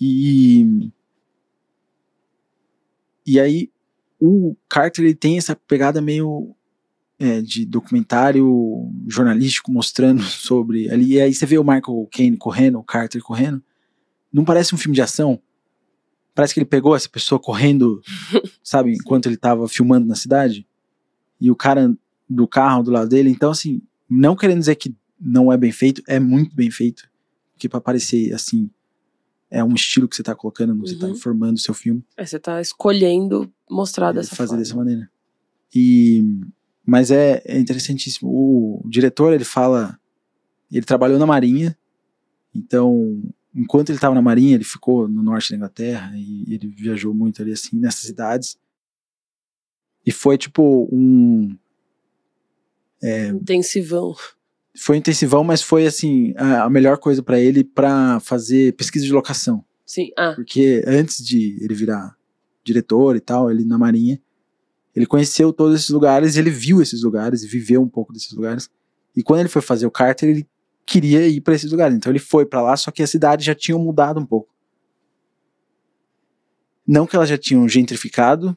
E. 0.00 0.90
E 3.26 3.38
aí, 3.38 3.70
o 4.20 4.56
Carter 4.68 5.04
ele 5.04 5.14
tem 5.14 5.38
essa 5.38 5.56
pegada 5.56 6.00
meio 6.00 6.54
é, 7.18 7.40
de 7.40 7.64
documentário 7.64 8.90
jornalístico 9.06 9.70
mostrando 9.70 10.22
sobre 10.26 10.90
ali. 10.90 11.14
E 11.14 11.20
aí 11.20 11.32
você 11.32 11.46
vê 11.46 11.58
o 11.58 11.64
Michael 11.64 12.08
Caine 12.10 12.36
correndo, 12.36 12.78
o 12.78 12.84
Carter 12.84 13.22
correndo. 13.22 13.62
Não 14.32 14.44
parece 14.44 14.74
um 14.74 14.78
filme 14.78 14.94
de 14.94 15.02
ação. 15.02 15.40
Parece 16.34 16.54
que 16.54 16.60
ele 16.60 16.66
pegou 16.66 16.96
essa 16.96 17.08
pessoa 17.08 17.38
correndo, 17.38 18.00
sabe, 18.64 18.92
enquanto 18.92 19.26
ele 19.26 19.36
tava 19.36 19.68
filmando 19.68 20.06
na 20.06 20.14
cidade. 20.14 20.66
E 21.40 21.50
o 21.50 21.56
cara 21.56 21.94
do 22.28 22.48
carro 22.48 22.82
do 22.82 22.90
lado 22.90 23.08
dele. 23.08 23.30
Então, 23.30 23.50
assim, 23.50 23.82
não 24.08 24.34
querendo 24.34 24.60
dizer 24.60 24.76
que 24.76 24.94
não 25.20 25.52
é 25.52 25.56
bem 25.56 25.70
feito, 25.70 26.02
é 26.08 26.18
muito 26.18 26.56
bem 26.56 26.70
feito. 26.70 27.08
Porque 27.52 27.68
para 27.68 27.80
parecer 27.80 28.32
assim, 28.32 28.70
é 29.52 29.62
um 29.62 29.74
estilo 29.74 30.08
que 30.08 30.16
você 30.16 30.22
tá 30.22 30.34
colocando, 30.34 30.74
você 30.78 30.96
tá 30.96 31.06
uhum. 31.06 31.12
informando 31.12 31.54
o 31.54 31.60
seu 31.60 31.74
filme. 31.74 32.02
É, 32.16 32.24
você 32.24 32.38
tá 32.38 32.58
escolhendo 32.60 33.52
mostrar 33.70 34.08
é, 34.08 34.14
dessa 34.14 34.34
fazer 34.34 34.48
forma. 34.48 34.62
dessa 34.62 34.74
maneira. 34.74 35.10
E 35.74 36.24
mas 36.84 37.10
é, 37.10 37.42
é 37.44 37.58
interessantíssimo. 37.58 38.30
O, 38.30 38.80
o 38.84 38.88
diretor, 38.88 39.32
ele 39.32 39.44
fala, 39.44 39.98
ele 40.70 40.84
trabalhou 40.86 41.18
na 41.18 41.26
Marinha. 41.26 41.76
Então, 42.54 43.22
enquanto 43.54 43.90
ele 43.90 43.98
estava 43.98 44.14
na 44.14 44.22
Marinha, 44.22 44.54
ele 44.54 44.64
ficou 44.64 45.06
no 45.06 45.22
norte 45.22 45.50
da 45.50 45.56
Inglaterra 45.56 46.12
e 46.16 46.54
ele 46.54 46.68
viajou 46.68 47.14
muito 47.14 47.42
ali 47.42 47.52
assim 47.52 47.78
nessas 47.78 48.00
cidades. 48.00 48.58
E 50.04 50.10
foi 50.10 50.36
tipo 50.38 50.88
um 50.90 51.54
é, 53.02 53.28
intensivão 53.28 54.16
foi 54.74 54.96
intensivão, 54.96 55.44
mas 55.44 55.62
foi 55.62 55.86
assim 55.86 56.32
a, 56.36 56.68
melhor 56.70 56.98
coisa 56.98 57.22
para 57.22 57.38
ele 57.38 57.62
para 57.62 58.20
fazer 58.20 58.74
pesquisa 58.74 59.04
de 59.04 59.12
locação. 59.12 59.64
Sim. 59.84 60.10
Ah. 60.16 60.32
Porque 60.34 60.82
antes 60.86 61.24
de 61.24 61.62
ele 61.62 61.74
virar 61.74 62.16
diretor 62.64 63.16
e 63.16 63.20
tal, 63.20 63.50
ele 63.50 63.64
na 63.64 63.76
Marinha, 63.76 64.20
ele 64.94 65.06
conheceu 65.06 65.52
todos 65.52 65.76
esses 65.76 65.90
lugares, 65.90 66.36
ele 66.36 66.50
viu 66.50 66.80
esses 66.80 67.02
lugares 67.02 67.44
viveu 67.44 67.82
um 67.82 67.88
pouco 67.88 68.12
desses 68.12 68.32
lugares. 68.32 68.70
E 69.16 69.22
quando 69.22 69.40
ele 69.40 69.48
foi 69.48 69.60
fazer 69.60 69.86
o 69.86 69.90
Carter, 69.90 70.28
ele 70.28 70.48
queria 70.86 71.26
ir 71.28 71.40
para 71.40 71.54
esses 71.54 71.70
lugares. 71.70 71.94
Então 71.94 72.10
ele 72.10 72.18
foi 72.18 72.46
para 72.46 72.62
lá, 72.62 72.76
só 72.76 72.90
que 72.90 73.02
a 73.02 73.06
cidade 73.06 73.44
já 73.44 73.54
tinha 73.54 73.76
mudado 73.76 74.20
um 74.20 74.26
pouco. 74.26 74.52
Não 76.86 77.06
que 77.06 77.14
elas 77.14 77.28
já 77.28 77.38
tinham 77.38 77.68
gentrificado, 77.68 78.56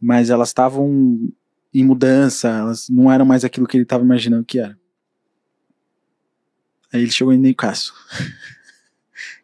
mas 0.00 0.30
elas 0.30 0.48
estavam 0.48 1.30
em 1.72 1.84
mudança, 1.84 2.48
elas 2.48 2.88
não 2.88 3.10
eram 3.10 3.24
mais 3.24 3.44
aquilo 3.44 3.66
que 3.66 3.76
ele 3.76 3.84
estava 3.84 4.04
imaginando 4.04 4.44
que 4.44 4.58
era. 4.58 4.79
Aí 6.92 7.02
ele 7.02 7.10
chegou 7.10 7.32
em 7.32 7.38
Newcastle. 7.38 7.94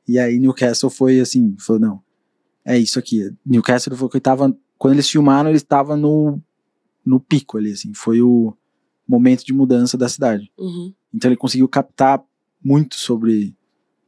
e 0.07 0.19
aí 0.19 0.39
Newcastle 0.39 0.91
foi 0.91 1.21
assim, 1.21 1.57
falou, 1.59 1.81
não, 1.81 2.03
é 2.65 2.79
isso 2.79 2.99
aqui. 2.99 3.33
Newcastle 3.45 3.97
foi 3.97 4.09
que 4.09 4.21
tava, 4.21 4.57
quando 4.77 4.95
eles 4.95 5.09
filmaram, 5.09 5.49
ele 5.49 5.59
estava 5.59 5.97
no, 5.97 6.41
no 7.05 7.21
pico 7.21 7.57
ali, 7.57 7.73
assim, 7.73 7.95
foi 7.95 8.21
o 8.21 8.57
momento 9.07 9.45
de 9.45 9.53
mudança 9.53 9.97
da 9.97 10.09
cidade. 10.09 10.51
Uhum. 10.59 10.93
Então 11.15 11.31
ele 11.31 11.37
conseguiu 11.37 11.69
captar 11.69 12.23
muito 12.63 12.97
sobre 12.97 13.57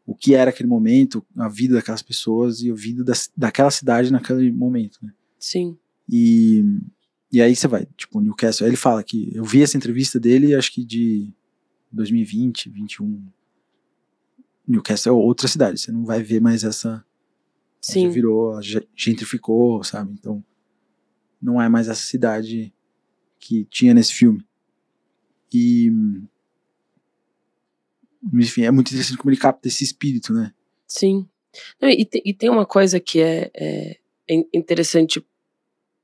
o 0.04 0.14
que 0.14 0.34
era 0.34 0.50
aquele 0.50 0.68
momento, 0.68 1.24
a 1.36 1.48
vida 1.48 1.74
daquelas 1.74 2.02
pessoas 2.02 2.60
e 2.62 2.70
a 2.70 2.74
vida 2.74 3.04
da, 3.04 3.12
daquela 3.36 3.70
cidade 3.70 4.10
naquele 4.10 4.50
momento, 4.50 4.98
né? 5.02 5.12
Sim. 5.38 5.76
E, 6.08 6.64
e 7.30 7.40
aí 7.40 7.54
você 7.54 7.68
vai, 7.68 7.86
tipo, 7.96 8.20
Newcastle, 8.20 8.64
aí 8.64 8.70
ele 8.70 8.76
fala 8.76 9.04
que 9.04 9.30
eu 9.34 9.44
vi 9.44 9.62
essa 9.62 9.76
entrevista 9.76 10.18
dele, 10.18 10.54
acho 10.54 10.72
que 10.72 10.84
de 10.84 11.32
2020, 11.90 12.70
21. 12.70 13.26
Newcastle 14.66 15.10
é 15.10 15.12
outra 15.12 15.48
cidade, 15.48 15.80
você 15.80 15.90
não 15.90 16.04
vai 16.04 16.22
ver 16.22 16.40
mais 16.40 16.64
essa. 16.64 17.04
Sim. 17.80 18.06
Já 18.06 18.10
virou, 18.10 18.60
gentrificou, 18.94 19.82
sabe? 19.82 20.12
Então, 20.12 20.44
não 21.40 21.60
é 21.60 21.68
mais 21.68 21.88
essa 21.88 22.02
cidade 22.02 22.72
que 23.38 23.64
tinha 23.66 23.94
nesse 23.94 24.12
filme. 24.12 24.44
E. 25.52 25.90
Enfim, 28.34 28.62
é 28.62 28.70
muito 28.70 28.88
interessante 28.88 29.16
como 29.16 29.30
ele 29.30 29.40
capta 29.40 29.68
esse 29.68 29.84
espírito, 29.84 30.34
né? 30.34 30.52
Sim. 30.86 31.26
E, 31.80 32.04
te, 32.04 32.22
e, 32.24 32.34
tem 32.34 32.50
uma 32.50 32.66
coisa 32.66 33.00
que 33.00 33.20
é, 33.20 33.50
é, 33.54 33.98
é 34.28 34.34
interessante 34.52 35.24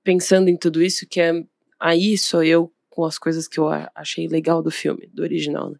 pensando 0.03 0.49
em 0.49 0.57
tudo 0.57 0.82
isso, 0.82 1.07
que 1.07 1.20
é 1.20 1.45
aí 1.78 2.16
sou 2.16 2.43
eu 2.43 2.74
com 2.95 3.05
as 3.05 3.18
coisas 3.18 3.49
que 3.49 3.59
eu 3.59 3.68
achei 3.92 4.28
legal 4.28 4.62
do 4.62 4.70
filme, 4.70 5.11
do 5.12 5.24
original, 5.24 5.68
né? 5.70 5.78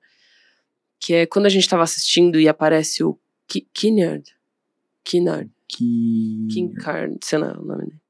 Que 0.99 1.15
é 1.15 1.27
quando 1.27 1.47
a 1.47 1.49
gente 1.49 1.69
tava 1.69 1.85
assistindo 1.85 2.41
e 2.41 2.49
aparece 2.49 3.05
o 3.05 3.17
Ki 3.47 3.69
Kinnard. 3.73 4.35
Kinnard. 5.05 5.49
Ki... 5.69 6.49
Kinkard, 6.51 7.17
sei 7.23 7.39
lá 7.39 7.57
o 7.57 7.65
nome 7.65 7.87
dele. 7.87 8.01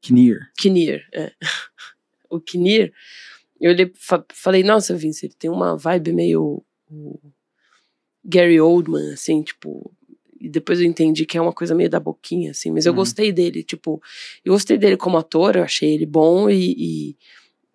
Kinnear. 0.00 0.50
Kinnear, 0.58 1.00
é. 1.12 1.32
o 2.28 2.40
Kinnear, 2.40 2.90
eu 3.60 3.70
olhei, 3.70 3.92
falei, 4.32 4.64
nossa, 4.64 4.96
Vince, 4.96 5.26
ele 5.26 5.34
tem 5.34 5.50
uma 5.50 5.76
vibe 5.76 6.12
meio 6.12 6.64
Gary 8.24 8.60
Oldman, 8.60 9.12
assim, 9.12 9.42
tipo, 9.42 9.92
e 10.40 10.48
depois 10.48 10.80
eu 10.80 10.86
entendi 10.86 11.24
que 11.26 11.38
é 11.38 11.40
uma 11.40 11.52
coisa 11.52 11.74
meio 11.76 11.90
da 11.90 12.00
boquinha, 12.00 12.50
assim, 12.50 12.72
mas 12.72 12.86
eu 12.86 12.92
uhum. 12.92 12.98
gostei 12.98 13.30
dele, 13.30 13.62
tipo, 13.62 14.02
eu 14.44 14.52
gostei 14.52 14.78
dele 14.78 14.96
como 14.96 15.16
ator, 15.16 15.56
eu 15.56 15.62
achei 15.62 15.94
ele 15.94 16.06
bom 16.06 16.48
e, 16.50 16.74
e 16.78 17.16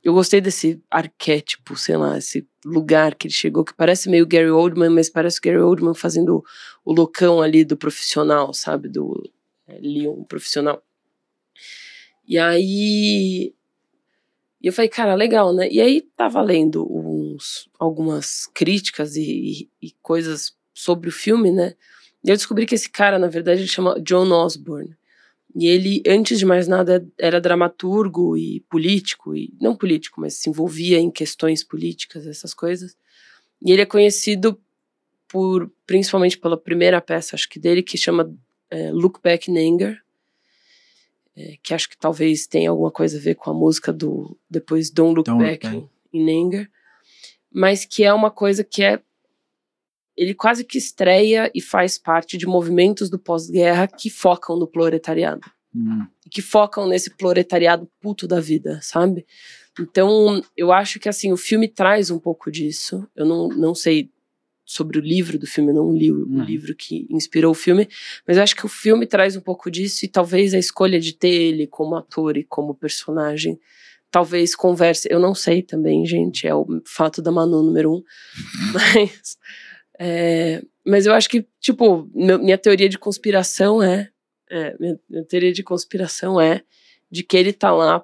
eu 0.03 0.13
gostei 0.13 0.41
desse 0.41 0.81
arquétipo, 0.91 1.77
sei 1.77 1.95
lá, 1.95 2.17
esse 2.17 2.45
lugar 2.65 3.15
que 3.15 3.27
ele 3.27 3.33
chegou, 3.33 3.63
que 3.63 3.73
parece 3.73 4.09
meio 4.09 4.27
Gary 4.27 4.49
Oldman, 4.49 4.89
mas 4.89 5.09
parece 5.09 5.39
Gary 5.39 5.59
Oldman 5.59 5.93
fazendo 5.93 6.43
o 6.83 6.93
loucão 6.93 7.41
ali 7.41 7.63
do 7.63 7.77
profissional, 7.77 8.53
sabe? 8.53 8.89
Do 8.89 9.31
é, 9.65 9.79
Leon 9.79 10.23
profissional. 10.23 10.83
E 12.27 12.37
aí. 12.37 13.53
E 14.61 14.67
eu 14.67 14.73
falei, 14.73 14.89
cara, 14.89 15.15
legal, 15.15 15.53
né? 15.53 15.69
E 15.69 15.79
aí 15.79 16.01
tava 16.01 16.41
lendo 16.41 16.85
uns, 16.89 17.69
algumas 17.79 18.47
críticas 18.47 19.15
e, 19.15 19.69
e, 19.81 19.87
e 19.87 19.91
coisas 20.01 20.55
sobre 20.73 21.09
o 21.09 21.11
filme, 21.11 21.51
né? 21.51 21.75
E 22.23 22.29
eu 22.29 22.35
descobri 22.35 22.65
que 22.65 22.75
esse 22.75 22.89
cara, 22.89 23.19
na 23.19 23.27
verdade, 23.27 23.61
ele 23.61 23.67
chama 23.67 23.99
John 24.01 24.31
Osborne. 24.31 24.95
E 25.55 25.67
ele, 25.67 26.01
antes 26.07 26.39
de 26.39 26.45
mais 26.45 26.67
nada, 26.67 27.07
era 27.17 27.39
dramaturgo 27.39 28.35
e 28.35 28.61
político, 28.69 29.35
e 29.35 29.53
não 29.61 29.75
político, 29.75 30.19
mas 30.19 30.35
se 30.35 30.49
envolvia 30.49 30.99
em 30.99 31.11
questões 31.11 31.63
políticas, 31.63 32.25
essas 32.25 32.53
coisas. 32.53 32.97
E 33.61 33.71
ele 33.71 33.83
é 33.83 33.85
conhecido 33.85 34.59
por, 35.27 35.71
principalmente 35.85 36.37
pela 36.37 36.57
primeira 36.57 36.99
peça, 36.99 37.35
acho 37.35 37.47
que 37.47 37.59
dele, 37.59 37.83
que 37.83 37.97
chama 37.97 38.35
é, 38.69 38.91
Look 38.91 39.19
Back 39.23 39.49
in 39.49 39.57
Anger, 39.57 40.01
é, 41.35 41.57
que 41.61 41.73
acho 41.73 41.89
que 41.89 41.97
talvez 41.97 42.47
tenha 42.47 42.69
alguma 42.69 42.91
coisa 42.91 43.17
a 43.17 43.21
ver 43.21 43.35
com 43.35 43.49
a 43.49 43.53
música 43.53 43.91
do 43.91 44.37
depois 44.49 44.89
Don't 44.89 45.15
Look 45.15 45.25
Don't 45.25 45.43
Back 45.43 45.67
look 45.67 45.89
in, 46.11 46.19
in 46.19 46.47
Anger, 46.47 46.69
mas 47.51 47.85
que 47.85 48.03
é 48.03 48.13
uma 48.13 48.31
coisa 48.31 48.63
que 48.63 48.83
é 48.83 49.01
ele 50.15 50.33
quase 50.33 50.63
que 50.63 50.77
estreia 50.77 51.51
e 51.53 51.61
faz 51.61 51.97
parte 51.97 52.37
de 52.37 52.45
movimentos 52.45 53.09
do 53.09 53.19
pós-guerra 53.19 53.87
que 53.87 54.09
focam 54.09 54.57
no 54.57 54.67
proletariado. 54.67 55.41
Hum. 55.75 56.05
Que 56.29 56.41
focam 56.41 56.87
nesse 56.87 57.09
proletariado 57.11 57.89
puto 57.99 58.27
da 58.27 58.39
vida, 58.39 58.79
sabe? 58.81 59.25
Então, 59.79 60.43
eu 60.55 60.71
acho 60.71 60.99
que 60.99 61.09
assim, 61.09 61.31
o 61.31 61.37
filme 61.37 61.67
traz 61.67 62.11
um 62.11 62.19
pouco 62.19 62.51
disso. 62.51 63.07
Eu 63.15 63.25
não, 63.25 63.47
não 63.49 63.73
sei 63.73 64.11
sobre 64.65 64.97
o 64.97 65.01
livro 65.01 65.37
do 65.37 65.45
filme, 65.45 65.71
eu 65.71 65.75
não 65.75 65.91
li 65.91 66.11
o, 66.11 66.25
hum. 66.25 66.43
livro 66.43 66.75
que 66.75 67.05
inspirou 67.09 67.51
o 67.51 67.55
filme, 67.55 67.87
mas 68.25 68.37
eu 68.37 68.43
acho 68.43 68.55
que 68.55 68.65
o 68.65 68.69
filme 68.69 69.05
traz 69.05 69.35
um 69.35 69.41
pouco 69.41 69.69
disso 69.69 70.05
e 70.05 70.07
talvez 70.07 70.53
a 70.53 70.57
escolha 70.57 70.99
de 70.99 71.13
ter 71.13 71.33
ele 71.33 71.67
como 71.67 71.95
ator 71.95 72.37
e 72.37 72.43
como 72.43 72.73
personagem 72.73 73.59
talvez 74.13 74.55
converse. 74.55 75.07
Eu 75.09 75.19
não 75.19 75.33
sei 75.33 75.63
também, 75.63 76.05
gente, 76.05 76.47
é 76.47 76.53
o 76.53 76.65
fato 76.85 77.19
da 77.19 77.31
Manu 77.31 77.63
número 77.63 77.95
um. 77.95 78.03
Mas, 78.71 79.37
é, 79.99 80.61
mas 80.85 81.05
eu 81.05 81.13
acho 81.13 81.29
que, 81.29 81.45
tipo, 81.59 82.09
meu- 82.13 82.39
minha 82.39 82.57
teoria 82.57 82.89
de 82.89 82.97
conspiração 82.97 83.81
é, 83.81 84.09
é, 84.49 84.75
minha, 84.79 84.99
minha 85.09 85.23
teoria 85.25 85.51
de 85.53 85.63
conspiração 85.63 86.39
é 86.39 86.61
de 87.09 87.23
que 87.23 87.37
ele 87.37 87.53
tá 87.53 87.71
lá 87.71 88.03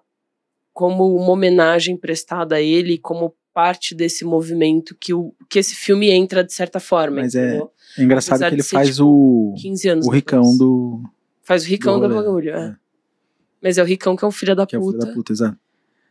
como 0.74 1.16
uma 1.16 1.32
homenagem 1.32 1.98
prestada 1.98 2.56
a 2.56 2.62
ele, 2.62 2.98
como 2.98 3.36
parte 3.54 3.94
desse 3.94 4.24
movimento 4.24 4.96
que, 4.96 5.14
o, 5.14 5.34
que 5.50 5.60
esse 5.60 5.76
filme 5.76 6.10
entra 6.10 6.44
de 6.44 6.54
certa 6.54 6.80
forma. 6.80 7.18
Mas 7.22 7.36
é? 7.36 7.62
É 7.98 8.04
engraçado 8.04 8.36
Apesar 8.36 8.50
que 8.50 8.56
ele 8.56 8.64
ser, 8.64 8.76
faz 8.76 8.90
tipo, 8.96 9.06
o, 9.06 9.56
15 9.58 9.90
anos 9.90 10.08
o 10.08 10.10
ricão 10.10 10.42
depois. 10.42 10.58
do. 10.60 11.04
Faz 11.42 11.64
o 11.64 11.68
ricão 11.68 12.00
do 12.00 12.08
do 12.08 12.14
bagulho, 12.16 12.52
é. 12.56 12.68
é. 12.68 12.76
Mas 13.62 13.78
é 13.78 13.84
o 13.84 13.86
ricão 13.86 14.16
que 14.16 14.24
é 14.24 14.28
um 14.28 14.32
filho 14.32 14.56
da 14.56 14.66
Que 14.66 14.76
é 14.76 14.80
o 14.80 14.82
puta, 14.84 15.00
filho 15.00 15.08
da 15.10 15.14
puta, 15.14 15.34
exato. 15.34 15.58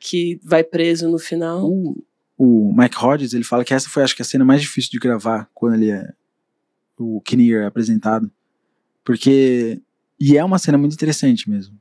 que 0.01 0.39
vai 0.45 0.63
preso 0.65 1.09
no 1.09 1.19
final. 1.19 1.65
O, 1.65 2.05
o 2.39 2.73
Mike 2.73 2.97
Hodges, 2.97 3.35
ele 3.35 3.43
fala 3.43 3.65
que 3.65 3.75
essa 3.75 3.91
foi, 3.91 4.05
acho 4.05 4.15
que, 4.15 4.23
a 4.23 4.25
cena 4.25 4.45
mais 4.45 4.63
difícil 4.63 4.93
de 4.93 4.99
gravar 4.99 5.51
quando 5.53 5.75
ele 5.75 5.91
é. 5.91 6.13
O 6.97 7.21
Kinnear 7.21 7.65
é 7.65 7.67
apresentado. 7.67 8.31
Porque. 9.05 9.83
E 10.21 10.37
é 10.37 10.45
uma 10.45 10.59
cena 10.59 10.79
muito 10.79 10.95
interessante 10.95 11.51
mesmo. 11.51 11.79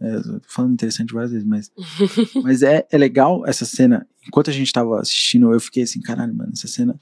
É, 0.00 0.20
tô 0.20 0.40
falando 0.48 0.72
interessante 0.72 1.14
várias 1.14 1.30
vezes, 1.30 1.46
mas. 1.46 1.70
mas 2.42 2.62
é, 2.62 2.84
é 2.90 2.98
legal 2.98 3.46
essa 3.46 3.64
cena. 3.64 4.06
Enquanto 4.26 4.50
a 4.50 4.52
gente 4.52 4.72
tava 4.72 5.00
assistindo, 5.00 5.52
eu 5.52 5.60
fiquei 5.60 5.84
assim, 5.84 6.00
caralho, 6.00 6.34
mano, 6.34 6.50
essa 6.52 6.66
cena 6.66 7.00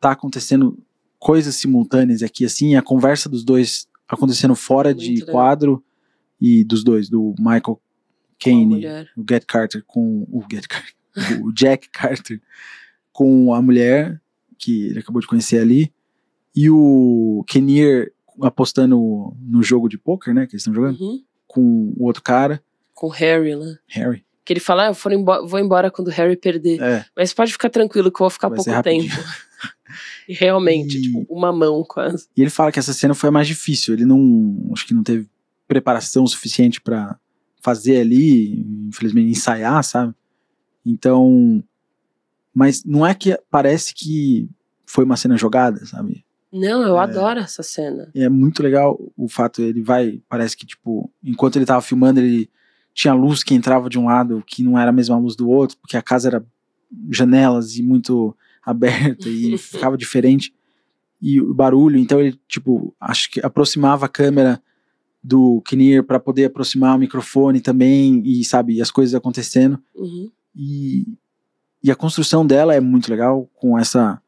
tá 0.00 0.10
acontecendo 0.10 0.76
coisas 1.18 1.54
simultâneas 1.54 2.22
aqui, 2.22 2.44
assim, 2.44 2.74
a 2.74 2.82
conversa 2.82 3.28
dos 3.28 3.44
dois 3.44 3.86
acontecendo 4.08 4.56
fora 4.56 4.88
Muito 4.90 5.02
de 5.02 5.14
legal. 5.20 5.28
quadro 5.28 5.84
e 6.40 6.64
dos 6.64 6.82
dois, 6.82 7.08
do 7.08 7.34
Michael 7.38 7.80
Caine 8.40 8.66
mulher. 8.66 9.08
o 9.16 9.24
Get 9.28 9.44
Carter 9.46 9.84
com 9.86 10.26
o 10.28 10.42
Get 10.50 10.66
Carter, 10.66 10.92
o 11.42 11.52
Jack 11.52 11.88
Carter 11.90 12.40
com 13.12 13.52
a 13.54 13.60
mulher 13.62 14.20
que 14.58 14.86
ele 14.86 14.98
acabou 15.00 15.20
de 15.20 15.26
conhecer 15.26 15.58
ali 15.58 15.92
e 16.54 16.70
o 16.70 17.44
Kinnear 17.48 18.08
apostando 18.40 19.34
no 19.40 19.62
jogo 19.62 19.88
de 19.88 19.98
poker, 19.98 20.32
né, 20.34 20.46
que 20.46 20.54
eles 20.54 20.62
estão 20.62 20.72
jogando 20.74 20.98
Uhum. 21.00 21.22
com 21.46 21.92
o 21.96 22.04
outro 22.04 22.22
cara, 22.22 22.62
Com 22.94 23.06
o 23.08 23.10
Harry 23.10 23.54
lá. 23.54 23.66
Harry. 23.88 24.24
Que 24.44 24.52
ele 24.54 24.60
fala, 24.60 24.84
ah, 24.84 24.86
eu 24.88 24.94
for 24.94 25.12
embo- 25.12 25.46
vou 25.46 25.58
embora 25.60 25.90
quando 25.90 26.08
o 26.08 26.10
Harry 26.10 26.36
perder. 26.36 26.80
É, 26.82 27.04
Mas 27.16 27.32
pode 27.32 27.52
ficar 27.52 27.68
tranquilo 27.70 28.10
que 28.10 28.16
eu 28.16 28.24
vou 28.24 28.30
ficar 28.30 28.48
Vai 28.48 28.56
pouco 28.56 28.82
tempo. 28.82 29.04
e 30.28 30.32
realmente, 30.34 30.96
E- 30.98 31.02
tipo, 31.02 31.26
uma 31.28 31.52
mão 31.52 31.84
quase. 31.84 32.26
e 32.36 32.40
ele 32.40 32.50
fala 32.50 32.72
que 32.72 32.78
essa 32.78 32.92
cena 32.92 33.14
foi 33.14 33.28
a 33.28 33.32
mais 33.32 33.46
difícil, 33.46 33.94
ele 33.94 34.04
não, 34.04 34.70
acho 34.72 34.86
que 34.86 34.94
não 34.94 35.02
teve 35.02 35.28
preparação 35.68 36.26
suficiente 36.26 36.80
pra 36.80 37.16
fazer 37.60 37.98
ali, 38.00 38.60
infelizmente 38.88 39.30
ensaiar, 39.30 39.82
sabe? 39.84 40.14
Então, 40.84 41.62
mas 42.54 42.84
não 42.84 43.06
é 43.06 43.14
que 43.14 43.38
parece 43.50 43.94
que 43.94 44.48
foi 44.86 45.04
uma 45.04 45.16
cena 45.16 45.36
jogada, 45.36 45.84
sabe? 45.86 46.24
Não, 46.52 46.82
eu 46.82 46.96
É. 46.98 47.00
adoro 47.00 47.40
essa 47.40 47.62
cena. 47.62 48.10
É 48.14 48.28
muito 48.28 48.62
legal 48.62 48.98
o 49.16 49.26
fato, 49.28 49.62
ele 49.62 49.80
vai, 49.82 50.20
parece 50.28 50.56
que, 50.56 50.66
tipo, 50.66 51.10
enquanto 51.24 51.56
ele 51.56 51.64
tava 51.64 51.80
filmando, 51.80 52.20
ele 52.20 52.50
tinha 52.92 53.14
luz 53.14 53.42
que 53.42 53.54
entrava 53.54 53.88
de 53.88 53.98
um 53.98 54.04
lado 54.04 54.42
que 54.46 54.62
não 54.62 54.78
era 54.78 54.90
a 54.90 54.92
mesma 54.92 55.16
luz 55.18 55.34
do 55.34 55.48
outro, 55.48 55.78
porque 55.78 55.96
a 55.96 56.02
casa 56.02 56.28
era 56.28 56.46
janelas 57.10 57.76
e 57.76 57.82
muito 57.82 58.36
aberta 58.64 59.28
e 59.28 59.56
ficava 59.56 59.96
diferente. 59.96 60.52
E 61.20 61.40
o 61.40 61.54
barulho, 61.54 61.98
então 61.98 62.20
ele, 62.20 62.38
tipo, 62.46 62.94
acho 63.00 63.30
que 63.30 63.40
aproximava 63.40 64.04
a 64.06 64.08
câmera 64.08 64.60
do 65.24 65.62
Kinnear 65.62 66.02
para 66.04 66.18
poder 66.20 66.46
aproximar 66.46 66.96
o 66.96 66.98
microfone 66.98 67.60
também 67.60 68.20
e, 68.26 68.44
sabe, 68.44 68.80
as 68.82 68.90
coisas 68.90 69.14
acontecendo. 69.14 69.80
Uhum. 69.94 70.30
E, 70.54 71.06
e 71.82 71.90
a 71.90 71.96
construção 71.96 72.46
dela 72.46 72.74
é 72.74 72.80
muito 72.80 73.10
legal, 73.10 73.48
com 73.54 73.78
essa 73.78 74.20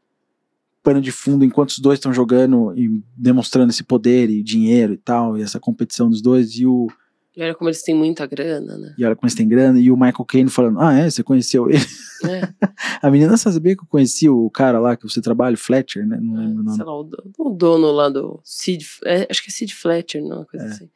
pano 0.83 1.01
de 1.01 1.11
fundo 1.13 1.45
enquanto 1.45 1.71
os 1.71 1.79
dois 1.79 1.99
estão 1.99 2.13
jogando 2.13 2.75
e 2.77 2.91
demonstrando 3.17 3.71
esse 3.71 3.83
poder 3.83 4.29
e 4.29 4.43
dinheiro 4.43 4.93
e 4.93 4.99
tal, 4.99 5.39
e 5.39 5.43
essa 5.43 5.59
competição 5.59 6.11
dos 6.11 6.21
dois, 6.21 6.51
e 6.59 6.67
o 6.67 6.89
E 7.35 7.43
olha 7.43 7.55
como 7.55 7.71
eles 7.71 7.83
têm 7.83 7.95
muita 7.95 8.27
grana, 8.27 8.77
né? 8.77 8.95
e 8.99 9.05
olha 9.05 9.17
como 9.17 9.27
eles 9.27 9.35
têm 9.35 9.49
grana, 9.49 9.81
e 9.81 9.91
o 9.91 9.97
Michael 9.97 10.25
Caine 10.27 10.51
falando, 10.51 10.79
ah, 10.81 10.93
é, 10.93 11.09
você 11.09 11.23
conheceu 11.23 11.71
ele? 11.71 11.79
É, 12.25 12.53
A 13.01 13.11
menina 13.11 13.35
sabia 13.39 13.75
que 13.77 13.83
eu 13.83 13.87
conheci 13.89 14.29
o 14.29 14.49
cara 14.51 14.79
lá 14.79 14.95
que 14.97 15.03
você 15.09 15.21
trabalha, 15.23 15.55
o 15.55 15.59
Fletcher, 15.59 16.07
né? 16.07 16.19
Não 16.21 16.35
lembro 16.37 16.61
o 16.61 16.65
nome. 16.65 16.77
sei 16.77 16.85
lá, 16.85 16.99
o, 16.99 17.03
do- 17.03 17.33
o 17.39 17.51
dono 17.51 17.91
lá 17.91 18.09
do 18.11 18.41
Sid, 18.45 18.87
é, 19.07 19.27
acho 19.31 19.43
que 19.43 19.51
é 19.51 19.53
Sid 19.53 19.75
Fletcher, 19.75 20.23
não, 20.23 20.39
uma 20.39 20.45
coisa 20.47 20.67
É. 20.67 20.69
assim. 20.69 20.91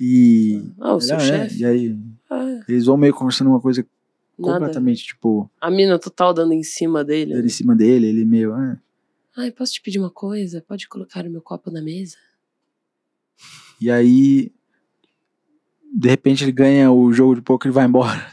E, 0.00 0.62
Ah, 0.80 0.94
o 0.94 1.00
seu 1.00 1.16
ela, 1.16 1.22
é, 1.22 1.26
chefe? 1.48 1.60
e 1.60 1.64
aí 1.66 1.98
Ah, 2.30 2.60
eles 2.68 2.86
vão 2.86 2.96
meio 2.96 3.12
conversando 3.14 3.48
uma 3.50 3.60
coisa 3.60 3.86
nada. 4.38 4.58
completamente, 4.60 5.04
tipo, 5.04 5.50
A 5.60 5.70
mina 5.70 5.98
total 5.98 6.32
dando 6.34 6.52
em 6.52 6.62
cima 6.62 7.04
dele. 7.04 7.32
ele 7.34 7.46
em 7.46 7.50
cima 7.50 7.74
dele, 7.74 8.06
ele 8.08 8.24
meio, 8.24 8.52
ah, 8.54 8.76
Ai, 9.36 9.50
posso 9.50 9.72
te 9.72 9.82
pedir 9.82 9.98
uma 9.98 10.10
coisa? 10.10 10.64
Pode 10.66 10.88
colocar 10.88 11.24
o 11.26 11.30
meu 11.30 11.42
copo 11.42 11.68
na 11.70 11.82
mesa? 11.82 12.16
E 13.80 13.90
aí, 13.90 14.52
de 15.92 16.08
repente, 16.08 16.44
ele 16.44 16.52
ganha 16.52 16.90
o 16.92 17.12
jogo 17.12 17.34
de 17.34 17.42
poker 17.42 17.68
e 17.70 17.74
vai 17.74 17.84
embora. 17.86 18.24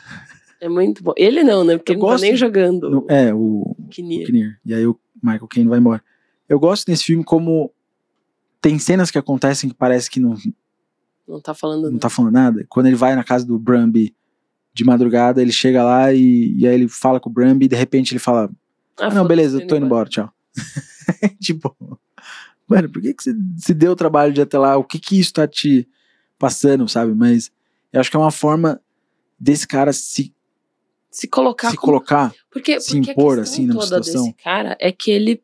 É 0.59 0.69
muito 0.69 1.03
bom. 1.03 1.13
Ele 1.17 1.43
não, 1.43 1.63
né? 1.63 1.77
Porque 1.77 1.91
Eu 1.91 1.95
ele 1.95 2.01
não 2.01 2.07
gosto- 2.09 2.21
tá 2.21 2.27
nem 2.27 2.35
jogando. 2.37 2.89
No- 2.89 3.05
é, 3.09 3.33
o, 3.33 3.75
o 3.77 3.87
Kinnear. 3.89 4.25
Kinnear. 4.27 4.59
E 4.63 4.73
aí 4.75 4.85
o 4.85 4.95
Michael 5.21 5.47
Caine 5.47 5.69
vai 5.69 5.79
embora. 5.79 6.03
Eu 6.47 6.59
gosto 6.59 6.85
desse 6.85 7.03
filme 7.05 7.23
como 7.23 7.73
tem 8.61 8.77
cenas 8.77 9.09
que 9.09 9.17
acontecem 9.17 9.69
que 9.71 9.75
parece 9.75 10.07
que 10.09 10.19
não, 10.19 10.35
Não 11.27 11.41
tá 11.41 11.55
falando 11.55 11.83
não 11.85 11.89
nada. 11.89 11.99
tá 11.99 12.09
falando 12.09 12.33
nada. 12.33 12.65
Quando 12.69 12.85
ele 12.85 12.95
vai 12.95 13.15
na 13.15 13.23
casa 13.23 13.43
do 13.43 13.57
Brumby 13.57 14.15
de 14.73 14.83
madrugada, 14.83 15.41
ele 15.41 15.51
chega 15.51 15.83
lá 15.83 16.13
e, 16.13 16.55
e 16.57 16.67
aí 16.67 16.73
ele 16.73 16.87
fala 16.87 17.19
com 17.19 17.29
o 17.29 17.33
Brumby 17.33 17.65
e 17.65 17.69
de 17.69 17.75
repente 17.75 18.13
ele 18.13 18.19
fala: 18.19 18.49
Ah, 18.97 19.13
não, 19.13 19.25
beleza, 19.25 19.61
eu 19.61 19.67
tô 19.67 19.75
indo 19.75 19.85
embora, 19.85 20.09
tchau. 20.09 20.31
tipo, 21.41 21.75
mano, 22.67 22.89
por 22.89 23.01
que, 23.01 23.13
que 23.13 23.23
você 23.23 23.33
se 23.57 23.73
deu 23.73 23.91
o 23.91 23.95
trabalho 23.95 24.33
de 24.33 24.41
até 24.41 24.57
lá? 24.57 24.77
O 24.77 24.83
que 24.83 24.99
que 24.99 25.19
isso 25.19 25.33
tá 25.33 25.47
te 25.47 25.87
passando, 26.37 26.87
sabe? 26.87 27.13
Mas 27.13 27.51
eu 27.91 27.99
acho 27.99 28.09
que 28.09 28.15
é 28.15 28.19
uma 28.19 28.31
forma 28.31 28.81
desse 29.39 29.67
cara 29.67 29.91
se, 29.91 30.33
Se 31.09 31.27
colocar 31.27 31.71
se 31.71 31.77
colocar. 31.77 32.33
Porque, 32.49 32.79
se 32.79 32.95
porque 32.95 33.11
impor, 33.11 33.39
a 33.39 33.41
assim, 33.41 33.67
toda 33.67 33.83
situação. 33.83 34.23
desse 34.23 34.33
cara 34.43 34.77
é 34.79 34.91
que 34.91 35.11
ele, 35.11 35.43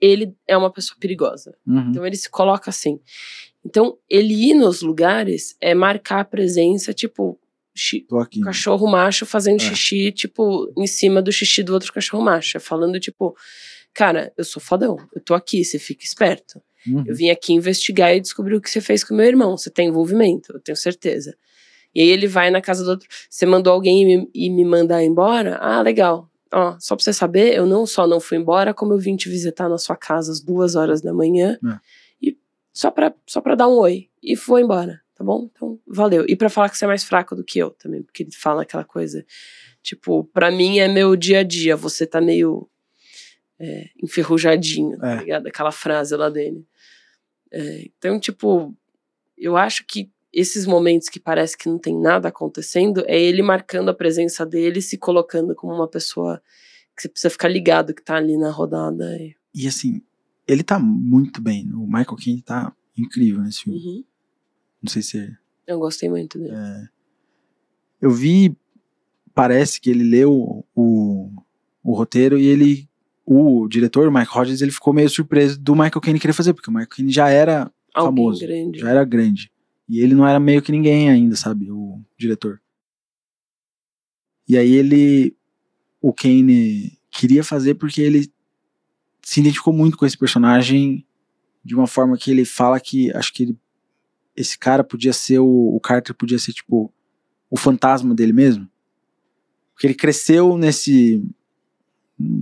ele 0.00 0.34
é 0.46 0.56
uma 0.56 0.72
pessoa 0.72 0.96
perigosa. 0.98 1.54
Uhum. 1.66 1.90
Então 1.90 2.06
ele 2.06 2.16
se 2.16 2.30
coloca 2.30 2.70
assim. 2.70 2.98
Então, 3.64 3.98
ele 4.08 4.32
ir 4.50 4.54
nos 4.54 4.80
lugares 4.80 5.56
é 5.60 5.74
marcar 5.74 6.20
a 6.20 6.24
presença, 6.24 6.94
tipo, 6.94 7.38
o 8.40 8.44
cachorro 8.44 8.86
macho 8.86 9.24
fazendo 9.26 9.60
É. 9.60 9.64
xixi, 9.64 10.12
tipo, 10.12 10.72
em 10.76 10.86
cima 10.86 11.20
do 11.22 11.30
xixi 11.32 11.62
do 11.62 11.72
outro 11.74 11.92
cachorro 11.92 12.22
macho. 12.22 12.56
É 12.56 12.60
falando, 12.60 12.98
tipo, 13.00 13.36
cara, 13.94 14.32
eu 14.36 14.44
sou 14.44 14.60
fodão, 14.60 14.96
eu 15.14 15.20
tô 15.20 15.34
aqui, 15.34 15.64
você 15.64 15.78
fica 15.78 16.04
esperto. 16.04 16.60
Uhum. 16.86 17.04
Eu 17.06 17.14
vim 17.14 17.28
aqui 17.30 17.52
investigar 17.52 18.14
e 18.14 18.20
descobrir 18.20 18.54
o 18.54 18.60
que 18.60 18.70
você 18.70 18.80
fez 18.80 19.02
com 19.04 19.14
meu 19.14 19.26
irmão. 19.26 19.56
Você 19.56 19.70
tem 19.70 19.88
envolvimento, 19.88 20.52
eu 20.52 20.60
tenho 20.60 20.76
certeza. 20.76 21.36
E 21.94 22.00
aí 22.00 22.08
ele 22.08 22.26
vai 22.28 22.50
na 22.50 22.60
casa 22.60 22.84
do 22.84 22.90
outro. 22.90 23.08
Você 23.28 23.44
mandou 23.46 23.72
alguém 23.72 24.02
e 24.02 24.04
me, 24.18 24.30
e 24.34 24.50
me 24.50 24.64
mandar 24.64 25.02
embora? 25.02 25.56
Ah, 25.60 25.80
legal. 25.82 26.30
Ó, 26.52 26.76
só 26.78 26.94
pra 26.96 27.02
você 27.04 27.12
saber, 27.12 27.54
eu 27.54 27.66
não 27.66 27.84
só 27.86 28.06
não 28.06 28.20
fui 28.20 28.38
embora, 28.38 28.72
como 28.72 28.92
eu 28.94 28.98
vim 28.98 29.16
te 29.16 29.28
visitar 29.28 29.68
na 29.68 29.76
sua 29.78 29.96
casa 29.96 30.30
às 30.32 30.40
duas 30.40 30.74
horas 30.76 31.02
da 31.02 31.12
manhã. 31.12 31.58
É. 31.64 31.78
E 32.22 32.36
só 32.72 32.90
pra, 32.90 33.12
só 33.26 33.40
pra 33.40 33.54
dar 33.54 33.68
um 33.68 33.78
oi. 33.78 34.08
E 34.22 34.36
foi 34.36 34.62
embora, 34.62 35.00
tá 35.18 35.24
bom? 35.24 35.50
Então, 35.52 35.78
valeu. 35.84 36.24
E 36.28 36.36
pra 36.36 36.48
falar 36.48 36.70
que 36.70 36.78
você 36.78 36.84
é 36.84 36.88
mais 36.88 37.02
fraco 37.02 37.34
do 37.34 37.42
que 37.44 37.58
eu 37.58 37.70
também, 37.70 38.02
porque 38.02 38.22
ele 38.22 38.30
fala 38.32 38.62
aquela 38.62 38.84
coisa. 38.84 39.26
Tipo, 39.82 40.22
pra 40.24 40.50
mim 40.50 40.78
é 40.78 40.86
meu 40.86 41.16
dia 41.16 41.40
a 41.40 41.42
dia, 41.42 41.76
você 41.76 42.06
tá 42.06 42.20
meio 42.20 42.68
é, 43.58 43.88
enferrujadinho, 44.02 44.96
tá 44.98 45.14
É. 45.14 45.18
ligado? 45.18 45.46
Aquela 45.48 45.72
frase 45.72 46.14
lá 46.14 46.30
dele. 46.30 46.64
É, 47.50 47.82
então, 47.86 48.20
tipo, 48.20 48.72
eu 49.36 49.56
acho 49.56 49.84
que 49.86 50.10
esses 50.32 50.66
momentos 50.66 51.08
que 51.08 51.18
parece 51.18 51.56
que 51.56 51.68
não 51.68 51.78
tem 51.78 51.98
nada 51.98 52.28
acontecendo 52.28 53.02
é 53.06 53.20
ele 53.20 53.42
marcando 53.42 53.88
a 53.88 53.94
presença 53.94 54.44
dele, 54.46 54.80
se 54.80 54.96
colocando 54.98 55.54
como 55.54 55.72
uma 55.74 55.88
pessoa 55.88 56.40
que 56.94 57.02
você 57.02 57.08
precisa 57.08 57.30
ficar 57.30 57.48
ligado 57.48 57.94
que 57.94 58.02
tá 58.02 58.16
ali 58.16 58.36
na 58.36 58.50
rodada. 58.50 59.16
E, 59.20 59.34
E 59.54 59.66
assim, 59.66 60.02
ele 60.46 60.62
tá 60.62 60.78
muito 60.78 61.40
bem. 61.40 61.72
O 61.72 61.86
Michael 61.86 62.16
Caine 62.22 62.42
tá 62.42 62.72
incrível 62.96 63.40
nesse 63.42 63.62
filme. 63.62 63.78
Uhum. 63.78 64.04
Não 64.82 64.90
sei 64.90 65.02
se 65.02 65.36
Eu 65.66 65.78
gostei 65.78 66.08
muito 66.08 66.38
dele. 66.38 66.54
Eu 68.00 68.10
vi, 68.10 68.56
parece 69.34 69.80
que 69.80 69.90
ele 69.90 70.04
leu 70.04 70.64
o, 70.74 71.30
o 71.82 71.94
roteiro 71.94 72.38
e 72.38 72.46
ele, 72.46 72.88
o 73.26 73.66
diretor, 73.68 74.06
o 74.08 74.12
Mike 74.12 74.30
Hodges, 74.36 74.60
ele 74.62 74.70
ficou 74.70 74.92
meio 74.92 75.08
surpreso 75.10 75.58
do 75.60 75.74
Michael 75.74 76.00
Caine 76.00 76.20
querer 76.20 76.32
fazer, 76.32 76.54
porque 76.54 76.70
o 76.70 76.72
Michael 76.72 76.88
Caine 76.88 77.10
já 77.12 77.28
era 77.28 77.70
Alguém 77.92 78.24
famoso, 78.24 78.40
grande. 78.40 78.78
já 78.78 78.90
era 78.90 79.04
grande. 79.04 79.50
E 79.88 80.00
ele 80.00 80.14
não 80.14 80.26
era 80.26 80.38
meio 80.38 80.62
que 80.62 80.70
ninguém 80.70 81.10
ainda, 81.10 81.34
sabe, 81.34 81.70
o 81.70 82.00
diretor. 82.16 82.60
E 84.48 84.56
aí 84.56 84.72
ele, 84.72 85.36
o 86.00 86.12
Kane 86.12 86.98
queria 87.10 87.42
fazer 87.42 87.74
porque 87.74 88.00
ele 88.00 88.30
se 89.22 89.40
identificou 89.40 89.72
muito 89.72 89.96
com 89.98 90.06
esse 90.06 90.16
personagem 90.16 91.04
de 91.64 91.74
uma 91.74 91.86
forma 91.86 92.16
que 92.16 92.30
ele 92.30 92.44
fala 92.44 92.78
que 92.80 93.10
acho 93.14 93.32
que 93.34 93.42
ele- 93.42 93.58
esse 94.38 94.58
cara 94.58 94.84
podia 94.84 95.12
ser 95.12 95.40
o, 95.40 95.74
o 95.74 95.80
Carter 95.80 96.14
podia 96.14 96.38
ser 96.38 96.52
tipo 96.52 96.92
o 97.50 97.56
fantasma 97.56 98.14
dele 98.14 98.32
mesmo. 98.32 98.68
Porque 99.72 99.86
ele 99.86 99.94
cresceu 99.94 100.56
nesse. 100.56 101.22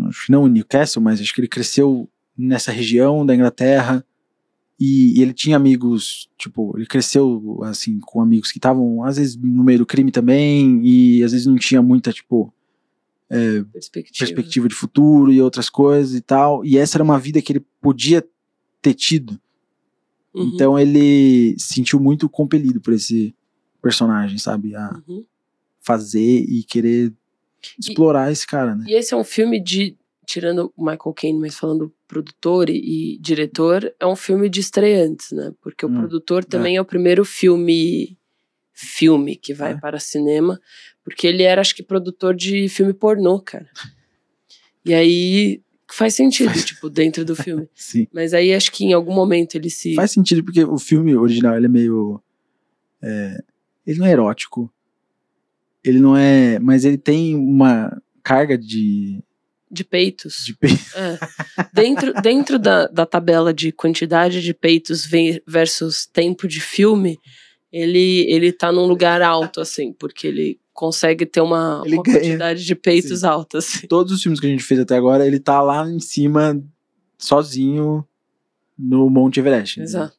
Acho 0.08 0.26
que 0.26 0.32
não 0.32 0.46
Newcastle, 0.46 1.02
mas 1.02 1.20
acho 1.20 1.34
que 1.34 1.40
ele 1.40 1.48
cresceu 1.48 2.08
nessa 2.36 2.70
região 2.70 3.24
da 3.24 3.34
Inglaterra. 3.34 4.04
E, 4.78 5.18
e 5.18 5.22
ele 5.22 5.32
tinha 5.32 5.56
amigos, 5.56 6.28
tipo, 6.36 6.74
ele 6.76 6.84
cresceu 6.86 7.60
assim 7.62 7.98
com 7.98 8.20
amigos 8.20 8.52
que 8.52 8.58
estavam 8.58 9.02
às 9.02 9.16
vezes 9.16 9.34
no 9.34 9.64
meio 9.64 9.78
do 9.78 9.86
crime 9.86 10.12
também 10.12 10.82
e 10.84 11.24
às 11.24 11.32
vezes 11.32 11.46
não 11.46 11.56
tinha 11.56 11.80
muita 11.80 12.12
tipo 12.12 12.52
Perspectiva. 13.72 14.26
perspectiva 14.26 14.68
de 14.68 14.74
futuro 14.74 15.32
e 15.32 15.40
outras 15.40 15.70
coisas 15.70 16.14
e 16.14 16.20
tal. 16.20 16.64
E 16.64 16.76
essa 16.76 16.98
era 16.98 17.04
uma 17.04 17.18
vida 17.18 17.40
que 17.40 17.52
ele 17.52 17.64
podia 17.80 18.24
ter 18.82 18.94
tido. 18.94 19.40
Uhum, 20.36 20.50
Então 20.54 20.78
ele 20.78 21.54
se 21.58 21.74
sentiu 21.74 21.98
muito 21.98 22.28
compelido 22.28 22.80
por 22.80 22.92
esse 22.92 23.34
personagem, 23.80 24.38
sabe? 24.38 24.74
A 24.76 25.00
uhum. 25.08 25.24
fazer 25.80 26.20
e 26.48 26.62
querer 26.64 27.12
explorar 27.78 28.30
esse 28.30 28.46
cara, 28.46 28.74
né? 28.74 28.84
E 28.88 28.94
esse 28.94 29.14
é 29.14 29.16
um 29.16 29.24
filme 29.24 29.60
de. 29.60 29.96
Tirando 30.28 30.72
o 30.76 30.82
Michael 30.84 31.14
Caine, 31.14 31.38
mas 31.38 31.54
falando 31.54 31.94
produtor 32.08 32.68
e, 32.68 33.14
e 33.14 33.18
diretor, 33.18 33.94
é 34.00 34.04
um 34.04 34.16
filme 34.16 34.48
de 34.48 34.58
estreantes, 34.58 35.30
né? 35.30 35.52
Porque 35.60 35.86
o 35.86 35.88
Hum, 35.88 36.00
produtor 36.00 36.44
também 36.44 36.76
é. 36.76 36.80
o 36.80 36.84
primeiro 36.84 37.24
filme 37.24 38.18
filme 38.72 39.36
que 39.36 39.54
vai 39.54 39.72
É. 39.72 39.76
para 39.76 40.00
cinema, 40.00 40.60
porque 41.04 41.28
ele 41.28 41.44
era, 41.44 41.60
acho 41.60 41.74
que, 41.76 41.82
produtor 41.82 42.34
de 42.34 42.68
filme 42.68 42.92
pornô, 42.92 43.40
cara. 43.40 43.70
E 44.84 44.92
aí 44.92 45.62
faz 45.94 46.14
sentido, 46.14 46.52
tipo, 46.64 46.88
dentro 46.90 47.24
do 47.24 47.34
filme. 47.36 47.68
Sim. 47.74 48.06
Mas 48.12 48.32
aí 48.34 48.52
acho 48.54 48.72
que 48.72 48.84
em 48.84 48.92
algum 48.92 49.14
momento 49.14 49.54
ele 49.54 49.70
se. 49.70 49.94
Faz 49.94 50.10
sentido 50.10 50.42
porque 50.44 50.64
o 50.64 50.78
filme 50.78 51.14
original 51.16 51.56
ele 51.56 51.66
é 51.66 51.68
meio. 51.68 52.20
é, 53.02 53.38
ele 53.86 53.98
não 53.98 54.06
é 54.06 54.10
erótico. 54.12 54.72
Ele 55.84 56.00
não 56.00 56.16
é. 56.16 56.58
Mas 56.58 56.84
ele 56.84 56.98
tem 56.98 57.34
uma 57.36 58.00
carga 58.22 58.56
de. 58.58 59.22
De 59.70 59.82
peitos. 59.84 60.44
de 60.44 60.54
pe- 60.54 60.68
É. 60.94 61.18
Dentro, 61.72 62.12
dentro 62.22 62.58
da, 62.58 62.86
da 62.86 63.04
tabela 63.04 63.52
de 63.52 63.72
quantidade 63.72 64.40
de 64.40 64.54
peitos 64.54 65.04
ve- 65.04 65.42
versus 65.46 66.06
tempo 66.06 66.46
de 66.46 66.60
filme, 66.60 67.18
ele, 67.72 68.24
ele 68.30 68.52
tá 68.52 68.70
num 68.70 68.86
lugar 68.86 69.20
alto, 69.22 69.60
assim, 69.60 69.92
porque 69.92 70.28
ele 70.28 70.60
consegue 70.76 71.24
ter 71.26 71.40
uma, 71.40 71.82
uma 71.82 72.02
quantidade 72.04 72.64
de 72.64 72.74
peitos 72.76 73.24
alta, 73.24 73.58
assim. 73.58 73.86
Todos 73.88 74.12
os 74.12 74.22
filmes 74.22 74.38
que 74.38 74.46
a 74.46 74.50
gente 74.50 74.62
fez 74.62 74.78
até 74.78 74.94
agora, 74.96 75.26
ele 75.26 75.40
tá 75.40 75.60
lá 75.62 75.88
em 75.90 75.98
cima, 75.98 76.62
sozinho, 77.18 78.06
no 78.78 79.08
Monte 79.10 79.40
Everest. 79.40 79.78
né? 79.78 79.84
Exato. 79.84 80.14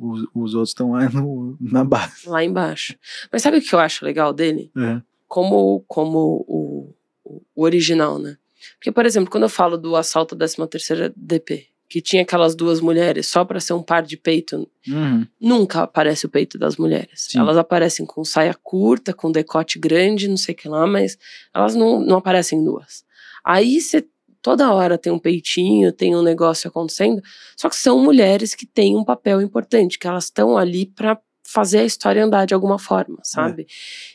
Os, 0.00 0.26
os 0.34 0.54
outros 0.54 0.70
estão 0.70 0.92
lá 0.92 1.08
no- 1.08 1.56
na 1.60 1.82
base. 1.82 2.28
Lá 2.28 2.44
embaixo. 2.44 2.94
Mas 3.32 3.40
sabe 3.42 3.56
o 3.56 3.62
que 3.62 3.74
eu 3.74 3.78
acho 3.78 4.04
legal 4.04 4.32
dele? 4.32 4.70
É. 4.76 5.00
Como, 5.26 5.82
como 5.88 6.44
o, 6.46 6.94
o, 7.24 7.42
o 7.54 7.62
original, 7.64 8.18
né? 8.18 8.36
Porque, 8.78 8.92
por 8.92 9.06
exemplo, 9.06 9.30
quando 9.30 9.44
eu 9.44 9.48
falo 9.48 9.78
do 9.78 9.96
assalto 9.96 10.34
da 10.36 10.44
13ª 10.44 11.12
DP, 11.16 11.66
que 11.92 12.00
tinha 12.00 12.22
aquelas 12.22 12.54
duas 12.54 12.80
mulheres 12.80 13.26
só 13.26 13.44
pra 13.44 13.60
ser 13.60 13.74
um 13.74 13.82
par 13.82 14.02
de 14.02 14.16
peito, 14.16 14.66
Uhum. 14.88 15.26
nunca 15.38 15.82
aparece 15.82 16.24
o 16.24 16.28
peito 16.30 16.58
das 16.58 16.78
mulheres. 16.78 17.26
Sim. 17.30 17.38
Elas 17.38 17.58
aparecem 17.58 18.06
com 18.06 18.24
saia 18.24 18.54
curta, 18.62 19.12
com 19.12 19.30
decote 19.30 19.78
grande, 19.78 20.26
não 20.26 20.38
sei 20.38 20.54
o 20.54 20.56
que 20.56 20.68
lá, 20.70 20.86
mas 20.86 21.18
elas 21.54 21.74
não, 21.74 22.00
não 22.00 22.16
aparecem 22.16 22.58
nuas. 22.58 23.04
Aí 23.44 23.78
você 23.78 24.06
toda 24.40 24.72
hora 24.72 24.96
tem 24.96 25.12
um 25.12 25.18
peitinho, 25.18 25.92
tem 25.92 26.16
um 26.16 26.22
negócio 26.22 26.66
acontecendo, 26.66 27.20
só 27.54 27.68
que 27.68 27.76
são 27.76 28.02
mulheres 28.02 28.54
que 28.54 28.64
têm 28.64 28.96
um 28.96 29.04
papel 29.04 29.42
importante, 29.42 29.98
que 29.98 30.06
elas 30.06 30.24
estão 30.24 30.56
ali 30.56 30.86
pra 30.86 31.18
fazer 31.44 31.80
a 31.80 31.84
história 31.84 32.24
andar 32.24 32.46
de 32.46 32.54
alguma 32.54 32.78
forma, 32.78 33.18
sabe? 33.22 33.66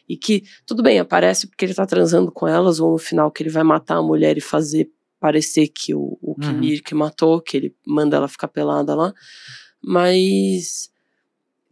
E 0.09 0.17
que, 0.17 0.43
tudo 0.65 0.81
bem, 0.81 0.97
aparece 0.97 1.45
porque 1.45 1.63
ele 1.63 1.75
tá 1.75 1.85
transando 1.85 2.31
com 2.31 2.47
elas, 2.47 2.79
ou 2.79 2.91
no 2.93 2.97
final 2.97 3.29
que 3.29 3.43
ele 3.43 3.51
vai 3.51 3.63
matar 3.63 3.97
a 3.97 4.01
mulher 4.01 4.35
e 4.35 4.41
fazer 4.41 4.89
parecer 5.19 5.67
que 5.67 5.93
o, 5.93 6.17
o 6.21 6.31
Uhum. 6.31 6.35
Kimir 6.39 6.83
que 6.83 6.93
matou, 6.93 7.41
que 7.41 7.57
ele 7.57 7.75
manda 7.85 8.15
ela 8.17 8.27
ficar 8.27 8.47
pelada 8.47 8.93
lá. 8.95 9.13
Mas, 9.83 10.91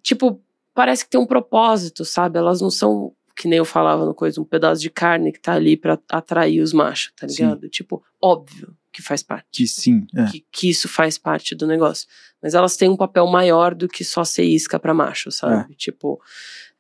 tipo, 0.02 0.42
parece 0.74 1.04
que 1.04 1.10
tem 1.12 1.20
um 1.20 1.26
propósito, 1.26 2.04
sabe? 2.04 2.38
Elas 2.40 2.62
não 2.62 2.70
são, 2.72 3.14
que 3.36 3.48
nem 3.48 3.58
eu 3.58 3.66
falava 3.66 4.06
no 4.06 4.14
coisa, 4.14 4.42
um 4.42 4.46
pedaço 4.46 4.82
de 4.82 4.90
carne 4.90 5.32
que 5.32 5.40
tá 5.40 5.54
ali 5.54 5.78
pra 5.78 6.00
atrair 6.10 6.62
os 6.62 6.74
machos, 6.74 7.14
tá 7.16 7.28
Sim. 7.28 7.44
ligado? 7.44 7.70
Tipo, 7.70 8.04
óbvio 8.22 8.76
que 8.92 9.02
faz 9.02 9.22
parte. 9.22 9.46
Que 9.52 9.68
sim. 9.68 10.08
É. 10.16 10.26
Que, 10.32 10.46
que 10.50 10.70
isso 10.70 10.88
faz 10.88 11.18
parte 11.18 11.54
do 11.54 11.68
negócio. 11.68 12.08
Mas 12.42 12.54
elas 12.54 12.78
têm 12.78 12.88
um 12.90 12.96
papel 12.96 13.28
maior 13.28 13.76
do 13.76 13.90
que 13.90 14.06
só 14.06 14.24
ser 14.24 14.44
isca 14.46 14.80
pra 14.80 14.94
macho, 14.94 15.32
sabe? 15.32 15.76
Tipo, 15.76 16.22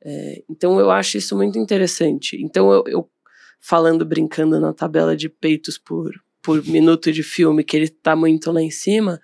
é, 0.01 0.41
então 0.49 0.79
eu 0.79 0.89
acho 0.91 1.17
isso 1.17 1.35
muito 1.35 1.59
interessante. 1.59 2.41
Então 2.41 2.71
eu, 2.71 2.83
eu 2.87 3.09
falando, 3.59 4.05
brincando 4.05 4.59
na 4.61 4.71
tabela 4.71 5.17
de 5.17 5.27
peitos 5.27 5.77
por, 5.77 6.13
por 6.45 6.63
minuto 6.65 7.11
de 7.11 7.23
filme, 7.23 7.63
que 7.63 7.75
ele 7.75 7.87
tá 7.89 8.15
muito 8.15 8.51
lá 8.51 8.61
em 8.61 8.69
cima, 8.71 9.19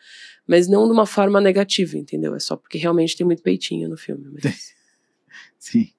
mas 0.48 0.68
não 0.68 0.86
de 0.88 0.92
uma 0.92 1.06
forma 1.06 1.40
negativa, 1.40 1.98
entendeu? 1.98 2.36
É 2.36 2.40
só 2.40 2.56
porque 2.56 2.78
realmente 2.78 3.16
tem 3.16 3.26
muito 3.26 3.44
peitinho 3.44 3.88
no 3.88 3.96
filme. 3.96 4.26
Mas, 4.44 4.74
Sim. 5.60 5.90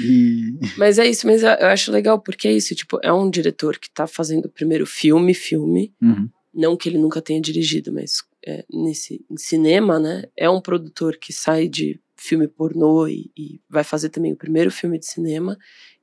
E. 0.00 0.58
mas 0.76 0.98
é 0.98 1.06
isso, 1.08 1.26
mas 1.26 1.42
eu 1.42 1.48
eu 1.48 1.66
acho 1.68 1.90
legal 1.90 2.20
porque 2.20 2.46
é 2.46 2.52
isso, 2.52 2.74
tipo, 2.74 3.00
é 3.02 3.12
um 3.12 3.28
diretor 3.30 3.78
que 3.78 3.90
tá 3.90 4.06
fazendo 4.06 4.44
o 4.46 4.50
primeiro 4.50 4.86
filme, 4.86 5.34
filme, 5.34 5.92
Uhum. 6.00 6.28
não 6.54 6.76
que 6.76 6.88
ele 6.88 6.98
nunca 6.98 7.20
tenha 7.22 7.40
dirigido, 7.40 7.92
mas 7.92 8.22
é, 8.46 8.64
nesse 8.70 9.24
em 9.30 9.36
cinema, 9.36 9.98
né? 9.98 10.24
É 10.36 10.48
um 10.48 10.60
produtor 10.60 11.16
que 11.16 11.32
sai 11.32 11.66
de 11.68 11.98
filme 12.16 12.46
pornô 12.46 13.08
e, 13.08 13.30
e 13.36 13.60
vai 13.68 13.82
fazer 13.82 14.10
também 14.10 14.32
o 14.32 14.36
primeiro 14.36 14.70
filme 14.70 14.98
de 14.98 15.06
cinema. 15.06 15.56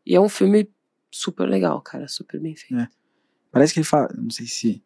E 0.06 0.16
é 0.16 0.20
um 0.20 0.30
filme 0.30 0.68
super 1.12 1.48
legal, 1.48 1.82
cara, 1.82 2.08
super 2.08 2.40
bem 2.40 2.56
feito. 2.56 2.82
É. 2.82 2.88
Parece 3.56 3.73
que 3.73 3.80
ele 3.80 3.86
fala. 3.88 4.10
Não 4.18 4.30
sei 4.30 4.45
se 4.45 4.84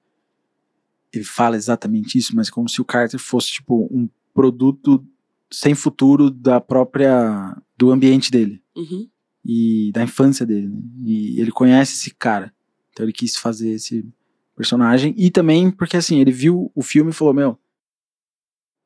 ele 1.12 1.24
fala 1.24 1.56
exatamente 1.56 2.20
isso, 2.20 2.36
mas 2.36 2.52
como 2.52 2.70
se 2.70 2.80
o 2.80 2.86
Carter 2.86 3.20
fosse, 3.20 3.54
tipo, 3.54 3.88
um 3.92 4.08
produto 4.32 5.04
sem 5.52 5.74
futuro 5.74 6.30
da 6.30 6.62
própria. 6.62 7.58
do 7.76 7.90
ambiente 7.90 8.30
dele. 8.30 8.62
Uhum. 8.76 9.10
e 9.44 9.90
da 9.92 10.04
infância 10.04 10.46
dele. 10.46 10.68
né? 10.68 10.80
E 11.04 11.42
ele 11.42 11.52
conhece 11.52 11.94
esse 11.94 12.14
cara. 12.14 12.54
Então 12.92 13.04
ele 13.04 13.12
quis 13.12 13.36
fazer 13.36 13.72
esse 13.72 14.08
personagem. 14.56 15.16
E 15.18 15.32
também 15.32 15.72
porque, 15.72 15.98
assim, 15.98 16.20
ele 16.20 16.32
viu 16.32 16.72
o 16.76 16.84
filme 16.84 17.10
e 17.10 17.14
falou: 17.14 17.34
Meu, 17.34 17.58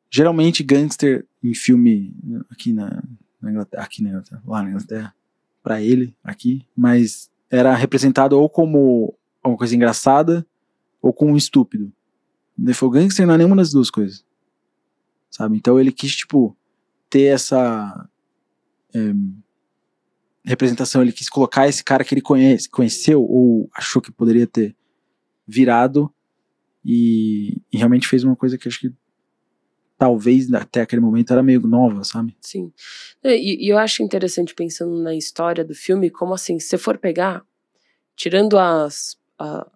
geralmente 0.09 0.63
gangster 0.63 1.27
em 1.43 1.53
filme 1.53 2.15
aqui 2.49 2.71
na, 2.71 3.03
na 3.41 3.51
Inglaterra, 3.51 3.83
aqui 3.83 4.01
na 4.01 4.11
Inglaterra, 4.11 4.41
lá 4.47 4.63
na 4.63 4.69
Inglaterra, 4.69 5.13
pra 5.61 5.81
ele, 5.81 6.15
aqui, 6.23 6.65
mas 6.73 7.29
era 7.49 7.75
representado 7.75 8.39
ou 8.39 8.49
como 8.49 9.13
uma 9.49 9.57
coisa 9.57 9.75
engraçada 9.75 10.45
ou 11.01 11.13
como 11.13 11.33
um 11.33 11.37
estúpido. 11.37 11.91
Ele 12.57 12.73
falou: 12.73 12.93
gangster 12.93 13.25
não 13.25 13.33
é 13.33 13.37
nenhuma 13.37 13.55
das 13.55 13.71
duas 13.71 13.89
coisas. 13.89 14.25
Sabe? 15.29 15.57
Então 15.57 15.79
ele 15.79 15.91
quis, 15.91 16.15
tipo, 16.15 16.55
ter 17.09 17.23
essa. 17.23 18.09
em, 18.93 19.35
representação, 20.45 21.01
ele 21.01 21.11
quis 21.11 21.29
colocar 21.29 21.67
esse 21.67 21.83
cara 21.83 22.03
que 22.03 22.13
ele 22.13 22.21
conhece, 22.21 22.69
conheceu 22.69 23.23
ou 23.23 23.69
achou 23.73 24.01
que 24.01 24.11
poderia 24.11 24.45
ter 24.45 24.75
virado 25.47 26.13
e, 26.83 27.61
e 27.71 27.77
realmente 27.77 28.07
fez 28.07 28.23
uma 28.23 28.35
coisa 28.35 28.57
que 28.57 28.67
acho 28.67 28.79
que 28.79 28.93
talvez 29.97 30.51
até 30.53 30.81
aquele 30.81 31.01
momento 31.01 31.31
era 31.31 31.41
meio 31.41 31.61
nova, 31.61 32.03
sabe? 32.03 32.35
Sim. 32.41 32.73
É, 33.23 33.37
E, 33.37 33.65
e 33.65 33.69
eu 33.69 33.77
acho 33.77 34.03
interessante 34.03 34.53
pensando 34.53 35.01
na 35.01 35.15
história 35.15 35.63
do 35.63 35.73
filme, 35.73 36.09
como 36.09 36.33
assim, 36.33 36.59
se 36.59 36.77
for 36.77 36.97
pegar, 36.97 37.45
tirando 38.15 38.57
as, 38.59 39.17
a- 39.39 39.67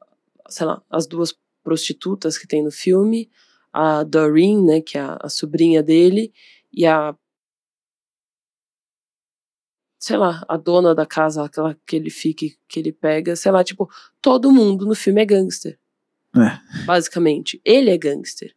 sei 0.50 0.66
lá, 0.66 0.82
as 0.90 1.06
duas 1.08 1.36
prostitutas 1.64 2.38
que 2.38 2.48
tem 2.48 2.64
no 2.64 2.72
filme, 2.72 3.30
a 3.74 4.04
Doreen, 4.04 4.64
né, 4.64 4.82
que 4.82 4.98
é 4.98 5.02
a, 5.02 5.18
a 5.22 5.30
sobrinha 5.30 5.84
dele, 5.84 6.34
e 6.72 6.86
a 6.86 7.16
sei 10.00 10.16
lá, 10.16 10.44
a 10.48 10.56
dona 10.58 10.94
da 10.96 11.06
casa, 11.06 11.44
aquela 11.44 11.76
que 11.86 11.96
ele 11.96 12.10
fica, 12.10 12.46
que 12.68 12.80
ele 12.80 12.94
pega, 12.94 13.36
sei 13.36 13.52
lá, 13.52 13.64
tipo, 13.64 13.90
todo 14.22 14.52
mundo 14.52 14.86
no 14.86 14.96
filme 14.96 15.22
é 15.22 15.26
gangster. 15.26 15.78
É. 16.36 16.86
Basicamente. 16.86 17.60
Ele 17.66 17.90
é 17.90 17.98
gangster. 17.98 18.56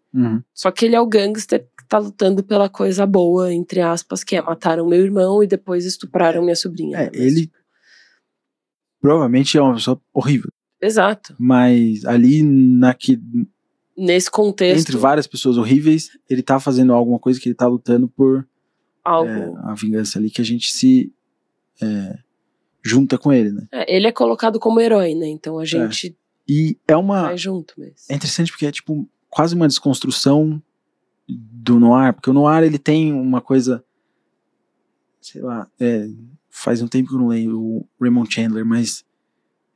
Só 0.52 0.70
que 0.70 0.84
ele 0.84 0.94
é 0.94 1.00
o 1.00 1.06
gangster 1.06 1.66
que 1.76 1.86
tá 1.88 1.98
lutando 1.98 2.44
pela 2.44 2.68
coisa 2.68 3.06
boa, 3.06 3.52
entre 3.52 3.80
aspas, 3.80 4.22
que 4.22 4.36
é 4.36 4.42
mataram 4.42 4.86
meu 4.86 5.00
irmão 5.02 5.42
e 5.42 5.46
depois 5.46 5.86
estupraram 5.86 6.42
minha 6.42 6.54
sobrinha. 6.54 6.98
É, 6.98 7.04
né? 7.04 7.10
Ele 7.14 7.50
provavelmente 9.00 9.56
é 9.56 9.62
uma 9.62 9.74
pessoa 9.74 10.00
horrível, 10.12 10.50
Exato. 10.80 11.34
mas 11.38 12.04
ali 12.04 12.42
naque, 12.42 13.20
Nesse 13.96 14.30
contexto, 14.30 14.80
entre 14.80 14.96
várias 14.96 15.26
pessoas 15.26 15.58
horríveis, 15.58 16.10
ele 16.28 16.42
tá 16.42 16.58
fazendo 16.58 16.92
alguma 16.94 17.18
coisa 17.18 17.38
que 17.38 17.48
ele 17.48 17.54
tá 17.54 17.66
lutando 17.66 18.08
por 18.08 18.48
algo. 19.04 19.28
é, 19.28 19.52
a 19.64 19.74
vingança 19.74 20.18
ali 20.18 20.30
que 20.30 20.40
a 20.40 20.44
gente 20.44 20.72
se 20.72 21.12
é, 21.82 22.18
junta 22.82 23.18
com 23.18 23.32
ele, 23.32 23.52
né? 23.52 23.68
É, 23.70 23.94
ele 23.94 24.06
é 24.06 24.12
colocado 24.12 24.58
como 24.58 24.80
herói, 24.80 25.14
né? 25.14 25.26
Então 25.28 25.58
a 25.58 25.64
gente 25.64 26.16
E 26.48 26.78
é 26.88 26.96
uma 26.96 27.24
vai 27.24 27.36
junto 27.36 27.74
mesmo. 27.78 27.96
é 28.08 28.14
interessante 28.14 28.50
porque 28.50 28.66
é 28.66 28.72
tipo 28.72 29.06
quase 29.28 29.54
uma 29.54 29.68
desconstrução 29.68 30.62
do 31.28 31.78
noir, 31.78 32.12
porque 32.12 32.30
o 32.30 32.32
noir 32.32 32.64
ele 32.64 32.78
tem 32.78 33.12
uma 33.12 33.40
coisa, 33.40 33.84
sei 35.20 35.42
lá, 35.42 35.68
é, 35.78 36.08
faz 36.48 36.82
um 36.82 36.88
tempo 36.88 37.10
que 37.10 37.14
eu 37.14 37.20
não 37.20 37.28
leio 37.28 37.60
o 37.60 37.88
Raymond 38.00 38.32
Chandler, 38.32 38.64
mas 38.64 39.04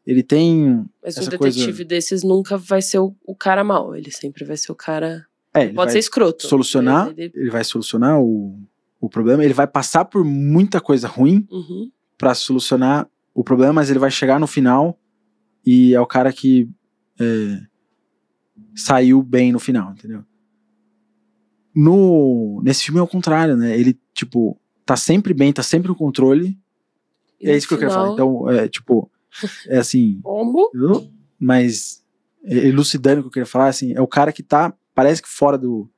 Ele 0.06 0.22
tem. 0.22 0.84
Mas 1.02 1.16
Essa 1.16 1.26
um 1.26 1.30
detetive 1.30 1.66
coisa- 1.72 1.84
desses 1.84 2.22
nunca 2.22 2.56
vai 2.58 2.82
ser 2.82 2.98
o, 2.98 3.14
o 3.24 3.34
cara 3.34 3.64
mau. 3.64 3.96
Ele 3.96 4.10
sempre 4.10 4.44
vai 4.44 4.56
ser 4.56 4.70
o 4.70 4.74
cara. 4.74 5.26
É, 5.54 5.64
ele 5.64 5.72
Pode 5.74 5.92
ser 5.92 5.98
escroto. 5.98 6.46
solucionar. 6.46 7.08
Ele- 7.16 7.32
Ele 7.34 7.50
vai 7.50 7.64
solucionar 7.64 8.20
o, 8.20 8.58
o 9.00 9.08
problema. 9.08 9.42
Ele 9.44 9.54
vai 9.54 9.66
passar 9.66 10.04
por 10.04 10.24
muita 10.24 10.80
coisa 10.80 11.08
ruim 11.08 11.46
Uhum. 11.50 11.90
pra 12.18 12.34
solucionar 12.34 13.08
o 13.32 13.42
problema, 13.42 13.72
mas 13.72 13.88
ele 13.90 13.98
vai 13.98 14.10
chegar 14.10 14.38
no 14.38 14.46
final 14.46 14.98
e 15.64 15.94
é 15.94 16.00
o 16.00 16.06
cara 16.06 16.32
que 16.32 16.68
é, 17.20 17.60
saiu 18.74 19.22
bem 19.22 19.52
no 19.52 19.58
final, 19.58 19.92
entendeu? 19.92 20.22
No, 21.74 22.60
nesse 22.62 22.84
filme 22.84 23.00
é 23.00 23.02
o 23.02 23.08
contrário, 23.08 23.56
né? 23.56 23.76
Ele, 23.78 23.98
tipo, 24.12 24.58
tá 24.86 24.96
sempre 24.96 25.34
bem, 25.34 25.52
tá 25.52 25.62
sempre 25.62 25.88
no 25.88 25.94
controle. 25.96 26.56
E 27.40 27.50
é 27.50 27.56
isso 27.56 27.66
que 27.66 27.74
eu 27.74 27.78
quero 27.78 27.90
falar. 27.90 28.12
Então, 28.12 28.48
é, 28.48 28.68
tipo, 28.68 29.10
é 29.68 29.78
assim, 29.78 30.20
Como? 30.22 30.70
mas 31.38 32.04
é, 32.44 32.66
elucidando 32.68 33.20
o 33.20 33.22
que 33.24 33.28
eu 33.28 33.32
queria 33.32 33.46
falar, 33.46 33.68
assim, 33.68 33.92
é 33.92 34.00
o 34.00 34.06
cara 34.06 34.32
que 34.32 34.42
tá, 34.42 34.72
parece 34.94 35.22
que 35.22 35.28
fora 35.28 35.56
do. 35.58 35.88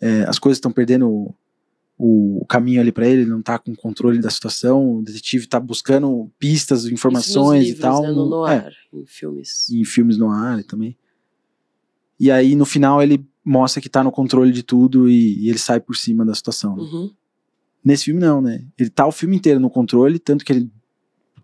é, 0.00 0.22
as 0.28 0.38
coisas 0.38 0.58
estão 0.58 0.70
perdendo 0.70 1.08
o, 1.08 2.40
o 2.40 2.46
caminho 2.46 2.80
ali 2.80 2.92
pra 2.92 3.06
ele, 3.06 3.22
ele 3.22 3.30
não 3.30 3.42
tá 3.42 3.58
com 3.58 3.74
controle 3.74 4.20
da 4.20 4.30
situação, 4.30 4.98
o 4.98 5.02
detetive 5.02 5.46
tá 5.48 5.58
buscando 5.58 6.30
pistas, 6.38 6.84
informações 6.86 7.64
livros, 7.64 7.78
e 7.78 7.82
tal. 7.82 8.02
Né, 8.02 8.08
no 8.12 8.26
no- 8.28 8.46
é, 8.46 8.60
noir, 8.62 8.72
em 8.92 9.06
filmes. 9.06 9.70
em 9.70 9.84
filmes 9.84 10.16
no 10.16 10.30
ar 10.30 10.62
também. 10.64 10.96
E 12.20 12.30
aí, 12.30 12.54
no 12.56 12.64
final, 12.66 13.02
ele 13.02 13.24
mostra 13.44 13.80
que 13.80 13.88
tá 13.88 14.02
no 14.02 14.10
controle 14.12 14.52
de 14.52 14.62
tudo 14.62 15.08
e, 15.08 15.44
e 15.44 15.48
ele 15.48 15.58
sai 15.58 15.80
por 15.80 15.96
cima 15.96 16.24
da 16.24 16.34
situação. 16.34 16.76
né? 16.76 16.82
Uhum. 16.82 17.10
Nesse 17.84 18.04
filme, 18.06 18.20
não, 18.20 18.40
né? 18.40 18.64
Ele 18.76 18.90
tá 18.90 19.06
o 19.06 19.12
filme 19.12 19.36
inteiro 19.36 19.60
no 19.60 19.70
controle, 19.70 20.18
tanto 20.18 20.44
que 20.44 20.52
ele 20.52 20.70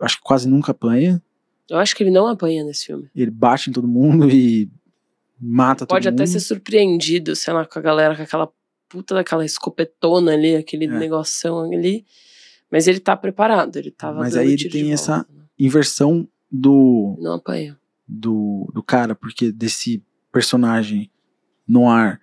acho 0.00 0.16
que 0.18 0.22
quase 0.22 0.48
nunca 0.48 0.72
apanha. 0.72 1.22
Eu 1.68 1.78
acho 1.78 1.94
que 1.96 2.02
ele 2.02 2.10
não 2.10 2.26
apanha 2.26 2.62
nesse 2.64 2.86
filme. 2.86 3.08
Ele 3.14 3.30
bate 3.30 3.70
em 3.70 3.72
todo 3.72 3.88
mundo 3.88 4.28
e 4.30 4.70
mata 5.40 5.86
Pode 5.86 6.04
todo 6.06 6.14
até 6.14 6.22
mundo. 6.24 6.32
ser 6.32 6.40
surpreendido, 6.40 7.34
sei 7.34 7.52
lá, 7.54 7.64
com 7.66 7.78
a 7.78 7.82
galera 7.82 8.14
com 8.16 8.22
aquela 8.22 8.50
puta 8.88 9.14
daquela 9.14 9.44
escopetona 9.44 10.32
ali, 10.32 10.56
aquele 10.56 10.84
É. 10.84 10.98
negoção 10.98 11.72
ali. 11.72 12.04
Mas 12.70 12.86
ele 12.86 13.00
tá 13.00 13.16
preparado, 13.16 13.76
ele 13.76 13.90
tava 13.90 14.18
Mas 14.20 14.36
aí 14.36 14.52
ele 14.52 14.68
tem 14.68 14.92
essa- 14.92 15.18
né? 15.18 15.44
Inversão 15.58 16.28
do, 16.50 17.16
Não 17.20 17.34
apanha. 17.34 17.78
do, 18.06 18.70
do 18.74 18.82
cara, 18.82 19.14
porque 19.14 19.50
desse 19.52 20.02
personagem 20.32 21.10
no 21.66 21.88
ar, 21.88 22.20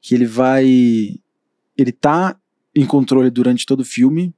que 0.00 0.14
ele 0.14 0.26
vai. 0.26 0.66
Ele 1.76 1.92
tá 1.92 2.38
em 2.74 2.86
controle 2.86 3.30
durante 3.30 3.64
todo 3.66 3.80
o 3.80 3.84
filme, 3.84 4.34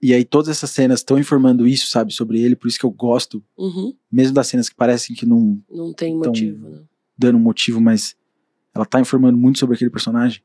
e 0.00 0.14
aí 0.14 0.24
todas 0.24 0.48
essas 0.48 0.70
cenas 0.70 1.00
estão 1.00 1.18
informando 1.18 1.66
isso, 1.66 1.88
sabe, 1.88 2.12
sobre 2.12 2.40
ele, 2.40 2.54
por 2.56 2.68
isso 2.68 2.78
que 2.78 2.84
eu 2.86 2.90
gosto, 2.90 3.42
Uhum. 3.56 3.92
mesmo 4.10 4.34
das 4.34 4.46
cenas 4.48 4.68
que 4.68 4.74
parecem 4.76 5.14
que 5.16 5.26
não 5.26 5.60
Não 5.70 5.92
tem 5.92 6.16
motivo, 6.16 6.68
né? 6.68 6.80
dando 7.16 7.36
um 7.36 7.40
motivo, 7.40 7.80
mas 7.80 8.16
ela 8.74 8.86
tá 8.86 9.00
informando 9.00 9.36
muito 9.36 9.58
sobre 9.58 9.74
aquele 9.74 9.90
personagem. 9.90 10.40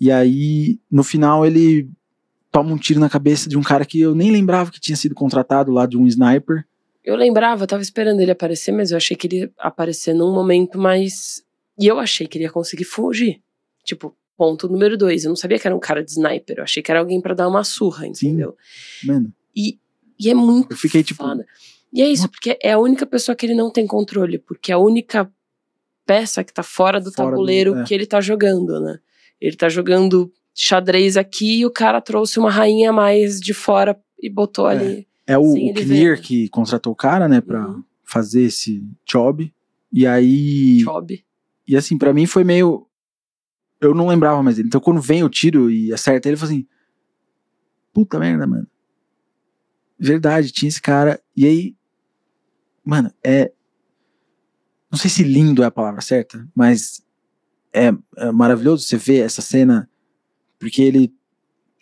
E 0.00 0.10
aí, 0.10 0.78
no 0.90 1.04
final, 1.04 1.44
ele 1.46 1.88
toma 2.50 2.72
um 2.72 2.78
tiro 2.78 2.98
na 3.00 3.08
cabeça 3.10 3.48
de 3.48 3.56
um 3.58 3.62
cara 3.62 3.84
que 3.84 4.00
eu 4.00 4.14
nem 4.14 4.30
lembrava 4.30 4.70
que 4.70 4.80
tinha 4.80 4.96
sido 4.96 5.14
contratado 5.14 5.70
lá 5.72 5.86
de 5.86 5.96
um 5.96 6.06
sniper. 6.06 6.64
Eu 7.04 7.16
lembrava, 7.16 7.64
eu 7.64 7.66
tava 7.66 7.82
esperando 7.82 8.20
ele 8.20 8.30
aparecer, 8.30 8.72
mas 8.72 8.90
eu 8.90 8.96
achei 8.96 9.16
que 9.16 9.26
ele 9.26 9.36
ia 9.40 9.52
aparecer 9.58 10.14
num 10.14 10.32
momento 10.32 10.78
mais. 10.78 11.44
E 11.78 11.86
eu 11.86 11.98
achei 11.98 12.26
que 12.26 12.38
ele 12.38 12.44
ia 12.44 12.50
conseguir 12.50 12.84
fugir. 12.84 13.40
Tipo, 13.84 14.16
ponto 14.36 14.68
número 14.68 14.96
dois. 14.96 15.24
Eu 15.24 15.28
não 15.30 15.36
sabia 15.36 15.58
que 15.58 15.66
era 15.66 15.74
um 15.76 15.80
cara 15.80 16.02
de 16.04 16.10
sniper. 16.10 16.58
Eu 16.58 16.64
achei 16.64 16.82
que 16.82 16.90
era 16.90 17.00
alguém 17.00 17.20
pra 17.20 17.34
dar 17.34 17.48
uma 17.48 17.64
surra, 17.64 18.06
entendeu? 18.06 18.56
Mano, 19.04 19.32
E, 19.56 19.78
e 20.18 20.30
é 20.30 20.34
muito. 20.34 20.72
Eu 20.72 20.76
fiquei, 20.76 21.02
tipo, 21.02 21.22
foda. 21.24 21.46
E 21.92 22.02
é 22.02 22.08
isso, 22.08 22.28
porque 22.28 22.58
é 22.62 22.72
a 22.72 22.78
única 22.78 23.06
pessoa 23.06 23.36
que 23.36 23.46
ele 23.46 23.54
não 23.54 23.70
tem 23.70 23.86
controle, 23.86 24.38
porque 24.38 24.72
é 24.72 24.74
a 24.74 24.78
única 24.78 25.30
peça 26.06 26.42
que 26.44 26.52
tá 26.52 26.62
fora 26.62 27.00
do 27.00 27.10
Fora 27.12 27.28
do- 27.28 27.32
tabuleiro 27.32 27.76
é. 27.78 27.84
que 27.84 27.94
ele 27.94 28.04
tá 28.06 28.20
jogando, 28.20 28.80
né? 28.80 28.98
Ele 29.40 29.56
tá 29.56 29.68
jogando 29.68 30.32
xadrez 30.54 31.16
aqui 31.16 31.60
e 31.60 31.66
o 31.66 31.70
cara 31.70 32.00
trouxe 32.00 32.38
uma 32.38 32.50
rainha 32.50 32.92
mais 32.92 33.40
de 33.40 33.54
fora 33.54 33.98
e 34.20 34.28
botou 34.30 34.68
É. 34.68 34.76
ali. 34.76 35.08
é 35.26 35.38
o, 35.38 35.42
o 35.52 35.54
Kinnear 35.74 36.16
ver. 36.16 36.20
que 36.20 36.48
contratou 36.50 36.92
o 36.92 36.96
cara, 36.96 37.26
né, 37.28 37.40
pra 37.40 37.66
Uhum. 37.66 37.82
fazer 38.04 38.42
esse 38.42 38.82
job. 39.08 39.52
E 39.92 40.06
aí. 40.06 40.78
Job. 40.78 41.24
E 41.66 41.76
assim, 41.76 41.96
pra 41.96 42.12
mim 42.12 42.26
foi 42.26 42.44
meio. 42.44 42.86
Eu 43.86 43.94
não 43.94 44.08
lembrava 44.08 44.42
mais 44.42 44.56
dele. 44.56 44.68
Então 44.68 44.80
quando 44.80 45.00
vem 45.00 45.22
o 45.22 45.28
tiro 45.28 45.70
e 45.70 45.92
acerta 45.92 46.28
ele, 46.28 46.34
eu 46.34 46.38
falo 46.38 46.52
assim. 46.52 46.66
Puta 47.92 48.18
merda, 48.18 48.46
mano. 48.46 48.66
Verdade, 49.98 50.50
tinha 50.52 50.68
esse 50.68 50.82
cara. 50.82 51.20
E 51.36 51.46
aí. 51.46 51.76
Mano, 52.84 53.12
é. 53.22 53.52
Não 54.90 54.98
sei 54.98 55.10
se 55.10 55.22
lindo 55.22 55.62
é 55.62 55.66
a 55.66 55.70
palavra 55.70 56.00
certa, 56.00 56.48
mas 56.54 57.04
é, 57.72 57.92
é 58.16 58.30
maravilhoso 58.32 58.84
você 58.84 58.96
ver 58.96 59.20
essa 59.24 59.42
cena. 59.42 59.88
Porque 60.58 60.82
ele 60.82 61.12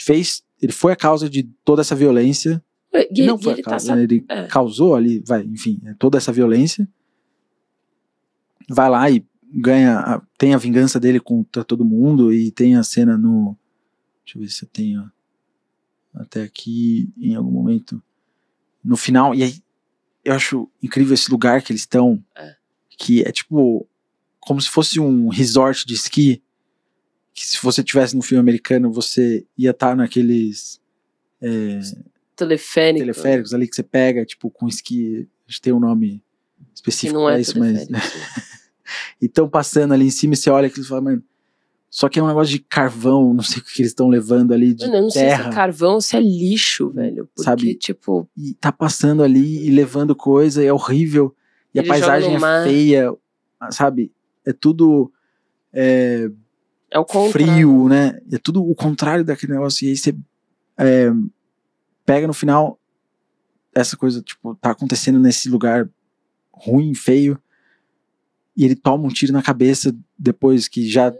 fez. 0.01 0.43
Ele 0.61 0.73
foi 0.73 0.93
a 0.93 0.97
causa 0.97 1.29
de 1.29 1.43
toda 1.65 1.81
essa 1.83 1.95
violência. 1.95 2.62
E, 3.11 3.24
não 3.27 3.37
e 3.37 3.43
foi 3.43 3.53
ele 3.55 3.61
a 3.62 3.65
tá 3.65 3.70
causa, 3.70 3.87
sa- 3.87 3.97
né? 3.97 4.03
ele 4.03 4.24
é. 4.29 4.47
causou 4.47 4.95
ali, 4.95 5.23
vai, 5.27 5.43
enfim, 5.43 5.81
é, 5.87 5.95
toda 5.95 6.19
essa 6.19 6.31
violência. 6.31 6.87
Vai 8.69 8.89
lá 8.91 9.11
e 9.11 9.27
ganha, 9.55 10.20
tem 10.39 10.55
a 10.55 10.59
vingança 10.59 10.99
dele 10.99 11.20
contra 11.20 11.62
todo 11.65 11.85
mundo 11.85 12.33
e 12.33 12.51
tem 12.51 12.77
a 12.77 12.83
cena 12.83 13.16
no, 13.19 13.57
deixa 14.24 14.39
eu 14.39 14.43
ver 14.43 14.49
se 14.49 14.65
eu 14.65 14.69
tenho 14.73 15.11
até 16.15 16.43
aqui 16.43 17.11
em 17.19 17.35
algum 17.35 17.51
momento 17.51 18.03
no 18.85 18.97
final 18.97 19.35
e 19.35 19.43
aí 19.43 19.62
eu 20.24 20.35
acho 20.35 20.70
incrível 20.83 21.15
esse 21.15 21.31
lugar 21.31 21.62
que 21.62 21.73
eles 21.73 21.83
estão, 21.83 22.23
É. 22.37 22.55
que 22.91 23.23
é 23.23 23.33
tipo 23.33 23.87
como 24.41 24.61
se 24.61 24.69
fosse 24.69 24.99
um 24.99 25.29
resort 25.29 25.87
de 25.87 25.95
esqui. 25.95 26.43
Que 27.35 27.47
se 27.47 27.59
você 27.62 27.83
tivesse 27.83 28.15
no 28.16 28.23
filme 28.23 28.41
americano, 28.41 28.93
você 28.93 29.47
ia 29.57 29.70
estar 29.70 29.97
naqueles 29.97 30.81
é, 31.41 31.79
teleférico. 32.37 32.99
teleféricos 33.01 33.55
ali 33.55 33.66
que 33.69 33.74
você 33.74 33.83
pega, 33.85 34.24
tipo, 34.27 34.51
com 34.51 34.66
esqui. 34.69 35.29
A 35.47 35.51
gente 35.51 35.62
tem 35.62 35.73
um 35.73 35.79
nome 35.81 36.23
Que 36.59 36.65
específico 36.74 37.19
não 37.20 37.27
pra 37.27 37.39
é 37.39 37.41
isso, 37.41 37.59
mas. 37.59 37.89
E 39.20 39.28
tão 39.28 39.48
passando 39.48 39.93
ali 39.93 40.06
em 40.06 40.10
cima 40.10 40.35
e 40.35 40.36
você 40.36 40.51
olha 40.51 40.66
aquilo 40.66 40.85
e 40.85 40.89
fala, 40.89 41.01
mano. 41.01 41.23
Só 41.90 42.09
que 42.09 42.19
é 42.19 42.23
um 42.23 42.27
negócio 42.27 42.51
de 42.51 42.59
carvão, 42.59 43.35
não 43.35 43.43
sei 43.43 43.60
o 43.60 43.64
que 43.64 43.82
eles 43.82 43.90
estão 43.90 44.09
levando 44.09 44.52
ali, 44.52 44.73
de 44.73 44.86
Mano, 44.86 44.97
eu 44.97 45.02
não 45.02 45.10
sei 45.10 45.23
se 45.24 45.28
terra. 45.36 45.51
é 45.51 45.52
carvão 45.52 45.94
ou 45.94 46.01
se 46.01 46.16
é 46.16 46.20
lixo, 46.20 46.89
velho. 46.89 47.27
Porque, 47.27 47.43
Sabe? 47.43 47.74
tipo, 47.74 48.27
E 48.35 48.55
tá 48.55 48.73
passando 48.73 49.23
ali 49.23 49.66
e 49.66 49.70
levando 49.70 50.16
coisa, 50.16 50.62
e 50.62 50.66
é 50.66 50.73
horrível. 50.73 51.36
E 51.74 51.78
Ele 51.78 51.86
a 51.86 51.93
paisagem 51.93 52.35
é 52.35 52.39
mar. 52.39 52.64
feia, 52.64 53.12
sabe? 53.70 54.10
É 54.47 54.55
tudo 54.55 55.12
é, 55.70 56.31
é 56.90 56.98
o 56.98 57.05
contrário. 57.05 57.52
frio, 57.52 57.89
né? 57.90 58.19
É 58.32 58.39
tudo 58.39 58.64
o 58.64 58.74
contrário 58.74 59.23
daquele 59.23 59.52
negócio. 59.52 59.85
E 59.86 59.90
aí 59.90 59.97
você 59.97 60.16
é, 60.78 61.10
pega 62.06 62.27
no 62.27 62.32
final 62.32 62.81
essa 63.74 63.98
coisa, 63.98 64.23
tipo, 64.23 64.55
tá 64.55 64.70
acontecendo 64.70 65.19
nesse 65.19 65.51
lugar 65.51 65.89
ruim, 66.52 66.94
feio. 66.94 67.39
E 68.57 68.65
ele 68.65 68.74
toma 68.77 69.05
um 69.05 69.09
tiro 69.09 69.33
na 69.33 69.43
cabeça 69.43 69.95
depois 70.19 70.69
que 70.69 70.89
já 70.89 71.12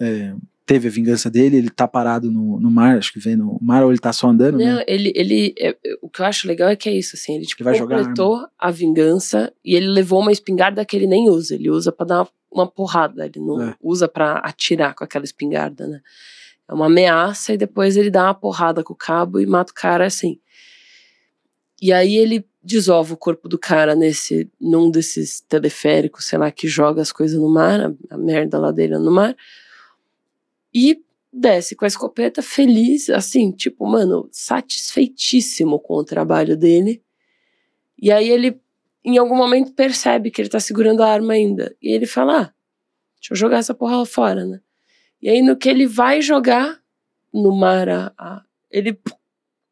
é, 0.00 0.34
teve 0.66 0.88
a 0.88 0.90
vingança 0.90 1.30
dele. 1.30 1.56
Ele 1.56 1.70
tá 1.70 1.86
parado 1.88 2.30
no, 2.30 2.60
no 2.60 2.70
mar, 2.70 2.98
acho 2.98 3.12
que 3.12 3.18
vem 3.18 3.36
no 3.36 3.58
mar, 3.62 3.82
ou 3.84 3.90
ele 3.90 3.98
tá 3.98 4.12
só 4.12 4.28
andando, 4.28 4.58
Não, 4.58 4.76
né? 4.76 4.84
ele, 4.86 5.12
ele 5.16 5.54
é- 5.58 5.70
é- 5.70 5.96
o 6.02 6.08
que 6.08 6.20
eu 6.20 6.26
acho 6.26 6.46
legal 6.46 6.68
é 6.68 6.76
que 6.76 6.88
é 6.88 6.94
isso, 6.96 7.16
assim, 7.16 7.36
ele 7.36 7.46
tipo, 7.46 7.62
Ele 7.62 7.70
vai 7.70 7.78
jogar 7.78 7.98
completou 7.98 8.46
a 8.58 8.70
vingança 8.70 9.52
e 9.64 9.74
ele 9.74 9.86
levou 9.86 10.20
uma 10.20 10.32
espingarda 10.32 10.84
que 10.84 10.96
ele 10.96 11.06
nem 11.06 11.30
usa, 11.30 11.54
ele 11.54 11.70
usa 11.70 11.90
pra 11.92 12.04
dar 12.04 12.18
uma, 12.22 12.28
uma 12.52 12.66
porrada, 12.66 13.24
ele 13.26 13.40
não 13.40 13.62
É. 13.62 13.74
usa 13.82 14.06
pra 14.08 14.34
atirar 14.38 14.94
com 14.94 15.04
aquela 15.04 15.24
espingarda, 15.24 15.86
né? 15.86 16.00
É 16.68 16.74
uma 16.74 16.86
ameaça 16.86 17.52
e 17.54 17.56
depois 17.56 17.96
ele 17.96 18.10
dá 18.10 18.24
uma 18.24 18.34
porrada 18.34 18.82
com 18.82 18.92
o 18.92 18.96
cabo 18.96 19.38
e 19.40 19.46
mata 19.46 19.70
o 19.70 19.74
cara 19.74 20.04
assim. 20.06 20.38
E 21.80 21.92
aí 21.92 22.16
ele 22.16 22.44
desova 22.62 23.14
o 23.14 23.16
corpo 23.16 23.48
do 23.48 23.58
cara 23.58 23.94
nesse 23.94 24.50
num 24.60 24.90
desses 24.90 25.40
teleféricos, 25.40 26.24
sei 26.26 26.38
lá, 26.38 26.50
que 26.50 26.66
joga 26.66 27.00
as 27.02 27.12
coisas 27.12 27.38
no 27.40 27.48
mar, 27.48 27.80
a, 27.80 27.94
a 28.14 28.18
merda 28.18 28.58
lá 28.58 28.72
dele 28.72 28.98
no 28.98 29.10
mar. 29.12 29.36
E 30.74 31.00
desce 31.32 31.76
com 31.76 31.84
a 31.84 31.88
escopeta 31.88 32.42
feliz, 32.42 33.10
assim, 33.10 33.52
tipo, 33.52 33.86
mano, 33.86 34.28
satisfeitíssimo 34.32 35.78
com 35.78 35.94
o 35.94 36.04
trabalho 36.04 36.56
dele. 36.56 37.02
E 38.00 38.10
aí 38.10 38.28
ele, 38.28 38.58
em 39.04 39.18
algum 39.18 39.36
momento, 39.36 39.72
percebe 39.72 40.30
que 40.30 40.40
ele 40.40 40.48
tá 40.48 40.60
segurando 40.60 41.02
a 41.02 41.08
arma 41.08 41.34
ainda. 41.34 41.74
E 41.80 41.92
ele 41.92 42.06
fala: 42.06 42.32
ah, 42.40 42.52
deixa 43.20 43.32
eu 43.32 43.36
jogar 43.36 43.58
essa 43.58 43.74
porra 43.74 43.98
lá 43.98 44.06
fora, 44.06 44.44
né? 44.44 44.60
E 45.20 45.28
aí, 45.28 45.42
no 45.42 45.56
que 45.56 45.68
ele 45.68 45.86
vai 45.86 46.20
jogar 46.20 46.80
no 47.32 47.54
mar, 47.54 47.88
a- 47.88 48.12
a- 48.18 48.44
ele 48.70 48.92
pum, 48.94 49.14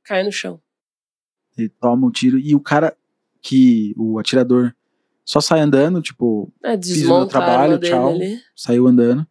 cai 0.02 0.22
no 0.22 0.32
chão. 0.32 0.60
Ele 1.56 1.68
toma 1.68 2.06
um 2.06 2.10
tiro 2.10 2.38
e 2.38 2.54
o 2.54 2.60
cara 2.60 2.96
que, 3.40 3.94
o 3.96 4.18
atirador, 4.18 4.74
só 5.24 5.40
sai 5.40 5.60
andando, 5.60 6.00
tipo, 6.02 6.52
É, 6.62 6.72
no 6.72 6.78
desmonta 6.78 7.24
a 7.38 7.40
trabalho, 7.40 7.78
tchau. 7.78 8.08
ali. 8.14 8.38
saiu 8.56 8.86
andando. 8.86 9.26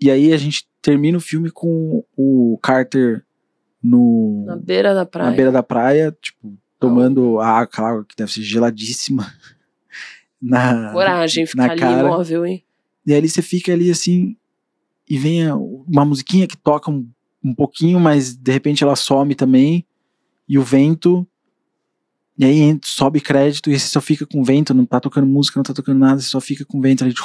E 0.00 0.10
aí 0.10 0.32
a 0.32 0.36
gente 0.36 0.66
termina 0.80 1.18
o 1.18 1.20
filme 1.20 1.50
com 1.50 2.04
o 2.16 2.58
Carter 2.62 3.24
no, 3.82 4.44
Na 4.46 4.56
beira 4.56 4.94
da 4.94 5.04
praia. 5.06 5.30
na 5.30 5.36
beira 5.36 5.52
da 5.52 5.62
praia, 5.62 6.16
tipo, 6.20 6.56
tomando 6.78 7.38
a 7.38 7.60
aquela 7.60 7.90
água 7.90 8.04
que 8.04 8.16
deve 8.16 8.32
ser 8.32 8.42
geladíssima. 8.42 9.26
Na, 10.42 10.90
Coragem, 10.92 11.44
ficar 11.44 11.66
na 11.66 11.72
ali 11.72 11.80
cara. 11.80 12.08
imóvel, 12.08 12.46
hein? 12.46 12.64
E 13.06 13.12
aí 13.12 13.28
você 13.28 13.42
fica 13.42 13.72
ali 13.74 13.90
assim, 13.90 14.36
e 15.06 15.18
vem 15.18 15.46
uma 15.52 16.02
musiquinha 16.02 16.46
que 16.46 16.56
toca 16.56 16.90
um, 16.90 17.06
um 17.44 17.54
pouquinho, 17.54 18.00
mas 18.00 18.34
de 18.34 18.50
repente 18.50 18.82
ela 18.82 18.96
some 18.96 19.34
também, 19.34 19.84
e 20.50 20.58
o 20.58 20.64
vento. 20.64 21.24
E 22.36 22.44
aí 22.44 22.80
sobe 22.82 23.20
crédito 23.20 23.70
e 23.70 23.78
você 23.78 23.86
só 23.86 24.00
fica 24.00 24.26
com 24.26 24.42
vento, 24.42 24.74
não 24.74 24.84
tá 24.84 24.98
tocando 24.98 25.26
música, 25.26 25.58
não 25.58 25.62
tá 25.62 25.72
tocando 25.72 26.00
nada, 26.00 26.20
você 26.20 26.26
só 26.26 26.40
fica 26.40 26.64
com 26.64 26.80
vento 26.80 27.04
ali. 27.04 27.14
de 27.14 27.20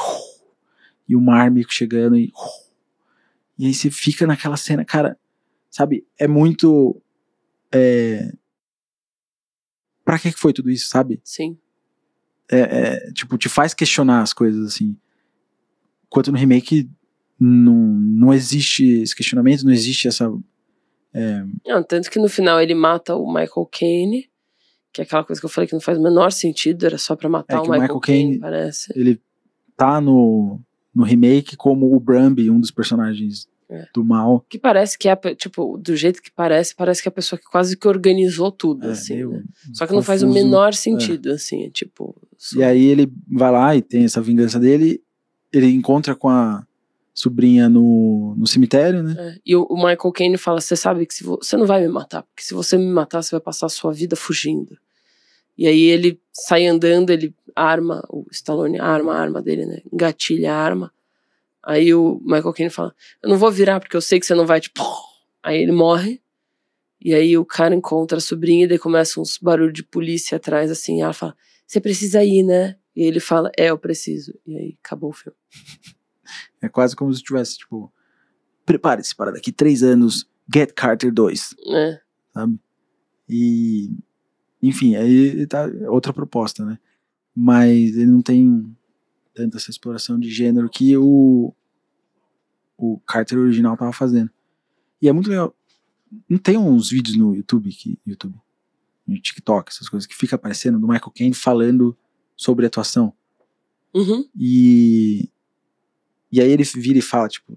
E 1.09 1.15
o 1.15 1.21
mar 1.21 1.49
meio 1.49 1.65
que 1.65 1.73
chegando 1.73 2.15
e. 2.15 2.31
E 3.57 3.65
aí 3.65 3.73
você 3.73 3.89
fica 3.89 4.27
naquela 4.27 4.57
cena, 4.57 4.85
cara, 4.85 5.17
sabe? 5.71 6.05
É 6.19 6.27
muito. 6.27 7.01
É... 7.73 8.31
Pra 10.03 10.19
que 10.19 10.31
que 10.31 10.39
foi 10.39 10.53
tudo 10.53 10.69
isso, 10.69 10.87
sabe? 10.87 11.19
Sim. 11.23 11.57
é, 12.51 12.59
é, 12.59 13.11
tipo, 13.11 13.39
te 13.39 13.49
faz 13.49 13.73
questionar 13.73 14.21
as 14.21 14.33
coisas, 14.33 14.67
assim. 14.67 14.95
Enquanto 16.05 16.31
no 16.31 16.37
remake 16.37 16.87
não, 17.39 17.73
não 17.73 18.33
existe 18.33 19.01
esse 19.01 19.15
questionamento, 19.15 19.63
não 19.63 19.71
existe 19.71 20.07
essa. 20.07 20.29
Não, 21.65 21.83
tanto 21.83 22.09
que 22.11 22.19
no 22.19 22.27
final 22.29 22.59
ele 22.61 22.73
mata 22.75 23.15
o 23.15 23.25
Michael 23.27 23.69
Caine, 23.71 24.29
que 24.93 25.01
é 25.01 25.03
aquela 25.03 25.23
coisa 25.23 25.39
que 25.41 25.45
eu 25.45 25.49
falei 25.49 25.67
que 25.67 25.73
não 25.73 25.81
faz 25.81 25.97
o 25.97 26.01
menor 26.03 26.31
sentido, 26.31 26.85
era 26.85 26.97
só 26.97 27.15
pra 27.15 27.29
matar 27.29 27.55
É 27.55 27.59
o 27.59 27.61
Michael, 27.63 27.81
Michael 27.81 27.99
Caine, 27.99 28.39
parece. 28.39 28.93
Ele 28.95 29.21
tá 29.77 29.99
no, 29.99 30.59
no 30.93 31.03
remake 31.03 31.55
como 31.57 31.93
o 31.95 31.99
Brambi, 31.99 32.49
um 32.49 32.59
dos 32.59 32.71
personagens 32.71 33.47
É. 33.69 33.87
do 33.93 34.03
mal. 34.05 34.45
Que 34.49 34.57
parece 34.59 34.97
que 34.97 35.09
é, 35.09 35.15
tipo, 35.35 35.77
do 35.77 35.95
jeito 35.95 36.21
que 36.21 36.31
parece, 36.31 36.73
parece 36.75 37.01
que 37.01 37.07
é 37.07 37.11
a 37.11 37.13
pessoa 37.13 37.39
que 37.39 37.45
quase 37.45 37.75
que 37.75 37.87
organizou 37.87 38.51
tudo, 38.51 38.87
É, 38.87 38.91
assim, 38.91 39.25
né? 39.25 39.43
Só 39.73 39.85
que 39.87 39.93
não 39.93 40.03
faz 40.03 40.21
o 40.23 40.27
confuso. 40.27 40.43
menor 40.45 40.73
sentido, 40.73 41.31
assim, 41.31 41.63
é 41.65 41.69
tipo... 41.69 42.15
só- 42.37 42.59
E 42.59 42.63
aí 42.63 42.85
ele 42.85 43.11
vai 43.31 43.51
lá 43.51 43.75
e 43.75 43.81
tem 43.81 44.05
essa 44.05 44.21
vingança 44.21 44.59
dele. 44.59 45.01
Ele 45.51 45.67
encontra 45.73 46.15
com 46.15 46.29
a 46.29 46.65
sobrinha 47.15 47.69
no, 47.69 48.35
no 48.37 48.45
cemitério, 48.45 49.01
né? 49.01 49.15
É, 49.17 49.39
E 49.45 49.55
o, 49.55 49.65
Michael 49.73 50.11
Caine 50.13 50.37
fala: 50.37 50.59
Você 50.59 50.75
sabe 50.75 51.05
que 51.05 51.13
se 51.13 51.23
vo- 51.23 51.39
você 51.41 51.55
não 51.55 51.65
vai 51.65 51.81
me 51.81 51.87
matar, 51.87 52.23
porque 52.23 52.43
se 52.43 52.53
você 52.53 52.77
me 52.77 52.85
matar, 52.85 53.23
você 53.23 53.31
vai 53.31 53.39
passar 53.39 53.67
a 53.67 53.69
sua 53.69 53.93
vida 53.93 54.15
fugindo. 54.15 54.77
E 55.57 55.65
aí 55.65 55.83
ele 55.83 56.19
sai 56.33 56.67
andando, 56.67 57.11
ele 57.11 57.33
arma, 57.55 58.03
o 58.09 58.25
Stallone 58.29 58.77
arma 58.77 59.15
a 59.15 59.19
arma 59.21 59.41
dele, 59.41 59.65
né? 59.65 59.79
Engatilha 59.91 60.51
a 60.53 60.57
arma. 60.57 60.91
Aí 61.63 61.93
o 61.93 62.19
Michael 62.21 62.53
Caine 62.53 62.69
fala: 62.69 62.93
Eu 63.23 63.29
não 63.29 63.37
vou 63.37 63.49
virar 63.49 63.79
porque 63.79 63.95
eu 63.95 64.01
sei 64.01 64.19
que 64.19 64.25
você 64.25 64.35
não 64.35 64.45
vai, 64.45 64.59
tipo. 64.59 64.81
Aí 65.41 65.61
ele 65.61 65.71
morre. 65.71 66.21
E 66.99 67.13
aí 67.13 67.37
o 67.37 67.45
cara 67.45 67.75
encontra 67.75 68.17
a 68.17 68.21
sobrinha 68.21 68.63
e 68.65 68.67
daí 68.67 68.79
começa 68.79 69.19
uns 69.21 69.37
barulhos 69.37 69.73
de 69.73 69.83
polícia 69.83 70.37
atrás, 70.37 70.71
assim. 70.71 70.97
E 70.97 71.01
ela 71.01 71.13
fala: 71.13 71.35
Você 71.65 71.79
precisa 71.79 72.23
ir, 72.23 72.43
né? 72.43 72.75
E 72.95 73.03
ele 73.03 73.19
fala: 73.19 73.51
É, 73.57 73.67
eu 73.69 73.77
preciso. 73.77 74.33
E 74.45 74.57
aí 74.57 74.77
acabou 74.83 75.11
o 75.11 75.13
filme. 75.13 75.37
É 76.65 76.69
quase 76.69 76.95
como 76.95 77.13
se 77.13 77.21
tivesse, 77.21 77.57
tipo, 77.57 77.91
prepare-se 78.65 79.15
para 79.15 79.31
daqui 79.31 79.51
três 79.51 79.83
anos, 79.83 80.29
Get 80.53 80.73
Carter 80.73 81.13
2. 81.13 81.55
É. 81.67 82.01
sabe? 82.33 82.59
E, 83.27 83.89
enfim, 84.61 84.95
aí 84.95 85.45
tá 85.47 85.65
outra 85.89 86.13
proposta, 86.13 86.63
né? 86.65 86.79
Mas 87.35 87.95
ele 87.95 88.11
não 88.11 88.21
tem 88.21 88.75
tanta 89.33 89.57
essa 89.57 89.69
exploração 89.69 90.19
de 90.19 90.29
gênero 90.29 90.69
que 90.69 90.95
o, 90.97 91.53
o 92.77 92.99
Carter 93.01 93.37
original 93.37 93.75
tava 93.75 93.91
fazendo. 93.91 94.29
E 95.01 95.09
é 95.09 95.13
muito 95.13 95.29
legal. 95.29 95.55
Não 96.29 96.37
tem 96.37 96.57
uns 96.57 96.89
vídeos 96.89 97.17
no 97.17 97.35
YouTube, 97.35 97.69
que, 97.71 97.99
YouTube, 98.05 98.35
no 99.05 99.19
TikTok, 99.19 99.71
essas 99.71 99.89
coisas, 99.89 100.07
que 100.07 100.15
fica 100.15 100.35
aparecendo 100.35 100.79
do 100.79 100.87
Michael 100.87 101.11
Caine 101.15 101.33
falando 101.33 101.97
sobre 102.35 102.65
atuação. 102.65 103.13
Uhum. 103.93 104.27
E, 104.35 105.29
e 106.37 106.41
aí 106.41 106.51
ele 106.51 106.63
vira 106.63 106.97
e 106.99 107.01
fala, 107.01 107.27
tipo, 107.27 107.53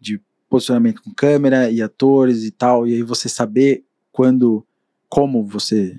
de 0.00 0.20
posicionamento 0.48 1.02
com 1.02 1.12
câmera 1.12 1.70
e 1.70 1.82
atores 1.82 2.44
e 2.44 2.50
tal, 2.50 2.86
e 2.86 2.94
aí 2.94 3.02
você 3.02 3.28
saber 3.28 3.84
quando, 4.12 4.64
como 5.08 5.44
você 5.44 5.98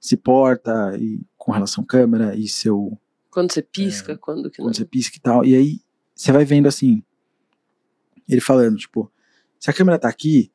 se 0.00 0.16
porta 0.16 0.96
e 0.98 1.20
com 1.36 1.50
relação 1.52 1.82
à 1.82 1.86
câmera 1.86 2.36
e 2.36 2.48
seu, 2.48 2.96
Quando 3.30 3.52
você 3.52 3.62
pisca, 3.62 4.16
quando 4.16 4.50
que 4.50 4.58
não. 4.60 4.66
quando 4.68 4.76
você 4.76 4.84
pisca 4.84 5.16
e 5.16 5.20
tal, 5.20 5.44
e 5.44 5.54
aí 5.54 5.80
você 6.14 6.30
vai 6.32 6.44
vendo 6.44 6.66
assim, 6.68 7.02
ele 8.28 8.40
falando, 8.40 8.76
tipo, 8.76 9.10
se 9.58 9.70
a 9.70 9.72
câmera 9.72 9.98
tá 9.98 10.08
aqui, 10.08 10.50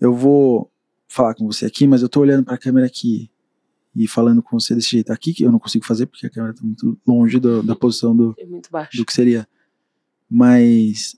eu 0.00 0.14
vou 0.14 0.70
falar 1.08 1.34
com 1.34 1.46
você 1.46 1.66
aqui, 1.66 1.86
mas 1.86 2.02
eu 2.02 2.08
tô 2.08 2.20
olhando 2.20 2.44
pra 2.44 2.58
câmera 2.58 2.86
aqui 2.86 3.30
e 3.94 4.08
falando 4.08 4.42
com 4.42 4.58
você 4.58 4.74
desse 4.74 4.88
jeito 4.90 5.12
aqui, 5.12 5.32
que 5.34 5.44
eu 5.44 5.52
não 5.52 5.58
consigo 5.58 5.84
fazer 5.84 6.06
porque 6.06 6.26
a 6.26 6.30
câmera 6.30 6.54
tá 6.54 6.62
muito 6.62 6.98
longe 7.06 7.38
do- 7.38 7.62
da 7.62 7.76
posição 7.76 8.16
do, 8.16 8.34
É 8.38 8.46
muito 8.46 8.70
baixo. 8.70 8.96
do 8.96 9.04
que 9.04 9.12
seria. 9.12 9.46
Mas. 10.34 11.14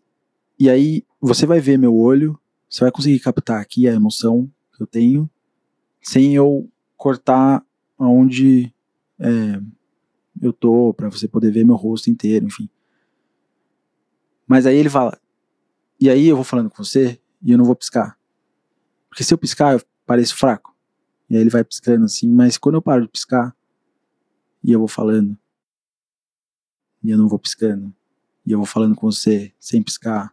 E 0.58 0.68
aí, 0.68 1.04
você 1.20 1.46
vai 1.46 1.60
ver 1.60 1.78
meu 1.78 1.96
olho, 1.96 2.36
você 2.68 2.80
vai 2.80 2.90
conseguir 2.90 3.20
captar 3.20 3.60
aqui 3.60 3.88
a 3.88 3.92
emoção 3.92 4.50
que 4.76 4.82
eu 4.82 4.86
tenho, 4.88 5.30
sem 6.02 6.34
eu 6.34 6.68
cortar 6.96 7.64
aonde 7.96 8.74
é, 9.20 9.60
eu 10.42 10.52
tô, 10.52 10.92
pra 10.92 11.08
você 11.08 11.28
poder 11.28 11.52
ver 11.52 11.64
meu 11.64 11.76
rosto 11.76 12.10
inteiro, 12.10 12.46
enfim. 12.46 12.68
Mas 14.48 14.66
aí 14.66 14.76
ele 14.76 14.90
fala. 14.90 15.16
E 16.00 16.10
aí 16.10 16.26
eu 16.26 16.34
vou 16.34 16.44
falando 16.44 16.68
com 16.68 16.82
você 16.82 17.20
e 17.40 17.52
eu 17.52 17.58
não 17.58 17.64
vou 17.64 17.76
piscar. 17.76 18.18
Porque 19.08 19.22
se 19.22 19.32
eu 19.32 19.38
piscar, 19.38 19.74
eu 19.74 19.82
pareço 20.04 20.36
fraco. 20.36 20.74
E 21.30 21.36
aí 21.36 21.40
ele 21.40 21.50
vai 21.50 21.62
piscando 21.62 22.04
assim, 22.04 22.28
mas 22.28 22.58
quando 22.58 22.74
eu 22.74 22.82
paro 22.82 23.02
de 23.02 23.08
piscar 23.08 23.56
e 24.62 24.72
eu 24.72 24.80
vou 24.80 24.88
falando, 24.88 25.38
e 27.02 27.10
eu 27.10 27.18
não 27.18 27.28
vou 27.28 27.38
piscando, 27.38 27.94
e 28.46 28.52
eu 28.52 28.58
vou 28.58 28.66
falando 28.66 28.94
com 28.94 29.10
você 29.10 29.52
sem 29.58 29.82
piscar, 29.82 30.32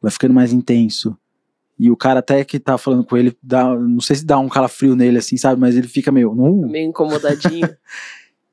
vai 0.00 0.10
ficando 0.10 0.34
mais 0.34 0.52
intenso. 0.52 1.16
E 1.78 1.90
o 1.90 1.96
cara 1.96 2.20
até 2.20 2.44
que 2.44 2.60
tá 2.60 2.78
falando 2.78 3.04
com 3.04 3.16
ele, 3.16 3.36
dá, 3.42 3.74
não 3.76 4.00
sei 4.00 4.16
se 4.16 4.24
dá 4.24 4.38
um 4.38 4.48
calafrio 4.48 4.94
nele 4.94 5.18
assim, 5.18 5.36
sabe? 5.36 5.60
Mas 5.60 5.76
ele 5.76 5.88
fica 5.88 6.12
meio. 6.12 6.34
"Não". 6.34 6.68
Meio 6.68 6.88
incomodadinho. 6.88 7.68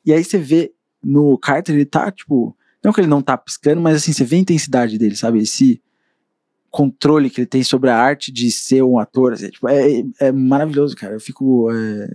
E 0.04 0.12
aí 0.12 0.24
você 0.24 0.40
vê 0.40 0.74
no 1.04 1.38
Carter, 1.38 1.76
ele 1.76 1.86
tá, 1.86 2.12
tipo. 2.12 2.58
Não 2.84 2.92
que 2.92 3.00
ele 3.02 3.08
não 3.08 3.22
tá 3.22 3.38
piscando, 3.38 3.80
mas 3.80 3.98
assim, 3.98 4.12
você 4.12 4.24
vê 4.24 4.38
a 4.38 4.40
intensidade 4.40 4.98
dele, 4.98 5.16
sabe? 5.16 5.38
Esse 5.38 5.80
controle 6.72 7.30
que 7.30 7.42
ele 7.42 7.46
tem 7.48 7.64
sobre 7.64 7.92
a 7.92 7.98
arte 7.98 8.32
de 8.32 8.50
ser 8.52 8.82
um 8.82 8.98
ator. 8.98 9.34
assim, 9.34 9.50
tipo, 9.50 9.68
é, 9.70 10.04
é 10.20 10.32
maravilhoso, 10.32 10.96
cara. 10.96 11.14
Eu 11.14 11.20
fico. 11.20 11.70
é, 11.72 12.08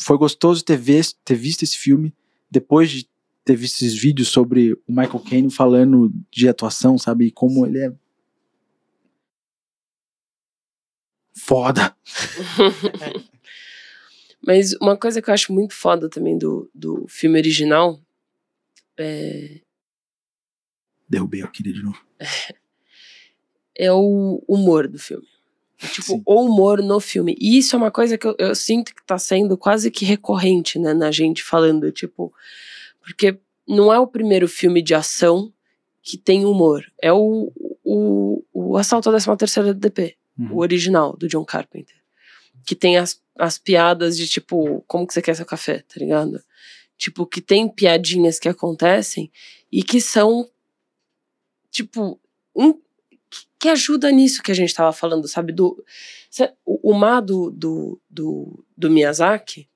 foi 0.00 0.16
gostoso 0.16 0.64
ter, 0.64 0.78
ter 1.24 1.34
visto 1.34 1.64
esse 1.64 1.76
filme 1.76 2.14
depois 2.48 2.88
de 2.88 3.08
ter 3.44 3.56
visto 3.56 3.76
esses 3.76 3.94
vídeos 3.94 4.28
sobre 4.28 4.72
o 4.72 4.80
Michael 4.88 5.20
Caine 5.20 5.50
falando 5.50 6.12
de 6.30 6.48
atuação, 6.48 6.96
sabe? 6.96 7.26
E 7.26 7.30
como 7.30 7.66
ele 7.66 7.78
é. 7.78 7.92
Foda. 11.36 11.94
Mas 14.46 14.72
uma 14.74 14.96
coisa 14.96 15.20
que 15.20 15.30
eu 15.30 15.34
acho 15.34 15.52
muito 15.52 15.74
foda 15.74 16.08
também 16.08 16.38
do, 16.38 16.70
do 16.74 17.06
filme 17.08 17.38
original 17.38 18.00
é, 18.96 19.60
Derrubei 21.08 21.42
a 21.42 21.48
querida 21.48 21.78
de 21.78 21.82
novo. 21.84 22.00
é 23.76 23.92
o 23.92 24.42
humor 24.48 24.88
do 24.88 24.98
filme. 24.98 25.26
Tipo, 25.92 26.14
Sim. 26.14 26.22
o 26.24 26.44
humor 26.44 26.82
no 26.82 26.98
filme. 26.98 27.36
E 27.38 27.58
isso 27.58 27.76
é 27.76 27.78
uma 27.78 27.90
coisa 27.90 28.16
que 28.16 28.26
eu, 28.26 28.34
eu 28.38 28.54
sinto 28.54 28.94
que 28.94 29.04
tá 29.04 29.18
sendo 29.18 29.58
quase 29.58 29.90
que 29.90 30.04
recorrente, 30.04 30.78
né, 30.78 30.94
na 30.94 31.10
gente 31.10 31.42
falando, 31.42 31.92
tipo, 31.92 32.32
porque 33.04 33.38
não 33.66 33.92
é 33.92 33.98
o 33.98 34.06
primeiro 34.06 34.48
filme 34.48 34.82
de 34.82 34.94
ação 34.94 35.52
que 36.02 36.16
tem 36.18 36.44
humor. 36.44 36.84
É 37.00 37.12
o, 37.12 37.52
o, 37.84 38.44
o 38.52 38.76
Assalto 38.76 39.08
à 39.08 39.12
13 39.12 39.36
terceira 39.36 39.74
DP, 39.74 40.16
Uhum. 40.36 40.54
o 40.54 40.58
original, 40.58 41.16
do 41.16 41.28
John 41.28 41.44
Carpenter. 41.44 41.94
Que 42.66 42.74
tem 42.74 42.96
as, 42.98 43.22
as 43.38 43.56
piadas 43.56 44.16
de, 44.16 44.26
tipo, 44.26 44.82
como 44.88 45.06
que 45.06 45.14
você 45.14 45.22
quer 45.22 45.36
seu 45.36 45.46
café, 45.46 45.78
tá 45.80 45.94
ligado? 45.96 46.42
Tipo, 46.98 47.24
que 47.26 47.40
tem 47.40 47.68
piadinhas 47.68 48.38
que 48.40 48.48
acontecem 48.48 49.30
e 49.70 49.82
que 49.82 50.00
são, 50.00 50.48
tipo, 51.70 52.20
um, 52.54 52.72
que- 53.58 53.68
ajuda 53.68 54.10
nisso 54.10 54.42
que 54.42 54.50
a 54.50 54.54
gente 54.54 54.74
tava 54.74 54.92
falando, 54.92 55.26
sabe? 55.28 55.52
Do, 55.52 55.84
o, 56.66 56.90
o 56.90 56.94
má 56.94 57.20
do, 57.20 57.50
do, 57.50 58.00
do, 58.10 58.64
do 58.76 58.90
Miyazaki, 58.90 59.68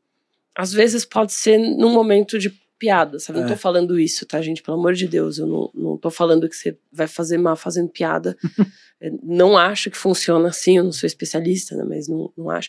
às 0.55 0.72
vezes 0.72 1.05
pode 1.05 1.32
ser 1.32 1.56
num 1.59 1.92
momento 1.92 2.38
de 2.38 2.50
piada, 2.78 3.18
sabe? 3.18 3.40
Não 3.40 3.46
É. 3.46 3.50
tô 3.50 3.56
falando 3.56 3.98
isso, 3.98 4.24
tá, 4.24 4.40
gente? 4.40 4.62
Pelo 4.62 4.78
amor 4.78 4.94
de 4.94 5.06
Deus, 5.09 5.38
eu 5.38 5.46
não, 5.46 5.70
não 5.74 5.96
tô 5.98 6.10
falando 6.10 6.48
que 6.48 6.56
você 6.56 6.78
vai 6.92 7.06
fazer 7.06 7.38
mal 7.38 7.56
fazendo 7.56 7.88
piada. 7.88 8.36
É, 9.00 9.12
não 9.22 9.56
acho 9.56 9.92
que 9.92 9.96
funciona 9.96 10.48
assim, 10.48 10.78
eu 10.78 10.82
não 10.82 10.90
sou 10.90 11.06
especialista, 11.06 11.76
né? 11.76 11.84
Mas 11.88 12.09
não, 12.09 12.32
não 12.36 12.50
acho. 12.50 12.68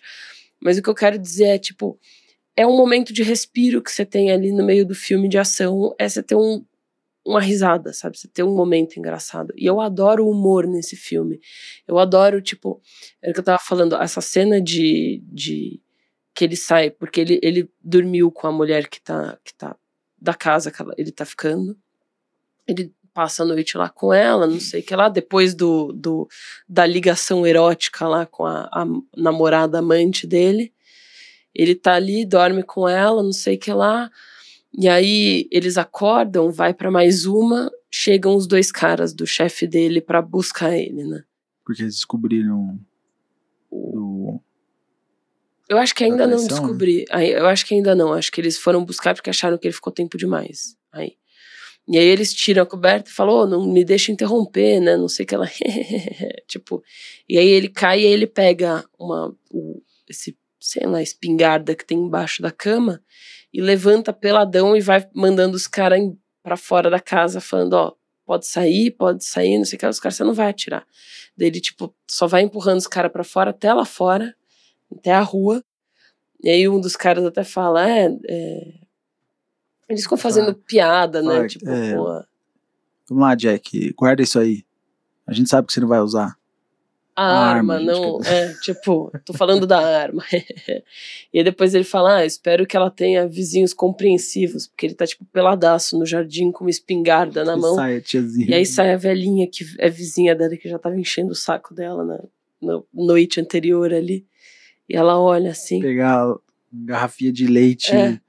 Mas 0.61 0.77
o 0.77 0.83
que 0.83 0.87
eu 0.87 0.93
quero 0.93 1.17
dizer 1.17 1.45
é, 1.45 1.57
tipo, 1.57 1.99
é 2.55 2.67
um 2.67 2.77
momento 2.77 3.11
de 3.11 3.23
respiro 3.23 3.81
que 3.81 3.91
você 3.91 4.05
tem 4.05 4.29
ali 4.29 4.51
no 4.51 4.63
meio 4.63 4.85
do 4.85 4.93
filme 4.93 5.27
de 5.27 5.39
ação, 5.39 5.95
é 5.97 6.07
você 6.07 6.21
ter 6.21 6.35
um, 6.35 6.63
uma 7.25 7.41
risada, 7.41 7.93
sabe? 7.93 8.15
Você 8.15 8.27
ter 8.27 8.43
um 8.43 8.53
momento 8.55 8.97
engraçado. 8.99 9.51
E 9.57 9.65
eu 9.65 9.81
adoro 9.81 10.23
o 10.23 10.29
humor 10.29 10.67
nesse 10.67 10.95
filme. 10.95 11.39
Eu 11.87 11.97
adoro, 11.97 12.39
tipo, 12.43 12.79
era 13.23 13.31
o 13.31 13.33
que 13.33 13.39
eu 13.39 13.43
tava 13.43 13.57
falando, 13.63 13.95
essa 13.95 14.21
cena 14.21 14.61
de. 14.61 15.23
de 15.31 15.81
que 16.35 16.45
ele 16.45 16.55
sai, 16.55 16.91
porque 16.91 17.19
ele, 17.21 17.39
ele 17.41 17.67
dormiu 17.83 18.31
com 18.31 18.45
a 18.45 18.51
mulher 18.51 18.87
que 18.87 19.01
tá, 19.01 19.35
que 19.43 19.51
tá 19.55 19.75
da 20.21 20.33
casa 20.33 20.71
que 20.71 20.83
ele 20.97 21.11
tá 21.11 21.25
ficando. 21.25 21.77
Ele 22.67 22.93
passa 23.13 23.43
a 23.43 23.45
noite 23.45 23.77
lá 23.77 23.89
com 23.89 24.13
ela, 24.13 24.47
não 24.47 24.59
sei 24.59 24.81
o 24.81 24.83
que 24.83 24.95
lá, 24.95 25.09
depois 25.09 25.53
do, 25.53 25.91
do 25.91 26.27
da 26.67 26.85
ligação 26.85 27.45
erótica 27.45 28.07
lá 28.07 28.25
com 28.25 28.45
a, 28.45 28.69
a 28.71 28.85
namorada 29.17 29.79
amante 29.79 30.27
dele. 30.27 30.73
Ele 31.53 31.75
tá 31.75 31.93
ali, 31.93 32.25
dorme 32.25 32.63
com 32.63 32.87
ela, 32.87 33.23
não 33.23 33.33
sei 33.33 33.55
o 33.55 33.59
que 33.59 33.73
lá. 33.73 34.09
E 34.77 34.87
aí 34.87 35.47
eles 35.51 35.77
acordam, 35.77 36.51
vai 36.51 36.73
para 36.73 36.91
mais 36.91 37.25
uma, 37.25 37.71
chegam 37.89 38.35
os 38.35 38.45
dois 38.45 38.71
caras 38.71 39.13
do 39.13 39.25
chefe 39.25 39.65
dele 39.65 39.99
para 39.99 40.21
buscar 40.21 40.77
ele, 40.77 41.03
né? 41.03 41.23
Porque 41.65 41.81
eles 41.81 41.95
descobriram 41.95 42.79
o 43.69 44.39
Eu 45.69 45.77
acho 45.77 45.93
que 45.93 46.03
ainda 46.03 46.25
não 46.25 46.41
né? 46.41 46.47
descobri. 46.47 47.05
Eu 47.11 47.45
acho 47.45 47.65
que 47.65 47.75
ainda 47.75 47.93
não. 47.93 48.11
Acho 48.11 48.31
que 48.31 48.41
eles 48.41 48.57
foram 48.57 48.83
buscar 48.83 49.13
porque 49.13 49.29
acharam 49.29 49.57
que 49.57 49.67
ele 49.67 49.73
ficou 49.73 49.93
tempo 49.93 50.17
demais. 50.17 50.75
Aí. 50.91 51.13
E 51.87 51.97
aí 51.97 52.05
eles 52.05 52.33
tiram 52.33 52.63
a 52.63 52.65
coberta 52.65 53.09
e 53.09 53.13
falam, 53.13 53.35
oh, 53.35 53.47
não 53.47 53.65
me 53.67 53.85
deixa 53.85 54.11
interromper, 54.11 54.79
né? 54.79 54.97
Não 54.97 55.07
sei 55.07 55.23
o 55.23 55.27
que 55.27 55.35
ela. 55.35 55.47
tipo. 56.47 56.83
E 57.27 57.37
aí 57.37 57.47
ele 57.47 57.69
cai 57.69 58.01
e 58.01 58.05
ele 58.05 58.25
pega 58.25 58.83
uma. 58.97 59.35
O, 59.51 59.81
esse, 60.09 60.35
sei 60.59 60.87
lá, 60.87 61.01
espingarda 61.03 61.75
que 61.75 61.85
tem 61.85 61.99
embaixo 61.99 62.41
da 62.41 62.51
cama 62.51 63.01
e 63.53 63.61
levanta 63.61 64.11
peladão 64.11 64.75
e 64.75 64.81
vai 64.81 65.07
mandando 65.13 65.55
os 65.55 65.67
caras 65.67 66.01
para 66.41 66.57
fora 66.57 66.89
da 66.89 66.99
casa, 66.99 67.39
falando, 67.39 67.73
ó, 67.73 67.93
pode 68.25 68.47
sair, 68.47 68.91
pode 68.91 69.23
sair, 69.25 69.57
não 69.57 69.65
sei 69.65 69.77
o 69.77 69.79
que, 69.79 69.85
os 69.87 69.99
caras, 69.99 70.15
você 70.15 70.23
não 70.23 70.33
vai 70.33 70.49
atirar. 70.49 70.85
Daí 71.35 71.47
ele, 71.47 71.59
tipo, 71.59 71.93
só 72.07 72.27
vai 72.27 72.41
empurrando 72.41 72.77
os 72.77 72.87
caras 72.87 73.11
para 73.11 73.23
fora, 73.23 73.49
até 73.49 73.73
lá 73.73 73.85
fora, 73.85 74.35
até 74.91 75.11
a 75.11 75.21
rua. 75.21 75.63
E 76.41 76.49
aí 76.49 76.67
um 76.69 76.79
dos 76.79 76.95
caras 76.95 77.25
até 77.25 77.43
fala, 77.43 77.89
é. 77.89 78.07
é... 78.27 78.73
Eles 79.87 80.03
ficam 80.03 80.17
fazendo 80.17 80.53
piada, 80.53 81.21
né? 81.21 81.47
tipo, 81.47 81.67
é... 81.67 81.95
Vamos 83.09 83.23
lá, 83.23 83.33
Jack, 83.33 83.93
guarda 83.93 84.21
isso 84.21 84.39
aí. 84.39 84.63
A 85.25 85.33
gente 85.33 85.49
sabe 85.49 85.67
que 85.67 85.73
você 85.73 85.79
não 85.79 85.87
vai 85.87 85.99
usar 85.99 86.39
a 87.19 87.49
arma, 87.49 87.75
arma 87.75 87.85
não. 87.85 88.21
É, 88.23 88.53
tipo, 88.61 89.11
tô 89.25 89.33
falando 89.33 89.67
da 89.67 89.79
arma. 89.79 90.23
e 91.33 91.39
aí 91.39 91.43
depois 91.43 91.75
ele 91.75 91.83
fala: 91.83 92.17
ah, 92.17 92.25
espero 92.25 92.65
que 92.65 92.77
ela 92.77 92.89
tenha 92.89 93.27
vizinhos 93.27 93.73
compreensivos, 93.73 94.67
porque 94.67 94.85
ele 94.85 94.93
tá, 94.93 95.05
tipo, 95.05 95.25
peladaço 95.25 95.99
no 95.99 96.05
jardim 96.05 96.49
com 96.51 96.63
uma 96.63 96.69
espingarda 96.69 97.43
na 97.43 97.57
mão. 97.57 97.75
Sai 97.75 97.97
a 97.97 98.01
tiazinha. 98.01 98.49
E 98.49 98.53
aí 98.53 98.65
sai 98.65 98.93
a 98.93 98.97
velhinha 98.97 99.47
que 99.47 99.65
é 99.77 99.89
vizinha 99.89 100.33
dela, 100.33 100.55
que 100.55 100.69
já 100.69 100.79
tava 100.79 100.97
enchendo 100.97 101.31
o 101.31 101.35
saco 101.35 101.73
dela 101.73 102.05
na, 102.05 102.23
na 102.61 102.81
noite 102.93 103.41
anterior 103.41 103.93
ali. 103.93 104.25
E 104.89 104.97
ela 104.97 105.19
olha 105.19 105.51
assim. 105.51 105.79
Pegar 105.79 106.23
a 106.23 106.35
garrafinha 106.73 107.31
de 107.31 107.45
leite 107.45 107.95
é. 107.95 108.19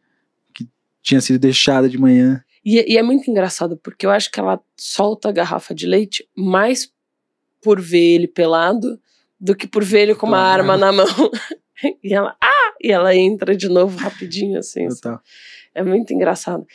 que 0.53 0.69
tinha 1.03 1.21
sido 1.21 1.39
deixada 1.39 1.89
de 1.89 1.97
manhã. 1.97 2.45
E, 2.63 2.93
e 2.93 2.99
é 2.99 3.03
muito 3.03 3.31
engraçado, 3.31 3.79
porque 3.79 4.05
eu 4.05 4.11
acho 4.11 4.31
que 4.31 4.39
ela 4.39 4.61
solta 4.77 5.31
a 5.31 5.33
garrafa 5.33 5.75
de 5.75 5.87
leite 5.87 6.29
mais 6.37 6.93
por 7.63 7.81
ver 7.81 8.15
ele 8.15 8.29
pelado 8.29 9.01
do 9.41 9.57
que 9.57 9.67
por 9.67 9.83
ver 9.83 10.03
ele 10.03 10.15
com 10.15 10.27
uma 10.27 10.37
claro. 10.37 10.63
arma 10.63 10.77
na 10.77 10.93
mão. 10.93 11.07
e 12.05 12.13
ela, 12.13 12.37
ah! 12.39 12.75
E 12.83 12.93
ela 12.93 13.15
entra 13.15 13.57
de 13.57 13.69
novo 13.69 13.97
rapidinho, 13.99 14.59
assim. 14.59 14.87
assim. 14.87 15.17
É 15.75 15.83
muito 15.83 16.13
engraçado. 16.13 16.67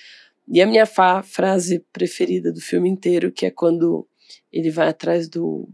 E 0.48 0.62
a 0.62 0.66
minha 0.66 0.86
frase 0.86 1.84
preferida 1.92 2.52
do 2.52 2.62
filme 2.62 2.90
inteiro, 2.90 3.32
que 3.32 3.46
é 3.46 3.52
quando 3.52 4.08
ele 4.52 4.72
vai 4.72 4.88
atrás 4.88 5.28
do 5.28 5.68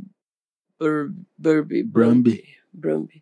Bur 0.79 1.13
Burby, 1.37 1.83
Brumby. 1.83 2.43
Brumby 2.73 3.21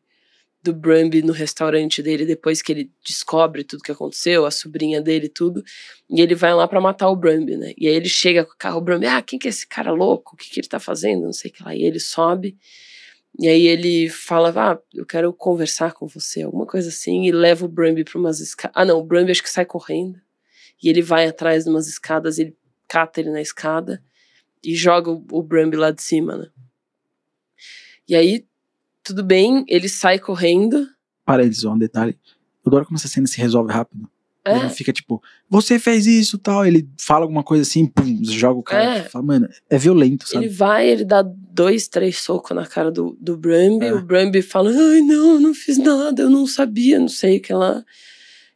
do 0.62 0.74
Brumby 0.74 1.22
no 1.22 1.32
restaurante 1.32 2.04
dele 2.04 2.26
depois 2.26 2.62
que 2.62 2.72
ele 2.72 2.92
descobre 3.06 3.64
tudo 3.64 3.84
que 3.84 3.92
aconteceu, 3.92 4.46
a 4.46 4.52
sobrinha 4.52 5.02
dele 5.02 5.30
tudo, 5.30 5.64
e 6.10 6.22
ele 6.22 6.36
vai 6.36 6.54
lá 6.54 6.68
para 6.68 6.82
matar 6.82 7.10
o 7.10 7.16
Brumby, 7.16 7.56
né? 7.56 7.74
E 7.78 7.88
aí 7.88 7.96
ele 7.96 8.10
chega 8.10 8.44
com 8.44 8.54
o 8.54 8.58
carro, 8.58 8.78
o 8.80 8.82
Brumby, 8.82 9.06
ah, 9.06 9.22
quem 9.22 9.40
que 9.40 9.48
é 9.48 9.50
esse 9.50 9.66
cara 9.66 9.92
louco? 9.92 10.36
O 10.36 10.38
que 10.38 10.50
que 10.50 10.60
ele 10.60 10.68
tá 10.68 10.80
fazendo? 10.80 11.24
Não 11.24 11.34
sei 11.34 11.50
o 11.50 11.54
que 11.54 11.64
lá. 11.64 11.74
E 11.74 11.84
ele 11.84 12.00
sobe, 12.00 12.58
e 13.38 13.48
aí 13.48 13.68
ele 13.68 14.10
fala, 14.10 14.54
ah, 14.56 14.80
eu 14.94 15.06
quero 15.06 15.32
conversar 15.32 15.94
com 15.94 16.08
você, 16.08 16.42
alguma 16.42 16.66
coisa 16.66 16.90
assim, 16.90 17.26
e 17.26 17.32
leva 17.32 17.66
o 17.66 17.70
Brumby 17.70 18.04
pra 18.04 18.20
umas 18.20 18.40
escadas. 18.42 18.76
Ah, 18.76 18.84
não, 18.84 19.00
o 19.00 19.04
Brumby 19.04 19.32
acho 19.32 19.44
que 19.44 19.50
sai 19.50 19.66
correndo, 19.66 20.20
e 20.84 20.90
ele 20.90 21.02
vai 21.02 21.28
atrás 21.28 21.64
de 21.64 21.70
umas 21.70 21.88
escadas, 21.88 22.38
ele 22.38 22.56
cata 22.88 23.22
ele 23.22 23.30
na 23.30 23.42
escada 23.42 24.04
e 24.62 24.76
joga 24.76 25.10
o, 25.12 25.26
o 25.32 25.42
Brumby 25.42 25.78
lá 25.78 25.92
de 25.92 26.02
cima, 26.02 26.36
né? 26.36 26.48
E 28.08 28.16
aí 28.16 28.49
tudo 29.10 29.24
bem, 29.24 29.66
ele 29.68 29.90
sai 29.90 30.20
correndo. 30.20 30.88
Parênteses, 31.26 31.64
um 31.64 31.78
detalhe. 31.78 32.18
Eu 32.64 32.70
adoro 32.70 32.86
como 32.86 32.98
essa 32.98 33.08
cena 33.08 33.28
se 33.28 33.40
resolve 33.40 33.72
rápido. 33.72 34.10
É. 34.46 34.58
Ele 34.58 34.70
fica 34.70 34.94
tipo, 34.94 35.22
você 35.50 35.78
fez 35.78 36.06
isso 36.06 36.38
tal. 36.38 36.66
Ele 36.66 36.88
fala 36.98 37.26
alguma 37.26 37.44
coisa 37.44 37.64
assim, 37.64 37.86
pum, 37.86 38.20
joga 38.24 38.60
o 38.60 38.64
cara. 38.64 38.98
É. 38.98 39.04
Fala, 39.04 39.26
mano, 39.26 39.50
é 39.70 39.78
violento, 39.78 40.28
sabe? 40.28 40.46
Ele 40.46 40.54
vai, 40.54 40.88
ele 40.88 41.04
dá 41.04 41.22
dois, 41.24 41.88
três 41.88 42.18
socos 42.18 42.56
na 42.56 42.66
cara 42.66 42.92
do, 42.92 43.18
do 43.20 43.36
Bramby. 43.36 43.88
É. 43.88 43.94
O 43.94 44.02
Bramby 44.02 44.42
fala, 44.42 44.72
ai, 44.72 45.02
não, 45.02 45.40
não 45.40 45.54
fiz 45.54 45.78
nada, 45.78 46.22
eu 46.22 46.30
não 46.30 46.48
sabia, 46.48 47.00
não 47.00 47.08
sei 47.08 47.38
o 47.38 47.42
que 47.42 47.54
lá. 47.54 47.84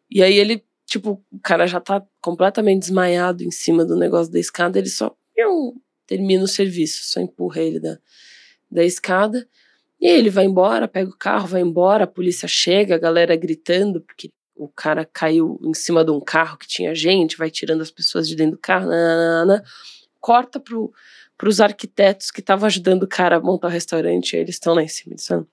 E 0.09 0.21
aí 0.21 0.37
ele, 0.37 0.63
tipo, 0.85 1.21
o 1.31 1.39
cara 1.39 1.65
já 1.67 1.79
tá 1.79 2.03
completamente 2.21 2.81
desmaiado 2.81 3.43
em 3.43 3.51
cima 3.51 3.83
do 3.83 3.97
negócio 3.97 4.31
da 4.31 4.39
escada. 4.39 4.77
Ele 4.77 4.89
só 4.89 5.15
eu, 5.35 5.75
termina 6.05 6.43
o 6.43 6.47
serviço, 6.47 7.01
só 7.03 7.19
empurra 7.19 7.61
ele 7.61 7.79
da, 7.79 7.97
da 8.71 8.83
escada. 8.83 9.47
E 10.03 10.07
aí 10.07 10.17
ele 10.17 10.29
vai 10.29 10.43
embora, 10.43 10.85
pega 10.85 11.09
o 11.09 11.15
carro, 11.15 11.47
vai 11.47 11.61
embora, 11.61 12.03
a 12.03 12.07
polícia 12.07 12.45
chega, 12.45 12.95
a 12.95 12.97
galera 12.97 13.37
gritando, 13.37 14.01
porque 14.01 14.29
o 14.53 14.67
cara 14.67 15.05
caiu 15.05 15.57
em 15.63 15.73
cima 15.73 16.03
de 16.03 16.11
um 16.11 16.19
carro 16.19 16.57
que 16.57 16.67
tinha 16.67 16.93
gente, 16.93 17.37
vai 17.37 17.49
tirando 17.49 17.79
as 17.79 17.89
pessoas 17.89 18.27
de 18.27 18.35
dentro 18.35 18.57
do 18.57 18.61
carro, 18.61 18.87
nanana, 18.87 19.63
corta 20.19 20.59
pro, 20.59 20.91
pros 21.37 21.61
arquitetos 21.61 22.31
que 22.31 22.41
estavam 22.41 22.65
ajudando 22.65 23.03
o 23.03 23.07
cara 23.07 23.37
a 23.37 23.39
montar 23.39 23.69
o 23.69 23.71
restaurante, 23.71 24.35
eles 24.35 24.55
estão 24.55 24.73
lá 24.73 24.83
em 24.83 24.89
cima, 24.89 25.15
dizendo... 25.15 25.47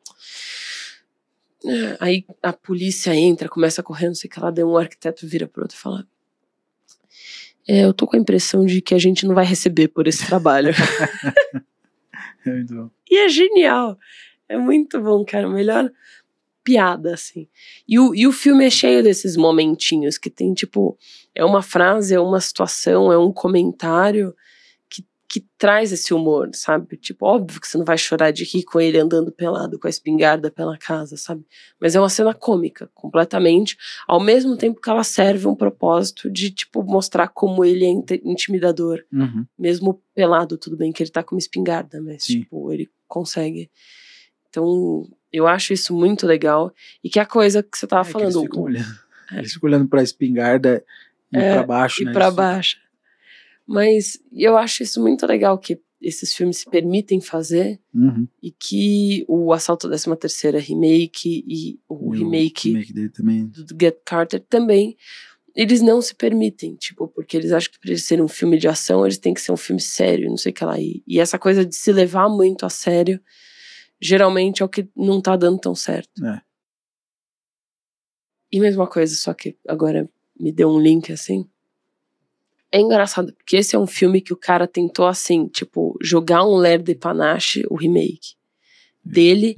Aí 2.01 2.25
a 2.43 2.53
polícia 2.53 3.15
entra, 3.15 3.49
começa 3.49 3.81
a 3.81 3.85
correr, 3.85 4.09
não 4.09 4.17
sei 4.17 4.27
o 4.27 4.33
que 4.33 4.41
lá, 4.41 4.51
daí 4.51 4.65
um 4.65 4.77
arquiteto 4.77 5.29
vira 5.29 5.47
pro 5.47 5.63
outro 5.63 5.77
e 5.77 5.81
fala: 5.81 6.05
é, 7.69 7.85
Eu 7.85 7.93
tô 7.93 8.07
com 8.07 8.17
a 8.17 8.19
impressão 8.19 8.65
de 8.65 8.81
que 8.81 8.95
a 8.95 8.99
gente 8.99 9.27
não 9.27 9.35
vai 9.35 9.45
receber 9.45 9.89
por 9.89 10.09
esse 10.09 10.27
trabalho. 10.27 10.73
é 12.47 12.51
muito 12.51 12.75
bom. 12.75 12.91
E 13.11 13.19
é 13.19 13.29
genial. 13.29 13.99
É 14.51 14.59
muito 14.59 15.01
bom, 15.01 15.25
cara. 15.25 15.49
Melhor 15.49 15.89
piada, 16.65 17.15
assim. 17.15 17.47
E 17.89 18.01
o, 18.01 18.13
e 18.13 18.27
o 18.27 18.33
filme 18.33 18.67
é 18.67 18.71
cheio 18.71 19.01
desses 19.01 19.37
momentinhos 19.37 20.19
que 20.19 20.29
tem, 20.29 20.53
tipo, 20.53 20.99
é 21.33 21.45
uma 21.45 21.63
frase, 21.63 22.15
é 22.15 22.21
uma 22.21 22.41
situação, 22.41 23.13
é 23.13 23.17
um 23.17 23.33
comentário 23.33 24.35
que, 24.89 25.07
que 25.29 25.47
traz 25.57 25.93
esse 25.93 26.13
humor, 26.13 26.51
sabe? 26.53 26.97
Tipo, 26.97 27.27
óbvio 27.27 27.61
que 27.61 27.69
você 27.69 27.79
não 27.79 27.85
vai 27.85 27.97
chorar 27.97 28.33
de 28.33 28.43
rir 28.43 28.65
com 28.65 28.81
ele 28.81 28.99
andando 28.99 29.31
pelado 29.31 29.79
com 29.79 29.87
a 29.87 29.91
espingarda 29.91 30.51
pela 30.51 30.77
casa, 30.77 31.17
sabe? 31.17 31.47
Mas 31.81 31.95
é 31.95 32.01
uma 32.01 32.09
cena 32.09 32.35
cômica, 32.35 32.91
completamente, 32.93 33.77
ao 34.05 34.19
mesmo 34.19 34.57
tempo 34.57 34.81
que 34.81 34.91
ela 34.91 35.05
serve 35.05 35.47
um 35.47 35.55
propósito 35.55 36.29
de, 36.29 36.51
tipo, 36.51 36.83
mostrar 36.83 37.29
como 37.29 37.65
ele 37.65 37.85
é 37.85 38.19
intimidador. 38.25 39.05
Uhum. 39.13 39.47
Mesmo 39.57 40.03
pelado, 40.13 40.59
tudo 40.59 40.77
bem 40.77 40.91
que 40.91 41.05
ele 41.05 41.11
tá 41.11 41.23
com 41.23 41.37
uma 41.37 41.41
espingarda, 41.41 42.03
mas, 42.03 42.25
Sim. 42.25 42.41
tipo, 42.41 42.73
ele 42.73 42.91
consegue 43.07 43.71
então, 44.51 45.09
eu 45.33 45.47
acho 45.47 45.73
isso 45.73 45.95
muito 45.95 46.27
legal. 46.27 46.75
E 47.03 47.09
que 47.09 47.19
a 47.19 47.25
coisa 47.25 47.63
que 47.63 47.79
você 47.79 47.87
tava 47.87 48.09
é 48.09 48.13
falando. 48.13 48.31
Eles 48.31 48.43
ficam 48.43 48.63
olhando, 48.63 48.99
é. 49.33 49.39
eles 49.39 49.53
ficam 49.53 49.69
olhando 49.69 49.89
pra 49.89 50.03
espingarda 50.03 50.85
e 51.33 51.39
é, 51.39 51.55
pra 51.55 51.63
baixo, 51.63 52.03
e 52.03 52.05
né? 52.05 52.13
pra 52.13 52.27
isso. 52.27 52.37
baixo. 52.37 52.77
Mas 53.67 54.21
eu 54.33 54.57
acho 54.57 54.83
isso 54.83 55.01
muito 55.01 55.27
legal 55.27 55.57
que 55.57 55.81
esses 56.03 56.35
filmes 56.35 56.59
se 56.59 56.69
permitem 56.69 57.21
fazer 57.21 57.79
uhum. 57.95 58.27
e 58.43 58.51
que 58.51 59.25
o 59.29 59.53
Assalto 59.53 59.87
da 59.87 59.97
13 59.97 60.17
terceira 60.17 60.59
remake 60.59 61.45
e 61.47 61.79
o, 61.89 62.15
e 62.15 62.19
remake, 62.19 62.71
o 62.71 62.73
remake 62.73 62.93
dele 62.93 63.09
também. 63.11 63.47
do 63.47 63.77
Get 63.79 63.99
Carter 64.05 64.41
também 64.41 64.97
eles 65.55 65.81
não 65.81 66.01
se 66.01 66.15
permitem, 66.15 66.75
tipo, 66.77 67.09
porque 67.09 67.37
eles 67.37 67.53
acham 67.53 67.73
que 67.73 67.79
para 67.79 67.97
ser 67.97 68.23
um 68.23 68.29
filme 68.29 68.59
de 68.59 68.69
ação, 68.69 69.05
eles 69.05 69.19
têm 69.19 69.35
que 69.35 69.41
ser 69.41 69.53
um 69.53 69.57
filme 69.57 69.81
sério, 69.81 70.29
não 70.29 70.37
sei 70.37 70.53
o 70.53 70.55
que 70.55 70.65
lá. 70.65 70.81
E, 70.81 71.03
e 71.07 71.19
essa 71.19 71.39
coisa 71.39 71.65
de 71.65 71.75
se 71.75 71.93
levar 71.93 72.29
muito 72.29 72.65
a 72.65 72.71
sério 72.71 73.21
geralmente 74.01 74.63
é 74.63 74.65
o 74.65 74.69
que 74.69 74.89
não 74.97 75.21
tá 75.21 75.37
dando 75.37 75.59
tão 75.59 75.75
certo. 75.75 76.25
É. 76.25 76.41
E 78.53 78.59
mesma 78.59 78.87
coisa, 78.87 79.15
só 79.15 79.33
que 79.33 79.57
agora 79.69 80.09
me 80.39 80.51
deu 80.51 80.69
um 80.71 80.81
link 80.81 81.13
assim. 81.13 81.49
É 82.73 82.81
engraçado, 82.81 83.33
porque 83.33 83.57
esse 83.57 83.75
é 83.75 83.79
um 83.79 83.87
filme 83.87 84.21
que 84.21 84.33
o 84.33 84.37
cara 84.37 84.67
tentou, 84.67 85.07
assim, 85.07 85.47
tipo, 85.49 85.99
jogar 86.01 86.45
um 86.45 86.57
Ler 86.57 86.81
de 86.81 86.95
Panache, 86.95 87.65
o 87.69 87.77
remake 87.77 88.35
dele. 89.05 89.57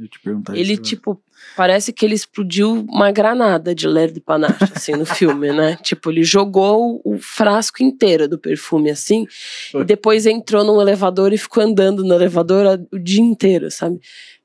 ele, 0.55 0.77
tipo, 0.77 1.20
parece 1.56 1.93
que 1.93 2.06
ele 2.06 2.14
explodiu 2.14 2.86
uma 2.89 3.10
granada 3.10 3.74
de 3.74 3.86
Ler 3.86 4.10
de 4.10 4.20
Panache, 4.20 4.56
assim, 4.74 4.93
no 4.93 5.05
filme, 5.05 5.52
né? 5.52 5.77
Tipo, 5.82 6.10
ele 6.10 6.23
jogou 6.23 7.01
o 7.05 7.19
frasco 7.19 7.82
inteiro 7.82 8.28
do 8.28 8.39
perfume, 8.39 8.90
assim, 8.90 9.27
e 9.74 9.85
depois 9.85 10.24
entrou 10.24 10.64
num 10.64 10.81
elevador 10.81 11.32
e 11.32 11.39
ficou 11.39 11.62
andando 11.62 12.05
no 12.05 12.14
elevador 12.14 12.81
o 12.90 12.98
dia 12.98 13.23
inteiro, 13.23 13.70
sabe? 13.70 14.01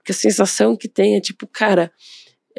Porque 0.07 0.13
a 0.13 0.15
sensação 0.31 0.73
que 0.77 0.87
tem 0.87 1.17
é 1.17 1.21
tipo, 1.21 1.45
cara, 1.45 1.91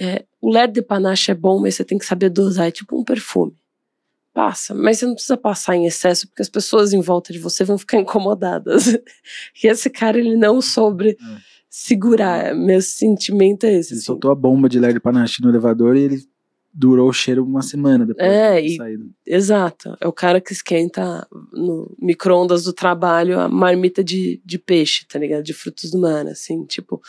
É, 0.00 0.24
o 0.40 0.52
L'air 0.52 0.70
de 0.70 0.80
Panache 0.82 1.30
é 1.32 1.34
bom, 1.34 1.58
mas 1.58 1.74
você 1.74 1.82
tem 1.84 1.96
que 1.98 2.04
saber 2.04 2.28
dosar. 2.30 2.68
É 2.68 2.70
tipo 2.70 2.94
um 2.96 3.02
perfume. 3.02 3.56
Passa, 4.34 4.72
mas 4.74 4.98
você 4.98 5.06
não 5.06 5.14
precisa 5.14 5.36
passar 5.36 5.74
em 5.74 5.86
excesso, 5.86 6.28
porque 6.28 6.42
as 6.42 6.48
pessoas 6.48 6.92
em 6.92 7.00
volta 7.00 7.32
de 7.32 7.38
você 7.40 7.64
vão 7.64 7.76
ficar 7.78 7.96
incomodadas. 7.98 8.86
e 8.86 9.66
esse 9.66 9.88
cara, 9.90 10.18
ele 10.18 10.36
não 10.36 10.60
soube 10.60 11.10
É. 11.10 11.16
segurar. 11.70 12.54
Meu 12.54 12.80
sentimento 12.82 13.64
é 13.64 13.72
esse. 13.74 13.92
Ele 13.94 13.98
assim. 13.98 14.06
soltou 14.06 14.30
a 14.30 14.34
bomba 14.36 14.68
de 14.68 14.78
de 14.78 15.00
Panache 15.00 15.42
no 15.42 15.48
elevador 15.48 15.96
e 15.96 16.02
ele 16.02 16.22
durou 16.72 17.08
o 17.08 17.12
cheiro 17.12 17.44
uma 17.44 17.62
semana 17.62 18.04
depois 18.06 18.26
É, 18.28 18.60
de 18.60 18.68
ter 18.68 18.76
saído. 18.76 19.10
Exato. 19.26 19.96
É 20.00 20.06
o 20.06 20.12
cara 20.12 20.40
que 20.40 20.52
esquenta 20.52 21.26
no 21.52 21.94
micro-ondas 21.98 22.64
do 22.64 22.72
trabalho 22.72 23.40
a 23.40 23.48
marmita 23.48 24.04
de, 24.04 24.40
de 24.44 24.58
peixe, 24.58 25.04
tá 25.06 25.18
ligado? 25.18 25.42
De 25.42 25.52
frutos 25.52 25.90
do 25.90 25.98
mar, 25.98 26.26
assim, 26.26 26.64
tipo. 26.66 27.00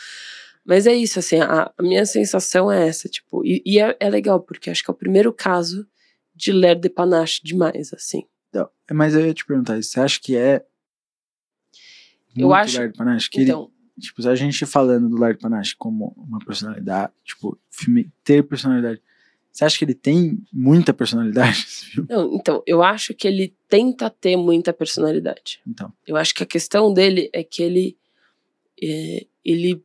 Mas 0.64 0.86
é 0.86 0.94
isso, 0.94 1.18
assim, 1.18 1.40
a, 1.40 1.72
a 1.76 1.82
minha 1.82 2.04
sensação 2.04 2.70
é 2.70 2.86
essa, 2.88 3.08
tipo. 3.08 3.44
E, 3.44 3.62
e 3.64 3.78
é, 3.80 3.96
é 4.00 4.10
legal, 4.10 4.40
porque 4.40 4.70
acho 4.70 4.82
que 4.84 4.90
é 4.90 4.94
o 4.94 4.96
primeiro 4.96 5.32
caso 5.32 5.86
de 6.34 6.52
L'air 6.52 6.78
de 6.78 6.88
Panache 6.88 7.40
demais, 7.42 7.92
assim. 7.92 8.24
Então, 8.48 8.68
mas 8.92 9.14
eu 9.14 9.26
ia 9.26 9.34
te 9.34 9.44
perguntar, 9.44 9.78
isso, 9.78 9.90
você 9.92 10.00
acha 10.00 10.20
que 10.20 10.36
é 10.36 10.64
Eu 12.36 12.52
acho- 12.54 12.78
de 12.88 12.96
Panache? 12.96 13.28
Que 13.30 13.40
ele- 13.40 13.50
Então, 13.50 13.70
tipo, 13.98 14.26
a 14.26 14.34
gente 14.34 14.64
falando 14.66 15.08
do 15.08 15.16
L'air 15.18 15.34
de 15.34 15.40
Panache 15.40 15.74
como 15.76 16.14
uma 16.16 16.38
personalidade, 16.38 17.12
tipo, 17.24 17.58
filme 17.70 18.10
ter 18.24 18.42
personalidade, 18.42 19.00
você 19.52 19.64
acha 19.64 19.78
que 19.78 19.84
ele 19.84 19.94
tem 19.94 20.38
muita 20.52 20.92
personalidade 20.94 21.66
não, 22.08 22.34
então, 22.34 22.62
eu 22.66 22.82
acho 22.82 23.12
que 23.14 23.26
ele 23.26 23.54
tenta 23.68 24.08
ter 24.10 24.36
muita 24.36 24.72
personalidade. 24.72 25.60
Então, 25.66 25.92
Eu 26.06 26.16
acho 26.16 26.34
que 26.34 26.42
a 26.42 26.46
questão 26.46 26.92
dele 26.92 27.28
é 27.32 27.42
que 27.44 27.62
ele 27.62 27.96
é, 28.82 29.26
ele 29.44 29.82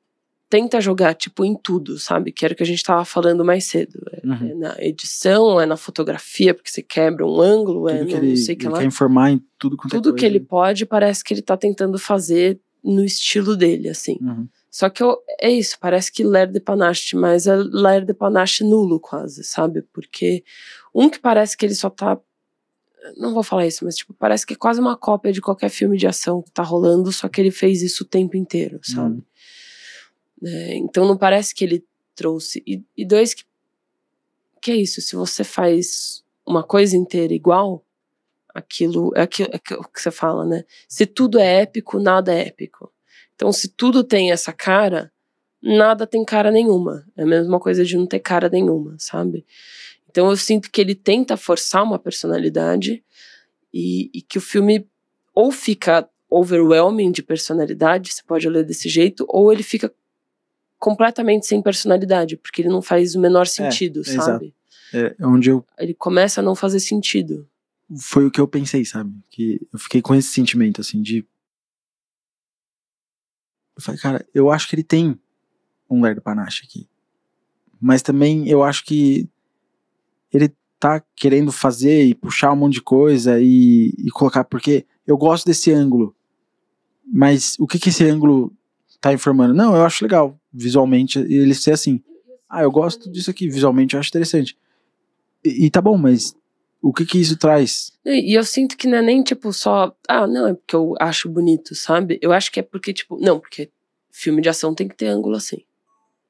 tenta 0.49 0.79
jogar 0.79 1.13
tipo 1.15 1.43
em 1.43 1.55
tudo, 1.55 1.97
sabe? 1.99 2.31
Que 2.31 2.45
era 2.45 2.53
o 2.53 2.57
que 2.57 2.63
a 2.63 2.65
gente 2.65 2.83
tava 2.83 3.03
falando 3.03 3.43
mais 3.43 3.65
cedo. 3.65 3.99
É, 4.11 4.25
Uhum. 4.25 4.49
é 4.51 4.53
na 4.55 4.75
edição, 4.79 5.59
é 5.61 5.65
na 5.65 5.75
fotografia, 5.77 6.53
porque 6.53 6.69
você 6.69 6.81
quebra 6.81 7.25
um 7.25 7.41
ângulo, 7.41 7.89
é 7.89 7.97
tudo 7.99 8.07
que 8.07 8.13
no 8.15 8.19
ele, 8.21 8.29
não 8.29 8.35
sei 8.37 8.55
o 8.55 8.57
que 8.57 8.65
ele 8.65 8.73
lá. 8.73 8.79
quer 8.79 8.85
informar 8.85 9.31
em 9.31 9.41
tudo 9.59 9.75
quanto 9.77 9.93
é 9.95 9.97
Tudo 10.01 10.15
que 10.15 10.25
ele 10.25 10.39
pode, 10.39 10.85
parece 10.85 11.23
que 11.23 11.33
ele 11.33 11.41
tá 11.41 11.57
tentando 11.57 11.99
fazer 11.99 12.59
no 12.83 13.03
estilo 13.03 13.55
dele, 13.57 13.89
assim. 13.89 14.17
Uhum. 14.21 14.47
Só 14.75 14.89
que 14.89 15.01
eu- 15.01 15.23
é 15.39 15.49
isso, 15.49 15.79
parece 15.79 16.11
que 16.11 16.21
L'air 16.21 16.51
de 16.51 16.59
Panache, 16.59 17.15
mas 17.15 17.47
é 17.47 17.55
L'air 17.55 18.03
de 18.03 18.13
Panache 18.13 18.61
nulo 18.61 18.99
quase, 18.99 19.41
sabe? 19.41 19.81
Porque 19.83 20.43
um 20.93 21.09
que 21.09 21.17
parece 21.17 21.55
que 21.55 21.65
ele 21.65 21.73
só 21.73 21.89
tá. 21.89 22.19
Não 23.15 23.33
vou 23.33 23.41
falar 23.41 23.65
isso, 23.65 23.85
mas 23.85 23.95
tipo, 23.95 24.13
parece 24.13 24.45
que 24.45 24.51
é 24.53 24.57
quase 24.57 24.81
uma 24.81 24.97
cópia 24.97 25.31
de 25.31 25.39
qualquer 25.39 25.69
filme 25.69 25.97
de 25.97 26.05
ação 26.05 26.41
que 26.41 26.51
tá 26.51 26.61
rolando, 26.61 27.09
só 27.13 27.29
que 27.29 27.39
ele 27.39 27.51
fez 27.51 27.81
isso 27.81 28.03
o 28.03 28.05
tempo 28.05 28.35
inteiro, 28.35 28.81
sabe? 28.83 29.23
É, 30.43 30.75
então 30.75 31.07
não 31.07 31.15
parece 31.15 31.55
que 31.55 31.63
ele 31.63 31.85
trouxe. 32.13 32.61
E, 32.67 32.83
e 32.97 33.05
dois, 33.07 33.33
que, 33.33 33.45
que 34.61 34.71
é 34.71 34.75
isso, 34.75 34.99
se 34.99 35.15
você 35.15 35.45
faz 35.45 36.21
uma 36.45 36.63
coisa 36.63 36.97
inteira 36.97 37.33
igual, 37.33 37.81
aquilo 38.53 39.13
é 39.15 39.21
aquilo, 39.21 39.49
é 39.53 39.55
aquilo 39.55 39.87
que 39.87 40.01
você 40.01 40.11
fala, 40.11 40.45
né? 40.45 40.65
Se 40.89 41.05
tudo 41.05 41.39
é 41.39 41.61
épico, 41.61 41.97
nada 41.97 42.33
é 42.33 42.47
épico. 42.49 42.91
Então, 43.35 43.51
se 43.51 43.67
tudo 43.67 44.03
tem 44.03 44.31
essa 44.31 44.51
cara, 44.53 45.11
nada 45.61 46.07
tem 46.07 46.23
cara 46.23 46.51
nenhuma. 46.51 47.05
É 47.15 47.23
a 47.23 47.25
mesma 47.25 47.59
coisa 47.59 47.83
de 47.83 47.97
não 47.97 48.07
ter 48.07 48.19
cara 48.19 48.49
nenhuma, 48.49 48.95
sabe? 48.97 49.45
Então, 50.09 50.29
eu 50.29 50.37
sinto 50.37 50.71
que 50.71 50.79
ele 50.79 50.95
tenta 50.95 51.35
forçar 51.35 51.83
uma 51.83 51.99
personalidade 51.99 53.03
e, 53.73 54.09
e 54.13 54.21
que 54.21 54.37
o 54.37 54.41
filme 54.41 54.87
ou 55.33 55.51
fica 55.51 56.07
overwhelming 56.29 57.11
de 57.11 57.21
personalidade, 57.21 58.13
você 58.13 58.23
pode 58.25 58.47
ler 58.49 58.63
desse 58.63 58.89
jeito, 58.89 59.25
ou 59.27 59.51
ele 59.51 59.63
fica 59.63 59.93
completamente 60.79 61.45
sem 61.45 61.61
personalidade, 61.61 62.37
porque 62.37 62.61
ele 62.61 62.69
não 62.69 62.81
faz 62.81 63.15
o 63.15 63.19
menor 63.19 63.47
sentido, 63.47 64.01
exato. 64.01 64.23
sabe? 64.23 64.53
É 64.93 65.15
onde 65.25 65.49
eu 65.49 65.65
Ele 65.77 65.93
começa 65.93 66.41
a 66.41 66.43
não 66.43 66.55
fazer 66.55 66.79
sentido. 66.79 67.47
foi 67.99 68.25
o 68.25 68.31
que 68.31 68.39
eu 68.39 68.47
pensei, 68.47 68.85
sabe? 68.85 69.11
Que 69.29 69.59
eu 69.73 69.79
fiquei 69.79 70.01
com 70.01 70.15
esse 70.15 70.29
sentimento, 70.29 70.79
assim, 70.81 71.01
de. 71.01 71.25
Eu 73.75 73.81
falei, 73.81 73.99
cara, 73.99 74.25
eu 74.33 74.49
acho 74.49 74.67
que 74.67 74.75
ele 74.75 74.83
tem 74.83 75.19
um 75.89 76.01
Lerdo 76.01 76.21
Panache 76.21 76.63
aqui. 76.65 76.87
Mas 77.79 78.01
também 78.01 78.47
eu 78.47 78.63
acho 78.63 78.83
que 78.85 79.29
ele 80.31 80.53
tá 80.79 81.01
querendo 81.15 81.51
fazer 81.51 82.05
e 82.05 82.15
puxar 82.15 82.51
um 82.51 82.55
monte 82.55 82.75
de 82.75 82.81
coisa 82.81 83.39
e, 83.39 83.93
e 83.97 84.09
colocar, 84.11 84.43
porque 84.43 84.85
eu 85.05 85.17
gosto 85.17 85.45
desse 85.45 85.71
ângulo. 85.71 86.15
Mas 87.05 87.55
o 87.59 87.67
que 87.67 87.79
que 87.79 87.89
esse 87.89 88.03
ângulo 88.03 88.51
tá 88.99 89.13
informando? 89.13 89.53
Não, 89.53 89.75
eu 89.75 89.83
acho 89.83 90.03
legal, 90.03 90.39
visualmente, 90.51 91.19
ele 91.19 91.53
ser 91.53 91.71
assim. 91.71 92.01
Ah, 92.49 92.63
eu 92.63 92.71
gosto 92.71 93.09
disso 93.11 93.29
aqui, 93.29 93.47
visualmente 93.47 93.93
eu 93.93 93.99
acho 93.99 94.09
interessante. 94.09 94.57
E, 95.43 95.65
e 95.65 95.69
tá 95.69 95.81
bom, 95.81 95.97
mas 95.97 96.35
o 96.87 96.93
que 96.93 97.05
que 97.05 97.17
isso 97.19 97.35
traz? 97.37 97.91
E 98.05 98.31
e 98.31 98.33
eu 98.35 98.43
sinto 98.43 98.77
que 98.77 98.87
não 98.87 98.99
é 98.99 99.01
nem, 99.01 99.23
tipo, 99.23 99.51
só. 99.51 99.95
Ah, 100.07 100.27
não, 100.27 100.47
é 100.47 100.53
porque 100.53 100.75
eu 100.75 100.93
acho 100.99 101.27
bonito, 101.27 101.73
sabe? 101.73 102.19
Eu 102.21 102.31
acho 102.31 102.51
que 102.51 102.59
é 102.59 102.63
porque, 102.63 102.93
tipo. 102.93 103.17
Não, 103.19 103.39
porque 103.39 103.71
filme 104.11 104.41
de 104.41 104.49
ação 104.49 104.73
tem 104.75 104.87
que 104.87 104.95
ter 104.95 105.07
ângulo 105.07 105.35
assim. 105.35 105.57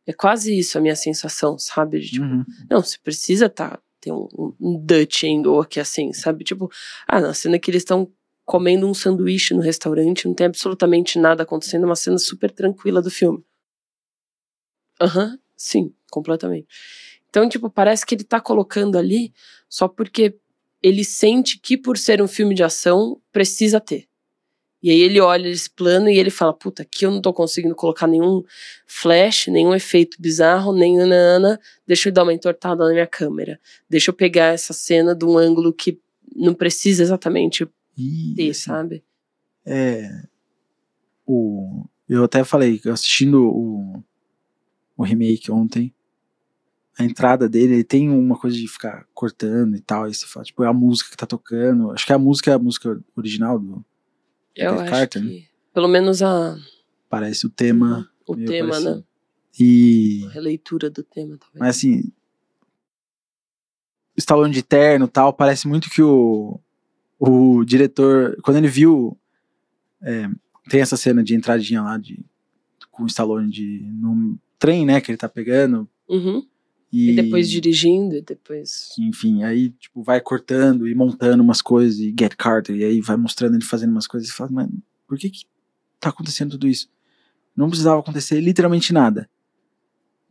É 0.08 0.14
quase 0.14 0.58
isso 0.58 0.78
a 0.78 0.82
minha 0.82 0.96
sensação, 0.96 1.58
sabe? 1.60 2.00
De, 2.00 2.12
tipo, 2.12 2.26
Uhum. 2.26 2.46
não, 2.70 2.82
você 2.82 2.98
precisa 3.04 3.50
tá, 3.50 3.80
ter 4.00 4.12
um, 4.12 4.28
um, 4.38 4.54
um 4.62 4.80
Dutch 4.86 5.24
angle 5.24 5.60
aqui 5.60 5.80
assim, 5.80 6.14
sabe? 6.14 6.44
Tipo, 6.44 6.72
ah, 7.08 7.20
na 7.20 7.34
cena 7.34 7.60
que 7.60 7.70
eles 7.70 7.82
estão 7.82 8.10
comendo 8.46 8.88
um 8.88 8.94
sanduíche 8.94 9.54
no 9.54 9.62
restaurante, 9.62 10.28
não 10.28 10.34
tem 10.36 10.46
absolutamente 10.48 11.18
nada 11.20 11.44
acontecendo, 11.44 11.84
é 11.84 11.86
uma 11.88 11.96
cena 11.96 12.18
super 12.20 12.52
tranquila 12.52 13.02
do 13.02 13.10
filme. 13.10 13.44
Aham, 15.02 15.38
sim, 15.58 15.94
completamente. 16.12 16.68
Então, 17.30 17.50
tipo, 17.50 17.70
parece 17.70 18.06
que 18.06 18.16
ele 18.16 18.24
tá 18.24 18.40
colocando 18.40 18.98
ali 18.98 19.34
só 19.68 19.88
porque 19.88 20.38
ele 20.86 21.04
sente 21.04 21.58
que 21.60 21.76
por 21.76 21.98
ser 21.98 22.22
um 22.22 22.28
filme 22.28 22.54
de 22.54 22.64
ação, 22.64 23.20
precisa 23.32 23.80
ter. 23.80 24.08
E 24.84 24.92
aí 24.92 25.00
ele 25.00 25.20
olha 25.20 25.48
esse 25.50 25.68
plano 25.68 26.08
e 26.08 26.16
ele 26.20 26.30
fala, 26.30 26.54
puta, 26.54 26.84
aqui 26.84 27.08
eu 27.08 27.12
não 27.12 27.20
tô 27.20 27.34
conseguindo 27.34 27.74
colocar 27.74 28.06
nenhum 28.06 28.44
flash, 28.86 29.48
nenhum 29.48 29.74
efeito 29.74 30.16
bizarro, 30.22 30.72
nem 30.72 30.96
nanana, 30.96 31.60
deixa 31.88 32.10
eu 32.10 32.14
dar 32.14 32.22
uma 32.22 32.34
entortada 32.34 32.86
na 32.86 32.92
minha 32.92 33.08
câmera. 33.08 33.60
Deixa 33.90 34.12
eu 34.12 34.14
pegar 34.14 34.54
essa 34.54 34.74
cena 34.74 35.16
de 35.16 35.26
um 35.26 35.40
ângulo 35.40 35.74
que 35.74 36.00
não 36.36 36.54
precisa 36.54 37.02
exatamente 37.02 37.68
E, 37.98 38.36
ter, 38.36 38.52
assim, 38.52 38.62
sabe? 38.62 39.04
é, 39.66 40.08
o, 41.26 41.84
eu 42.08 42.24
até 42.26 42.44
falei, 42.44 42.80
assistindo 42.86 43.42
o, 43.44 44.04
o 44.96 45.04
remake 45.04 45.52
ontem, 45.52 45.92
a 46.98 47.04
entrada 47.04 47.50
dele, 47.50 47.74
ele 47.76 47.84
tem 47.84 48.10
uma 48.10 48.38
coisa 48.38 48.56
de 48.56 48.68
ficar 48.68 49.06
cortando 49.14 49.76
e 49.76 49.82
tal, 49.82 50.06
aí 50.06 50.14
você 50.14 50.26
fala, 50.26 50.46
tipo, 50.46 50.64
é 50.64 50.68
a 50.68 50.74
música 50.74 51.10
que 51.10 51.18
tá 51.18 51.26
tocando, 51.26 51.92
acho 51.92 52.06
que 52.06 52.14
a 52.14 52.18
música 52.18 52.52
é 52.52 52.54
a 52.54 52.60
música 52.60 53.00
original, 53.16 53.60
do, 53.60 53.84
Eu 54.56 54.80
acho 54.80 54.92
Carter, 54.92 55.22
que, 55.22 55.48
pelo 55.74 55.88
menos 55.90 56.22
a, 56.22 56.58
parece 57.10 57.46
o 57.46 57.50
tema, 57.50 58.10
o 58.26 58.36
meio 58.36 58.48
tema, 58.48 58.70
parecido. 58.70 58.96
né? 58.96 59.04
e, 59.60 60.26
A 60.28 60.30
releitura 60.30 60.90
do 60.90 61.04
tema, 61.04 61.38
talvez. 61.38 61.60
mas 61.60 61.76
assim, 61.78 62.00
o 64.16 64.20
Stallone 64.20 64.54
de 64.54 64.64
terno 64.64 65.06
e 65.06 65.10
tal, 65.10 65.34
parece 65.34 65.68
muito 65.68 65.90
que 65.90 66.02
o, 66.02 66.60
o 67.20 67.66
diretor, 67.66 68.38
quando 68.42 68.58
ele 68.58 68.70
viu, 68.70 69.18
é, 70.02 70.30
tem 70.70 70.80
essa 70.80 70.96
cena 70.96 71.22
de 71.22 71.36
entradinha 71.36 71.82
lá 71.82 71.98
de, 71.98 72.26
com 72.90 73.04
o 73.04 73.08
Stallone 73.08 73.52
de, 73.52 73.82
no 73.92 74.40
trem, 74.58 74.86
né, 74.86 75.02
que 75.02 75.12
ele 75.12 75.18
tá 75.18 75.28
pegando, 75.28 75.90
Uhum. 76.08 76.46
E, 76.96 77.12
E 77.12 77.16
depois 77.16 77.50
dirigindo, 77.50 78.16
e 78.16 78.22
depois. 78.22 78.90
enfim, 79.00 79.44
aí 79.44 79.70
tipo, 79.72 80.02
vai 80.04 80.22
cortando 80.22 80.88
e 80.88 80.96
montando 80.96 81.44
umas 81.44 81.62
coisas, 81.62 82.00
e 82.00 82.14
Get 82.18 82.36
Carter, 82.36 82.76
e 82.76 82.84
aí 82.84 83.02
vai 83.02 83.18
mostrando 83.18 83.56
ele 83.56 83.66
fazendo 83.66 83.92
umas 83.92 84.08
coisas, 84.08 84.30
e 84.30 84.32
fala, 84.34 84.50
mas 84.52 84.70
por 85.08 85.18
que 85.18 85.30
que 85.30 85.46
tá 86.00 86.10
acontecendo 86.10 86.52
tudo 86.52 86.68
isso? 86.68 86.90
Não 87.56 87.68
precisava 87.70 88.00
acontecer 88.00 88.40
literalmente 88.40 88.92
nada. 88.94 89.30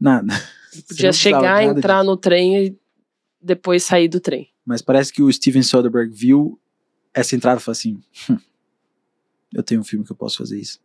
Nada. 0.00 0.26
Não 0.74 0.82
Podia 0.88 1.12
chegar, 1.12 1.62
entrar 1.62 2.00
disso. 2.00 2.10
no 2.10 2.16
trem 2.16 2.66
e 2.66 2.76
depois 3.40 3.84
sair 3.84 4.08
do 4.08 4.18
trem. 4.18 4.48
Mas 4.66 4.82
parece 4.82 5.12
que 5.12 5.22
o 5.22 5.32
Steven 5.32 5.62
Soderbergh 5.62 6.12
viu 6.12 6.58
essa 7.14 7.36
entrada 7.36 7.60
e 7.60 7.62
falou 7.62 7.72
assim: 7.74 8.00
"Hum, 8.28 8.36
eu 9.54 9.62
tenho 9.62 9.80
um 9.80 9.84
filme 9.84 10.04
que 10.04 10.10
eu 10.10 10.16
posso 10.16 10.38
fazer 10.38 10.58
isso. 10.58 10.80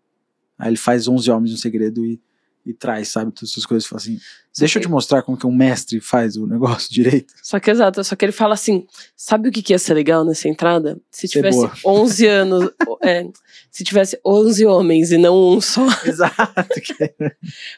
Aí 0.60 0.70
ele 0.70 0.78
faz 0.78 1.08
11 1.08 1.32
Homens 1.32 1.52
no 1.52 1.58
Segredo 1.58 2.06
e, 2.06 2.22
e 2.66 2.74
traz, 2.74 3.08
sabe, 3.10 3.32
todas 3.32 3.52
essas 3.52 3.66
coisas. 3.66 3.86
e 3.86 3.90
Fala 3.90 4.02
assim: 4.02 4.20
deixa 4.58 4.78
eu 4.78 4.82
que- 4.82 4.88
te 4.88 4.92
mostrar 4.92 5.22
como 5.24 5.38
que 5.38 5.48
um 5.48 5.52
mestre 5.56 6.00
faz 6.00 6.36
o 6.36 6.46
negócio 6.46 6.90
direito. 6.94 7.34
Só 7.42 7.60
que 7.60 7.72
exato, 7.72 8.04
só 8.04 8.16
que 8.16 8.26
ele 8.26 8.32
fala 8.32 8.54
assim: 8.54 8.86
sabe 9.16 9.50
o 9.50 9.52
que, 9.52 9.62
que 9.64 9.74
ia 9.74 9.80
ser 9.80 9.94
legal 9.94 10.24
nessa 10.26 10.48
entrada? 10.48 11.00
Se 11.10 11.28
Ser 11.28 11.40
tivesse 11.40 11.58
boa. 11.58 11.72
11 11.86 12.28
anos. 12.28 12.70
é, 13.02 13.28
se 13.72 13.84
tivesse 13.84 14.20
11 14.26 14.66
homens 14.66 15.12
e 15.12 15.18
não 15.18 15.36
um 15.54 15.62
só. 15.62 15.86
Exato. 16.06 16.36
que 16.82 17.04
é, 17.04 17.14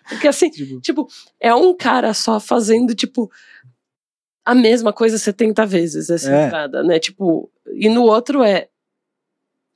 Porque 0.10 0.28
assim, 0.28 0.49
tipo, 0.49 0.82
tipo, 0.82 1.08
é 1.40 1.53
um 1.53 1.76
cara 1.76 2.14
só 2.14 2.40
fazendo, 2.40 2.94
tipo, 2.95 3.32
a 4.44 4.56
mesma 4.56 4.91
coisa 4.91 5.18
70 5.20 5.66
vezes 5.66 6.10
essa 6.10 6.32
É. 6.34 6.45
entrada, 6.48 6.84
né? 6.84 6.99
Tipo, 6.99 7.49
e 7.76 7.88
no 7.88 8.02
outro 8.03 8.44
é 8.44 8.68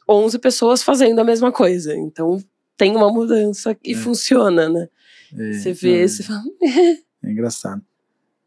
11 0.10 0.38
pessoas 0.40 0.84
fazendo 0.84 1.20
a 1.20 1.24
mesma 1.24 1.52
coisa. 1.52 1.96
Então 1.96 2.44
tem 2.78 2.96
uma 2.96 3.12
mudança 3.12 3.78
e 3.84 3.94
É. 3.94 3.96
funciona, 3.96 4.68
né? 4.68 4.90
É, 5.38 5.54
Você 5.54 5.74
vê, 5.74 6.04
é, 6.04 6.08
você 6.08 6.24
fala. 6.24 6.44
é 7.24 7.32
engraçado. 7.32 7.84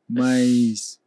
Mas. 0.08 0.98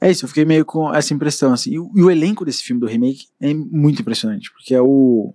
É 0.00 0.10
isso, 0.10 0.24
eu 0.24 0.28
fiquei 0.28 0.44
meio 0.44 0.64
com 0.64 0.92
essa 0.94 1.14
impressão, 1.14 1.52
assim. 1.52 1.72
E, 1.72 1.78
o- 1.78 1.90
e 1.94 2.02
o 2.02 2.10
elenco 2.10 2.44
desse 2.44 2.62
filme 2.62 2.80
do 2.80 2.86
remake 2.86 3.26
é 3.40 3.54
muito 3.54 4.02
impressionante, 4.02 4.52
porque 4.52 4.74
é 4.74 4.80
o. 4.82 5.32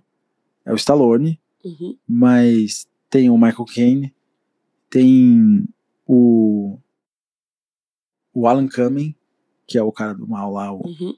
É 0.64 0.72
o 0.72 0.76
Stallone, 0.76 1.40
Uhum. 1.64 1.96
mas 2.06 2.86
tem 3.08 3.28
o 3.30 3.36
Michael 3.36 3.64
Caine, 3.64 4.14
tem 4.88 5.66
o. 6.06 6.78
O 8.32 8.46
Alan 8.46 8.68
Cumming, 8.68 9.14
que 9.66 9.76
é 9.76 9.82
o 9.82 9.90
cara 9.90 10.14
do 10.14 10.26
mal 10.28 10.52
lá, 10.52 10.72
o, 10.72 10.86
Uhum. 10.86 11.14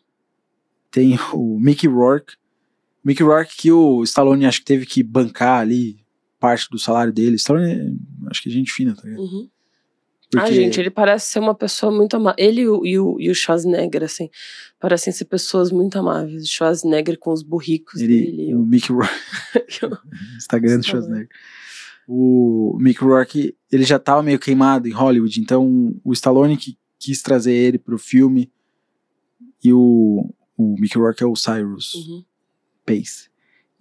tem 0.90 1.18
o 1.34 1.58
Mickey 1.58 1.88
Rourke. 1.88 2.36
Mickey 3.04 3.22
Rourke 3.24 3.56
que 3.56 3.70
o 3.72 4.02
Stallone 4.04 4.46
acho 4.46 4.60
que 4.60 4.64
teve 4.64 4.86
que 4.86 5.02
bancar 5.02 5.60
ali 5.60 6.01
parte 6.42 6.68
do 6.68 6.78
salário 6.78 7.12
dele. 7.12 7.36
Stallone, 7.36 7.96
acho 8.28 8.42
que 8.42 8.48
é 8.48 8.52
gente 8.52 8.72
fina, 8.72 8.96
tá 8.96 9.02
ligado? 9.04 9.22
Uhum. 9.22 9.48
Porque 10.28 10.50
Ah, 10.50 10.52
gente, 10.52 10.80
ele 10.80 10.90
parece 10.90 11.26
ser 11.26 11.38
uma 11.38 11.54
pessoa 11.54 11.92
muito 11.92 12.16
amável. 12.16 12.34
Ele 12.44 12.62
e 12.62 12.68
o, 12.68 12.84
e, 12.84 12.98
o, 12.98 13.20
e 13.20 13.30
o 13.30 13.34
Schwarzenegger, 13.34 14.02
assim, 14.02 14.28
parecem 14.80 15.12
ser 15.12 15.26
pessoas 15.26 15.70
muito 15.70 15.96
amáveis. 15.96 16.42
O 16.42 16.46
Schwarzenegger 16.46 17.16
com 17.18 17.32
os 17.32 17.42
burricos 17.42 18.00
ele, 18.00 18.32
dele. 18.32 18.54
o 18.54 18.64
Mickey 18.64 18.92
Rourke, 18.92 19.14
Instagram 20.36 20.78
do. 20.78 20.86
Schwarzenegger. 20.86 21.28
O 22.08 22.76
Mickey 22.80 23.04
Rourke, 23.04 23.56
ele 23.70 23.84
já 23.84 23.98
tava 23.98 24.22
meio 24.22 24.38
queimado 24.38 24.88
em 24.88 24.92
Hollywood, 24.92 25.40
então 25.40 25.94
o 26.02 26.12
Stallone 26.12 26.56
que 26.56 26.76
quis 26.98 27.22
trazer 27.22 27.52
ele 27.52 27.78
pro 27.78 27.96
filme 27.96 28.50
e 29.62 29.72
o, 29.72 30.28
o 30.56 30.74
Mickey 30.80 30.98
Rourke 30.98 31.22
é 31.22 31.26
o 31.26 31.36
Cyrus. 31.36 31.94
Uhum. 31.94 32.24
Pace. 32.84 33.30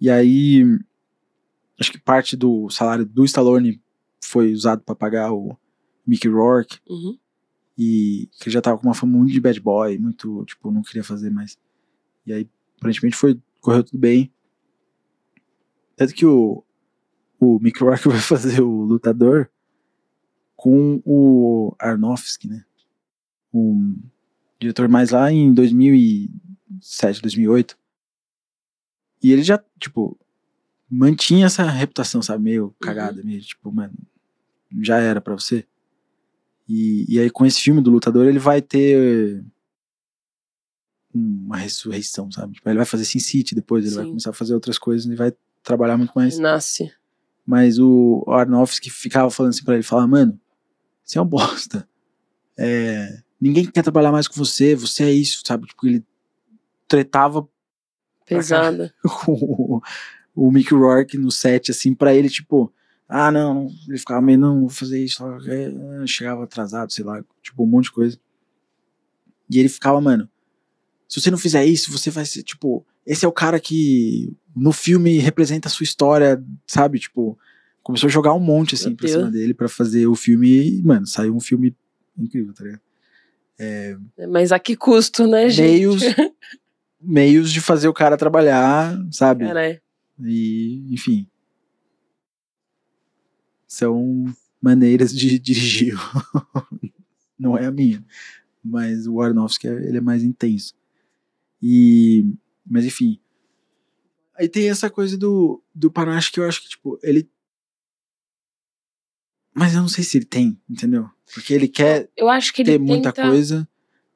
E 0.00 0.08
aí, 0.08 0.64
acho 1.80 1.92
que 1.92 1.98
parte 2.00 2.36
do 2.36 2.68
salário 2.70 3.04
do 3.04 3.24
Stallone 3.24 3.80
foi 4.24 4.52
usado 4.52 4.82
pra 4.82 4.94
pagar 4.94 5.32
o 5.32 5.56
Mickey 6.06 6.28
Rourke, 6.28 6.78
Uhum. 6.88 7.18
e 7.78 8.28
que 8.38 8.48
ele 8.48 8.54
já 8.54 8.60
tava 8.60 8.78
com 8.78 8.86
uma 8.86 8.94
fama 8.94 9.16
muito 9.18 9.32
de 9.32 9.40
bad 9.40 9.60
boy, 9.60 9.98
muito, 9.98 10.44
tipo, 10.44 10.70
não 10.70 10.82
queria 10.82 11.02
fazer 11.04 11.30
mais. 11.30 11.58
E 12.26 12.32
aí, 12.32 12.48
aparentemente, 12.78 13.16
foi, 13.16 13.40
correu 13.60 13.82
tudo 13.84 13.98
bem. 13.98 14.32
Tanto 15.96 16.14
que 16.14 16.24
o, 16.26 16.64
o 17.40 17.58
Mickey 17.60 17.82
Rourke 17.82 18.06
vai 18.08 18.18
fazer 18.20 18.60
o 18.60 18.82
lutador 18.84 19.50
com 20.56 21.02
o 21.04 21.74
Arnofsky, 21.78 22.48
né? 22.48 22.64
O 23.52 23.76
diretor 24.60 24.88
mais 24.88 25.10
lá 25.10 25.30
em 25.32 25.52
2007, 25.52 27.20
2008. 27.20 27.76
E 29.22 29.32
ele 29.32 29.42
já, 29.42 29.62
tipo, 29.78 30.18
mantinha 30.92 31.46
essa 31.46 31.64
reputação, 31.64 32.20
sabe? 32.20 32.44
Meio 32.44 32.74
cagada, 32.78 33.22
meio 33.22 33.40
tipo, 33.40 33.72
mano, 33.72 33.94
já 34.82 34.98
era 34.98 35.22
pra 35.22 35.32
você. 35.32 35.64
E, 36.68 37.06
e 37.08 37.18
aí, 37.18 37.30
com 37.30 37.46
esse 37.46 37.60
filme 37.60 37.80
do 37.80 37.90
lutador, 37.90 38.26
ele 38.26 38.38
vai 38.38 38.60
ter 38.60 39.42
uma 41.14 41.56
ressurreição, 41.56 42.30
sabe? 42.30 42.54
Tipo, 42.54 42.68
ele 42.68 42.76
vai 42.76 42.84
fazer 42.84 43.06
Sin 43.06 43.18
City 43.18 43.54
depois, 43.54 43.86
ele 43.86 43.94
vai 43.94 44.04
Sim. 44.04 44.10
começar 44.10 44.30
a 44.30 44.34
fazer 44.34 44.54
outras 44.54 44.78
coisas 44.78 45.10
e 45.10 45.16
vai 45.16 45.32
trabalhar 45.62 45.96
muito 45.96 46.12
mais. 46.12 46.38
Nasce. 46.38 46.92
Mas 47.44 47.78
o 47.78 48.24
Arnofsky 48.28 48.90
ficava 48.90 49.30
falando 49.30 49.50
assim 49.50 49.64
pra 49.64 49.74
ele, 49.74 49.82
falava, 49.82 50.08
mano, 50.08 50.38
você 51.02 51.18
é 51.18 51.22
um 51.22 51.26
bosta. 51.26 51.88
É, 52.56 53.18
ninguém 53.40 53.64
quer 53.64 53.82
trabalhar 53.82 54.12
mais 54.12 54.28
com 54.28 54.34
você, 54.34 54.74
você 54.74 55.04
é 55.04 55.10
isso, 55.10 55.42
sabe? 55.46 55.66
Tipo, 55.66 55.86
ele 55.86 56.04
tretava 56.86 57.48
Pesada. 58.26 58.94
com 59.24 59.80
o, 60.34 60.50
Mickey 60.50 60.74
Rourke 60.74 61.18
no 61.18 61.30
set, 61.30 61.70
assim, 61.70 61.94
pra 61.94 62.14
ele, 62.14 62.28
tipo, 62.28 62.72
ah, 63.08 63.30
não, 63.30 63.68
ele 63.88 63.98
ficava 63.98 64.20
meio, 64.20 64.38
não, 64.38 64.60
vou 64.60 64.68
fazer 64.70 65.02
isso, 65.02 65.22
é, 65.46 66.06
chegava 66.06 66.44
atrasado, 66.44 66.92
sei 66.92 67.04
lá, 67.04 67.22
tipo, 67.42 67.62
um 67.62 67.66
monte 67.66 67.84
de 67.84 67.92
coisa. 67.92 68.18
E 69.50 69.58
ele 69.58 69.68
ficava, 69.68 70.00
mano, 70.00 70.28
se 71.08 71.20
você 71.20 71.30
não 71.30 71.38
fizer 71.38 71.64
isso, 71.64 71.92
você 71.92 72.10
vai 72.10 72.24
ser, 72.24 72.42
tipo, 72.42 72.86
esse 73.04 73.24
é 73.24 73.28
o 73.28 73.32
cara 73.32 73.60
que 73.60 74.34
no 74.56 74.72
filme 74.72 75.18
representa 75.18 75.68
a 75.68 75.70
sua 75.70 75.84
história, 75.84 76.42
sabe? 76.66 76.98
Tipo, 76.98 77.38
começou 77.82 78.06
a 78.06 78.10
jogar 78.10 78.32
um 78.32 78.40
monte, 78.40 78.74
assim, 78.74 78.90
Meu 78.90 78.96
pra 78.96 79.06
Deus. 79.06 79.18
cima 79.18 79.30
dele 79.30 79.52
pra 79.52 79.68
fazer 79.68 80.06
o 80.06 80.14
filme 80.14 80.78
e, 80.78 80.82
mano, 80.82 81.06
saiu 81.06 81.36
um 81.36 81.40
filme 81.40 81.76
incrível, 82.16 82.54
tá 82.54 82.64
ligado? 82.64 82.80
Mas 84.30 84.52
a 84.52 84.58
que 84.58 84.76
custo, 84.76 85.26
né, 85.26 85.48
gente? 85.48 85.70
Meios, 85.70 86.02
meios 87.00 87.52
de 87.52 87.60
fazer 87.60 87.88
o 87.88 87.92
cara 87.92 88.16
trabalhar, 88.16 88.98
sabe? 89.10 89.44
Cara, 89.44 89.68
é. 89.68 89.80
E, 90.24 90.84
enfim. 90.90 91.26
São 93.66 94.24
maneiras 94.60 95.14
de 95.14 95.38
dirigir. 95.40 95.94
Não 97.38 97.56
é 97.56 97.66
a 97.66 97.70
minha. 97.72 98.04
Mas 98.64 99.06
o 99.06 99.20
Aronofsky, 99.20 99.66
ele 99.66 99.98
é 99.98 100.00
mais 100.00 100.22
intenso. 100.22 100.74
E, 101.60 102.24
mas 102.66 102.84
enfim. 102.84 103.18
Aí 104.36 104.48
tem 104.48 104.68
essa 104.70 104.88
coisa 104.90 105.16
do, 105.16 105.62
do 105.74 105.90
Panache 105.90 106.30
que 106.32 106.40
eu 106.40 106.44
acho 106.48 106.62
que, 106.62 106.68
tipo, 106.70 106.98
ele. 107.02 107.28
Mas 109.54 109.74
eu 109.74 109.80
não 109.82 109.88
sei 109.88 110.02
se 110.04 110.16
ele 110.18 110.24
tem, 110.24 110.58
entendeu? 110.68 111.08
Porque 111.34 111.52
ele 111.52 111.68
quer 111.68 112.10
Eu 112.16 112.28
acho 112.28 112.52
que 112.52 112.62
ele 112.62 112.72
ter 112.72 112.78
muita 112.78 113.12
tenta... 113.12 113.28
coisa, 113.28 113.68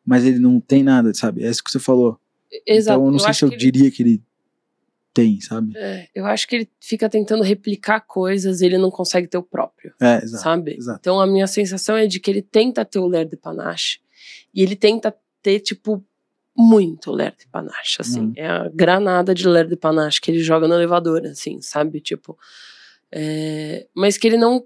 mas 0.05 0.25
ele 0.25 0.39
não 0.39 0.61
tem 0.61 0.83
nada, 0.83 1.13
sabe? 1.13 1.45
É 1.45 1.51
isso 1.51 1.63
que 1.63 1.71
você 1.71 1.79
falou. 1.79 2.19
Exato. 2.67 2.97
Então 2.99 3.07
eu 3.07 3.13
não 3.13 3.19
sei 3.19 3.29
acho 3.31 3.39
se 3.41 3.45
eu 3.45 3.49
que 3.51 3.55
ele- 3.57 3.71
diria 3.73 3.91
que 3.91 4.03
ele 4.03 4.23
tem, 5.17 5.41
sabe? 5.41 5.73
é, 5.77 6.09
eu 6.15 6.25
acho 6.27 6.47
que 6.47 6.57
ele 6.57 6.71
fica 6.81 7.09
tentando 7.09 7.43
replicar 7.43 8.01
coisas 8.01 8.61
e 8.61 8.67
ele 8.67 8.79
não 8.79 8.91
consegue 8.91 9.27
ter 9.27 9.39
o 9.39 9.43
próprio, 9.43 9.93
É, 10.01 10.17
exato. 10.23 10.43
sabe? 10.45 10.77
exato. 10.77 10.99
Então 11.01 11.19
a 11.21 11.27
minha 11.27 11.47
sensação 11.47 11.97
é 11.97 12.07
de 12.07 12.21
que 12.21 12.31
ele 12.31 12.43
tenta 12.43 12.85
ter 12.85 12.99
o 12.99 13.07
Ler 13.07 13.27
de 13.29 13.37
Panache 13.37 13.99
e 14.55 14.63
ele 14.63 14.77
tenta 14.77 15.15
ter, 15.43 15.61
tipo, 15.61 16.05
muito 16.57 17.11
Ler 17.13 17.35
de 17.39 17.47
Panache, 17.49 17.97
assim. 18.01 18.21
Uhum. 18.21 18.33
É 18.37 18.47
a 18.47 18.69
granada 18.73 19.35
de 19.35 19.47
Ler 19.49 19.67
de 19.69 19.77
Panache 19.77 20.21
que 20.21 20.31
ele 20.31 20.41
joga 20.41 20.67
no 20.69 20.75
elevador, 20.75 21.25
assim, 21.27 21.61
sabe? 21.61 22.01
Tipo, 22.01 22.39
é, 23.13 23.87
mas 23.95 24.17
que 24.19 24.27
ele 24.27 24.37
não 24.37 24.65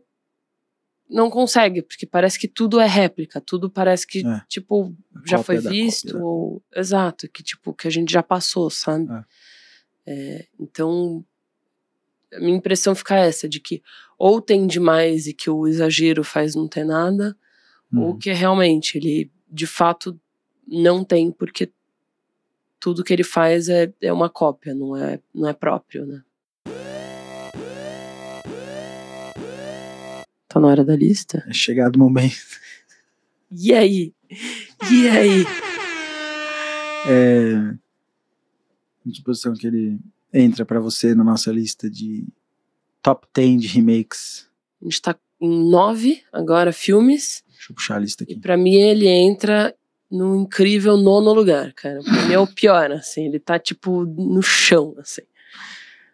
não 1.12 1.28
consegue, 1.28 1.82
porque 1.82 2.06
parece 2.06 2.38
que 2.38 2.46
tudo 2.46 2.78
é 2.78 2.86
réplica, 2.86 3.40
tudo 3.40 3.68
parece 3.68 4.06
que, 4.06 4.24
É. 4.24 4.42
tipo, 4.48 4.94
já 5.26 5.42
foi 5.42 5.58
visto, 5.58 6.06
cópia, 6.12 6.20
né? 6.20 6.24
ou 6.24 6.62
exato, 6.76 7.28
que 7.28 7.42
tipo, 7.42 7.74
que 7.74 7.88
a 7.88 7.90
gente 7.90 8.12
já 8.12 8.22
passou, 8.22 8.70
sabe? 8.70 9.10
É. 9.12 9.24
É, 10.06 10.46
então, 10.58 11.24
a 12.32 12.38
minha 12.40 12.56
impressão 12.56 12.94
fica 12.94 13.16
essa, 13.16 13.48
de 13.48 13.60
que 13.60 13.82
ou 14.18 14.40
tem 14.40 14.66
demais 14.66 15.26
e 15.26 15.32
que 15.32 15.48
o 15.50 15.66
exagero 15.66 16.22
faz 16.22 16.54
não 16.54 16.68
ter 16.68 16.84
nada, 16.84 17.36
ou 17.94 18.10
Uhum. 18.10 18.18
que 18.18 18.32
realmente 18.32 18.98
ele, 18.98 19.30
de 19.50 19.66
fato, 19.66 20.18
não 20.66 21.02
tem, 21.02 21.30
porque 21.32 21.72
tudo 22.78 23.02
que 23.02 23.12
ele 23.12 23.24
faz 23.24 23.68
é, 23.68 23.92
é 24.00 24.12
uma 24.12 24.28
cópia, 24.30 24.74
não 24.74 24.96
é, 24.96 25.20
não 25.34 25.48
é 25.48 25.52
próprio, 25.52 26.06
né? 26.06 26.22
Tá 30.48 30.58
na 30.58 30.66
hora 30.68 30.84
da 30.84 30.96
lista? 30.96 31.44
É 31.48 31.52
chegado 31.52 31.96
o 31.96 31.98
momento. 31.98 32.34
E 33.50 33.72
aí? 33.72 34.14
E 34.90 35.08
aí? 35.08 35.44
É... 37.08 37.74
Em 39.06 39.10
que 39.54 39.66
ele 39.66 39.98
entra 40.32 40.64
pra 40.64 40.78
você 40.80 41.14
na 41.14 41.24
nossa 41.24 41.50
lista 41.50 41.88
de 41.90 42.26
top 43.02 43.26
10 43.34 43.62
de 43.62 43.68
remakes? 43.68 44.46
A 44.80 44.84
gente 44.84 45.02
tá 45.02 45.16
em 45.40 45.70
nove 45.70 46.22
agora 46.32 46.72
filmes. 46.72 47.42
Deixa 47.48 47.72
eu 47.72 47.74
puxar 47.74 47.96
a 47.96 47.98
lista 48.00 48.24
E 48.28 48.32
aqui. 48.32 48.40
pra 48.40 48.56
mim 48.56 48.74
ele 48.74 49.06
entra 49.08 49.74
no 50.10 50.36
incrível 50.36 50.96
nono 50.96 51.32
lugar, 51.32 51.72
cara. 51.72 52.00
Pra 52.02 52.22
mim 52.26 52.32
é 52.34 52.38
o 52.38 52.46
pior, 52.46 52.90
assim. 52.92 53.26
Ele 53.26 53.38
tá, 53.38 53.58
tipo, 53.58 54.04
no 54.04 54.42
chão, 54.42 54.94
assim. 54.98 55.22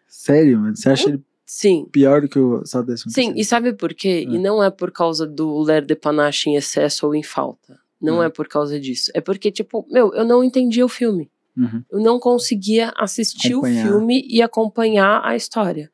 Sério, 0.07 0.59
mano? 0.59 0.75
Você 0.75 0.89
acha 0.89 1.09
ele 1.09 1.21
Sim. 1.45 1.87
pior 1.91 2.21
do 2.21 2.27
que 2.29 2.37
o 2.39 2.65
só 2.65 2.81
décimo 2.81 3.11
Sim, 3.11 3.33
e 3.35 3.43
sabe 3.45 3.73
por 3.73 3.93
quê? 3.93 4.25
E 4.29 4.35
É. 4.35 4.39
não 4.39 4.63
é 4.63 4.69
por 4.69 4.91
causa 4.91 5.25
do 5.25 5.59
Ler 5.61 5.85
de 5.85 5.95
Panache 5.95 6.49
em 6.49 6.55
excesso 6.55 7.05
ou 7.07 7.15
em 7.15 7.23
falta. 7.23 7.79
Não 7.99 8.19
Hum. 8.19 8.23
é 8.23 8.29
por 8.29 8.47
causa 8.47 8.79
disso. 8.79 9.09
É 9.13 9.21
porque, 9.21 9.51
tipo, 9.51 9.85
meu, 9.89 10.13
eu 10.13 10.23
não 10.25 10.43
entendia 10.43 10.85
o 10.85 10.89
filme. 10.89 11.29
Uhum. 11.57 11.83
Eu 11.91 11.99
não 11.99 12.19
conseguia 12.19 12.93
assistir 12.95 13.53
Acompanhar. 13.53 13.85
o 13.85 13.89
filme 13.89 14.25
e 14.29 14.41
acompanhar 14.41 15.25
a 15.25 15.35
história. 15.35 15.91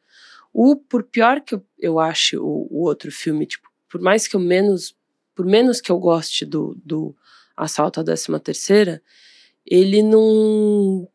O, 0.51 0.75
por 0.75 1.03
pior 1.03 1.41
que 1.41 1.55
eu, 1.55 1.65
eu 1.79 1.99
ache 1.99 2.37
o, 2.37 2.67
o 2.69 2.83
outro 2.83 3.11
filme, 3.11 3.45
tipo, 3.45 3.67
por 3.89 4.01
mais 4.01 4.27
que 4.27 4.35
eu 4.35 4.39
menos, 4.39 4.95
por 5.33 5.45
menos 5.45 5.79
que 5.79 5.91
eu 5.91 5.97
goste 5.97 6.45
do, 6.45 6.77
do 6.83 7.15
Assalto 7.55 7.99
à 7.99 8.03
13 8.03 8.39
terceira, 8.39 9.01
ele 9.65 10.03
não, 10.03 11.07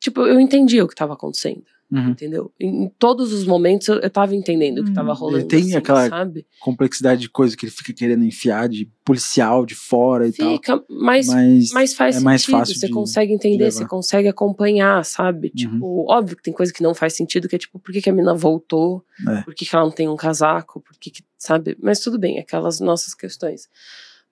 tipo, 0.00 0.26
eu 0.26 0.40
entendia 0.40 0.84
o 0.84 0.88
que 0.88 0.94
estava 0.94 1.14
acontecendo, 1.14 1.64
Uhum. 1.90 2.10
entendeu? 2.10 2.52
Em, 2.60 2.84
em 2.84 2.88
todos 2.98 3.32
os 3.32 3.46
momentos 3.46 3.88
eu, 3.88 3.96
eu 4.00 4.10
tava 4.10 4.34
entendendo 4.36 4.80
o 4.80 4.84
que 4.84 4.92
tava 4.92 5.10
ele 5.12 5.18
rolando, 5.18 5.46
tem 5.48 5.60
assim, 5.60 5.76
aquela- 5.76 6.06
sabe? 6.08 6.46
Complexidade 6.60 7.22
de 7.22 7.30
coisa 7.30 7.56
que 7.56 7.64
ele 7.64 7.72
fica 7.72 7.94
querendo 7.94 8.24
enfiar 8.24 8.68
de 8.68 8.90
policial 9.02 9.64
de 9.64 9.74
fora 9.74 10.28
e 10.28 10.32
Fica, 10.32 10.84
mas 10.88 11.26
tal. 11.28 11.36
Mas, 11.36 11.70
Mas 11.72 11.94
faz 11.94 12.16
é 12.16 12.18
sentido, 12.18 12.24
mais 12.24 12.44
fácil 12.44 12.74
você 12.74 12.86
de- 12.88 12.92
consegue 12.92 13.32
entender, 13.32 13.70
você 13.70 13.86
consegue 13.86 14.28
acompanhar, 14.28 15.02
sabe? 15.04 15.48
Tipo, 15.50 16.04
óbvio 16.12 16.36
que 16.36 16.42
tem 16.42 16.52
coisa 16.52 16.72
que 16.72 16.82
não 16.82 16.94
faz 16.94 17.14
sentido, 17.14 17.48
que 17.48 17.56
é 17.56 17.58
tipo, 17.58 17.78
por 17.78 17.90
que, 17.90 18.02
que 18.02 18.10
a 18.10 18.12
mina 18.12 18.34
voltou? 18.34 19.02
É. 19.26 19.40
Por 19.42 19.54
que, 19.54 19.64
que 19.64 19.74
ela 19.74 19.84
não 19.86 19.90
tem 19.90 20.08
um 20.08 20.16
casaco? 20.16 20.80
Por 20.82 20.94
que, 20.98 21.10
que 21.10 21.22
sabe? 21.38 21.74
Mas 21.80 22.00
tudo 22.00 22.18
bem, 22.18 22.38
aquelas 22.38 22.80
nossas 22.80 23.14
questões. 23.14 23.68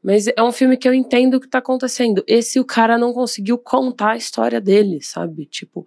Mas 0.02 0.26
é 0.28 0.42
um 0.42 0.52
filme 0.52 0.76
que 0.76 0.86
eu 0.86 0.92
entendo 0.94 1.34
o 1.34 1.40
que 1.40 1.48
tá 1.48 1.58
acontecendo. 1.58 2.22
Esse 2.28 2.60
o 2.60 2.64
cara 2.64 2.98
não 2.98 3.12
conseguiu 3.14 3.56
contar 3.58 4.10
a 4.10 4.16
história 4.16 4.60
dele, 4.60 5.00
sabe? 5.02 5.46
Tipo, 5.46 5.84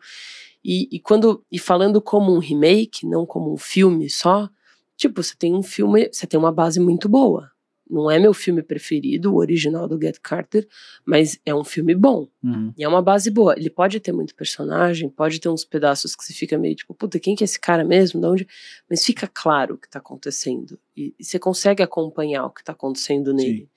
e, 0.71 0.87
e 0.91 0.99
quando 0.99 1.43
e 1.51 1.57
falando 1.57 1.99
como 1.99 2.31
um 2.31 2.37
remake, 2.37 3.07
não 3.07 3.25
como 3.25 3.51
um 3.51 3.57
filme 3.57 4.07
só, 4.07 4.47
tipo, 4.95 5.23
você 5.23 5.35
tem 5.35 5.55
um 5.55 5.63
filme, 5.63 6.07
você 6.11 6.27
tem 6.27 6.39
uma 6.39 6.51
base 6.51 6.79
muito 6.79 7.09
boa. 7.09 7.49
Não 7.89 8.11
é 8.11 8.19
meu 8.19 8.35
filme 8.35 8.61
preferido, 8.61 9.33
o 9.33 9.37
original 9.37 9.87
do 9.87 9.99
Get 9.99 10.19
Carter, 10.21 10.67
mas 11.03 11.39
é 11.43 11.55
um 11.55 11.63
filme 11.63 11.95
bom. 11.95 12.27
Uhum. 12.43 12.71
E 12.77 12.83
é 12.83 12.87
uma 12.87 13.01
base 13.01 13.31
boa. 13.31 13.55
Ele 13.57 13.71
pode 13.71 13.99
ter 13.99 14.11
muito 14.11 14.35
personagem, 14.35 15.09
pode 15.09 15.39
ter 15.39 15.49
uns 15.49 15.65
pedaços 15.65 16.15
que 16.15 16.23
você 16.23 16.33
fica 16.33 16.55
meio 16.55 16.75
tipo, 16.75 16.93
puta, 16.93 17.19
quem 17.19 17.35
que 17.35 17.43
é 17.43 17.45
esse 17.45 17.59
cara 17.59 17.83
mesmo? 17.83 18.21
De 18.21 18.27
onde? 18.27 18.47
Mas 18.87 19.03
fica 19.03 19.27
claro 19.27 19.73
o 19.73 19.77
que 19.79 19.89
tá 19.89 19.97
acontecendo. 19.97 20.79
E, 20.95 21.15
e 21.19 21.25
você 21.25 21.39
consegue 21.39 21.81
acompanhar 21.81 22.45
o 22.45 22.51
que 22.51 22.63
tá 22.63 22.73
acontecendo 22.73 23.33
nele. 23.33 23.67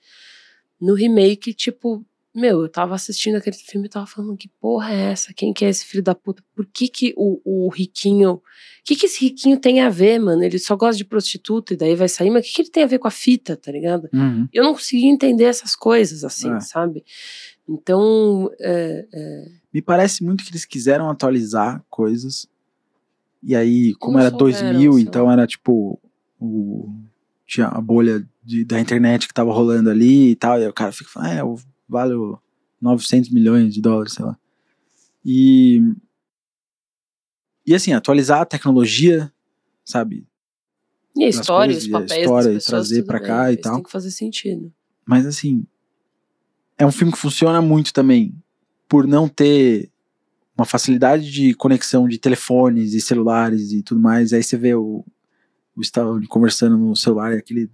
No 0.79 0.93
remake, 0.93 1.55
tipo, 1.55 2.05
meu, 2.35 2.61
eu 2.61 2.69
tava 2.69 2.95
assistindo 2.95 3.35
aquele 3.35 3.55
filme 3.55 3.85
e 3.87 3.89
tava 3.89 4.05
falando, 4.07 4.35
que 4.35 4.47
porra 4.59 4.91
é 4.91 5.11
essa? 5.11 5.33
Quem 5.33 5.53
que 5.53 5.63
é 5.65 5.69
esse 5.69 5.85
filho 5.85 6.01
da 6.03 6.15
puta? 6.15 6.43
Por 6.55 6.65
que 6.65 6.87
que 6.87 7.13
o, 7.15 7.39
o 7.43 7.69
riquinho... 7.69 8.33
O 8.33 8.41
que 8.85 8.95
que 8.95 9.05
esse 9.05 9.23
riquinho 9.23 9.59
tem 9.59 9.81
a 9.81 9.89
ver, 9.89 10.19
mano? 10.19 10.43
Ele 10.43 10.57
só 10.59 10.75
gosta 10.75 10.97
de 10.97 11.05
prostituta 11.05 11.73
e 11.73 11.77
daí 11.77 11.95
vai 11.95 12.09
sair, 12.09 12.29
mas 12.29 12.43
o 12.43 12.47
que 12.49 12.55
que 12.55 12.61
ele 12.63 12.69
tem 12.71 12.83
a 12.83 12.87
ver 12.87 12.99
com 12.99 13.07
a 13.07 13.11
fita, 13.11 13.55
tá 13.55 13.71
ligado? 13.71 14.09
Uhum. 14.13 14.47
Eu 14.51 14.63
não 14.63 14.73
conseguia 14.73 15.09
entender 15.09 15.45
essas 15.45 15.75
coisas, 15.75 16.23
assim, 16.23 16.51
É. 16.53 16.59
sabe? 16.59 17.03
Então, 17.69 18.49
é, 18.59 19.05
é, 19.13 19.45
Me 19.73 19.81
parece 19.81 20.23
muito 20.23 20.43
que 20.43 20.51
eles 20.51 20.65
quiseram 20.65 21.09
atualizar 21.09 21.83
coisas. 21.89 22.47
E 23.41 23.55
aí, 23.55 23.93
como 23.95 24.13
Não 24.13 24.19
era 24.21 24.29
souberam, 24.29 24.61
2000, 24.73 24.93
sei 24.93 25.01
então 25.03 25.31
era 25.31 25.45
tipo. 25.47 25.99
O, 26.39 26.89
tinha 27.47 27.67
a 27.67 27.79
bolha 27.79 28.27
de- 28.43 28.65
da 28.65 28.79
internet 28.79 29.27
que 29.27 29.33
tava 29.33 29.53
rolando 29.53 29.89
ali 29.89 30.31
e 30.31 30.35
tal. 30.35 30.59
E 30.59 30.63
aí 30.63 30.67
o 30.69 30.73
cara 30.73 30.91
fica 30.91 31.09
falando, 31.09 31.29
ah, 31.29 31.35
é, 31.35 31.41
eu 31.41 31.57
valho 31.93 32.39
900 32.81 33.29
milhões 33.29 33.73
de 33.73 33.81
dólares, 33.81 34.13
sei 34.13 34.25
lá. 34.25 34.37
E. 35.25 35.81
E 37.65 37.73
assim, 37.73 37.93
atualizar 37.93 38.41
a 38.41 38.45
tecnologia, 38.45 39.31
sabe? 39.85 40.27
e 41.15 41.23
a 41.23 41.29
história, 41.29 41.73
coisas, 41.73 41.83
os 41.83 41.89
e 41.89 41.95
a 41.95 41.99
papéis 41.99 42.21
história, 42.21 42.53
das 42.53 42.63
pessoas, 42.63 42.87
trazer 42.87 43.05
bem, 43.05 43.21
cá 43.21 43.51
e 43.51 43.57
tal. 43.57 43.75
tem 43.75 43.83
que 43.83 43.91
fazer 43.91 44.11
sentido. 44.11 44.73
Mas 45.05 45.25
assim, 45.25 45.65
é 46.77 46.85
um 46.85 46.91
filme 46.91 47.13
que 47.13 47.19
funciona 47.19 47.61
muito 47.61 47.93
também 47.93 48.35
por 48.87 49.07
não 49.07 49.27
ter 49.27 49.91
uma 50.57 50.65
facilidade 50.65 51.31
de 51.31 51.53
conexão 51.53 52.07
de 52.07 52.17
telefones 52.17 52.93
e 52.93 53.01
celulares 53.01 53.71
e 53.71 53.81
tudo 53.81 54.01
mais. 54.01 54.33
Aí 54.33 54.43
você 54.43 54.57
vê 54.57 54.73
o, 54.75 55.05
o 55.75 55.81
Stallone 55.81 56.27
conversando 56.27 56.77
no 56.77 56.95
celular, 56.95 57.33
aquele 57.33 57.69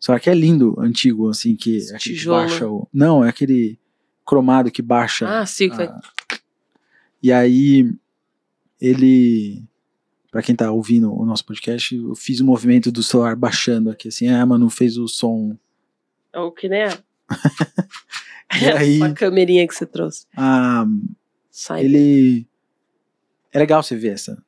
celular 0.00 0.20
que 0.20 0.30
é 0.30 0.34
lindo, 0.34 0.74
antigo, 0.78 1.28
assim, 1.28 1.54
que 1.54 1.78
é 1.90 1.96
aquele 1.96 2.18
que 2.18 2.26
baixa 2.26 2.66
o. 2.68 2.88
Não, 2.92 3.24
é 3.24 3.28
aquele 3.28 3.78
cromado 4.26 4.70
que 4.70 4.80
baixa. 4.82 5.28
Ah, 5.40 5.44
sim, 5.46 5.68
foi. 5.70 5.84
a- 5.84 6.00
E 7.22 7.30
aí 7.32 7.92
ele. 8.80 9.62
Pra 10.30 10.42
quem 10.42 10.54
tá 10.54 10.70
ouvindo 10.70 11.12
o 11.12 11.26
nosso 11.26 11.44
podcast, 11.44 11.94
eu 11.94 12.14
fiz 12.14 12.38
o 12.40 12.44
movimento 12.44 12.92
do 12.92 13.02
celular 13.02 13.34
baixando 13.34 13.90
aqui, 13.90 14.06
assim, 14.08 14.28
ah, 14.28 14.46
Manu 14.46 14.70
fez 14.70 14.96
o 14.96 15.08
som. 15.08 15.56
É 16.32 16.38
o 16.38 16.52
que 16.52 16.68
nem 16.68 16.82
é. 16.82 16.98
E 18.62 18.64
aí- 18.66 19.02
a 19.02 19.12
câmerinha 19.12 19.66
que 19.66 19.74
você 19.74 19.86
trouxe. 19.86 20.26
Ah, 20.36 20.84
Sai. 21.50 21.84
ele. 21.84 22.46
É 23.52 23.58
legal 23.58 23.82
você 23.82 23.96
ver 23.96 24.12
essa 24.12 24.40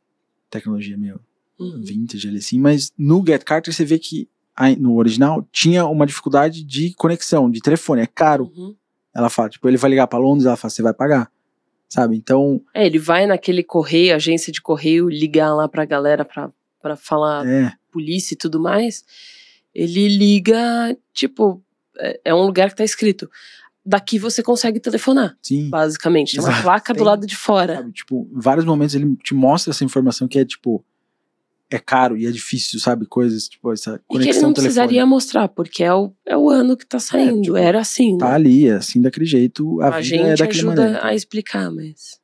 tecnologia 0.51 0.97
meio 0.97 1.21
Uhum. 1.59 1.83
vintage 1.83 2.27
ali 2.29 2.39
assim, 2.39 2.59
mas 2.59 2.93
no 2.99 3.23
Get 3.27 3.43
Carter 3.45 3.73
você 3.73 3.85
vê 3.85 3.99
que 3.99 4.29
no 4.79 4.97
original 4.97 5.47
tinha 5.53 5.87
uma 5.87 6.07
dificuldade 6.07 6.65
de 6.65 6.95
conexão, 6.95 7.51
de 7.51 7.61
telefone, 7.61 8.03
é 8.03 8.07
caro. 8.07 8.51
Uhum. 8.57 8.75
Ela 9.15 9.29
fala, 9.29 9.49
tipo, 9.49 9.69
ele 9.69 9.77
vai 9.77 9.91
ligar 9.91 10.07
pra 10.07 10.19
Londres, 10.19 10.47
ela 10.47 10.57
fala, 10.57 10.71
você 10.71 10.83
vai 10.83 10.95
pagar. 10.95 11.31
Sabe? 11.89 12.17
Então, 12.17 12.63
É, 12.73 12.87
ele 12.87 12.99
vai 12.99 13.27
naquele 13.27 13.63
correio, 13.63 14.15
agência 14.15 14.51
de 14.51 14.63
correio, 14.63 15.11
ligar 15.11 15.55
lá 15.55 15.69
pra 15.69 15.85
galera 15.85 16.25
pra, 16.25 16.51
pra 16.81 16.97
falar 16.97 17.47
é, 17.47 17.73
polícia 17.91 18.35
e 18.35 18.37
tudo 18.39 18.59
mais. 18.59 19.05
Ele 19.75 20.09
liga, 20.09 20.97
tipo, 21.13 21.63
é, 21.99 22.21
é 22.27 22.35
um 22.35 22.43
lugar 22.43 22.71
que 22.71 22.77
tá 22.77 22.85
escrito. 22.85 23.31
Daqui 23.85 24.19
você 24.19 24.43
consegue 24.43 24.81
telefonar, 24.81 25.37
sim. 25.43 25.69
basicamente. 25.69 26.37
Tem 26.37 26.45
uma 26.45 26.63
placa 26.63 26.95
do 26.95 27.03
lado 27.05 27.27
de 27.27 27.37
fora. 27.37 27.77
Sabe? 27.77 27.93
Tipo, 27.93 28.29
em 28.33 28.41
vários 28.41 28.65
momentos 28.65 28.95
ele 28.95 29.15
te 29.17 29.35
mostra 29.35 29.73
essa 29.73 29.85
informação 29.85 30.29
que 30.29 30.39
é, 30.39 30.45
tipo, 30.45 30.85
é 31.77 31.79
caro 31.79 32.17
e 32.17 32.27
é 32.27 32.31
difícil, 32.31 32.79
sabe? 32.81 33.07
Coisas, 33.07 33.49
tipo, 33.49 33.73
essa 33.73 33.91
E 33.91 33.93
que 33.95 34.17
ele 34.17 34.25
conexão 34.25 34.43
não 34.43 34.53
precisaria 34.53 35.05
mostrar, 35.07 35.49
porque 35.49 35.83
é 35.85 35.93
o, 35.95 36.13
é 36.27 36.37
o 36.37 36.49
ano 36.51 36.77
que 36.77 36.87
tá 36.87 36.99
saindo. 36.99 37.43
tipo, 37.43 37.57
Era 37.57 37.81
assim, 37.81 38.17
Tá 38.19 38.29
né? 38.31 38.35
ali, 38.35 38.67
é 38.69 38.75
assim, 38.75 39.01
daquele 39.01 39.27
jeito, 39.27 39.81
a, 39.81 39.87
A 39.89 39.91
vida 40.01 40.03
gente 40.03 40.23
é 40.23 40.37
daquele 40.37 40.59
ajuda 40.59 40.83
maneira. 40.83 41.07
a 41.07 41.15
explicar, 41.15 41.71
mas. 41.71 42.21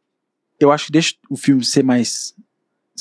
Eu 0.61 0.73
acho 0.73 0.87
que 0.87 0.93
deixa 0.93 1.15
o 1.31 1.37
filme 1.37 1.65
ser 1.65 1.85
mais 1.85 2.35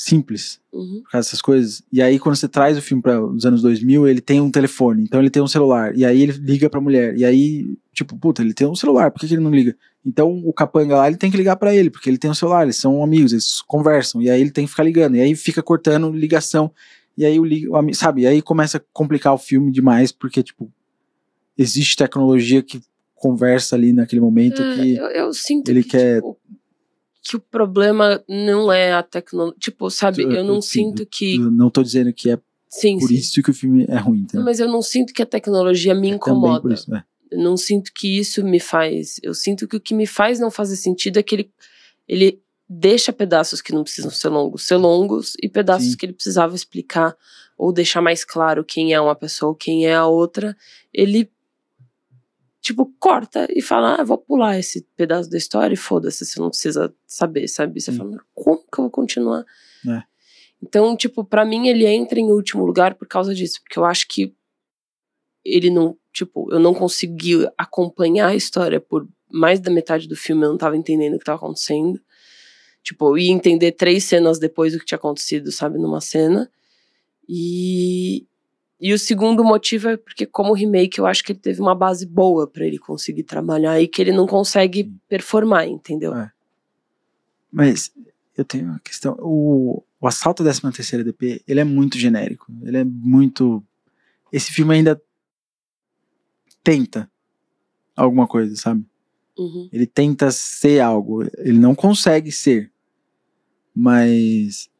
simples, 0.00 0.60
Uhum. 0.72 1.00
por 1.02 1.10
causa 1.10 1.26
dessas 1.26 1.42
coisas. 1.42 1.82
E 1.92 2.00
aí, 2.00 2.18
quando 2.20 2.36
você 2.36 2.46
traz 2.48 2.78
o 2.78 2.82
filme 2.82 3.02
para 3.02 3.20
os 3.20 3.44
anos 3.44 3.62
2000, 3.62 4.06
ele 4.06 4.20
tem 4.20 4.40
um 4.40 4.50
telefone, 4.50 5.02
então 5.02 5.18
ele 5.20 5.28
tem 5.30 5.42
um 5.42 5.46
celular. 5.48 5.96
E 5.96 6.04
aí 6.04 6.22
ele 6.22 6.32
liga 6.32 6.70
pra 6.70 6.80
mulher. 6.80 7.16
E 7.16 7.24
aí, 7.24 7.76
tipo, 7.92 8.16
puta, 8.16 8.40
ele 8.42 8.54
tem 8.54 8.66
um 8.66 8.76
celular, 8.76 9.10
por 9.10 9.18
que, 9.20 9.26
que 9.26 9.34
ele 9.34 9.42
não 9.42 9.50
liga? 9.50 9.76
Então 10.06 10.40
o 10.46 10.52
capanga 10.52 10.96
lá, 10.96 11.08
ele 11.08 11.16
tem 11.16 11.30
que 11.30 11.36
ligar 11.36 11.56
pra 11.56 11.74
ele, 11.74 11.90
porque 11.90 12.08
ele 12.08 12.16
tem 12.18 12.30
um 12.30 12.34
celular, 12.34 12.62
eles 12.62 12.76
são 12.76 13.02
amigos, 13.02 13.32
eles 13.32 13.60
conversam. 13.62 14.22
E 14.22 14.30
aí 14.30 14.40
ele 14.40 14.50
tem 14.52 14.64
que 14.64 14.70
ficar 14.70 14.84
ligando. 14.84 15.16
E 15.16 15.20
aí 15.20 15.34
fica 15.34 15.62
cortando 15.62 16.10
ligação. 16.12 16.70
E 17.16 17.24
aí 17.26 17.38
o, 17.40 17.44
sabe? 17.94 18.22
E 18.22 18.26
aí 18.28 18.40
começa 18.40 18.78
a 18.78 18.82
complicar 18.92 19.34
o 19.34 19.38
filme 19.38 19.72
demais, 19.72 20.12
porque, 20.12 20.40
tipo, 20.42 20.70
existe 21.56 21.96
tecnologia 21.96 22.62
que 22.62 22.80
conversa 23.16 23.74
ali 23.74 23.92
naquele 23.92 24.20
momento 24.20 24.62
É, 24.62 24.74
que. 24.76 24.96
eu, 24.96 25.06
eu 25.06 25.32
sinto 25.34 25.68
ele 25.68 25.82
que, 25.82 25.90
quer- 25.90 26.16
tipo, 26.16 26.38
que 27.28 27.36
o 27.36 27.40
problema 27.40 28.22
não 28.28 28.72
é 28.72 28.92
a 28.92 29.02
tecnologia. 29.02 29.56
Tipo, 29.60 29.90
sabe, 29.90 30.22
Eu- 30.22 30.32
eu 30.32 30.44
não 30.44 30.56
eu- 30.56 30.62
sinto 30.62 31.04
que. 31.04 31.36
Eu 31.36 31.50
não 31.50 31.68
tô 31.70 31.82
dizendo 31.82 32.12
que 32.12 32.30
é 32.30 32.38
Sim, 32.68 32.98
por 32.98 33.08
sim. 33.08 33.14
isso 33.14 33.42
que 33.42 33.50
o 33.50 33.54
filme 33.54 33.84
é 33.88 33.96
ruim, 33.96 34.20
entendeu? 34.20 34.44
Mas 34.44 34.60
eu 34.60 34.68
não 34.68 34.80
sinto 34.82 35.12
que 35.12 35.22
a 35.22 35.26
tecnologia 35.26 35.94
me 35.94 36.10
É 36.10 36.14
incomoda. 36.14 36.60
por 36.62 36.72
isso, 36.72 36.94
é. 36.94 37.04
Eu 37.30 37.38
não 37.40 37.56
sinto 37.56 37.92
que 37.94 38.18
isso 38.18 38.42
me 38.42 38.58
faz. 38.58 39.20
Eu 39.22 39.34
sinto 39.34 39.68
que 39.68 39.76
o 39.76 39.80
que 39.80 39.94
me 39.94 40.06
faz 40.06 40.40
não 40.40 40.50
fazer 40.50 40.76
sentido 40.76 41.18
é 41.18 41.22
que 41.22 41.34
ele, 41.34 41.50
ele 42.08 42.40
deixa 42.68 43.12
pedaços 43.12 43.60
que 43.60 43.72
não 43.72 43.82
precisam 43.82 44.10
ser 44.10 44.28
longos 44.28 44.66
ser 44.66 44.76
longos 44.76 45.34
e 45.42 45.48
pedaços 45.48 45.90
Sim. 45.92 45.96
que 45.96 46.06
ele 46.06 46.12
precisava 46.14 46.54
explicar 46.54 47.14
ou 47.56 47.72
deixar 47.72 48.00
mais 48.02 48.24
claro 48.24 48.64
quem 48.64 48.92
é 48.94 49.00
uma 49.00 49.14
pessoa 49.14 49.50
ou 49.50 49.54
quem 49.54 49.86
é 49.86 49.94
a 49.94 50.06
outra. 50.06 50.56
Ele, 50.92 51.30
tipo, 52.68 52.92
corta 52.98 53.48
e 53.50 53.62
fala: 53.62 53.96
ah, 53.96 54.04
vou 54.04 54.18
pular 54.18 54.58
esse 54.58 54.86
pedaço 54.94 55.30
da 55.30 55.38
história 55.38 55.72
e 55.72 55.76
foda-se, 55.76 56.24
você 56.24 56.38
não 56.38 56.50
precisa 56.50 56.94
saber, 57.06 57.48
sabe? 57.48 57.80
Você 57.80 57.90
Sim. 57.90 57.98
fala: 57.98 58.18
como 58.34 58.58
que 58.58 58.78
eu 58.78 58.84
vou 58.84 58.90
continuar? 58.90 59.44
É. 59.88 60.02
Então, 60.62 60.94
tipo, 60.94 61.24
pra 61.24 61.46
mim 61.46 61.68
ele 61.68 61.86
entra 61.86 62.20
em 62.20 62.30
último 62.30 62.66
lugar 62.66 62.94
por 62.96 63.08
causa 63.08 63.34
disso, 63.34 63.60
porque 63.62 63.78
eu 63.78 63.84
acho 63.86 64.06
que 64.06 64.34
ele 65.44 65.70
não, 65.70 65.96
tipo, 66.12 66.52
eu 66.52 66.58
não 66.58 66.74
consegui 66.74 67.48
acompanhar 67.56 68.28
a 68.28 68.34
história 68.34 68.80
por 68.80 69.08
mais 69.32 69.60
da 69.60 69.70
metade 69.70 70.06
do 70.06 70.16
filme, 70.16 70.44
eu 70.44 70.50
não 70.50 70.58
tava 70.58 70.76
entendendo 70.76 71.14
o 71.14 71.18
que 71.18 71.24
tava 71.24 71.38
acontecendo. 71.38 71.98
Tipo, 72.82 73.10
eu 73.10 73.18
ia 73.18 73.32
entender 73.32 73.72
três 73.72 74.04
cenas 74.04 74.38
depois 74.38 74.72
do 74.72 74.78
que 74.78 74.84
tinha 74.84 74.96
acontecido, 74.96 75.50
sabe, 75.52 75.78
numa 75.78 76.00
cena. 76.00 76.50
E 77.28 78.26
e 78.80 78.92
o 78.92 78.98
segundo 78.98 79.42
motivo 79.42 79.88
é 79.88 79.96
porque 79.96 80.24
como 80.24 80.52
remake 80.52 80.98
eu 80.98 81.06
acho 81.06 81.24
que 81.24 81.32
ele 81.32 81.40
teve 81.40 81.60
uma 81.60 81.74
base 81.74 82.06
boa 82.06 82.46
pra 82.46 82.64
ele 82.64 82.78
conseguir 82.78 83.24
trabalhar 83.24 83.80
e 83.80 83.88
que 83.88 84.00
ele 84.00 84.12
não 84.12 84.26
consegue 84.26 84.92
performar, 85.08 85.66
entendeu? 85.66 86.14
É. 86.14 86.30
Mas 87.50 87.92
eu 88.36 88.44
tenho 88.44 88.66
uma 88.66 88.78
questão. 88.78 89.16
O, 89.20 89.82
o 90.00 90.06
Assalto 90.06 90.42
à 90.42 90.46
13 90.46 90.72
terceira 90.72 91.04
DP, 91.04 91.42
ele 91.46 91.58
é 91.58 91.64
muito 91.64 91.98
genérico. 91.98 92.46
Ele 92.62 92.78
é 92.78 92.84
muito... 92.84 93.64
Esse 94.32 94.52
filme 94.52 94.74
ainda 94.74 95.00
tenta 96.62 97.10
alguma 97.96 98.28
coisa, 98.28 98.54
sabe? 98.54 98.84
Uhum. 99.36 99.68
Ele 99.72 99.86
tenta 99.86 100.30
ser 100.30 100.80
algo. 100.80 101.24
Ele 101.38 101.58
não 101.58 101.74
consegue 101.74 102.30
ser. 102.30 102.70
Mas 103.74 104.70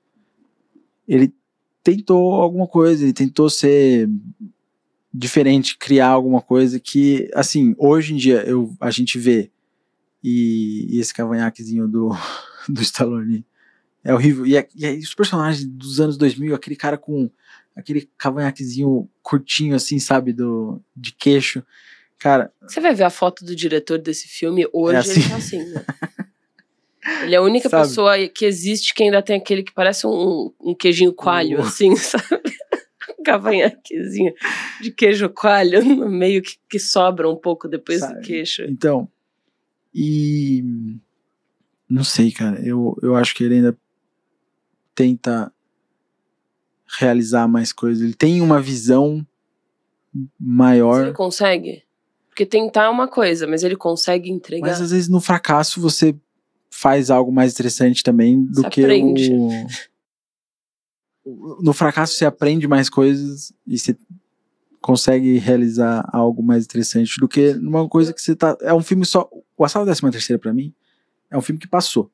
ele 1.06 1.32
tentou 1.82 2.34
alguma 2.34 2.66
coisa, 2.66 3.02
ele 3.04 3.12
tentou 3.12 3.48
ser 3.50 4.08
diferente, 5.12 5.76
criar 5.78 6.08
alguma 6.08 6.40
coisa 6.42 6.78
que, 6.78 7.30
assim, 7.34 7.74
hoje 7.78 8.14
em 8.14 8.16
dia 8.16 8.42
eu, 8.46 8.74
a 8.80 8.90
gente 8.90 9.18
vê 9.18 9.50
e, 10.22 10.86
e 10.90 11.00
esse 11.00 11.14
cavanhaquezinho 11.14 11.88
do, 11.88 12.10
do 12.68 12.82
Stallone 12.82 13.44
é 14.04 14.12
horrível. 14.14 14.46
E, 14.46 14.56
é- 14.56 14.68
e 14.74 14.86
aí 14.86 14.98
os 14.98 15.14
personagens 15.14 15.64
dos 15.64 16.00
anos 16.00 16.16
2000, 16.16 16.54
aquele 16.54 16.76
cara 16.76 16.98
com 16.98 17.30
aquele 17.74 18.08
cavanhaquezinho 18.18 19.08
curtinho, 19.22 19.74
assim, 19.74 19.98
sabe, 19.98 20.32
do, 20.32 20.80
de 20.96 21.12
queixo. 21.12 21.62
Cara, 22.18 22.52
Você 22.66 22.80
vai 22.80 22.92
ver 22.94 23.04
a 23.04 23.10
foto 23.10 23.44
do 23.44 23.54
diretor 23.54 23.98
desse 23.98 24.26
filme 24.26 24.66
hoje, 24.72 24.96
É 24.96 24.98
assim. 25.00 25.20
ele 25.20 25.28
tá 25.28 25.36
assim, 25.36 25.64
né? 25.72 25.84
Ele 27.22 27.34
é 27.34 27.38
a 27.38 27.42
única 27.42 27.68
Sabe? 27.68 27.82
pessoa 27.88 28.28
que 28.28 28.44
existe 28.44 28.92
que 28.94 29.02
ainda 29.02 29.22
tem 29.22 29.36
aquele 29.36 29.62
que 29.62 29.72
parece 29.72 30.06
um, 30.06 30.52
um 30.60 30.74
queijinho 30.74 31.12
coalho, 31.12 31.58
O- 31.58 31.62
assim, 31.62 31.94
sabe? 31.96 32.24
cavanhaquezinho 33.24 34.32
de 34.80 34.90
queijo 34.90 35.28
coalho 35.30 35.84
no 35.84 36.08
meio 36.08 36.42
que, 36.42 36.56
que 36.68 36.78
sobra 36.78 37.28
um 37.28 37.36
pouco 37.36 37.68
depois 37.68 38.00
Sabe? 38.00 38.14
do 38.14 38.20
queixo. 38.26 38.62
Então, 38.62 39.08
e. 39.94 40.62
Não 41.88 42.04
sei, 42.04 42.30
cara. 42.30 42.60
Eu, 42.60 42.96
eu 43.02 43.16
acho 43.16 43.34
que 43.34 43.42
ele 43.44 43.54
ainda 43.56 43.78
tenta 44.94 45.50
realizar 46.98 47.48
mais 47.48 47.72
coisas. 47.72 48.02
Ele 48.02 48.14
tem 48.14 48.40
uma 48.42 48.60
visão 48.60 49.26
maior. 50.38 51.02
ele 51.04 51.12
consegue? 51.12 51.82
Porque 52.28 52.44
tentar 52.46 52.84
é 52.84 52.88
uma 52.88 53.08
coisa, 53.08 53.46
mas 53.46 53.62
ele 53.64 53.76
consegue 53.76 54.30
entregar. 54.30 54.68
Mas 54.68 54.80
às 54.80 54.90
vezes 54.90 55.08
no 55.08 55.20
fracasso 55.20 55.80
você 55.80 56.14
faz 56.70 57.10
algo 57.10 57.32
mais 57.32 57.52
interessante 57.52 58.02
também 58.02 58.44
do 58.44 58.62
Você 58.62 58.70
que 58.70 58.80
aprende. 58.84 59.32
o. 59.32 59.66
No 61.62 61.72
fracasso 61.72 62.14
você 62.14 62.24
aprende 62.24 62.66
mais 62.66 62.88
coisas 62.88 63.52
e 63.66 63.78
você 63.78 63.96
consegue 64.80 65.36
realizar 65.38 66.08
algo 66.12 66.42
mais 66.42 66.64
interessante 66.64 67.18
do 67.20 67.28
que 67.28 67.52
numa 67.54 67.86
coisa 67.88 68.12
que 68.14 68.20
você 68.22 68.34
tá. 68.34 68.56
É 68.62 68.72
um 68.72 68.82
filme 68.82 69.04
só. 69.04 69.28
O 69.56 69.64
Assalto 69.64 69.86
da 69.86 69.94
13 69.94 70.10
terceira 70.12 70.40
pra 70.40 70.54
mim 70.54 70.72
é 71.30 71.36
um 71.36 71.42
filme 71.42 71.60
que 71.60 71.68
passou. 71.68 72.10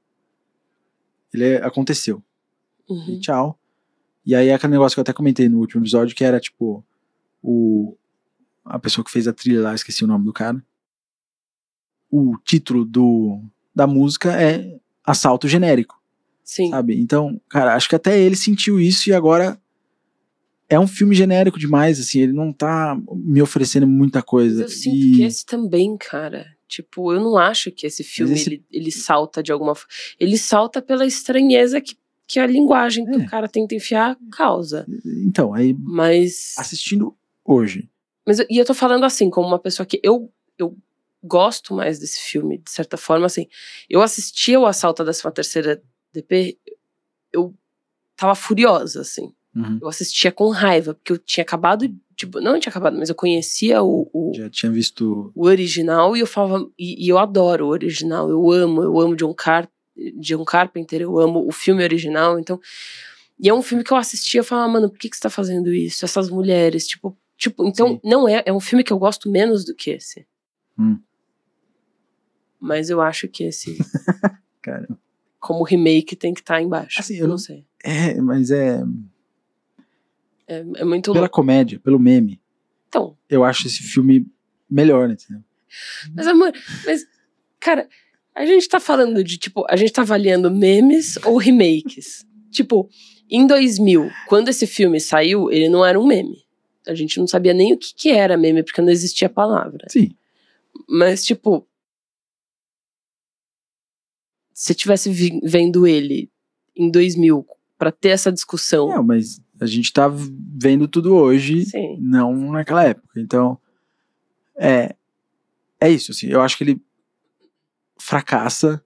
Ele 1.33 1.45
é- 1.45 1.65
aconteceu. 1.65 2.23
Uhum. 2.89 3.11
E 3.11 3.21
tchau. 3.21 3.59
E 4.27 4.35
aí 4.35 4.49
é 4.49 4.55
aquele 4.55 4.73
negócio 4.73 4.97
que 4.97 5.01
eu 5.01 5.03
até 5.03 5.13
comentei 5.13 5.49
no 5.49 5.59
último 5.59 5.83
episódio, 5.83 6.17
que 6.17 6.25
era 6.25 6.41
tipo 6.41 6.85
o 7.43 7.97
a 8.65 8.79
pessoa 8.79 9.05
que 9.05 9.11
fez 9.11 9.29
a 9.29 9.33
trilha 9.33 9.61
lá, 9.61 9.75
esqueci 9.75 10.03
o 10.03 10.07
nome 10.07 10.25
do 10.25 10.33
cara. 10.33 10.65
O 12.11 12.37
título 12.45 12.85
do 12.85 13.43
da 13.75 13.87
música 13.87 14.33
é 14.41 14.77
Assalto 15.05 15.49
Genérico, 15.49 16.01
Sim. 16.43 16.71
sabe? 16.71 16.99
Então, 16.99 17.41
cara, 17.49 17.75
acho 17.75 17.89
que 17.89 17.97
até 17.97 18.19
ele 18.21 18.37
sentiu 18.37 18.81
isso 18.81 19.09
e 19.09 19.13
agora 19.13 19.61
é 20.69 20.79
um 20.81 20.87
filme 20.87 21.15
genérico 21.15 21.59
demais, 21.59 22.01
assim, 22.01 22.21
ele 22.21 22.33
não 22.33 22.53
tá 22.53 22.97
me 23.15 23.43
oferecendo 23.43 23.87
muita 23.87 24.21
Mas 24.21 24.25
coisa. 24.27 24.63
eu 24.63 24.69
sinto 24.69 24.97
E- 24.97 25.13
que 25.17 25.23
esse 25.25 25.45
também, 25.45 25.97
cara. 25.97 26.47
Tipo, 26.67 27.13
eu 27.13 27.21
não 27.21 27.37
acho 27.37 27.71
que 27.71 27.87
esse 27.87 28.03
filme 28.03 28.33
esse- 28.35 28.49
ele, 28.49 28.65
ele 28.71 28.91
salta 28.91 29.43
de 29.43 29.53
alguma 29.53 29.75
forma. 29.75 29.91
Ele 30.19 30.37
salta 30.39 30.81
pela 30.81 31.07
estranheza 31.07 31.81
que, 31.81 31.95
que 32.27 32.41
a 32.41 32.47
linguagem 32.47 33.05
que 33.05 33.13
É. 33.13 33.17
o 33.19 33.27
cara 33.27 33.47
tenta 33.47 33.75
enfiar 33.75 34.17
causa. 34.33 34.87
Então, 35.27 35.53
aí 35.53 35.77
Mas. 35.79 36.55
assistindo 36.57 37.15
hoje, 37.45 37.89
Mas 38.27 38.39
eu- 38.39 38.47
e 38.49 38.57
eu 38.57 38.65
tô 38.65 38.73
falando 38.73 39.05
assim, 39.05 39.29
como 39.29 39.47
uma 39.47 39.59
pessoa 39.59 39.85
que 39.85 40.01
eu, 40.03 40.33
eu 40.59 40.75
gosto 41.25 41.75
mais 41.75 41.99
desse 41.99 42.21
filme, 42.21 42.59
de 42.59 42.71
certa 42.71 42.97
forma, 42.97 43.27
assim. 43.27 43.47
Eu 43.89 44.03
assistia 44.03 44.61
o 44.61 44.67
Assalto 44.67 45.05
da 45.05 45.13
13 45.13 45.35
terceira 45.35 45.83
DP, 46.13 46.59
eu 47.33 47.55
tava 48.17 48.35
furiosa, 48.35 49.01
assim. 49.01 49.33
uhum, 49.55 49.79
Eu 49.83 49.89
assistia 49.89 50.31
com 50.31 50.51
raiva, 50.51 50.95
porque 50.95 51.13
eu 51.13 51.19
tinha 51.19 51.43
acabado, 51.43 51.93
tipo, 52.15 52.41
não 52.41 52.61
tinha 52.61 52.71
acabado, 52.71 52.97
mas 52.97 53.09
eu 53.09 53.15
conhecia 53.15 53.83
o, 53.83 54.09
o, 54.13 54.33
já 54.35 54.49
tinha 54.51 54.71
visto 54.71 55.33
o 55.35 55.47
original 55.47 56.17
e 56.17 56.21
eu 56.21 56.27
falava, 56.27 56.65
e, 56.79 57.05
e 57.05 57.09
eu 57.09 57.19
adoro 57.19 57.67
o 57.67 57.71
original, 57.71 58.31
eu 58.31 58.51
amo, 58.53 58.83
eu 58.83 59.01
amo 59.01 59.17
John, 59.17 59.35
Car 59.35 59.69
John 60.17 60.45
Carpenter, 60.45 61.01
eu 61.03 61.19
amo 61.19 61.47
o 61.47 61.53
filme 61.53 61.83
original, 61.83 62.39
então. 62.39 62.61
E 63.39 63.49
é 63.49 63.55
um 63.55 63.63
filme 63.63 63.83
que 63.83 63.93
eu 63.93 63.97
assistia 63.97 64.39
e 64.39 64.41
eu 64.41 64.45
falava, 64.45 64.73
mano, 64.73 64.91
por 64.91 64.99
que, 64.99 65.09
que 65.09 65.17
você 65.17 65.23
tá 65.23 65.31
fazendo 65.31 65.73
isso? 65.73 66.05
Essas 66.05 66.31
mulheres, 66.31 66.87
tipo. 66.87 67.17
Tipo, 67.37 67.67
então, 67.67 67.89
Sim. 67.89 68.01
não 68.05 68.29
é. 68.29 68.43
É 68.47 68.53
um 68.53 68.61
filme 68.61 68.85
que 68.85 68.93
eu 68.93 68.99
gosto 68.99 69.29
menos 69.29 69.65
do 69.65 69.75
que 69.75 69.91
esse. 69.91 70.25
Hum. 70.79 70.99
Mas 72.65 72.89
eu 72.89 73.01
acho 73.03 73.29
que 73.29 73.45
esse, 73.45 73.77
cara. 74.63 74.89
como 75.39 75.63
remake, 75.65 76.17
tem 76.17 76.33
que 76.33 76.41
estar 76.41 76.63
embaixo. 76.63 76.99
Assim, 77.01 77.17
eu 77.17 77.29
não 77.29 77.37
sei. 77.39 77.67
É, 77.85 78.19
mas 78.21 78.51
é 78.51 78.83
É, 80.47 80.65
é 80.77 80.85
muito 80.85 81.13
pela 81.13 81.25
louco. 81.25 81.35
comédia, 81.35 81.79
pelo 81.79 81.99
meme. 81.99 82.41
Então, 82.89 83.17
eu 83.29 83.45
acho 83.45 83.67
esse 83.67 83.83
filme 83.83 84.27
melhor, 84.71 85.11
entendeu? 85.11 85.43
Mas, 86.15 86.27
amor, 86.27 86.53
mas, 86.87 87.05
cara, 87.61 87.89
a 88.35 88.47
gente 88.47 88.69
tá 88.69 88.79
falando 88.81 89.23
de, 89.25 89.37
tipo, 89.37 89.65
a 89.69 89.77
gente 89.77 89.93
tá 89.93 90.03
avaliando 90.03 90.51
memes 90.51 91.17
ou 91.25 91.37
remakes. 91.37 92.25
tipo, 92.51 92.89
em 93.29 93.47
2000, 93.47 94.11
quando 94.29 94.49
esse 94.49 94.67
filme 94.67 95.01
saiu, 95.01 95.51
ele 95.51 95.69
não 95.69 95.85
era 95.85 95.99
um 95.99 96.07
meme. 96.07 96.45
A 96.87 96.95
gente 96.95 97.19
não 97.19 97.27
sabia 97.27 97.53
nem 97.53 97.73
o 97.73 97.79
que, 97.79 97.93
que 97.95 98.11
era 98.11 98.37
meme, 98.37 98.63
porque 98.63 98.81
não 98.81 98.91
existia 98.91 99.27
a 99.27 99.31
palavra. 99.31 99.87
Sim. 99.89 100.15
Mas, 100.89 101.25
tipo, 101.25 101.67
se 104.55 104.73
eu 104.73 104.77
tivesse 104.77 105.11
vendo 105.43 105.87
ele 105.87 106.31
em 106.77 106.91
2000 106.91 107.47
pra 107.77 107.91
ter 107.93 108.09
essa 108.11 108.33
discussão, 108.33 108.89
Não, 108.89 109.03
mas 109.03 109.41
a 109.61 109.67
gente 109.67 109.93
tá 109.93 110.09
vendo 110.09 110.89
tudo 110.89 111.15
hoje, 111.15 111.67
sim, 111.67 111.99
não 112.01 112.53
naquela 112.53 112.85
época. 112.85 113.21
Então, 113.21 113.59
é 114.57 114.95
é 115.81 115.91
isso, 115.91 116.13
assim. 116.13 116.29
Eu 116.29 116.41
acho 116.41 116.57
que 116.57 116.65
ele 116.65 116.81
fracassa 117.99 118.83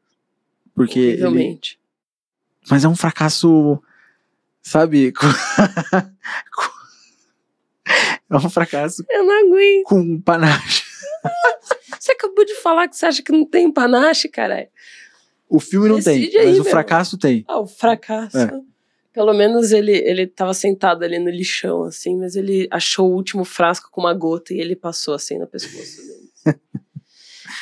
porque 0.75 0.99
ele, 0.99 1.23
horrivelmente. 1.25 1.79
mas 2.71 2.85
é 2.85 2.89
um 2.89 2.97
fracasso, 2.97 3.81
sabe? 4.63 5.13
é 8.31 8.37
um 8.37 8.51
fracasso 8.51 9.05
Eu 9.09 9.25
não 9.25 9.47
aguento. 9.47 9.85
com 9.85 10.21
panache. 10.21 10.85
Você 11.99 12.13
acabou 12.13 12.45
de 12.45 12.55
falar 12.57 12.89
que 12.89 12.97
você 12.97 13.07
acha 13.07 13.23
que 13.23 13.33
não 13.33 13.45
tem 13.45 13.71
panache, 13.73 14.29
caralho. 14.29 14.69
O 15.49 15.59
filme 15.61 15.89
não 15.89 16.01
tem, 16.03 16.25
aí, 16.25 16.33
mas 16.47 16.59
o 16.59 16.63
meu. 16.63 16.71
fracasso 16.71 17.17
tem. 17.17 17.45
Ah, 17.49 17.61
o 17.61 17.67
fracasso. 17.67 18.37
É. 18.39 18.61
Pelo 19.13 19.33
menos 19.33 19.73
ele, 19.73 19.93
ele 19.93 20.27
tava 20.27 20.53
sentado 20.55 21.03
ali 21.03 21.19
no 21.19 21.31
lixão, 21.31 21.85
assim, 21.85 22.17
mas 22.17 22.37
ele 22.37 22.69
achou 22.71 23.11
o 23.11 23.15
último 23.15 23.45
frasco 23.45 23.89
com 23.91 24.03
uma 24.03 24.15
gota 24.15 24.53
e 24.53 24.61
ele 24.61 24.77
passou 24.77 25.15
assim 25.15 25.39
no 25.39 25.47
pescoço 25.47 25.97
dele. 25.97 26.31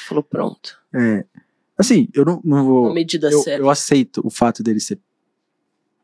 Falou, 0.09 0.23
pronto. 0.23 0.79
É, 0.95 1.25
assim, 1.79 2.09
eu 2.13 2.25
não, 2.25 2.41
não 2.45 2.65
vou 2.65 2.85
Uma 2.87 2.95
medida 2.95 3.31
eu, 3.31 3.41
certa. 3.41 3.63
eu 3.63 3.71
aceito 3.71 4.21
o 4.25 4.31
fato 4.31 4.63
dele 4.63 4.81
ser 4.81 4.99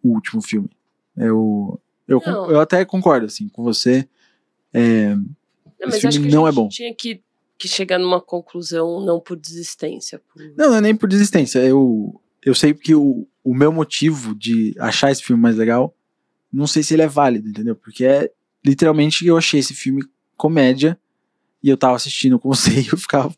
o 0.03 0.11
último 0.15 0.41
filme. 0.41 0.71
Eu, 1.17 1.81
eu, 2.09 2.23
Não. 2.25 2.51
eu 2.51 2.61
até 2.61 2.85
concordo 2.85 3.27
assim 3.27 3.49
com 3.49 3.63
você. 3.63 4.09
É, 4.73 5.15
Não, 5.15 5.25
mas 5.83 5.97
acho 5.97 6.13
filme 6.13 6.29
que 6.29 6.33
a 6.35 6.37
não 6.37 6.49
é 6.49 6.53
bom. 6.53 6.69
tinha 6.69 6.95
que, 6.95 7.23
que 7.63 7.69
chegar 7.69 7.99
numa 7.99 8.21
conclusão 8.21 9.01
não 9.05 9.21
por 9.21 9.37
desistência. 9.37 10.21
Por... 10.33 10.43
não, 10.57 10.71
não 10.71 10.77
é 10.77 10.81
nem 10.81 10.95
por 10.97 11.09
desistência. 11.09 11.59
Eu, 11.61 12.21
eu 12.45 12.55
sei 12.55 12.75
que 12.75 12.95
o, 12.95 13.27
o 13.45 13.55
meu 13.55 13.71
motivo 13.73 14.35
de 14.35 14.75
achar 14.79 15.11
esse 15.11 15.23
filme 15.23 15.41
mais 15.41 15.57
legal, 15.57 15.95
não 16.53 16.67
sei 16.67 16.83
se 16.83 16.95
ele 16.95 17.03
é 17.03 17.07
válido, 17.09 17.49
entendeu? 17.49 17.75
Porque 17.77 18.05
é 18.05 18.31
literalmente 18.65 19.27
eu 19.27 19.37
achei 19.37 19.61
esse 19.61 19.75
filme 19.75 20.03
comédia 20.37 20.99
e 21.63 21.69
eu 21.69 21.77
tava 21.77 21.95
assistindo 21.97 22.39
com 22.39 22.49
você 22.49 22.71
e 22.83 22.89
eu 22.89 22.99
ficava, 22.99 23.35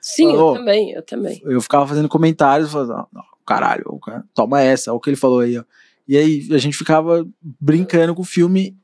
Sim, 0.00 0.28
Oh. 0.28 0.52
eu 0.52 0.54
também, 0.54 0.90
eu 0.92 1.02
também. 1.02 1.40
eu 1.44 1.60
ficava 1.60 1.86
fazendo 1.86 2.08
comentários, 2.08 2.72
falando, 2.72 2.92
"Ah, 2.92 3.06
não, 3.12 3.22
caralho, 3.46 3.84
cara, 4.02 4.24
toma 4.34 4.60
essa, 4.60 4.90
olha 4.90 4.96
o 4.96 5.00
que 5.00 5.10
ele 5.10 5.16
falou 5.16 5.40
aí, 5.40 5.58
ó. 5.58 5.64
E 6.08 6.16
aí 6.16 6.48
a 6.50 6.58
gente 6.58 6.76
ficava 6.76 7.26
brincando 7.60 8.14
com 8.14 8.22
o 8.22 8.24
filme 8.24 8.76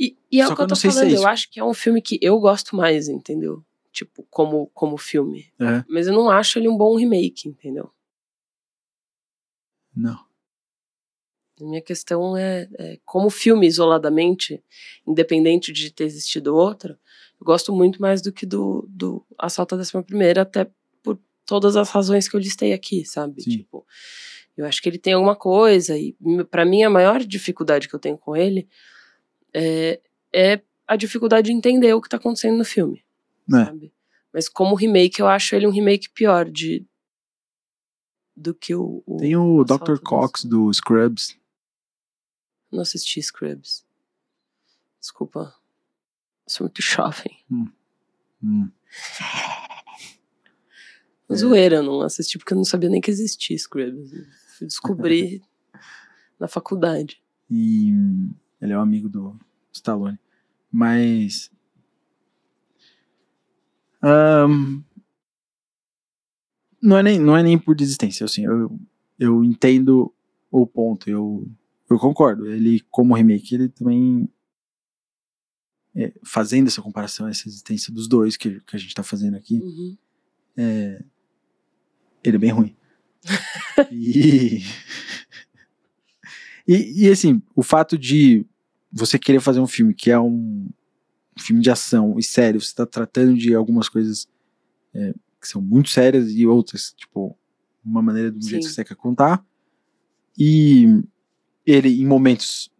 E, 0.00 0.16
e 0.32 0.40
é 0.40 0.48
o 0.48 0.56
que 0.56 0.62
eu 0.62 0.66
tô 0.66 0.74
é 0.74 0.76
falando, 0.76 1.06
isso. 1.08 1.22
eu 1.22 1.28
acho 1.28 1.48
que 1.50 1.60
é 1.60 1.64
um 1.64 1.74
filme 1.74 2.00
que 2.02 2.18
eu 2.20 2.40
gosto 2.40 2.74
mais, 2.74 3.08
entendeu? 3.08 3.62
Tipo, 3.92 4.26
como, 4.30 4.68
como 4.72 4.96
filme. 4.96 5.52
É. 5.60 5.84
Mas 5.88 6.06
eu 6.06 6.14
não 6.14 6.30
acho 6.30 6.58
ele 6.58 6.68
um 6.68 6.76
bom 6.76 6.96
remake, 6.96 7.48
entendeu? 7.48 7.90
Não. 9.94 10.18
A 11.60 11.64
minha 11.64 11.82
questão 11.82 12.36
é, 12.36 12.68
é, 12.78 12.98
como 13.04 13.30
filme 13.30 13.66
isoladamente, 13.66 14.62
independente 15.06 15.72
de 15.72 15.92
ter 15.92 16.04
existido 16.04 16.56
outro, 16.56 16.98
eu 17.40 17.44
gosto 17.44 17.72
muito 17.72 18.00
mais 18.00 18.22
do 18.22 18.32
que 18.32 18.46
do, 18.46 18.86
do 18.88 19.24
Assalto 19.38 19.74
à 19.74 19.78
Décima 19.78 20.02
Primeira, 20.02 20.42
até 20.42 20.70
por 21.02 21.18
todas 21.44 21.76
as 21.76 21.90
razões 21.90 22.28
que 22.28 22.34
eu 22.34 22.40
listei 22.40 22.72
aqui, 22.72 23.04
sabe? 23.04 23.42
Sim. 23.42 23.50
Tipo, 23.50 23.86
eu 24.56 24.66
acho 24.66 24.82
que 24.82 24.88
ele 24.88 24.98
tem 24.98 25.12
alguma 25.12 25.36
coisa, 25.36 25.96
e 25.96 26.16
para 26.50 26.64
mim 26.64 26.82
a 26.82 26.90
maior 26.90 27.22
dificuldade 27.22 27.88
que 27.88 27.94
eu 27.94 28.00
tenho 28.00 28.18
com 28.18 28.34
ele 28.34 28.68
é, 29.54 30.00
é 30.34 30.60
a 30.86 30.96
dificuldade 30.96 31.46
de 31.46 31.52
entender 31.52 31.92
o 31.94 32.00
que 32.00 32.08
tá 32.08 32.16
acontecendo 32.16 32.56
no 32.56 32.64
filme, 32.64 33.04
É. 33.50 33.90
Mas 34.32 34.48
como 34.48 34.74
remake, 34.74 35.20
eu 35.20 35.28
acho 35.28 35.54
ele 35.54 35.66
um 35.66 35.70
remake 35.70 36.08
pior 36.10 36.48
de 36.50 36.86
do 38.34 38.54
que 38.54 38.74
o, 38.74 39.02
o 39.06 39.16
Tem 39.18 39.36
o 39.36 39.62
Dr. 39.62 39.98
Cox 40.02 40.44
do 40.44 40.72
Scrubs. 40.72 41.36
Não 42.70 42.80
assisti 42.80 43.22
Scrubs. 43.22 43.84
Desculpa. 44.98 45.54
Sou 46.46 46.64
muito 46.64 46.80
jovem. 46.82 47.44
Hum. 47.50 48.70
É. 51.30 51.34
Zoeira, 51.34 51.76
eu 51.76 51.82
não 51.82 52.00
assisti 52.02 52.38
porque 52.38 52.52
eu 52.52 52.56
não 52.56 52.64
sabia 52.64 52.88
nem 52.88 53.00
que 53.00 53.10
existia 53.10 53.56
Scrubs. 53.56 54.10
Fui 54.58 54.66
descobrir 54.66 55.42
na 56.38 56.48
faculdade. 56.48 57.22
E 57.50 57.92
hum, 57.92 58.34
ele 58.60 58.72
é 58.72 58.78
um 58.78 58.82
amigo 58.82 59.08
do 59.08 59.38
Stallone. 59.72 60.18
Mas. 60.70 61.50
Ahn, 64.02 64.82
não, 66.82 66.98
é 66.98 67.02
nem, 67.02 67.18
não 67.18 67.36
é 67.36 67.42
nem 67.42 67.58
por 67.58 67.76
desistência. 67.76 68.24
Assim, 68.24 68.44
eu, 68.44 68.78
eu 69.18 69.44
entendo 69.44 70.12
o 70.50 70.66
ponto. 70.66 71.08
Eu, 71.08 71.48
eu 71.88 71.98
concordo. 71.98 72.46
Ele, 72.46 72.80
como 72.90 73.14
remake, 73.14 73.54
ele 73.54 73.68
também 73.68 74.28
é, 75.94 76.12
fazendo 76.24 76.66
essa 76.66 76.82
comparação, 76.82 77.28
essa 77.28 77.46
existência 77.48 77.92
dos 77.92 78.08
dois 78.08 78.36
que, 78.36 78.60
que 78.60 78.76
a 78.76 78.78
gente 78.78 78.94
tá 78.94 79.02
fazendo 79.02 79.36
aqui, 79.36 79.60
Uhum. 79.60 79.96
ele 82.24 82.36
é 82.36 82.38
bem 82.38 82.50
ruim. 82.50 82.76
e, 83.92 84.62
e, 86.66 87.04
e, 87.04 87.10
assim, 87.10 87.40
o 87.54 87.62
fato 87.62 87.96
de 87.96 88.44
você 88.90 89.18
querer 89.18 89.40
fazer 89.40 89.60
um 89.60 89.66
filme 89.66 89.94
que 89.94 90.10
é 90.10 90.18
um, 90.18 90.28
um 90.28 90.70
filme 91.38 91.62
de 91.62 91.70
ação 91.70 92.18
e 92.18 92.22
sério, 92.22 92.60
você 92.60 92.74
tá 92.74 92.86
tratando 92.86 93.36
de 93.36 93.54
algumas 93.54 93.88
coisas 93.88 94.28
é, 94.94 95.14
que 95.40 95.48
são 95.48 95.60
muito 95.60 95.90
sérias 95.90 96.30
e 96.30 96.46
outras, 96.46 96.92
tipo, 96.96 97.36
uma 97.84 98.02
maneira 98.02 98.30
do 98.30 98.40
jeito 98.46 98.62
Sim. 98.62 98.68
que 98.68 98.74
você 98.74 98.84
quer 98.84 98.94
contar. 98.94 99.44
E 100.38 101.02
ele, 101.66 102.00
em 102.00 102.06
momentos, 102.06 102.70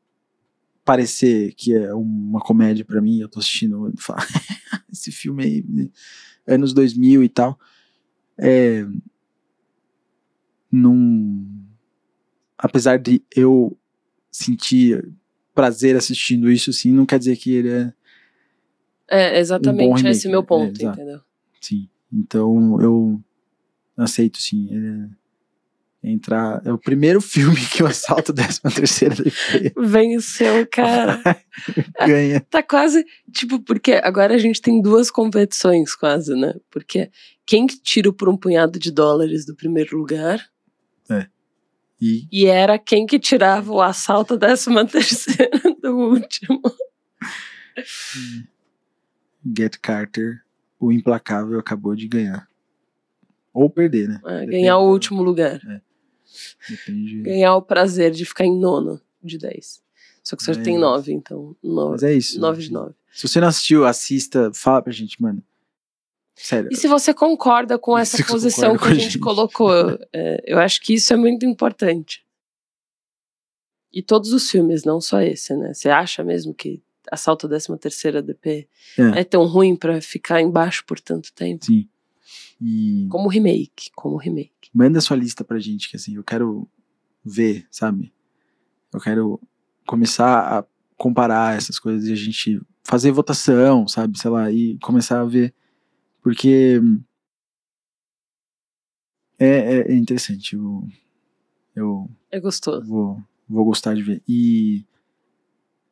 parecer 0.85 1.55
que 1.55 1.74
é 1.74 1.95
uma 1.95 2.41
comédia 2.41 2.85
pra 2.85 3.01
mim, 3.01 3.20
eu 3.20 3.29
tô 3.29 3.39
assistindo 3.39 3.93
falo, 3.99 4.20
esse 4.93 5.11
filme 5.11 5.45
aí, 5.45 5.65
né, 5.69 5.89
anos 6.47 6.73
2000 6.73 7.23
e 7.23 7.29
tal, 7.29 7.59
é, 8.39 8.87
não, 10.70 11.47
apesar 12.57 12.99
de 12.99 13.23
eu 13.35 13.77
sentir 14.31 15.12
prazer 15.55 15.97
assistindo 15.97 16.51
isso, 16.51 16.70
assim, 16.70 16.91
não 16.91 17.05
quer 17.05 17.19
dizer 17.19 17.37
que 17.37 17.51
ele 17.53 17.69
é, 17.69 17.93
É, 19.13 19.39
exatamente 19.39 19.97
remake, 19.97 20.09
esse 20.09 20.29
meu 20.29 20.41
é, 20.41 20.45
ponto, 20.45 20.81
exato. 20.81 21.01
entendeu? 21.01 21.21
sim. 21.61 21.89
Então 22.13 22.81
eu 22.81 23.21
aceito, 23.97 24.39
sim. 24.39 24.69
É, 26.03 26.11
entrar, 26.11 26.61
é 26.65 26.73
o 26.73 26.79
primeiro 26.79 27.21
filme 27.23 27.57
que 27.57 27.83
o 27.83 27.87
assalto 27.87 28.33
13 28.33 28.61
terceira 28.75 29.15
Venceu, 29.77 30.67
cara. 30.71 31.23
ganha. 32.07 32.41
Tá 32.41 32.63
quase, 32.63 33.05
tipo, 33.33 33.61
porque 33.61 33.93
agora 34.03 34.35
a 34.35 34.39
gente 34.39 34.61
tem 34.61 34.83
duas 34.83 35.11
competições 35.11 35.95
quase, 35.95 36.35
né? 36.35 36.55
Porque 36.71 37.11
quem 37.47 37.67
que 37.67 37.81
tira 37.81 38.13
por 38.13 38.29
um 38.29 38.37
punhado 38.37 38.79
de 38.79 38.91
dólares 38.91 39.47
do 39.47 39.55
primeiro 39.55 39.97
lugar 39.97 40.41
E 42.01 42.27
e 42.33 42.47
era 42.47 42.79
quem 42.79 43.07
que 43.07 43.19
tirava 43.19 43.73
o 43.73 43.81
assalto 43.81 44.37
décima 44.37 44.85
terceira 44.87 45.61
do 45.81 45.97
último. 45.97 46.61
Get 49.56 49.77
Carter, 49.81 50.43
o 50.78 50.93
implacável, 50.93 51.59
acabou 51.59 51.94
de 51.94 52.06
ganhar. 52.09 52.48
Ou 53.52 53.69
perder, 53.69 54.09
né? 54.09 54.20
É, 54.24 54.47
ganhar 54.47 54.78
o 54.78 54.90
último 54.90 55.23
lugar. 55.23 55.60
Depende. 56.69 57.23
Ganhar 57.23 57.55
o 57.56 57.62
prazer 57.62 58.12
de 58.12 58.24
ficar 58.24 58.44
em 58.44 58.59
nono 58.59 59.01
de 59.23 59.39
10. 59.39 59.82
Só 60.23 60.36
que 60.36 60.43
o 60.43 60.44
senhor 60.44 60.60
É 60.60 60.62
tem 60.62 60.74
isso. 60.74 60.81
9, 60.81 61.12
então 61.12 61.56
Mas 61.62 61.73
9, 61.73 62.06
é 62.06 62.12
isso. 62.14 62.40
9 62.40 62.62
de 62.62 62.73
9. 62.73 62.94
Se 63.12 63.28
você 63.28 63.40
não 63.40 63.48
assistiu, 63.48 63.85
assista, 63.85 64.51
fala 64.55 64.81
pra 64.81 64.93
gente, 64.93 65.20
mano. 65.20 65.43
Sério. 66.35 66.70
E 66.73 66.77
se 66.77 66.89
você 66.89 67.12
concorda 67.12 67.78
com 67.78 67.97
essa 67.98 68.16
Se 68.16 68.23
você 68.23 68.32
posição 68.32 68.77
que 68.78 68.85
a 68.85 68.94
gente 68.94 69.02
gente. 69.05 69.19
colocou, 69.19 69.70
é, 70.12 70.43
eu 70.47 70.59
acho 70.59 70.81
que 70.81 70.94
isso 70.94 71.12
é 71.12 71.16
muito 71.16 71.44
importante. 71.44 72.24
E 73.93 74.02
todos 74.02 74.32
os 74.32 74.51
filmes, 74.51 74.85
não 74.85 75.01
só 75.01 75.20
esse, 75.20 75.55
né? 75.55 75.74
Você 75.74 75.90
acha 75.90 76.24
mesmo 76.24 76.55
que 76.55 76.82
Assalto 77.13 77.47
13 77.49 77.77
terceira 77.79 78.23
DP 78.23 78.67
É. 78.99 79.21
é. 79.21 79.25
tão 79.25 79.45
ruim 79.47 79.77
pra 79.77 80.01
ficar 80.01 80.41
embaixo 80.41 80.85
por 80.87 80.99
tanto 80.99 81.33
tempo? 81.33 81.65
Sim. 81.67 81.89
E 82.61 83.07
Como 83.11 83.29
remake, 83.29 83.91
como 83.95 84.17
remake. 84.17 84.71
manda 84.73 85.01
sua 85.01 85.17
lista 85.17 85.45
pra 85.45 85.59
gente, 85.59 85.91
que 85.91 85.97
assim, 85.97 86.17
eu 86.17 86.25
quero 86.25 86.67
ver, 87.25 87.67
sabe? 87.71 88.13
Eu 88.93 89.01
quero 89.01 89.41
começar 89.87 90.59
a 90.61 90.65
comparar 90.97 91.57
essas 91.57 91.79
coisas 91.79 92.09
e 92.09 92.13
a 92.13 92.17
gente 92.17 92.61
fazer 92.85 93.11
votação, 93.11 93.87
sabe? 93.89 94.19
Sei 94.19 94.31
lá, 94.31 94.51
e 94.51 94.79
começar 94.79 95.21
a 95.21 95.25
ver. 95.25 95.53
Porque 96.23 96.81
é, 99.39 99.47
é- 99.47 99.93
é 99.93 99.95
interessante. 99.95 100.55
Eu, 100.55 100.87
eu 101.75 102.11
É 102.31 102.41
gostoso. 102.41 102.87
vou, 102.87 103.23
vou 103.49 103.65
gostar 103.65 103.95
de 103.95 104.03
ver. 104.03 104.23
E 104.29 104.85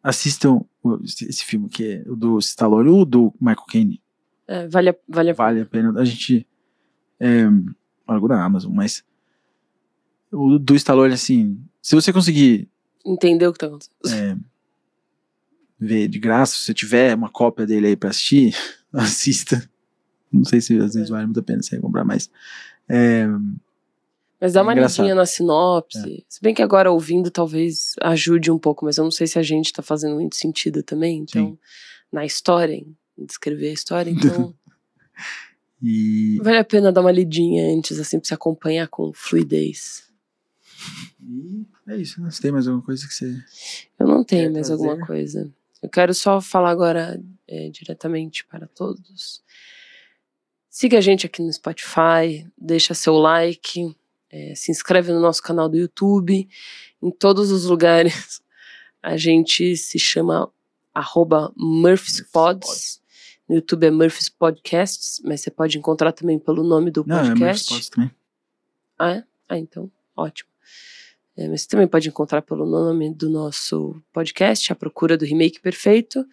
assistam 0.03 0.65
esse 1.05 1.45
filme, 1.45 1.69
que 1.69 1.85
é 2.07 2.11
o 2.11 2.17
do 2.17 2.39
Stallone 2.39 2.89
ou 2.89 3.05
do 3.05 3.33
Michael 3.41 3.67
Caine. 3.69 4.03
É, 4.47 4.67
vale, 4.69 4.91
a, 4.91 4.95
vale 5.09 5.31
a 5.31 5.35
Vale 5.35 5.61
a 5.61 5.67
pena. 5.67 6.01
A 6.01 6.05
gente. 6.05 6.47
É, 7.19 7.45
da 8.29 8.43
Amazon, 8.43 8.73
mas. 8.75 9.05
O 10.33 10.59
do 10.59 10.75
Stallone, 10.75 11.15
assim. 11.15 11.63
Se 11.83 11.95
você 11.95 12.13
conseguir 12.13 12.69
entender 13.05 13.47
o 13.47 13.53
que 13.53 13.59
tá 13.59 13.67
acontecendo. 13.67 13.97
é, 14.13 14.37
ver 15.79 16.09
de 16.09 16.19
graça, 16.19 16.57
se 16.57 16.65
você 16.65 16.75
tiver 16.75 17.15
uma 17.15 17.31
cópia 17.31 17.67
dele 17.67 17.87
aí 17.89 17.97
pra 17.97 18.11
assistir, 18.11 18.55
assista. 18.93 19.69
Não 20.33 20.45
sei 20.45 20.61
se 20.61 20.75
às 20.79 20.95
vezes 20.95 21.09
É. 21.09 21.13
vale 21.13 21.27
muito 21.27 21.41
a 21.41 21.43
pena 21.43 21.63
você 21.63 21.79
comprar, 21.79 22.05
mas. 22.05 22.31
É, 22.89 23.27
Mas 24.41 24.55
dá 24.55 24.61
é 24.61 24.63
uma 24.63 24.73
engraçado. 24.73 25.05
lidinha 25.05 25.15
na 25.15 25.27
sinopse. 25.27 26.25
Se 26.29 26.41
bem 26.41 26.55
que 26.55 26.63
agora 26.63 26.91
ouvindo 26.91 27.31
talvez 27.31 27.95
ajude 28.01 28.51
um 28.51 28.59
pouco, 28.59 28.87
mas 28.87 28.97
eu 28.97 29.05
não 29.05 29.11
sei 29.11 29.27
se 29.27 29.39
a 29.39 29.43
gente 29.43 29.73
tá 29.73 29.83
fazendo 29.83 30.15
muito 30.15 30.35
sentido 30.37 30.83
também. 30.83 31.19
Então, 31.19 31.51
Sim. 31.51 31.59
na 32.11 32.25
história, 32.25 32.75
em 32.75 32.97
descrever 33.19 33.69
a 33.69 33.75
história, 33.75 34.11
então 34.11 34.55
e, 35.83 36.39
vale 36.43 36.57
a 36.57 36.65
pena 36.65 36.91
dar 36.91 37.03
uma 37.03 37.13
lidinha 37.13 37.77
antes, 37.77 37.99
assim, 37.99 38.19
pra 38.19 38.29
se 38.29 38.35
acompanhar 38.35 38.89
com 38.89 39.13
fluidez. 39.13 40.05
e 41.23 41.67
é 41.87 41.97
isso, 41.99 42.23
né? 42.23 42.31
Você 42.31 42.41
tem 42.41 42.53
mais 42.53 42.67
alguma 42.67 42.85
coisa 42.85 43.07
que 43.07 43.13
você. 43.13 43.37
Eu 43.99 44.07
não 44.07 44.25
tenho 44.25 44.51
mais 44.51 44.69
trazer? 44.69 44.83
alguma 44.83 45.07
coisa. 45.07 45.53
Eu 45.83 45.89
quero 45.91 46.15
só 46.15 46.41
falar 46.41 46.71
agora 46.71 47.23
é, 47.47 47.69
diretamente 47.69 48.45
para 48.47 48.67
todos. 48.67 49.43
Siga 50.71 50.99
a 50.99 51.01
gente 51.01 51.27
aqui 51.27 51.43
no 51.43 51.53
Spotify, 51.53 52.47
deixa 52.57 52.95
seu 52.95 53.15
like, 53.15 53.95
é, 54.31 54.55
se 54.55 54.71
inscreve 54.71 55.13
no 55.13 55.21
nosso 55.21 55.43
canal 55.43 55.69
do 55.69 55.77
YouTube. 55.77 56.49
Em 57.03 57.11
todos 57.11 57.51
os 57.51 57.65
lugares 57.65 58.41
a 59.03 59.17
gente 59.17 59.77
se 59.77 59.99
chama 59.99 60.51
arroba 60.95 61.53
MurphysPods. 61.57 63.01
No 63.49 63.57
YouTube 63.57 63.85
é 63.87 63.91
Murphys 63.91 64.29
Podcasts, 64.29 65.21
mas 65.25 65.41
você 65.41 65.51
pode 65.51 65.77
encontrar 65.77 66.13
também 66.13 66.39
pelo 66.39 66.63
nome 66.63 66.91
do 66.91 67.05
Não, 67.05 67.17
é 67.19 67.23
Murphy's 67.23 67.39
podcast. 67.39 67.69
Pods 67.69 67.89
também. 67.89 68.11
Ah, 68.97 69.11
é? 69.11 69.25
Ah, 69.49 69.59
então, 69.59 69.91
ótimo. 70.17 70.49
É, 71.37 71.49
mas 71.49 71.63
você 71.63 71.69
também 71.69 71.89
pode 71.89 72.09
encontrar 72.09 72.43
pelo 72.43 72.65
nome 72.65 73.13
do 73.13 73.29
nosso 73.29 74.01
podcast, 74.13 74.73
A 74.73 74.77
Procura 74.77 75.17
do 75.17 75.25
Remake 75.25 75.61
Perfeito. 75.61 76.25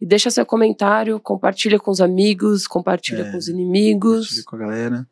E 0.00 0.06
deixa 0.06 0.30
seu 0.30 0.44
comentário, 0.44 1.20
compartilha 1.20 1.78
com 1.78 1.90
os 1.90 2.00
amigos, 2.00 2.66
compartilha 2.66 3.22
É, 3.22 3.30
com 3.30 3.38
os 3.38 3.46
Compartilha 3.46 3.54
inimigos. 3.62 4.42
com 4.42 4.56
a 4.56 4.58
galera. 4.58 5.08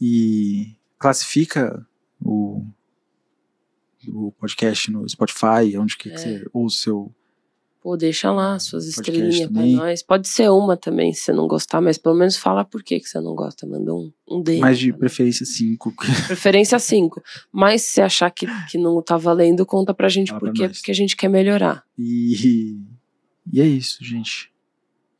E 0.00 0.74
classifica 0.98 1.86
o, 2.20 2.64
o 4.08 4.32
podcast 4.32 4.90
no 4.90 5.08
Spotify, 5.08 5.76
onde 5.78 5.96
quer 5.96 6.10
que 6.10 6.14
É. 6.14 6.18
você 6.18 6.44
ouça 6.52 6.76
o 6.76 6.82
seu. 6.82 7.14
Pô, 7.80 7.96
deixa 7.96 8.30
lá 8.32 8.58
suas 8.58 8.86
estrelinhas 8.86 9.50
pra 9.50 9.64
nós. 9.64 10.02
Pode 10.02 10.28
ser 10.28 10.50
uma 10.50 10.76
também, 10.76 11.12
se 11.14 11.20
você 11.22 11.32
não 11.32 11.46
gostar, 11.46 11.80
mas 11.80 11.96
pelo 11.96 12.16
menos 12.16 12.36
fala 12.36 12.64
por 12.64 12.82
que, 12.82 12.98
que 12.98 13.08
você 13.08 13.20
não 13.20 13.34
gosta. 13.36 13.66
Manda 13.66 13.94
um, 13.94 14.12
um 14.28 14.42
D. 14.42 14.58
Mais 14.58 14.78
de 14.78 14.92
preferência 14.92 15.46
5. 15.46 15.94
Preferência 16.26 16.78
5. 16.78 17.22
Mas 17.52 17.82
se 17.82 18.00
achar 18.02 18.30
que, 18.30 18.46
que 18.68 18.76
não 18.76 19.00
tá 19.00 19.16
valendo, 19.16 19.64
conta 19.64 19.94
pra 19.94 20.08
gente 20.08 20.28
Fala 20.28 20.40
por 20.40 20.52
quê, 20.52 20.68
porque 20.68 20.90
a 20.90 20.94
gente 20.94 21.16
quer 21.16 21.28
melhorar. 21.28 21.84
E, 21.96 22.80
e 23.50 23.60
é 23.60 23.66
isso, 23.66 24.04
gente. 24.04 24.52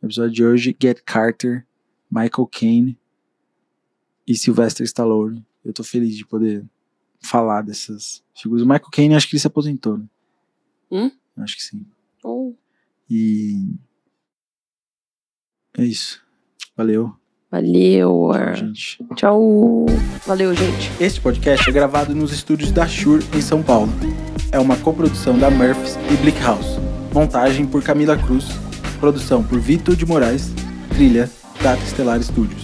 O 0.03 0.07
episódio 0.07 0.33
de 0.33 0.45
hoje: 0.45 0.77
Get 0.83 1.01
Carter, 1.07 1.65
Michael 2.11 2.47
Caine 2.51 2.99
e 4.27 4.37
Sylvester 4.37 4.85
Stallone. 4.85 5.47
Eu 5.69 5.75
tô 5.75 5.85
feliz 5.85 6.17
de 6.17 6.25
poder 6.25 6.65
falar 7.21 7.61
dessas 7.61 8.25
figuras. 8.35 8.63
O 8.63 8.67
Michael 8.67 8.91
Caine, 8.91 9.15
acho 9.15 9.29
que 9.29 9.35
ele 9.35 9.41
se 9.41 9.47
aposentou, 9.47 9.99
né? 9.99 10.07
Hum? 10.91 11.11
Acho 11.37 11.57
que 11.57 11.63
sim. 11.63 11.85
Então, 12.17 12.57
E. 13.11 13.75
É 15.77 15.85
isso. 15.85 16.23
Valeu. 16.75 17.15
valeu. 17.51 18.31
Tchau, 18.33 18.55
gente. 18.55 19.07
Tchau. 19.15 19.87
Valeu, 20.27 20.55
gente. 20.55 20.91
Este 20.99 21.21
podcast 21.21 21.69
é 21.69 21.73
gravado 21.73 22.15
nos 22.15 22.33
estúdios 22.33 22.73
da 22.73 22.89
Shure, 22.89 23.23
em 23.35 23.43
São 23.43 23.63
Paulo. 23.63 23.93
É 24.51 24.59
uma 24.59 24.77
coprodução 24.79 25.39
da 25.39 25.51
Murphys 25.51 25.97
e 26.11 26.17
Blick 26.23 26.41
House. 26.41 26.79
Montagem 27.13 27.67
por 27.67 27.83
Camila 27.83 28.17
Cruz. 28.17 28.47
Produção 28.99 29.45
por 29.45 29.61
Vitor 29.61 29.95
de 29.95 30.07
Moraes. 30.07 30.51
Trilha 30.89 31.31
Data 31.63 31.83
Estelar 31.83 32.23
Studios. 32.23 32.63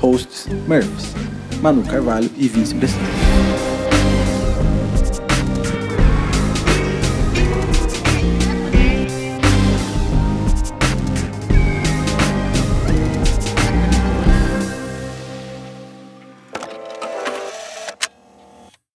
Hosts 0.00 0.46
Murphys, 0.66 1.12
Manu 1.60 1.82
Carvalho 1.82 2.30
e 2.36 2.48
Vince 2.48 2.74
Bressan. 2.74 3.27